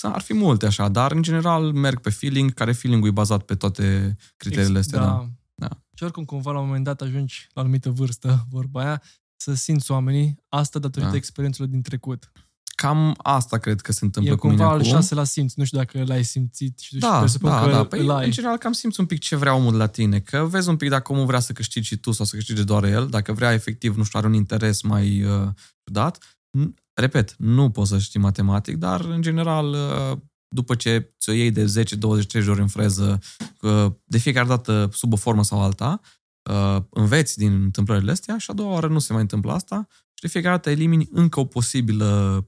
ar 0.03 0.21
fi 0.21 0.35
multe 0.35 0.67
așa, 0.67 0.89
dar 0.89 1.13
în 1.13 1.23
general 1.23 1.73
merg 1.73 2.01
pe 2.01 2.11
feeling, 2.11 2.53
care 2.53 2.73
feeling 2.73 3.07
e 3.07 3.11
bazat 3.11 3.43
pe 3.43 3.55
toate 3.55 4.17
criteriile 4.37 4.79
astea. 4.79 4.99
Da. 4.99 5.07
da. 5.07 5.29
da. 5.69 5.83
Și 5.95 6.03
oricum 6.03 6.25
cumva 6.25 6.53
la 6.53 6.59
un 6.59 6.67
moment 6.67 6.85
dat 6.85 7.01
ajungi 7.01 7.49
la 7.53 7.61
o 7.61 7.65
anumită 7.65 7.91
vârstă, 7.91 8.47
vorba 8.51 8.81
aia, 8.81 9.03
să 9.37 9.55
simți 9.55 9.91
oamenii, 9.91 10.37
asta 10.49 10.79
datorită 10.79 11.11
da. 11.11 11.17
experiențelor 11.17 11.69
din 11.69 11.83
trecut. 11.83 12.33
Cam 12.81 13.15
asta 13.23 13.59
cred 13.59 13.81
că 13.81 13.93
se 13.93 14.05
întâmplă 14.05 14.33
e 14.33 14.37
cu 14.37 14.47
mine 14.47 14.59
cumva 14.59 14.75
al 14.75 14.83
șase 14.83 15.15
la 15.15 15.25
simți, 15.25 15.55
nu 15.59 15.65
știu 15.65 15.79
dacă 15.79 16.03
l-ai 16.07 16.25
simțit 16.25 16.79
și 16.79 16.99
da, 16.99 17.25
da, 17.41 17.63
că 17.63 17.71
da. 17.71 17.85
Păi, 17.85 18.07
în 18.07 18.31
general 18.31 18.59
cam 18.59 18.73
simți 18.73 19.01
un 19.01 19.07
pic 19.07 19.19
ce 19.19 19.37
vrea 19.37 19.55
omul 19.55 19.71
de 19.71 19.77
la 19.77 19.87
tine, 19.87 20.21
că 20.21 20.47
vezi 20.51 20.69
un 20.69 20.77
pic 20.77 20.89
dacă 20.89 21.13
omul 21.13 21.27
vrea 21.27 21.41
să 21.41 21.53
câștigi 21.53 21.87
și 21.87 21.97
tu 21.97 22.13
sau 22.13 22.25
să 22.25 22.37
câștige 22.37 22.63
doar 22.63 22.85
el, 22.85 23.07
dacă 23.09 23.33
vrea 23.33 23.53
efectiv, 23.53 23.97
nu 23.97 24.03
știu, 24.03 24.19
are 24.19 24.29
un 24.29 24.35
interes 24.35 24.83
mai 24.83 25.23
uh, 25.23 25.49
dat. 25.85 26.39
Repet, 26.95 27.35
nu 27.39 27.71
poți 27.71 27.91
să 27.91 27.99
știi 27.99 28.21
matematic, 28.21 28.77
dar 28.77 29.01
în 29.01 29.23
general 29.23 29.69
uh, 29.69 30.19
după 30.49 30.75
ce 30.75 31.15
ți-o 31.19 31.33
iei 31.33 31.51
de 31.51 31.65
10, 31.67 31.97
20, 31.97 32.27
30 32.27 32.51
ori 32.51 32.61
în 32.61 32.69
freză, 32.69 33.19
uh, 33.61 33.87
de 34.05 34.19
fiecare 34.19 34.47
dată 34.47 34.89
sub 34.93 35.13
o 35.13 35.17
formă 35.17 35.45
sau 35.45 35.63
alta, 35.63 36.01
uh, 36.51 36.83
înveți 36.91 37.39
din 37.39 37.63
întâmplările 37.63 38.11
astea 38.11 38.39
și 38.39 38.51
a 38.51 38.55
doua 38.55 38.73
oară 38.73 38.89
nu 38.89 38.99
se 38.99 39.13
mai 39.13 39.23
întâmplă 39.23 39.53
asta 39.53 39.87
și 40.15 40.23
de 40.23 40.29
fiecare 40.29 40.55
dată 40.55 40.71
elimini 40.71 41.09
încă 41.13 41.41
o 41.41 41.45
posibilă 41.45 42.45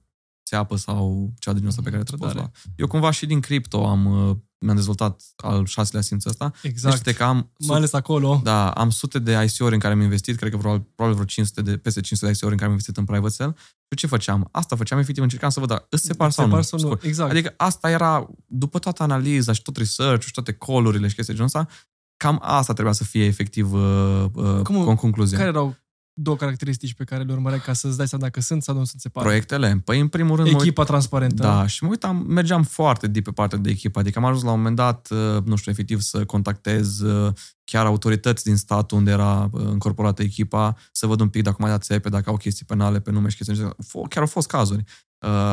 țeapă 0.53 0.77
sau 0.77 1.33
cea 1.39 1.53
din 1.53 1.67
asta 1.67 1.83
pe 1.85 1.91
care 1.91 2.03
trebuie 2.03 2.31
lua. 2.33 2.51
Eu 2.77 2.87
cumva 2.87 3.11
și 3.11 3.27
din 3.27 3.41
cripto 3.41 3.87
am, 3.87 4.29
uh, 4.29 4.37
mi-am 4.59 4.77
dezvoltat 4.77 5.23
al 5.37 5.67
șaselea 5.67 6.03
simț 6.03 6.25
ăsta. 6.25 6.53
Exact. 6.63 7.03
Deci 7.03 7.17
că 7.17 7.25
am, 7.25 7.51
Mai 7.67 7.77
ales 7.77 7.93
acolo. 7.93 8.41
Da, 8.45 8.71
am 8.71 8.91
sute 8.91 9.19
de 9.19 9.33
ICO-uri 9.33 9.75
în 9.75 9.81
care 9.81 9.95
am 9.95 10.01
investit, 10.01 10.37
cred 10.37 10.51
că 10.51 10.57
probabil, 10.57 10.87
probabil 10.95 11.15
vreo 11.15 11.27
500 11.27 11.63
de, 11.63 11.77
peste 11.77 12.01
500 12.01 12.31
de 12.31 12.37
ICO-uri 12.37 12.53
în 12.53 12.59
care 12.59 12.71
am 12.71 12.71
investit 12.71 12.97
în 12.97 13.05
private 13.05 13.33
sale. 13.33 13.55
Și 13.91 13.97
ce 13.97 14.07
făceam? 14.07 14.49
Asta 14.51 14.77
făceam, 14.77 14.99
efectiv, 14.99 15.23
încercam 15.23 15.51
să 15.51 15.61
văd, 15.61 15.69
da, 15.69 15.87
îți 15.91 16.05
separ 16.05 16.31
sau, 16.31 16.47
nu? 16.47 16.63
sau 16.63 16.79
nu. 16.79 16.99
Exact. 17.03 17.31
Adică 17.31 17.55
asta 17.57 17.91
era, 17.91 18.29
după 18.47 18.79
toată 18.79 19.03
analiza 19.03 19.53
și 19.53 19.63
tot 19.63 19.77
research 19.77 20.25
și 20.25 20.33
toate 20.33 20.53
call-urile 20.53 21.09
și 21.09 21.15
chestii 21.15 21.35
genul 21.35 21.49
ăsta, 21.55 21.69
cam 22.17 22.39
asta 22.43 22.73
trebuia 22.73 22.95
să 22.95 23.05
fie 23.05 23.25
efectiv 23.25 23.73
uh, 23.73 24.25
uh, 24.33 24.61
Cum, 24.63 24.95
concluzia. 24.95 25.39
Care 25.39 25.51
erau 25.51 25.77
două 26.15 26.37
caracteristici 26.37 26.95
pe 26.95 27.05
care 27.05 27.23
le 27.23 27.33
urmăreai 27.33 27.61
ca 27.61 27.73
să-ți 27.73 27.97
dai 27.97 28.09
seama 28.09 28.25
dacă 28.25 28.41
sunt 28.41 28.63
sau 28.63 28.77
nu 28.77 28.85
sunt 28.85 29.01
separate? 29.01 29.31
Proiectele? 29.31 29.81
Păi, 29.85 30.01
în 30.01 30.09
primul 30.09 30.37
rând... 30.37 30.49
Echipa 30.49 30.81
uit... 30.81 30.91
transparentă. 30.91 31.43
Da, 31.43 31.67
și 31.67 31.85
mă 31.85 31.91
uitam, 31.91 32.25
mergeam 32.29 32.63
foarte 32.63 33.07
deep 33.07 33.25
pe 33.25 33.31
partea 33.31 33.59
de 33.59 33.71
echipă. 33.71 33.99
Adică 33.99 34.19
am 34.19 34.25
ajuns 34.25 34.43
la 34.43 34.51
un 34.51 34.57
moment 34.57 34.77
dat, 34.77 35.09
uh, 35.11 35.43
nu 35.45 35.57
știu, 35.57 35.71
efectiv, 35.71 36.01
să 36.01 36.25
contactez 36.25 37.01
uh, 37.01 37.33
chiar 37.65 37.87
autorități 37.87 38.45
din 38.45 38.57
stat 38.57 38.91
unde 38.91 39.11
era 39.11 39.49
uh, 39.53 39.61
încorporată 39.65 40.23
echipa, 40.23 40.77
să 40.93 41.07
văd 41.07 41.21
un 41.21 41.29
pic 41.29 41.43
dacă 41.43 41.57
mai 41.59 41.71
dat 41.71 41.83
țepe, 41.83 42.09
dacă 42.09 42.31
au 42.31 42.37
chestii 42.37 42.65
penale 42.65 43.01
pe 43.01 43.11
nume 43.11 43.29
și 43.29 43.37
chestii. 43.37 43.69
Chiar 44.09 44.23
au 44.23 44.27
fost 44.27 44.49
cazuri. 44.49 44.85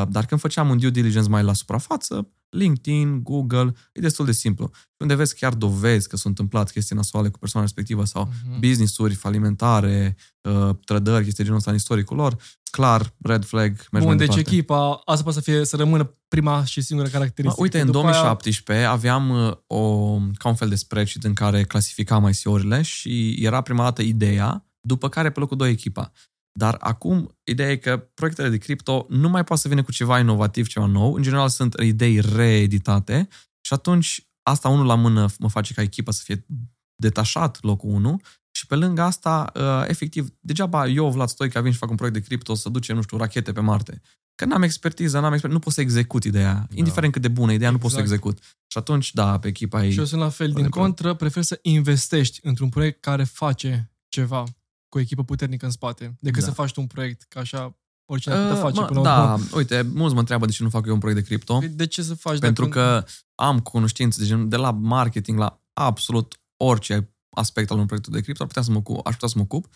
Dar 0.08 0.26
când 0.26 0.40
făceam 0.40 0.70
un 0.70 0.78
due 0.78 0.90
diligence 0.90 1.28
mai 1.28 1.42
la 1.42 1.52
suprafață, 1.52 2.28
LinkedIn, 2.50 3.22
Google, 3.22 3.74
e 3.92 4.00
destul 4.00 4.24
de 4.24 4.32
simplu. 4.32 4.70
Unde 4.96 5.14
vezi 5.14 5.34
chiar 5.34 5.54
dovezi 5.54 6.08
că 6.08 6.16
s-au 6.16 6.30
întâmplat 6.30 6.70
chestii 6.70 6.96
nasoale 6.96 7.28
cu 7.28 7.38
persoana 7.38 7.66
respectivă 7.66 8.04
sau 8.04 8.28
uh-huh. 8.28 8.58
business-uri 8.58 9.14
falimentare, 9.14 10.16
uh, 10.40 10.70
trădări, 10.84 11.24
chestii 11.24 11.44
genul 11.44 11.58
ăsta 11.58 11.70
în 11.70 11.76
istoricul 11.76 12.16
lor, 12.16 12.36
clar, 12.70 13.14
red 13.22 13.44
flag, 13.44 13.86
mergi 13.90 14.06
Bun, 14.06 14.16
deci 14.16 14.36
echipa, 14.36 15.02
asta 15.04 15.22
poate 15.22 15.38
să 15.38 15.50
fie, 15.50 15.64
să 15.64 15.76
rămână 15.76 16.14
prima 16.28 16.64
și 16.64 16.80
singură 16.80 17.08
caracteristică. 17.08 17.62
Uite, 17.62 17.80
în 17.80 17.90
2017 17.90 18.84
aia... 18.84 18.94
aveam 18.94 19.30
uh, 19.30 19.52
o, 19.66 20.16
ca 20.34 20.48
un 20.48 20.54
fel 20.54 20.68
de 20.68 20.74
spreadsheet 20.74 21.24
în 21.24 21.34
care 21.34 21.62
clasificam 21.62 22.28
ICO-urile 22.28 22.82
și 22.82 23.36
era 23.44 23.60
prima 23.60 23.82
dată 23.82 24.02
ideea, 24.02 24.64
după 24.80 25.08
care 25.08 25.30
pe 25.30 25.40
locul 25.40 25.56
2 25.56 25.70
echipa. 25.70 26.12
Dar 26.52 26.76
acum, 26.80 27.36
ideea 27.44 27.70
e 27.70 27.76
că 27.76 27.96
proiectele 28.14 28.48
de 28.48 28.58
cripto 28.58 29.06
nu 29.08 29.28
mai 29.28 29.44
poate 29.44 29.62
să 29.62 29.68
vină 29.68 29.82
cu 29.82 29.92
ceva 29.92 30.18
inovativ, 30.18 30.66
ceva 30.66 30.86
nou. 30.86 31.14
În 31.14 31.22
general 31.22 31.48
sunt 31.48 31.74
idei 31.82 32.20
reeditate 32.20 33.28
și 33.60 33.72
atunci 33.72 34.28
asta 34.42 34.68
unul 34.68 34.86
la 34.86 34.94
mână 34.94 35.28
mă 35.38 35.48
face 35.48 35.74
ca 35.74 35.82
echipa 35.82 36.10
să 36.10 36.22
fie 36.24 36.46
detașat 36.94 37.62
locul 37.62 37.90
1 37.90 38.20
și 38.50 38.66
pe 38.66 38.74
lângă 38.74 39.02
asta, 39.02 39.52
uh, 39.54 39.84
efectiv, 39.86 40.28
degeaba 40.40 40.86
eu, 40.86 41.10
Vlad 41.10 41.28
Stoica, 41.28 41.60
vin 41.60 41.72
și 41.72 41.78
fac 41.78 41.90
un 41.90 41.96
proiect 41.96 42.18
de 42.18 42.24
cripto 42.24 42.54
să 42.54 42.68
duce, 42.68 42.92
nu 42.92 43.02
știu, 43.02 43.16
rachete 43.16 43.52
pe 43.52 43.60
Marte. 43.60 44.00
Că 44.34 44.44
n-am 44.44 44.62
expertiză, 44.62 45.20
n-am 45.20 45.32
expertiză, 45.32 45.52
nu 45.52 45.64
pot 45.64 45.72
să 45.72 45.80
execut 45.80 46.24
ideea. 46.24 46.52
Da. 46.54 46.66
Indiferent 46.74 47.12
cât 47.12 47.22
de 47.22 47.28
bună 47.28 47.52
ideea, 47.52 47.70
exact. 47.70 47.72
nu 47.72 47.88
pot 47.88 47.90
să 47.90 47.98
exact. 47.98 48.24
execut. 48.24 48.42
Și 48.66 48.78
atunci, 48.78 49.12
da, 49.12 49.38
pe 49.38 49.48
echipa 49.48 49.84
e... 49.84 49.90
Și 49.90 49.98
eu 49.98 50.04
sunt 50.04 50.20
la 50.20 50.28
fel. 50.28 50.52
Din 50.52 50.68
contră, 50.68 51.14
prefer 51.14 51.42
să 51.42 51.58
investești 51.62 52.40
într-un 52.42 52.68
proiect 52.68 53.00
care 53.00 53.24
face 53.24 53.92
ceva 54.08 54.44
cu 54.90 54.98
o 54.98 55.00
echipă 55.00 55.24
puternică 55.24 55.64
în 55.64 55.70
spate, 55.70 56.16
decât 56.20 56.40
da. 56.40 56.46
să 56.46 56.52
faci 56.52 56.72
tu 56.72 56.80
un 56.80 56.86
proiect, 56.86 57.22
ca 57.28 57.40
așa 57.40 57.78
oricine 58.04 58.34
uh, 58.34 58.40
putea 58.40 58.62
face. 58.62 58.80
Mă, 58.80 58.86
până 58.86 59.02
da, 59.02 59.32
urmă. 59.32 59.44
uite, 59.54 59.82
mulți 59.82 60.14
mă 60.14 60.20
întreabă 60.20 60.46
de 60.46 60.52
ce 60.52 60.62
nu 60.62 60.70
fac 60.70 60.86
eu 60.86 60.92
un 60.92 60.98
proiect 60.98 61.20
de 61.20 61.26
cripto. 61.26 61.58
Păi 61.58 61.68
de 61.68 61.86
ce 61.86 62.02
să 62.02 62.14
faci? 62.14 62.38
Pentru 62.38 62.64
dacă... 62.64 63.04
că 63.04 63.06
am 63.34 63.60
cunoștințe 63.60 64.20
de, 64.20 64.26
genul, 64.26 64.48
de 64.48 64.56
la 64.56 64.70
marketing 64.70 65.38
la 65.38 65.62
absolut 65.72 66.40
orice 66.56 67.14
aspect 67.30 67.70
al 67.70 67.76
unui 67.76 67.86
proiect 67.86 68.08
de 68.08 68.20
cripto, 68.20 68.42
ar 68.42 68.48
putea 68.48 68.62
să 68.62 68.70
mă, 68.70 68.82
aș 69.04 69.12
putea 69.12 69.28
să 69.28 69.34
mă 69.36 69.42
ocup. 69.42 69.66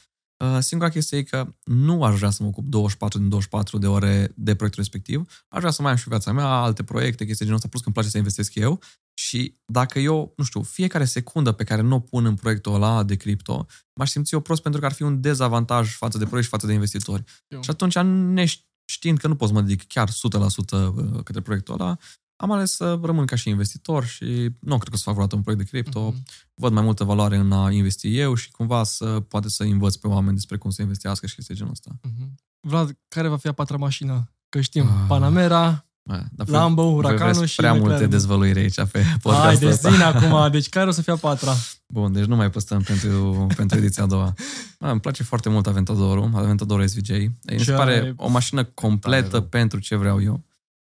Uh, 0.44 0.58
singura 0.60 0.90
chestie 0.90 1.18
e 1.18 1.22
că 1.22 1.54
nu 1.64 2.04
aș 2.04 2.16
vrea 2.16 2.30
să 2.30 2.42
mă 2.42 2.48
ocup 2.48 2.64
24 2.64 3.18
din 3.18 3.28
24 3.28 3.78
de 3.78 3.86
ore 3.86 4.32
de 4.34 4.54
proiectul 4.54 4.82
respectiv. 4.82 5.44
Aș 5.48 5.58
vrea 5.58 5.70
să 5.70 5.82
mai 5.82 5.90
am 5.90 5.96
și 5.96 6.08
viața 6.08 6.32
mea, 6.32 6.46
alte 6.46 6.82
proiecte, 6.82 7.24
chestii 7.24 7.44
genul 7.44 7.54
ăsta, 7.54 7.68
plus 7.68 7.80
că 7.80 7.86
îmi 7.86 7.94
place 7.94 8.10
să 8.12 8.18
investesc 8.18 8.54
eu. 8.54 8.80
Și 9.14 9.58
dacă 9.64 9.98
eu, 9.98 10.32
nu 10.36 10.44
știu, 10.44 10.62
fiecare 10.62 11.04
secundă 11.04 11.52
pe 11.52 11.64
care 11.64 11.82
nu 11.82 11.94
o 11.94 12.00
pun 12.00 12.24
în 12.24 12.34
proiectul 12.34 12.74
ăla 12.74 13.02
de 13.02 13.14
cripto, 13.14 13.66
m-aș 13.94 14.10
simți 14.10 14.34
eu 14.34 14.40
prost 14.40 14.62
pentru 14.62 14.80
că 14.80 14.86
ar 14.86 14.92
fi 14.92 15.02
un 15.02 15.20
dezavantaj 15.20 15.96
față 15.96 16.18
de 16.18 16.24
proiect 16.24 16.44
și 16.44 16.52
față 16.52 16.66
de 16.66 16.72
investitori. 16.72 17.24
Eu. 17.48 17.62
Și 17.62 17.70
atunci, 17.70 17.98
neștiind 17.98 19.18
că 19.18 19.28
nu 19.28 19.36
pot 19.36 19.48
să 19.48 19.54
mă 19.54 19.60
dedic 19.60 19.86
chiar 19.86 20.08
100% 20.10 20.12
uh, 20.12 21.22
către 21.24 21.40
proiectul 21.40 21.74
ăla, 21.74 21.98
am 22.36 22.50
ales 22.50 22.72
să 22.74 22.98
rămân 23.02 23.26
ca 23.26 23.36
și 23.36 23.48
investitor 23.48 24.04
și 24.04 24.50
nu 24.60 24.78
cred 24.78 24.88
că 24.88 24.94
o 24.94 24.96
să 24.96 25.02
fac 25.02 25.14
vreodată 25.14 25.36
un 25.36 25.42
proiect 25.42 25.64
de 25.64 25.70
cripto. 25.70 26.12
Mm-hmm. 26.12 26.52
Văd 26.54 26.72
mai 26.72 26.82
multă 26.82 27.04
valoare 27.04 27.36
în 27.36 27.52
a 27.52 27.70
investi 27.70 28.18
eu 28.18 28.34
și 28.34 28.50
cumva 28.50 28.84
să 28.84 29.20
poate 29.28 29.48
să 29.48 29.62
învăț 29.62 29.94
pe 29.94 30.06
oameni 30.06 30.34
despre 30.34 30.56
cum 30.56 30.70
să 30.70 30.82
investească 30.82 31.26
și 31.26 31.34
chestii 31.34 31.54
genul 31.54 31.72
ăsta. 31.72 31.90
Mm-hmm. 32.08 32.34
Vlad, 32.60 32.98
care 33.08 33.28
va 33.28 33.36
fi 33.36 33.48
a 33.48 33.52
patra 33.52 33.76
mașină? 33.76 34.32
Că 34.48 34.60
știm, 34.60 34.84
uh, 34.84 35.04
Panamera, 35.08 35.86
uh, 36.02 36.18
Lambo, 36.46 36.92
Huracanul 36.92 37.44
și 37.44 37.56
prea 37.56 37.72
McLaren. 37.72 37.92
multe 37.92 38.06
dezvăluiri 38.06 38.58
aici 38.58 38.74
pe 38.74 39.04
podcastul 39.22 39.68
ăsta. 39.68 39.90
Hai, 39.90 40.12
deci 40.12 40.22
acum. 40.22 40.50
Deci 40.50 40.68
care 40.68 40.88
o 40.88 40.90
să 40.90 41.02
fie 41.02 41.12
a 41.12 41.16
patra? 41.16 41.54
Bun, 41.86 42.12
deci 42.12 42.24
nu 42.24 42.36
mai 42.36 42.50
păstăm 42.50 42.82
pentru, 42.82 43.46
pentru 43.56 43.78
ediția 43.78 44.02
a 44.02 44.06
doua. 44.06 44.34
A, 44.78 44.90
îmi 44.90 45.00
place 45.00 45.22
foarte 45.22 45.48
mult 45.48 45.66
Aventadorul, 45.66 46.30
Aventador 46.34 46.86
SVJ. 46.86 47.10
Mi 47.10 47.58
se 47.58 47.72
pare 47.72 48.14
o 48.16 48.28
mașină 48.28 48.64
completă 48.64 49.40
pentru 49.40 49.78
ce 49.78 49.96
vreau 49.96 50.22
eu 50.22 50.44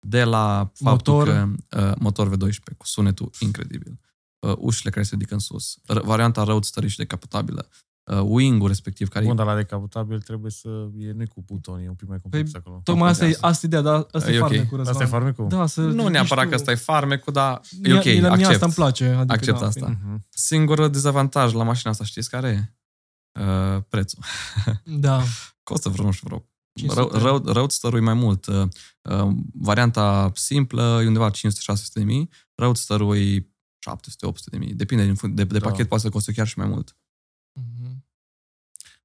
de 0.06 0.24
la 0.24 0.70
faptul 0.74 1.14
motor. 1.14 1.28
că 1.68 1.80
uh, 1.80 1.92
motor 1.98 2.36
V12 2.36 2.76
cu 2.76 2.86
sunetul 2.86 3.30
incredibil, 3.38 4.00
uh, 4.38 4.54
ușile 4.58 4.90
care 4.90 5.04
se 5.04 5.14
ridică 5.14 5.34
în 5.34 5.40
sus, 5.40 5.78
varianta 5.86 6.42
roadster 6.42 6.88
și 6.88 6.96
decapotabilă, 6.96 7.68
uh, 8.04 8.20
wing-ul 8.22 8.68
respectiv 8.68 9.08
care 9.08 9.24
Bun, 9.24 9.36
dar 9.36 9.46
la 9.46 9.54
decapotabil 9.54 10.20
trebuie 10.20 10.50
să 10.50 10.68
e 10.98 11.12
nu 11.12 11.24
cu 11.28 11.42
buton, 11.46 11.80
e 11.80 11.88
un 11.88 11.94
pic 11.94 12.08
mai 12.08 12.18
complex 12.18 12.50
păi, 12.50 12.60
acolo. 12.64 12.80
Tocmai 12.84 13.10
asta 13.10 13.26
e, 13.26 13.38
asta 13.40 13.66
ideea, 13.66 13.82
dar 13.82 14.06
asta 14.10 14.30
e, 14.30 14.34
e 14.34 14.38
farmecul. 14.38 14.78
Okay. 14.80 14.92
Asta 14.92 15.02
e 15.02 15.06
farmecul? 15.06 15.48
Da, 15.48 15.66
să 15.66 15.80
nu 15.80 16.08
neapărat 16.08 16.48
că 16.48 16.54
asta 16.54 16.70
e 16.70 16.74
farmecul, 16.74 17.32
dar 17.32 17.60
e 17.82 17.94
ok, 17.94 18.04
mie, 18.04 18.26
accept. 18.26 18.50
asta 18.50 18.64
îmi 18.64 18.74
place. 18.74 19.04
Adică, 19.04 19.32
accept 19.32 19.60
da, 19.60 19.66
asta. 19.66 19.96
Uh-huh. 19.96 20.18
Singurul 20.28 20.90
dezavantaj 20.90 21.52
la 21.52 21.64
mașina 21.64 21.90
asta, 21.90 22.04
știți 22.04 22.30
care 22.30 22.48
e? 22.48 22.74
Uh, 23.40 23.82
prețul. 23.88 24.22
Da. 24.84 25.22
Costă 25.62 25.88
vreo, 25.88 26.04
nu 26.04 26.10
știu, 26.10 26.26
vreo 26.26 26.48
Roadster-ul 27.44 27.98
e 27.98 28.02
mai 28.02 28.14
mult. 28.14 28.46
Uh, 28.46 28.68
uh, 29.02 29.36
varianta 29.52 30.30
simplă 30.34 31.00
e 31.02 31.06
undeva 31.06 31.30
500-600 31.30 31.34
de 31.94 32.04
mii, 32.04 32.30
Roadster-ul 32.54 33.16
e 33.16 33.38
700-800 33.38 33.44
de 34.44 34.56
mii. 34.56 34.74
Depinde 34.74 35.04
de, 35.04 35.28
de, 35.28 35.44
de 35.44 35.58
da. 35.58 35.68
pachet, 35.68 35.88
poate 35.88 36.02
să 36.02 36.10
coste 36.10 36.32
chiar 36.32 36.46
și 36.46 36.58
mai 36.58 36.68
mult. 36.68 36.96
Mhm. 37.52 38.04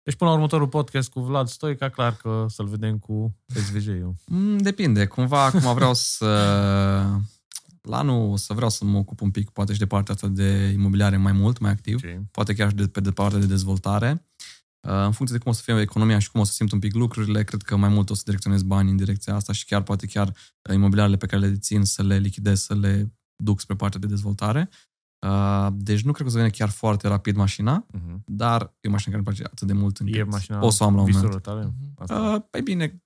Deci 0.04 0.16
până 0.16 0.30
la 0.30 0.36
următorul 0.36 0.68
podcast 0.68 1.10
cu 1.10 1.20
Vlad 1.20 1.48
Stoica, 1.48 1.90
clar 1.90 2.16
că 2.16 2.46
să-l 2.50 2.66
vedem 2.66 2.98
cu 2.98 3.38
SVJ-ul. 3.46 4.16
Mm, 4.26 4.58
depinde. 4.58 5.06
Cumva 5.06 5.44
acum 5.52 5.74
vreau 5.74 5.94
să... 5.94 6.26
La 7.82 7.98
anul 7.98 8.38
să 8.38 8.54
vreau 8.54 8.70
să 8.70 8.86
mă 8.86 8.98
ocup 8.98 9.22
un 9.22 9.32
pic, 9.32 9.50
poate 9.50 9.74
și 9.74 9.80
de 9.80 9.88
partea 9.88 10.14
asta 10.14 10.28
de 10.28 10.72
imobiliare 10.74 11.18
mai 11.18 11.32
mult, 11.32 11.60
mai 11.60 11.72
activ. 11.72 11.96
Okay. 11.96 12.28
Poate 12.32 12.54
chiar 12.54 12.70
și 12.70 12.76
de, 12.76 12.88
pe 12.88 13.00
de 13.00 13.12
partea 13.12 13.40
de 13.40 13.46
dezvoltare. 13.46 14.28
Uh, 14.88 14.93
în 14.93 15.11
funcție 15.11 15.38
de 15.38 15.43
cum 15.43 15.51
o 15.51 15.56
să 15.56 15.61
fie 15.61 15.81
economia 15.81 16.19
și 16.19 16.31
cum 16.31 16.41
o 16.41 16.43
să 16.43 16.51
simt 16.51 16.72
un 16.72 16.80
pic 16.80 16.93
lucrurile, 16.93 17.43
cred 17.43 17.61
că 17.61 17.76
mai 17.76 17.89
mult 17.89 18.10
o 18.10 18.14
să 18.14 18.22
direcționez 18.26 18.64
bani 18.64 18.89
în 18.89 18.95
direcția 18.95 19.35
asta 19.35 19.53
și 19.53 19.65
chiar 19.65 19.81
poate 19.84 20.06
chiar 20.06 20.27
uh, 20.27 20.76
imobiliarele 20.76 21.18
pe 21.18 21.26
care 21.26 21.41
le 21.41 21.47
dețin 21.47 21.84
să 21.84 22.03
le 22.03 22.18
lichidez, 22.18 22.61
să 22.61 22.76
le 22.76 23.14
duc 23.43 23.60
spre 23.60 23.76
partea 23.76 23.99
de 23.99 24.07
dezvoltare. 24.07 24.69
Uh, 25.27 25.68
deci 25.73 26.01
nu 26.01 26.11
cred 26.11 26.27
că 26.27 26.31
o 26.31 26.35
să 26.35 26.38
vină 26.38 26.49
chiar 26.49 26.69
foarte 26.69 27.07
rapid 27.07 27.35
mașina, 27.35 27.85
uh-huh. 27.85 28.15
dar 28.26 28.76
e 28.81 28.88
o 28.88 28.91
mașină 28.91 29.15
care 29.15 29.23
îmi 29.27 29.35
place 29.35 29.43
atât 29.43 29.68
de 29.68 29.73
mult 29.73 29.97
încât 29.97 30.15
e 30.15 30.23
mașina 30.23 30.64
o 30.64 30.69
să 30.69 30.84
o 30.84 30.88
am 30.88 30.95
la 30.95 31.01
un 31.01 31.11
moment. 31.11 31.41
Tale? 31.41 31.73
Uh, 32.10 32.41
păi 32.49 32.61
bine, 32.61 33.03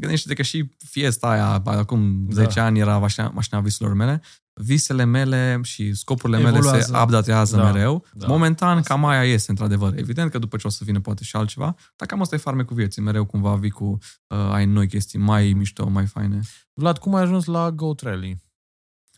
gândește-te 0.00 0.34
că 0.34 0.42
și 0.42 0.70
Fiesta 0.76 1.30
aia, 1.30 1.62
acum 1.64 2.26
da. 2.26 2.34
10 2.34 2.60
ani, 2.60 2.78
era 2.78 2.98
mașina, 2.98 3.28
mașina 3.28 3.60
visurilor 3.60 3.96
mele 3.96 4.22
visele 4.60 5.04
mele 5.04 5.60
și 5.62 5.94
scopurile 5.94 6.38
Evoluează. 6.38 6.70
mele 6.70 6.82
se 6.82 7.02
updatează 7.02 7.56
da, 7.56 7.70
mereu. 7.70 8.06
Da. 8.12 8.26
Momentan, 8.26 8.76
Asta. 8.76 8.94
cam 8.94 9.04
aia 9.04 9.24
este, 9.24 9.50
într-adevăr. 9.50 9.98
Evident 9.98 10.30
că 10.30 10.38
după 10.38 10.56
ce 10.56 10.66
o 10.66 10.70
să 10.70 10.84
vină 10.84 11.00
poate 11.00 11.24
și 11.24 11.36
altceva, 11.36 11.74
dar 11.96 12.08
cam 12.08 12.20
asta 12.20 12.34
e 12.34 12.38
farme 12.38 12.62
cu 12.62 12.74
vieții. 12.74 13.02
Mereu 13.02 13.24
cumva 13.24 13.54
vii 13.54 13.70
cu 13.70 13.98
uh, 14.26 14.38
ai 14.38 14.66
noi 14.66 14.88
chestii 14.88 15.18
mai 15.18 15.52
mișto, 15.52 15.88
mai 15.88 16.06
faine. 16.06 16.40
Vlad, 16.74 16.98
cum 16.98 17.14
ai 17.14 17.22
ajuns 17.22 17.44
la 17.44 17.70
Goat 17.70 18.00
Rally? 18.00 18.42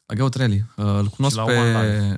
La 0.07 0.15
Goat 0.15 0.35
Rally. 0.35 0.65
Uh, 0.77 0.85
îl, 0.85 1.07
cunosc 1.07 1.45
pe, 1.45 1.59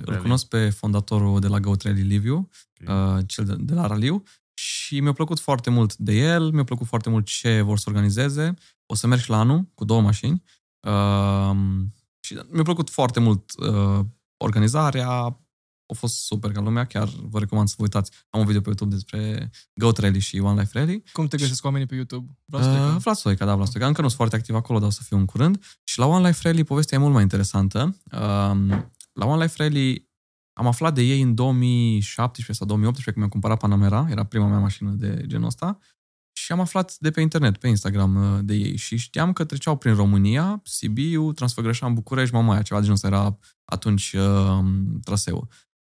îl 0.05 0.17
cunosc 0.17 0.49
pe 0.49 0.71
fondatorul 0.71 1.41
de 1.41 1.47
la 1.47 1.61
Goat 1.61 1.83
Rally, 1.83 2.03
Liviu, 2.03 2.49
okay. 2.81 3.17
uh, 3.17 3.25
cel 3.27 3.45
de, 3.45 3.55
de 3.59 3.75
la 3.75 3.87
Raliu, 3.87 4.23
și 4.55 5.01
mi-a 5.01 5.13
plăcut 5.13 5.41
foarte 5.41 5.71
mult 5.71 5.97
de 5.97 6.13
el, 6.13 6.51
mi-a 6.51 6.65
plăcut 6.65 6.87
foarte 6.87 7.11
mult 7.11 7.27
ce 7.27 7.61
vor 7.61 7.79
să 7.79 7.85
organizeze. 7.89 8.55
O 8.87 8.95
să 8.95 9.07
merg 9.07 9.21
și 9.21 9.31
la 9.31 9.39
anul 9.39 9.69
cu 9.75 9.85
două 9.85 10.01
mașini. 10.01 10.43
Uh, 10.81 11.57
și 12.25 12.41
mi-a 12.49 12.63
plăcut 12.63 12.91
foarte 12.91 13.21
mult 13.21 13.53
uh, 13.57 14.01
organizarea, 14.37 15.09
a 15.87 15.95
fost 15.95 16.25
super 16.25 16.53
ca 16.53 16.61
lumea, 16.61 16.85
chiar 16.85 17.09
vă 17.23 17.39
recomand 17.39 17.69
să 17.69 17.75
vă 17.77 17.83
uitați. 17.83 18.11
Am 18.31 18.41
un 18.41 18.47
video 18.47 18.61
pe 18.61 18.69
YouTube 18.69 18.95
despre 18.95 19.51
Goat 19.75 19.99
Rally 19.99 20.19
și 20.19 20.39
One 20.39 20.61
Life 20.61 20.79
Rally. 20.79 21.03
Cum 21.13 21.27
te 21.27 21.37
găsesc 21.37 21.65
oamenii 21.65 21.87
pe 21.87 21.95
YouTube? 21.95 22.39
Vlad 22.45 22.97
uh, 23.07 23.13
Stoica, 23.13 23.45
da, 23.45 23.55
Vlad 23.55 23.67
Stoica. 23.67 23.89
Încă 23.89 24.01
nu 24.01 24.07
sunt 24.07 24.19
foarte 24.19 24.37
activ 24.37 24.55
acolo, 24.55 24.79
dar 24.79 24.89
o 24.89 24.91
să 24.91 25.03
fiu 25.03 25.17
în 25.17 25.25
curând. 25.25 25.65
Și 25.85 25.99
la 25.99 26.07
One 26.07 26.27
Life 26.27 26.49
Rally 26.49 26.65
povestea 26.65 26.99
e 26.99 27.01
mult 27.01 27.13
mai 27.13 27.23
interesantă. 27.23 27.97
Uh, 28.05 28.21
la 29.13 29.27
One 29.27 29.43
Life 29.43 29.63
Rally 29.63 30.11
am 30.53 30.67
aflat 30.67 30.95
de 30.95 31.03
ei 31.03 31.21
în 31.21 31.35
2017 31.35 32.53
sau 32.53 32.67
2018 32.67 33.05
când 33.05 33.17
mi-am 33.17 33.29
cumpărat 33.29 33.59
Panamera, 33.59 34.07
era 34.11 34.25
prima 34.25 34.47
mea 34.47 34.59
mașină 34.59 34.91
de 34.91 35.23
genul 35.27 35.47
ăsta 35.47 35.79
și 36.36 36.52
am 36.52 36.61
aflat 36.61 36.97
de 36.98 37.11
pe 37.11 37.20
internet, 37.20 37.56
pe 37.56 37.69
Instagram 37.69 38.35
uh, 38.35 38.39
de 38.43 38.55
ei 38.55 38.77
și 38.77 38.97
știam 38.97 39.32
că 39.32 39.44
treceau 39.44 39.77
prin 39.77 39.94
România, 39.94 40.61
Sibiu, 40.65 41.32
Transfăgărășan, 41.32 41.94
București, 41.94 42.35
Mamaia, 42.35 42.62
ceva 42.62 42.81
de 42.81 42.86
genul 42.86 42.97
ăsta 42.97 43.06
era 43.06 43.39
atunci 43.65 44.12
uh, 44.12 44.65
traseul. 45.05 45.48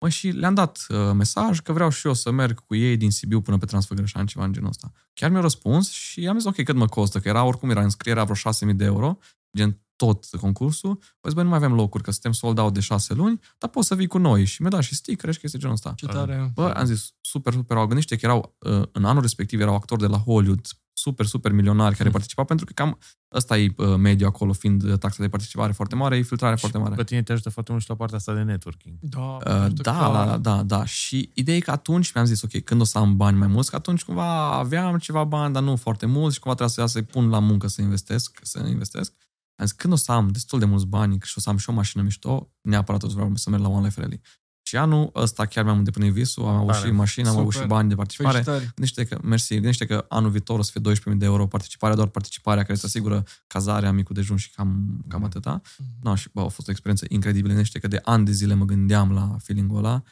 Mă, 0.01 0.09
și 0.09 0.29
le-am 0.29 0.55
dat 0.55 0.87
uh, 0.89 1.13
mesaj 1.15 1.61
că 1.61 1.73
vreau 1.73 1.89
și 1.89 2.07
eu 2.07 2.15
să 2.15 2.31
merg 2.31 2.61
cu 2.61 2.75
ei 2.75 2.97
din 2.97 3.11
Sibiu 3.11 3.41
până 3.41 3.59
pe 3.59 3.67
Transfăgărășan, 3.67 4.27
ceva 4.27 4.45
în 4.45 4.53
genul 4.53 4.69
ăsta. 4.69 4.93
Chiar 5.15 5.31
mi-au 5.31 5.43
răspuns 5.43 5.91
și 5.91 6.27
am 6.27 6.39
zis, 6.39 6.47
ok, 6.47 6.63
cât 6.63 6.75
mă 6.75 6.87
costă? 6.87 7.19
Că 7.19 7.29
era, 7.29 7.45
oricum 7.45 7.71
era 7.71 7.83
înscrierea 7.83 8.25
vreo 8.25 8.53
6.000 8.71 8.77
de 8.77 8.85
euro, 8.85 9.19
gen 9.57 9.81
tot 9.97 10.25
concursul, 10.41 10.99
păi 11.21 11.33
băi, 11.35 11.43
nu 11.43 11.49
mai 11.49 11.59
avem 11.59 11.75
locuri, 11.75 12.03
că 12.03 12.11
suntem 12.11 12.33
sold 12.33 12.59
out 12.59 12.75
de 12.75 12.81
șase 12.81 13.15
luni, 13.15 13.41
dar 13.59 13.71
poți 13.71 13.87
să 13.87 13.95
vii 13.95 14.07
cu 14.07 14.19
noi. 14.19 14.45
Și 14.45 14.63
mi-a 14.63 14.71
dat 14.71 14.83
și 14.83 14.95
sticker 14.95 15.33
și 15.33 15.39
chestii 15.41 15.59
genul 15.59 15.75
ăsta. 15.75 15.93
Ce 15.97 16.07
tare. 16.07 16.51
Bă, 16.55 16.73
am 16.77 16.85
zis, 16.85 17.15
super, 17.21 17.53
super, 17.53 17.77
au 17.77 17.87
gândit 17.87 18.09
că 18.09 18.17
erau, 18.21 18.57
uh, 18.59 18.83
în 18.93 19.05
anul 19.05 19.23
respectiv 19.23 19.61
erau 19.61 19.75
actori 19.75 20.01
de 20.01 20.07
la 20.07 20.19
Hollywood, 20.19 20.67
super, 20.93 21.27
super 21.27 21.53
milionari 21.53 21.95
care 21.95 22.05
mm. 22.05 22.13
participau, 22.13 22.45
pentru 22.45 22.67
că 22.67 22.73
cam 22.73 22.99
ăsta 23.35 23.59
e 23.59 23.75
uh, 23.77 23.97
mediu 23.97 24.27
acolo, 24.27 24.53
fiind 24.53 24.99
taxa 24.99 25.23
de 25.23 25.29
participare 25.29 25.73
foarte 25.73 25.95
mare, 25.95 26.17
e 26.17 26.23
filtrare 26.23 26.55
și 26.55 26.61
foarte 26.61 26.79
mare. 26.79 26.95
pe 26.95 27.05
tine 27.05 27.23
te 27.23 27.33
ajută 27.33 27.51
foarte 27.51 27.71
mult 27.71 27.83
și 27.83 27.91
la 27.91 27.97
partea 27.97 28.17
asta 28.17 28.35
de 28.35 28.43
networking. 28.43 28.97
Da, 29.01 29.21
uh, 29.21 29.73
da, 29.75 30.11
da, 30.13 30.39
da, 30.41 30.63
da. 30.63 30.85
Și 30.85 31.31
ideea 31.35 31.57
e 31.57 31.61
că 31.61 31.71
atunci 31.71 32.13
mi-am 32.13 32.27
zis, 32.27 32.43
ok, 32.43 32.63
când 32.65 32.81
o 32.81 32.85
să 32.85 32.99
am 32.99 33.17
bani 33.17 33.37
mai 33.37 33.49
mulți, 33.49 33.71
că 33.71 33.77
atunci 33.77 34.05
cumva 34.05 34.53
aveam 34.53 34.99
ceva 34.99 35.25
bani, 35.25 35.53
dar 35.53 35.63
nu 35.63 35.77
foarte 35.77 36.07
mulți 36.07 36.35
și 36.35 36.41
cumva 36.41 36.57
trebuia 36.57 36.87
să-i 36.87 37.03
pun 37.03 37.29
la 37.29 37.39
muncă 37.39 37.67
să 37.67 37.83
investesc, 37.83 38.39
să 38.43 38.67
investesc. 38.69 39.13
Am 39.57 39.67
zis, 39.67 39.75
când 39.75 39.93
o 39.93 39.97
să 39.97 40.13
am 40.13 40.29
destul 40.29 40.59
de 40.59 40.65
mulți 40.65 40.87
bani 40.87 41.19
și 41.23 41.35
o 41.37 41.41
să 41.41 41.49
am 41.49 41.57
și 41.57 41.71
o 41.71 41.73
mașină 41.73 42.03
mișto, 42.03 42.53
neapărat 42.61 43.03
o 43.03 43.09
să 43.09 43.15
vreau 43.15 43.35
să 43.35 43.51
merg 43.51 43.63
la 43.63 43.69
One 43.69 43.87
Life 43.87 44.01
Rally. 44.01 44.21
Și 44.63 44.77
anul 44.77 45.11
ăsta 45.15 45.47
chiar 45.47 45.65
mi-am 45.65 45.79
îndeplinit 45.79 46.13
visul, 46.13 46.45
am 46.47 46.55
avut 46.55 46.75
și 46.75 46.91
mașină, 46.91 47.29
am 47.29 47.37
avut 47.37 47.53
și 47.53 47.65
bani 47.67 47.89
de 47.89 47.95
participare. 47.95 48.43
Gândește 48.43 49.05
că, 49.05 49.19
mersi, 49.23 49.53
gândește 49.53 49.87
că 49.87 50.07
anul 50.09 50.31
viitor 50.31 50.59
o 50.59 50.63
să 50.63 50.71
fie 50.71 50.93
12.000 51.13 51.17
de 51.17 51.25
euro 51.25 51.47
participarea, 51.47 51.97
doar 51.97 52.09
participarea 52.09 52.63
care 52.63 52.75
îți 52.75 52.85
asigură 52.85 53.25
cazarea, 53.47 53.93
micul 53.93 54.15
dejun 54.15 54.37
și 54.37 54.51
cam, 54.51 55.05
cam 55.09 55.21
mm. 55.21 55.27
atâta. 55.27 55.61
Mm-hmm. 55.61 56.03
No, 56.03 56.15
și 56.15 56.29
bă, 56.33 56.41
a 56.41 56.49
fost 56.49 56.69
o 56.69 56.71
experiență 56.71 57.05
incredibilă. 57.09 57.53
Gândește 57.53 57.79
că 57.79 57.89
de 57.89 58.01
ani 58.03 58.25
de 58.25 58.33
zile 58.33 58.55
mă 58.55 58.65
gândeam 58.65 59.13
la 59.13 59.37
feeling-ul 59.39 59.79
ăla 59.79 60.03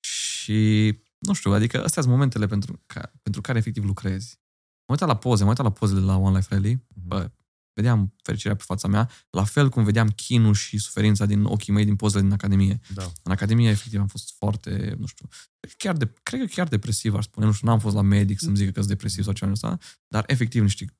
și 0.00 0.92
nu 1.18 1.32
știu, 1.32 1.52
adică 1.52 1.76
astea 1.84 2.02
sunt 2.02 2.14
momentele 2.14 2.46
pentru, 2.46 2.82
ca, 2.86 3.12
pentru 3.22 3.40
care 3.40 3.58
efectiv 3.58 3.84
lucrezi. 3.84 4.40
Mă 4.86 4.94
uitam 4.94 5.08
la 5.08 5.16
poze, 5.16 5.42
mă 5.42 5.48
uitam 5.48 5.64
la 5.64 5.72
pozele 5.72 6.00
la 6.00 6.16
One 6.16 6.36
Life 6.36 6.54
Rally, 6.54 6.74
mm-hmm. 6.74 7.06
bă, 7.06 7.30
vedeam 7.74 8.14
fericirea 8.22 8.56
pe 8.56 8.62
fața 8.66 8.88
mea, 8.88 9.10
la 9.30 9.44
fel 9.44 9.68
cum 9.68 9.84
vedeam 9.84 10.08
chinul 10.08 10.54
și 10.54 10.78
suferința 10.78 11.26
din 11.26 11.44
ochii 11.44 11.72
mei 11.72 11.84
din 11.84 11.96
pozele 11.96 12.22
din 12.22 12.32
Academie. 12.32 12.80
Da. 12.94 13.12
În 13.22 13.32
Academie, 13.32 13.70
efectiv, 13.70 14.00
am 14.00 14.06
fost 14.06 14.34
foarte, 14.38 14.94
nu 14.98 15.06
știu, 15.06 15.28
chiar 15.76 15.96
de, 15.96 16.12
cred 16.22 16.40
că 16.40 16.46
chiar 16.46 16.68
depresiv, 16.68 17.14
aș 17.14 17.24
spune. 17.24 17.46
Nu 17.46 17.52
știu, 17.52 17.68
n-am 17.68 17.78
fost 17.78 17.94
la 17.94 18.02
medic 18.02 18.38
să-mi 18.38 18.56
zică 18.56 18.70
că 18.70 18.78
sunt 18.78 18.90
depresiv 18.90 19.24
sau 19.24 19.32
ceva 19.32 19.50
ăsta, 19.50 19.78
dar 20.08 20.24
efectiv 20.26 20.62
niște 20.62 20.96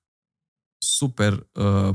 super 0.78 1.48
uh, 1.52 1.94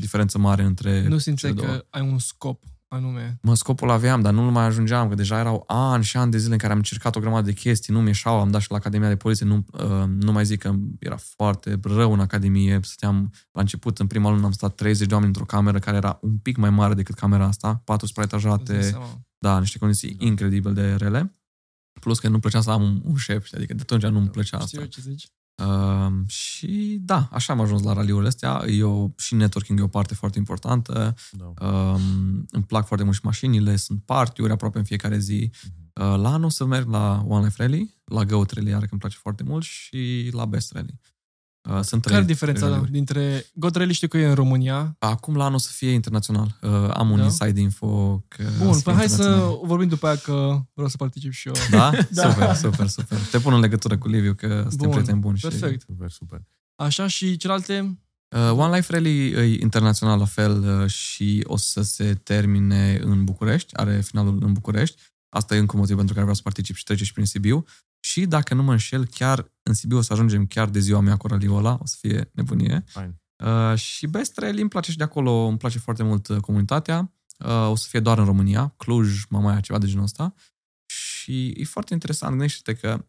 diferență 0.00 0.38
mare 0.38 0.62
între 0.62 1.08
Nu 1.08 1.18
simți 1.18 1.52
că 1.52 1.86
ai 1.90 2.00
un 2.00 2.18
scop 2.18 2.64
anume? 2.92 3.38
Mă, 3.42 3.54
scopul 3.54 3.90
aveam, 3.90 4.20
dar 4.20 4.32
nu 4.32 4.42
mai 4.42 4.64
ajungeam, 4.64 5.08
că 5.08 5.14
deja 5.14 5.38
erau 5.38 5.64
ani 5.66 6.04
și 6.04 6.16
ani 6.16 6.30
de 6.30 6.38
zile 6.38 6.52
în 6.52 6.58
care 6.58 6.72
am 6.72 6.78
încercat 6.78 7.16
o 7.16 7.20
grămadă 7.20 7.46
de 7.46 7.52
chestii, 7.52 7.94
nu 7.94 8.00
mi-eșau, 8.00 8.40
am 8.40 8.50
dat 8.50 8.60
și 8.60 8.70
la 8.70 8.76
Academia 8.76 9.08
de 9.08 9.16
Poliție, 9.16 9.46
nu, 9.46 9.64
uh, 9.72 10.04
nu 10.06 10.32
mai 10.32 10.44
zic 10.44 10.60
că 10.60 10.74
era 10.98 11.16
foarte 11.16 11.80
rău 11.82 12.12
în 12.12 12.20
Academie, 12.20 12.80
stăteam, 12.82 13.32
la 13.52 13.60
început, 13.60 13.98
în 13.98 14.06
prima 14.06 14.30
lună 14.30 14.44
am 14.44 14.52
stat 14.52 14.74
30 14.74 15.06
de 15.08 15.14
oameni 15.14 15.32
într-o 15.32 15.56
cameră 15.56 15.78
care 15.78 15.96
era 15.96 16.18
un 16.22 16.36
pic 16.36 16.56
mai 16.56 16.70
mare 16.70 16.94
decât 16.94 17.14
camera 17.14 17.44
asta, 17.44 17.82
patru 17.84 18.06
supraetajate, 18.06 18.98
da, 19.38 19.58
niște 19.58 19.78
condiții 19.78 20.14
da. 20.14 20.24
incredibil 20.24 20.74
de 20.74 20.94
rele. 20.94 21.32
Plus 22.00 22.18
că 22.18 22.28
nu 22.28 22.38
plăcea 22.38 22.60
să 22.60 22.70
am 22.70 22.82
un, 22.82 23.00
un 23.04 23.16
șef, 23.16 23.48
adică 23.54 23.74
de 23.74 23.82
atunci 23.82 24.02
nu-mi 24.02 24.28
plăcea 24.28 24.56
asta. 24.58 24.86
ce 24.86 25.00
zici. 25.00 25.32
Uh, 25.54 26.12
și 26.26 26.98
da, 27.00 27.28
așa 27.32 27.52
am 27.52 27.60
ajuns 27.60 27.82
la 27.82 27.92
raliurile 27.92 28.28
astea. 28.28 28.64
Eu, 28.68 29.14
și 29.18 29.34
networking 29.34 29.78
e 29.78 29.82
o 29.82 29.86
parte 29.88 30.14
foarte 30.14 30.38
importantă. 30.38 31.14
Da. 31.30 31.66
Uh, 31.66 32.00
îmi 32.50 32.64
plac 32.64 32.86
foarte 32.86 33.04
mult 33.04 33.16
și 33.16 33.24
mașinile, 33.24 33.76
sunt 33.76 34.02
partiuri 34.04 34.52
aproape 34.52 34.78
în 34.78 34.84
fiecare 34.84 35.18
zi. 35.18 35.50
Uh-huh. 35.52 35.80
Uh, 35.94 36.18
la 36.18 36.32
anul 36.32 36.50
să 36.50 36.64
merg 36.64 36.88
la 36.88 37.24
One 37.26 37.44
Life 37.44 37.62
Rally, 37.62 37.96
la 38.04 38.24
Goat 38.24 38.50
Rally, 38.50 38.70
iar 38.70 38.80
că 38.80 38.88
îmi 38.90 39.00
place 39.00 39.16
foarte 39.16 39.42
mult, 39.42 39.64
și 39.64 40.30
la 40.32 40.44
Best 40.44 40.72
Rally. 40.72 41.00
Uh, 41.70 41.80
sunt 41.80 42.04
Care 42.04 42.22
e 42.22 42.24
diferența 42.24 42.68
da, 42.68 42.82
dintre 42.90 43.46
God 43.54 43.74
Rally 43.74 43.92
știu 43.92 44.08
că 44.08 44.18
e 44.18 44.26
în 44.26 44.34
România? 44.34 44.96
Acum 44.98 45.36
la 45.36 45.44
anul 45.44 45.58
să 45.58 45.70
fie 45.72 45.90
internațional. 45.90 46.58
Uh, 46.62 46.70
am 46.92 47.10
un 47.10 47.18
da? 47.18 47.24
inside 47.24 47.60
info 47.60 48.24
că 48.28 48.44
Bun, 48.58 48.80
păi 48.80 48.94
hai 48.94 49.08
să 49.08 49.58
vorbim 49.62 49.88
după 49.88 50.06
aia 50.06 50.16
că 50.16 50.60
vreau 50.72 50.88
să 50.88 50.96
particip 50.96 51.32
și 51.32 51.48
eu. 51.48 51.54
Da? 51.70 51.90
da. 52.10 52.28
Super, 52.28 52.54
super, 52.54 52.86
super. 52.86 53.18
Te 53.30 53.38
pun 53.38 53.52
în 53.52 53.60
legătură 53.60 53.98
cu 53.98 54.08
Liviu 54.08 54.34
că 54.34 54.46
Bun, 54.46 54.70
suntem 54.70 54.90
prieteni 54.90 55.18
buni. 55.18 55.38
Perfect. 55.40 55.80
Și... 55.80 55.86
Super, 55.86 56.10
super. 56.10 56.42
Așa 56.74 57.06
și 57.06 57.36
celelalte? 57.36 57.98
Uh, 58.28 58.50
One 58.56 58.76
Life 58.76 58.92
Rally 58.92 59.30
e 59.30 59.60
internațional 59.60 60.18
la 60.18 60.24
fel 60.24 60.80
uh, 60.82 60.90
și 60.90 61.44
o 61.46 61.56
să 61.56 61.82
se 61.82 62.14
termine 62.22 62.98
în 63.02 63.24
București, 63.24 63.76
are 63.76 64.00
finalul 64.00 64.38
în 64.42 64.52
București. 64.52 65.02
Asta 65.34 65.54
e 65.54 65.58
încă 65.58 65.72
un 65.74 65.80
motiv 65.80 65.96
pentru 65.96 66.12
care 66.12 66.24
vreau 66.24 66.36
să 66.36 66.42
particip 66.42 66.74
și 66.74 66.84
trece 66.84 67.04
și 67.04 67.12
prin 67.12 67.26
Sibiu. 67.26 67.64
Și 68.00 68.26
dacă 68.26 68.54
nu 68.54 68.62
mă 68.62 68.70
înșel, 68.70 69.06
chiar 69.06 69.52
în 69.62 69.74
Sibiu 69.74 69.96
o 69.96 70.00
să 70.00 70.12
ajungem 70.12 70.46
chiar 70.46 70.68
de 70.68 70.78
ziua 70.78 71.00
mea 71.00 71.16
cu 71.16 71.26
raliola, 71.26 71.78
o 71.80 71.86
să 71.86 71.96
fie 72.00 72.30
nebunie. 72.32 72.84
Fine. 72.86 73.22
Uh, 73.44 73.78
și 73.78 74.06
Best 74.06 74.38
Rally 74.38 74.60
îmi 74.60 74.70
place 74.70 74.90
și 74.90 74.96
de 74.96 75.02
acolo, 75.02 75.30
îmi 75.30 75.58
place 75.58 75.78
foarte 75.78 76.02
mult 76.02 76.28
uh, 76.28 76.40
comunitatea. 76.40 77.12
Uh, 77.38 77.68
o 77.70 77.74
să 77.74 77.86
fie 77.88 78.00
doar 78.00 78.18
în 78.18 78.24
România, 78.24 78.74
Cluj, 78.76 79.24
Mamaia, 79.28 79.60
ceva 79.60 79.78
de 79.78 79.86
genul 79.86 80.02
ăsta. 80.02 80.34
Și 80.86 81.46
e 81.56 81.64
foarte 81.64 81.92
interesant, 81.92 82.30
gândește-te 82.30 82.74
că 82.74 83.06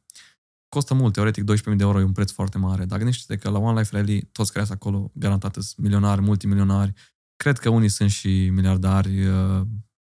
costă 0.69 0.93
mult, 0.93 1.13
teoretic 1.13 1.43
12.000 1.43 1.75
de 1.75 1.83
euro 1.83 1.99
e 1.99 2.03
un 2.03 2.11
preț 2.11 2.31
foarte 2.31 2.57
mare, 2.57 2.85
dar 2.85 2.97
gândește-te 2.97 3.39
că 3.39 3.49
la 3.49 3.57
One 3.57 3.79
Life 3.79 3.95
Rally 3.97 4.21
toți 4.31 4.51
care 4.51 4.65
sunt 4.65 4.77
acolo 4.81 5.11
garantat 5.13 5.53
sunt 5.53 5.75
milionari, 5.77 6.21
multimilionari. 6.21 6.93
Cred 7.35 7.57
că 7.57 7.69
unii 7.69 7.89
sunt 7.89 8.09
și 8.09 8.49
miliardari, 8.49 9.25
uh, 9.25 9.61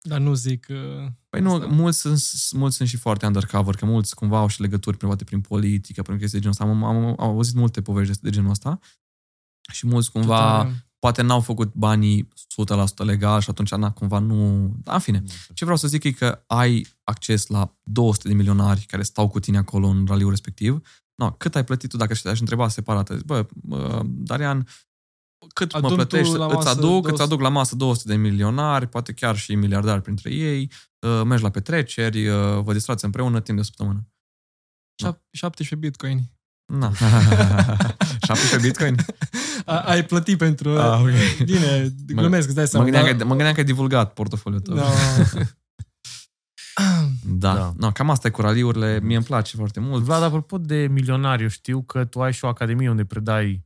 dar 0.09 0.21
nu 0.21 0.35
zic... 0.35 0.67
Uh, 0.71 1.09
păi 1.29 1.41
nu, 1.41 1.67
mulți 1.69 1.99
sunt, 2.01 2.21
mulți 2.53 2.77
sunt 2.77 2.89
și 2.89 2.97
foarte 2.97 3.27
undercover, 3.27 3.75
că 3.75 3.85
mulți 3.85 4.15
cumva 4.15 4.39
au 4.39 4.47
și 4.47 4.61
legături 4.61 4.97
poate 4.97 5.25
prin 5.25 5.41
politică, 5.41 6.03
prin 6.03 6.19
chestii 6.19 6.41
de 6.41 6.49
genul 6.49 6.57
ăsta. 6.61 6.65
Am, 6.65 6.85
am, 6.85 7.05
am 7.05 7.15
auzit 7.19 7.55
multe 7.55 7.83
povești 7.83 8.13
de, 8.13 8.19
de 8.23 8.31
genul 8.31 8.51
ăsta 8.51 8.79
și 9.73 9.87
mulți 9.87 10.11
cumva 10.11 10.57
Total. 10.57 10.73
poate 10.99 11.23
n-au 11.23 11.41
făcut 11.41 11.75
banii 11.75 12.29
100% 13.03 13.05
legal 13.05 13.41
și 13.41 13.51
atunci 13.51 13.75
na, 13.75 13.91
cumva 13.91 14.19
nu... 14.19 14.71
Da, 14.83 14.93
în 14.93 14.99
fine, 14.99 15.23
ce 15.55 15.65
vreau 15.65 15.79
să 15.79 15.89
zic 15.89 16.05
e 16.05 16.11
că 16.11 16.43
ai 16.47 16.87
acces 17.05 17.47
la 17.47 17.77
200 17.83 18.29
de 18.29 18.35
milionari 18.35 18.81
care 18.81 19.03
stau 19.03 19.29
cu 19.29 19.41
tine 19.41 19.59
acolo 19.59 19.87
în 19.87 20.07
raliul 20.07 20.31
respectiv. 20.31 20.81
No, 21.15 21.31
cât 21.31 21.57
ai 21.57 21.65
plătit 21.65 21.91
tu 21.91 21.97
dacă 21.97 22.15
te-aș 22.15 22.41
întreba 22.41 22.69
separat? 22.69 23.23
Bă, 23.23 23.47
Darian, 24.05 24.67
cât 25.55 25.73
Adun 25.73 25.89
mă 25.89 25.95
plătești, 25.95 26.37
îți 26.37 26.69
aduc, 26.69 27.09
îți 27.09 27.23
aduc 27.23 27.41
la 27.41 27.49
masă 27.49 27.77
200 27.77 28.09
de 28.09 28.17
milionari, 28.17 28.87
poate 28.87 29.13
chiar 29.13 29.37
și 29.37 29.55
miliardari 29.55 30.03
printre 30.03 30.31
ei, 30.31 30.71
uh, 30.99 31.23
mergi 31.25 31.43
la 31.43 31.51
petreceri, 31.51 32.29
uh, 32.29 32.63
vă 32.63 32.73
distrați 32.73 33.05
împreună 33.05 33.41
timp 33.41 33.57
de 33.57 33.63
o 33.63 33.65
săptămână. 33.65 34.07
17 35.33 35.75
bitcoin. 35.75 36.21
Na. 36.73 36.93
17 38.27 38.59
bitcoin? 38.69 38.97
A, 39.65 39.79
ai 39.79 40.05
plătit 40.05 40.39
pentru... 40.39 40.79
Ah, 40.79 41.01
okay. 41.01 41.45
Bine, 41.45 41.95
glumesc, 42.07 42.47
îți 42.47 42.57
dai 42.57 42.67
seama. 42.67 42.85
Mă 42.85 42.91
gândeam, 42.91 43.17
dar... 43.17 43.21
că, 43.21 43.25
mă 43.25 43.35
gândeam 43.35 43.55
că 43.55 43.61
ai 43.61 43.67
divulgat 43.67 44.13
portofoliul 44.13 44.61
tău. 44.61 44.75
No. 44.75 44.83
da, 47.43 47.55
da. 47.55 47.73
No, 47.77 47.93
cam 47.93 48.11
asta 48.11 48.27
e 48.27 48.31
cu 48.31 48.41
raliurile. 48.41 49.01
Mie 49.03 49.17
îmi 49.17 49.25
place 49.25 49.57
foarte 49.57 49.81
mult. 49.81 50.03
Vlad, 50.03 50.23
apropo 50.23 50.59
de 50.59 50.87
milionari, 50.91 51.43
eu 51.43 51.49
știu 51.49 51.83
că 51.83 52.05
tu 52.05 52.23
ai 52.23 52.33
și 52.33 52.45
o 52.45 52.49
academie 52.49 52.91
unde 52.91 53.05
predai 53.05 53.66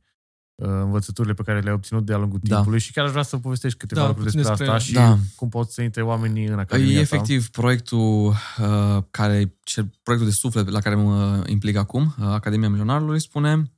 învățăturile 0.61 1.33
pe 1.33 1.41
care 1.43 1.59
le-ai 1.59 1.75
obținut 1.75 2.05
de-a 2.05 2.17
lungul 2.17 2.39
da. 2.43 2.55
timpului 2.55 2.79
și 2.79 2.91
chiar 2.91 3.05
aș 3.05 3.11
vrea 3.11 3.23
să 3.23 3.37
povestești 3.37 3.77
câteva 3.77 4.01
da, 4.01 4.07
lucruri 4.07 4.31
despre, 4.31 4.49
despre 4.49 4.67
asta 4.67 4.85
și 4.85 4.93
da. 4.93 5.17
cum 5.35 5.49
pot 5.49 5.71
să 5.71 5.81
intre 5.81 6.01
oamenii 6.01 6.45
în 6.45 6.59
Academia 6.59 6.97
E 6.97 6.99
efectiv 6.99 7.49
ta. 7.49 7.61
proiectul 7.61 8.27
uh, 8.27 9.03
care, 9.11 9.55
cel, 9.63 9.89
proiectul 10.03 10.31
de 10.31 10.35
suflet 10.37 10.69
la 10.69 10.79
care 10.79 10.95
mă 10.95 11.43
implic 11.47 11.75
acum, 11.75 12.15
uh, 12.19 12.25
Academia 12.25 12.69
Milionarului, 12.69 13.21
spune 13.21 13.71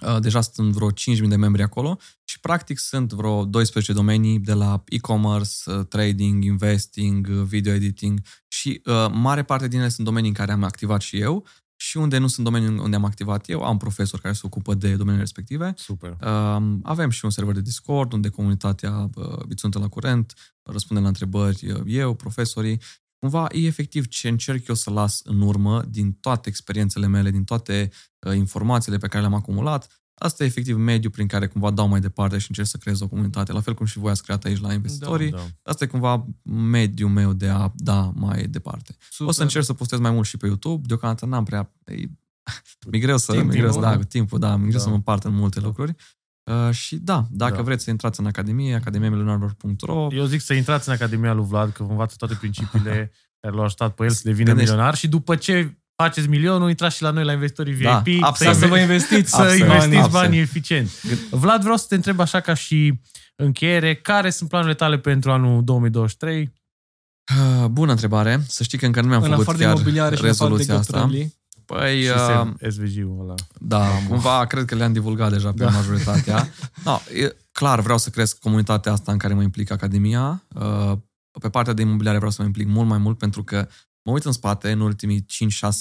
uh, 0.00 0.16
deja 0.20 0.40
sunt 0.40 0.72
vreo 0.72 0.90
5.000 0.90 1.28
de 1.28 1.36
membri 1.36 1.62
acolo 1.62 1.98
și 2.24 2.40
practic 2.40 2.78
sunt 2.78 3.12
vreo 3.12 3.44
12 3.44 3.92
domenii 3.92 4.38
de 4.38 4.52
la 4.52 4.84
e-commerce, 4.88 5.70
uh, 5.70 5.86
trading, 5.86 6.44
investing, 6.44 7.28
uh, 7.30 7.42
video 7.42 7.72
editing 7.72 8.20
și 8.48 8.82
uh, 8.84 9.06
mare 9.12 9.42
parte 9.42 9.68
din 9.68 9.78
ele 9.78 9.88
sunt 9.88 10.06
domenii 10.06 10.28
în 10.28 10.34
care 10.34 10.52
am 10.52 10.62
activat 10.62 11.00
și 11.00 11.18
eu 11.18 11.46
și 11.76 11.96
unde 11.96 12.18
nu 12.18 12.26
sunt 12.26 12.44
domenii 12.44 12.78
unde 12.78 12.96
am 12.96 13.04
activat 13.04 13.48
eu, 13.48 13.62
am 13.62 13.76
profesori 13.76 14.22
care 14.22 14.34
se 14.34 14.40
ocupă 14.44 14.74
de 14.74 14.88
domeniile 14.88 15.20
respective. 15.20 15.72
Super. 15.76 16.10
Uh, 16.10 16.78
avem 16.82 17.10
și 17.10 17.24
un 17.24 17.30
server 17.30 17.54
de 17.54 17.60
Discord 17.60 18.12
unde 18.12 18.28
comunitatea 18.28 19.10
uh, 19.14 19.38
sunt 19.56 19.74
la 19.74 19.88
curent, 19.88 20.34
răspunde 20.62 21.02
la 21.02 21.08
întrebări 21.08 21.70
uh, 21.70 21.80
eu, 21.86 22.14
profesorii. 22.14 22.80
Cumva 23.18 23.46
e 23.52 23.66
efectiv 23.66 24.06
ce 24.06 24.28
încerc 24.28 24.66
eu 24.66 24.74
să 24.74 24.90
las 24.90 25.20
în 25.24 25.40
urmă 25.40 25.82
din 25.88 26.12
toate 26.12 26.48
experiențele 26.48 27.06
mele, 27.06 27.30
din 27.30 27.44
toate 27.44 27.90
uh, 28.26 28.36
informațiile 28.36 28.98
pe 28.98 29.06
care 29.06 29.20
le-am 29.20 29.34
acumulat, 29.34 30.03
Asta 30.14 30.42
e 30.42 30.46
efectiv 30.46 30.76
mediul 30.76 31.12
prin 31.12 31.26
care 31.26 31.46
cumva 31.46 31.70
dau 31.70 31.88
mai 31.88 32.00
departe 32.00 32.38
și 32.38 32.46
încerc 32.48 32.68
să 32.68 32.76
creez 32.76 33.00
o 33.00 33.08
comunitate, 33.08 33.52
la 33.52 33.60
fel 33.60 33.74
cum 33.74 33.86
și 33.86 33.98
voi 33.98 34.10
ați 34.10 34.22
creat 34.22 34.44
aici 34.44 34.60
la 34.60 34.72
investitorii. 34.72 35.30
Da, 35.30 35.36
da. 35.36 35.44
Asta 35.62 35.84
e 35.84 35.86
cumva 35.86 36.26
mediul 36.42 37.10
meu 37.10 37.32
de 37.32 37.48
a 37.48 37.72
da 37.74 38.12
mai 38.14 38.46
departe. 38.46 38.96
Super. 39.10 39.28
O 39.28 39.32
să 39.32 39.42
încerc 39.42 39.64
să 39.64 39.72
postez 39.72 39.98
mai 39.98 40.10
mult 40.10 40.26
și 40.26 40.36
pe 40.36 40.46
YouTube. 40.46 40.86
Deocamdată 40.86 41.26
n-am 41.26 41.44
prea... 41.44 41.72
E, 41.84 41.94
mi 42.90 42.98
greu 42.98 43.16
să, 43.16 43.32
Timp, 43.32 43.50
mi 43.52 43.56
greu 43.56 43.72
să, 43.72 43.80
da, 43.80 43.96
cu 43.96 44.04
timpul, 44.04 44.38
da, 44.38 44.56
mi 44.56 44.66
greu 44.66 44.78
da. 44.78 44.82
să 44.82 44.88
mă 44.88 44.94
împart 44.94 45.24
în 45.24 45.34
multe 45.34 45.60
da. 45.60 45.66
lucruri. 45.66 45.94
Uh, 46.50 46.70
și 46.70 46.96
da, 46.96 47.26
dacă 47.30 47.56
da. 47.56 47.62
vreți 47.62 47.84
să 47.84 47.90
intrați 47.90 48.20
în 48.20 48.26
Academie, 48.26 48.74
academiamilionarilor.ro 48.74 50.08
Eu 50.10 50.24
zic 50.24 50.40
să 50.40 50.54
intrați 50.54 50.88
în 50.88 50.94
Academia 50.94 51.32
lui 51.32 51.44
Vlad, 51.44 51.72
că 51.72 51.82
vă 51.82 51.90
învață 51.90 52.14
toate 52.18 52.34
principiile 52.34 53.12
care 53.40 53.54
l-au 53.54 53.64
ajutat 53.64 53.94
pe 53.94 54.04
el 54.04 54.10
să 54.10 54.20
devină 54.24 54.48
Gândești. 54.48 54.70
milionar 54.70 54.94
și 54.94 55.08
după 55.08 55.36
ce 55.36 55.78
faceți 55.96 56.28
milionul, 56.28 56.68
intrați 56.68 56.96
și 56.96 57.02
la 57.02 57.10
noi 57.10 57.24
la 57.24 57.32
investitorii 57.32 57.72
VIP, 57.72 58.20
da, 58.20 58.32
să, 58.34 58.52
să 58.52 58.66
vă 58.66 58.78
investiți, 58.78 59.30
să 59.36 59.36
absolut, 59.36 59.60
investiți 59.60 59.96
absolut. 59.96 60.10
banii 60.10 60.38
eficient. 60.38 61.02
Vlad, 61.30 61.60
vreau 61.60 61.76
să 61.76 61.84
te 61.88 61.94
întreb 61.94 62.20
așa 62.20 62.40
ca 62.40 62.54
și 62.54 63.00
încheiere, 63.36 63.94
care 63.94 64.30
sunt 64.30 64.48
planurile 64.48 64.76
tale 64.76 64.98
pentru 64.98 65.30
anul 65.30 65.64
2023? 65.64 66.52
Ah, 67.24 67.68
bună 67.68 67.90
întrebare. 67.90 68.42
Să 68.48 68.62
știi 68.62 68.78
că 68.78 68.86
încă 68.86 69.00
nu 69.00 69.08
mi-am 69.08 69.22
în 69.22 69.30
făcut 69.30 69.56
chiar 69.94 70.12
rezoluția 70.14 70.78
asta. 70.78 71.10
Păi, 71.64 72.02
și 72.02 72.08
uh, 72.08 72.70
SVG-ul 72.70 73.20
ăla. 73.20 73.34
Da, 73.60 73.78
Mamă. 73.78 74.08
cumva 74.08 74.44
cred 74.44 74.64
că 74.64 74.74
le-am 74.74 74.92
divulgat 74.92 75.30
deja 75.30 75.52
pe 75.52 75.64
da. 75.64 75.70
majoritatea. 75.70 76.48
no, 76.84 76.98
e, 77.14 77.36
clar, 77.52 77.80
vreau 77.80 77.98
să 77.98 78.10
cresc 78.10 78.38
comunitatea 78.38 78.92
asta 78.92 79.12
în 79.12 79.18
care 79.18 79.34
mă 79.34 79.42
implic 79.42 79.70
Academia. 79.70 80.44
Uh, 80.54 80.92
pe 81.40 81.48
partea 81.48 81.72
de 81.72 81.82
imobiliare 81.82 82.16
vreau 82.16 82.32
să 82.32 82.40
mă 82.40 82.46
implic 82.46 82.68
mult 82.68 82.88
mai 82.88 82.98
mult 82.98 83.18
pentru 83.18 83.44
că 83.44 83.68
mă 84.04 84.12
uit 84.12 84.24
în 84.24 84.32
spate 84.32 84.70
în 84.70 84.80
ultimii 84.80 85.22
5-6 85.22 85.26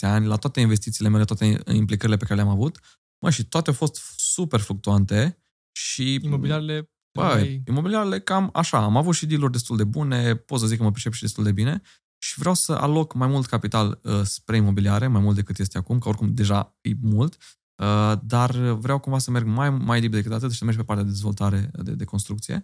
ani 0.02 0.26
la 0.26 0.36
toate 0.36 0.60
investițiile 0.60 1.10
mele, 1.10 1.24
toate 1.24 1.60
implicările 1.72 2.18
pe 2.18 2.26
care 2.26 2.36
le-am 2.36 2.54
avut, 2.54 2.80
mă, 3.20 3.30
și 3.30 3.46
toate 3.46 3.70
au 3.70 3.76
fost 3.76 4.02
super 4.16 4.60
fluctuante 4.60 5.44
și... 5.72 6.14
Imobiliarele 6.14 6.88
Băi, 7.14 7.26
mai... 7.26 7.64
imobiliarele 7.68 8.20
cam 8.20 8.50
așa. 8.54 8.84
Am 8.84 8.98
avut 8.98 9.16
și 9.16 9.26
deal 9.26 9.50
destul 9.50 9.78
de 9.78 9.84
bune, 9.84 10.36
pot 10.36 10.60
să 10.60 10.66
zic 10.66 10.78
că 10.78 10.84
mă 10.84 10.92
pricep 10.92 11.14
și 11.14 11.22
destul 11.22 11.44
de 11.44 11.52
bine 11.52 11.82
și 12.18 12.40
vreau 12.40 12.54
să 12.54 12.72
aloc 12.72 13.14
mai 13.14 13.28
mult 13.28 13.46
capital 13.46 14.00
uh, 14.04 14.22
spre 14.24 14.56
imobiliare, 14.56 15.08
mai 15.08 15.22
mult 15.22 15.36
decât 15.36 15.60
este 15.60 15.78
acum, 15.78 16.00
că 16.00 16.08
oricum 16.08 16.34
deja 16.34 16.78
e 16.82 16.92
mult, 17.02 17.38
uh, 17.76 18.14
dar 18.24 18.52
vreau 18.56 19.00
cumva 19.00 19.18
să 19.18 19.32
merg 19.32 19.46
mai, 19.46 19.70
mai 19.70 20.00
deep 20.00 20.12
decât 20.12 20.32
atât 20.32 20.52
și 20.52 20.58
să 20.58 20.66
merg 20.66 20.78
pe 20.78 20.84
partea 20.84 21.06
de 21.06 21.10
dezvoltare 21.10 21.72
de, 21.84 21.92
de 21.92 22.04
construcție. 22.04 22.64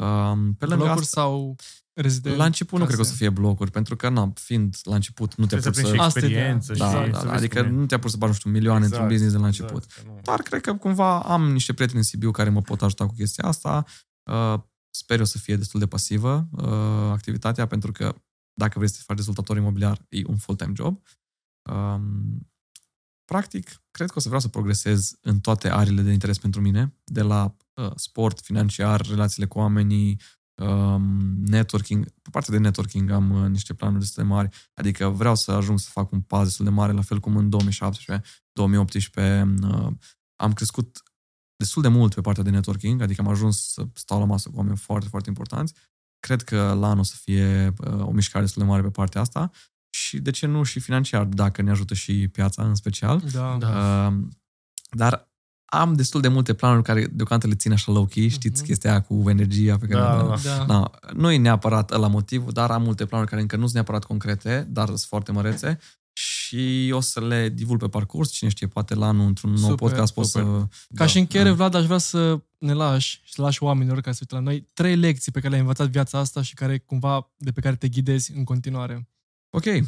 Uh, 0.00 0.54
pe 0.58 0.66
lângă 0.66 0.84
Blocuri 0.84 1.04
asta, 1.04 1.20
sau 1.20 1.56
Rezident, 2.00 2.36
La 2.36 2.44
început 2.44 2.78
case. 2.78 2.80
nu 2.80 2.86
cred 2.86 2.96
că 2.96 3.02
o 3.06 3.10
să 3.10 3.16
fie 3.16 3.30
blocuri, 3.30 3.70
pentru 3.70 3.96
că, 3.96 4.08
na, 4.08 4.32
fiind 4.34 4.76
la 4.82 4.94
început, 4.94 5.34
nu 5.34 5.46
te-a 5.46 5.58
pus 5.58 5.76
să... 5.76 5.94
experiență 5.94 6.72
da, 6.72 6.92
da, 6.92 7.06
da, 7.06 7.24
da, 7.24 7.32
adică 7.32 7.62
nu 7.62 7.86
te-a 7.86 7.98
pus 7.98 8.10
să 8.10 8.16
bagi, 8.16 8.32
nu 8.32 8.38
știu, 8.38 8.50
milioane 8.50 8.84
exact, 8.84 9.02
într-un 9.02 9.16
business 9.16 9.36
de 9.36 9.40
la 9.40 9.48
exact, 9.48 9.70
început. 9.70 9.92
Exact, 9.98 10.24
Dar 10.24 10.42
cred 10.42 10.60
că 10.60 10.74
cumva 10.74 11.20
am 11.20 11.52
niște 11.52 11.72
prieteni 11.72 11.98
în 11.98 12.04
Sibiu 12.04 12.30
care 12.30 12.50
mă 12.50 12.60
pot 12.60 12.82
ajuta 12.82 13.06
cu 13.06 13.14
chestia 13.14 13.44
asta. 13.44 13.84
Uh, 14.30 14.60
sper 14.90 15.18
eu 15.18 15.24
să 15.24 15.38
fie 15.38 15.56
destul 15.56 15.80
de 15.80 15.86
pasivă 15.86 16.48
uh, 16.50 17.10
activitatea, 17.10 17.66
pentru 17.66 17.92
că 17.92 18.14
dacă 18.54 18.78
vrei 18.78 18.90
să 18.90 19.02
faci 19.04 19.16
dezvoltator 19.16 19.56
imobiliar, 19.56 20.06
e 20.08 20.22
un 20.26 20.36
full-time 20.36 20.72
job. 20.74 21.02
Um, 21.70 22.50
practic, 23.24 23.82
cred 23.90 24.08
că 24.08 24.14
o 24.16 24.20
să 24.20 24.26
vreau 24.26 24.40
să 24.40 24.48
progresez 24.48 25.18
în 25.20 25.40
toate 25.40 25.70
arile 25.70 26.02
de 26.02 26.12
interes 26.12 26.38
pentru 26.38 26.60
mine, 26.60 26.94
de 27.04 27.22
la 27.22 27.44
uh, 27.44 27.69
sport, 27.94 28.40
financiar, 28.40 29.06
relațiile 29.06 29.48
cu 29.48 29.58
oamenii, 29.58 30.20
um, 30.54 31.34
networking, 31.44 32.04
pe 32.04 32.28
partea 32.30 32.54
de 32.54 32.60
networking 32.60 33.10
am 33.10 33.30
uh, 33.30 33.48
niște 33.48 33.74
planuri 33.74 34.00
destul 34.00 34.22
de 34.22 34.28
mari, 34.28 34.48
adică 34.74 35.08
vreau 35.08 35.34
să 35.34 35.52
ajung 35.52 35.78
să 35.78 35.88
fac 35.92 36.12
un 36.12 36.20
pas 36.20 36.44
destul 36.44 36.64
de 36.64 36.70
mare, 36.70 36.92
la 36.92 37.02
fel 37.02 37.20
cum 37.20 37.36
în 37.36 37.48
2017, 37.48 38.28
2018 38.52 39.54
uh, 39.62 39.92
am 40.36 40.52
crescut 40.52 41.02
destul 41.56 41.82
de 41.82 41.88
mult 41.88 42.14
pe 42.14 42.20
partea 42.20 42.42
de 42.42 42.50
networking, 42.50 43.00
adică 43.00 43.20
am 43.20 43.28
ajuns 43.28 43.72
să 43.72 43.86
stau 43.94 44.18
la 44.18 44.24
masă 44.24 44.48
cu 44.48 44.56
oameni 44.56 44.76
foarte, 44.76 45.08
foarte 45.08 45.28
importanți. 45.28 45.74
Cred 46.18 46.42
că 46.42 46.56
la 46.56 46.86
anul 46.86 46.98
o 46.98 47.02
să 47.02 47.14
fie 47.16 47.74
uh, 47.78 48.06
o 48.06 48.10
mișcare 48.10 48.44
destul 48.44 48.62
de 48.62 48.68
mare 48.68 48.82
pe 48.82 48.90
partea 48.90 49.20
asta 49.20 49.50
și 49.90 50.18
de 50.18 50.30
ce 50.30 50.46
nu 50.46 50.62
și 50.62 50.80
financiar, 50.80 51.24
dacă 51.24 51.62
ne 51.62 51.70
ajută 51.70 51.94
și 51.94 52.28
piața 52.28 52.64
în 52.64 52.74
special. 52.74 53.22
Da. 53.32 53.56
da. 53.58 54.06
Uh, 54.06 54.28
dar 54.90 55.29
am 55.72 55.94
destul 55.94 56.20
de 56.20 56.28
multe 56.28 56.54
planuri 56.54 56.82
care 56.82 57.06
deocamdată 57.12 57.50
le 57.50 57.58
țin 57.58 57.72
așa 57.72 57.92
low-key, 57.92 58.28
știți 58.28 58.62
uh-huh. 58.62 58.66
chestia 58.66 58.90
aia 58.90 59.00
cu 59.00 59.24
energia 59.26 59.78
pe 59.78 59.86
care... 59.86 60.02
Da, 60.02 60.34
da. 60.44 60.64
Da. 60.64 60.90
Nu 61.12 61.30
e 61.30 61.36
neapărat 61.36 61.90
la 61.90 62.06
motiv, 62.06 62.50
dar 62.50 62.70
am 62.70 62.82
multe 62.82 63.06
planuri 63.06 63.30
care 63.30 63.42
încă 63.42 63.56
nu 63.56 63.62
sunt 63.62 63.74
neapărat 63.74 64.04
concrete, 64.04 64.66
dar 64.70 64.86
sunt 64.86 65.00
foarte 65.00 65.32
mărețe 65.32 65.78
și 66.12 66.90
o 66.94 67.00
să 67.00 67.20
le 67.26 67.48
divul 67.48 67.78
pe 67.78 67.88
parcurs, 67.88 68.30
cine 68.30 68.50
știe, 68.50 68.66
poate 68.66 68.94
la 68.94 69.06
anul 69.06 69.26
într-un 69.26 69.56
super, 69.56 69.68
nou 69.68 69.76
podcast 69.76 70.14
pot 70.14 70.26
să... 70.26 70.40
Ca 70.40 70.68
da, 70.88 71.06
și 71.06 71.18
încheiere, 71.18 71.48
da. 71.48 71.54
Vlad, 71.54 71.74
aș 71.74 71.84
vrea 71.84 71.98
să 71.98 72.40
ne 72.58 72.72
lași 72.72 73.20
și 73.24 73.32
să 73.32 73.42
lași 73.42 73.62
oamenilor 73.62 74.00
care 74.00 74.14
se 74.14 74.18
uită 74.20 74.34
la 74.34 74.40
noi 74.40 74.66
trei 74.72 74.96
lecții 74.96 75.32
pe 75.32 75.38
care 75.38 75.50
le-ai 75.50 75.60
învățat 75.60 75.88
viața 75.88 76.18
asta 76.18 76.42
și 76.42 76.54
care 76.54 76.78
cumva 76.78 77.30
de 77.36 77.50
pe 77.50 77.60
care 77.60 77.76
te 77.76 77.88
ghidezi 77.88 78.32
în 78.36 78.44
continuare. 78.44 79.08
Ok, 79.50 79.64
uh, 79.64 79.82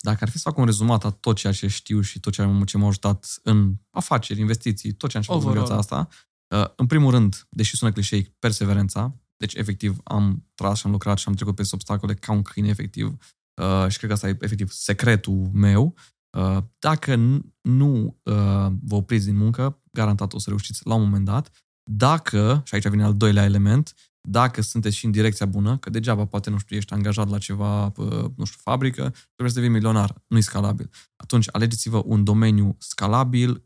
dacă 0.00 0.18
ar 0.20 0.28
fi 0.28 0.38
să 0.38 0.48
fac 0.48 0.56
un 0.56 0.64
rezumat 0.64 1.04
a 1.04 1.10
tot 1.10 1.36
ceea 1.36 1.52
ce 1.52 1.66
știu 1.66 2.00
și 2.00 2.20
tot 2.20 2.32
ce, 2.32 2.62
ce 2.66 2.76
m-a 2.78 2.86
ajutat 2.86 3.40
în 3.42 3.74
afaceri, 3.90 4.40
investiții, 4.40 4.92
tot 4.92 5.10
ce 5.10 5.16
am 5.16 5.22
știut 5.22 5.44
în 5.44 5.52
viața 5.52 5.76
asta, 5.76 6.08
uh, 6.54 6.64
în 6.76 6.86
primul 6.86 7.10
rând, 7.10 7.46
deși 7.50 7.76
sună 7.76 7.92
clișeic, 7.92 8.28
perseverența, 8.28 9.14
deci 9.38 9.54
efectiv 9.54 9.98
am 10.04 10.46
tras 10.54 10.78
și 10.78 10.86
am 10.86 10.92
lucrat 10.92 11.18
și 11.18 11.28
am 11.28 11.34
trecut 11.34 11.54
pe 11.54 11.68
obstacole 11.70 12.14
ca 12.14 12.32
un 12.32 12.42
câine 12.42 12.68
efectiv 12.68 13.16
uh, 13.62 13.88
și 13.88 13.96
cred 13.96 14.08
că 14.08 14.14
asta 14.14 14.28
e 14.28 14.36
efectiv 14.40 14.70
secretul 14.70 15.50
meu. 15.52 15.94
Uh, 16.38 16.58
dacă 16.78 17.16
nu 17.60 18.18
uh, 18.22 18.66
vă 18.82 18.94
opriți 18.94 19.24
din 19.24 19.36
muncă, 19.36 19.82
garantat 19.92 20.32
o 20.32 20.38
să 20.38 20.48
reușiți 20.48 20.86
la 20.86 20.94
un 20.94 21.02
moment 21.02 21.24
dat. 21.24 21.50
Dacă, 21.90 22.62
și 22.64 22.74
aici 22.74 22.88
vine 22.88 23.04
al 23.04 23.16
doilea 23.16 23.44
element, 23.44 23.94
dacă 24.20 24.62
sunteți 24.62 24.96
și 24.96 25.04
în 25.04 25.10
direcția 25.10 25.46
bună, 25.46 25.78
că 25.78 25.90
degeaba 25.90 26.26
poate, 26.26 26.50
nu 26.50 26.58
știu, 26.58 26.76
ești 26.76 26.92
angajat 26.92 27.28
la 27.28 27.38
ceva, 27.38 27.92
nu 28.36 28.44
știu, 28.44 28.60
fabrică, 28.60 29.00
trebuie 29.00 29.48
să 29.48 29.54
devii 29.54 29.68
milionar, 29.68 30.22
nu 30.26 30.36
e 30.36 30.40
scalabil. 30.40 30.90
Atunci 31.16 31.48
alegeți-vă 31.52 32.02
un 32.04 32.24
domeniu 32.24 32.76
scalabil, 32.78 33.64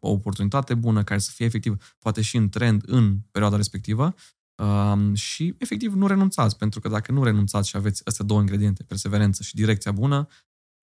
o 0.00 0.10
oportunitate 0.10 0.74
bună, 0.74 1.04
care 1.04 1.20
să 1.20 1.30
fie 1.34 1.46
efectiv, 1.46 1.94
poate 1.98 2.20
și 2.20 2.36
în 2.36 2.48
trend 2.48 2.82
în 2.86 3.18
perioada 3.30 3.56
respectivă 3.56 4.14
um, 4.62 5.14
și 5.14 5.54
efectiv 5.58 5.94
nu 5.94 6.06
renunțați, 6.06 6.56
pentru 6.56 6.80
că 6.80 6.88
dacă 6.88 7.12
nu 7.12 7.24
renunțați 7.24 7.68
și 7.68 7.76
aveți 7.76 8.02
astea 8.04 8.24
două 8.24 8.40
ingrediente, 8.40 8.82
perseverență 8.82 9.42
și 9.42 9.54
direcția 9.54 9.92
bună, 9.92 10.26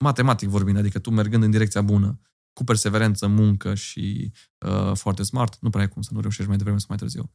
matematic 0.04 0.48
vorbind, 0.48 0.76
adică 0.76 0.98
tu 0.98 1.10
mergând 1.10 1.42
în 1.42 1.50
direcția 1.50 1.82
bună, 1.82 2.20
cu 2.52 2.64
perseverență, 2.64 3.26
muncă 3.26 3.74
și 3.74 4.32
uh, 4.66 4.92
foarte 4.94 5.22
smart, 5.22 5.58
nu 5.60 5.70
prea 5.70 5.84
e 5.84 5.86
cum 5.86 6.02
să 6.02 6.10
nu 6.12 6.20
reușești 6.20 6.48
mai 6.48 6.56
devreme 6.56 6.78
sau 6.78 6.86
mai 6.88 6.98
târziu. 6.98 7.32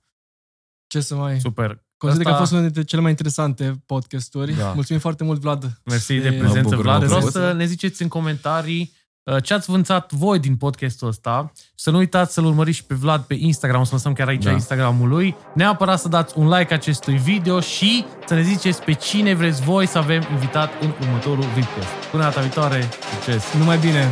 Ce 0.92 1.00
să 1.00 1.16
mai... 1.16 1.40
Super. 1.40 1.84
Consider 1.98 2.26
Asta... 2.26 2.30
că 2.30 2.36
a 2.36 2.40
fost 2.40 2.52
unul 2.52 2.64
dintre 2.64 2.84
cele 2.84 3.02
mai 3.02 3.10
interesante 3.10 3.84
podcasturi. 3.86 4.54
Da. 4.58 4.72
Mulțumim 4.74 5.02
foarte 5.02 5.24
mult, 5.24 5.40
Vlad. 5.40 5.82
Mersi 5.86 6.14
de, 6.14 6.30
de 6.30 6.36
prezență, 6.36 6.76
Vlad. 6.76 7.04
Vreau 7.04 7.22
să 7.22 7.54
ne 7.58 7.66
ziceți 7.66 8.02
în 8.02 8.08
comentarii 8.08 8.94
uh, 9.24 9.44
ce 9.44 9.54
ați 9.54 9.70
vânțat 9.70 10.12
voi 10.12 10.40
din 10.40 10.56
podcastul 10.56 11.08
ăsta. 11.08 11.52
Să 11.76 11.92
nu 11.92 11.98
uitați 11.98 12.34
să-l 12.34 12.46
urmăriți 12.46 12.78
și 12.78 12.84
pe 12.84 12.96
Vlad 12.96 13.22
pe 13.22 13.34
Instagram, 13.40 13.82
o 13.82 13.84
să 13.84 13.94
lăsăm 13.94 14.14
chiar 14.14 14.28
aici 14.28 14.44
da. 14.44 14.52
Instagramul 14.52 15.08
lui. 15.08 15.36
Neapărat 15.56 16.00
să 16.00 16.08
dați 16.08 16.38
un 16.38 16.50
like 16.50 16.74
acestui 16.74 17.18
video 17.18 17.60
și 17.60 18.06
să 18.26 18.34
ne 18.34 18.42
ziceți 18.42 18.82
pe 18.82 18.94
cine 18.94 19.34
vreți 19.34 19.62
voi 19.62 19.88
să 19.88 19.98
avem 19.98 20.24
invitat 20.32 20.70
în 20.82 20.94
următorul 21.02 21.46
video. 21.54 21.84
Până 22.12 22.24
data 22.24 22.42
viitoare, 22.42 22.90
succes! 23.14 23.44
Numai 23.58 23.78
bine! 23.78 24.10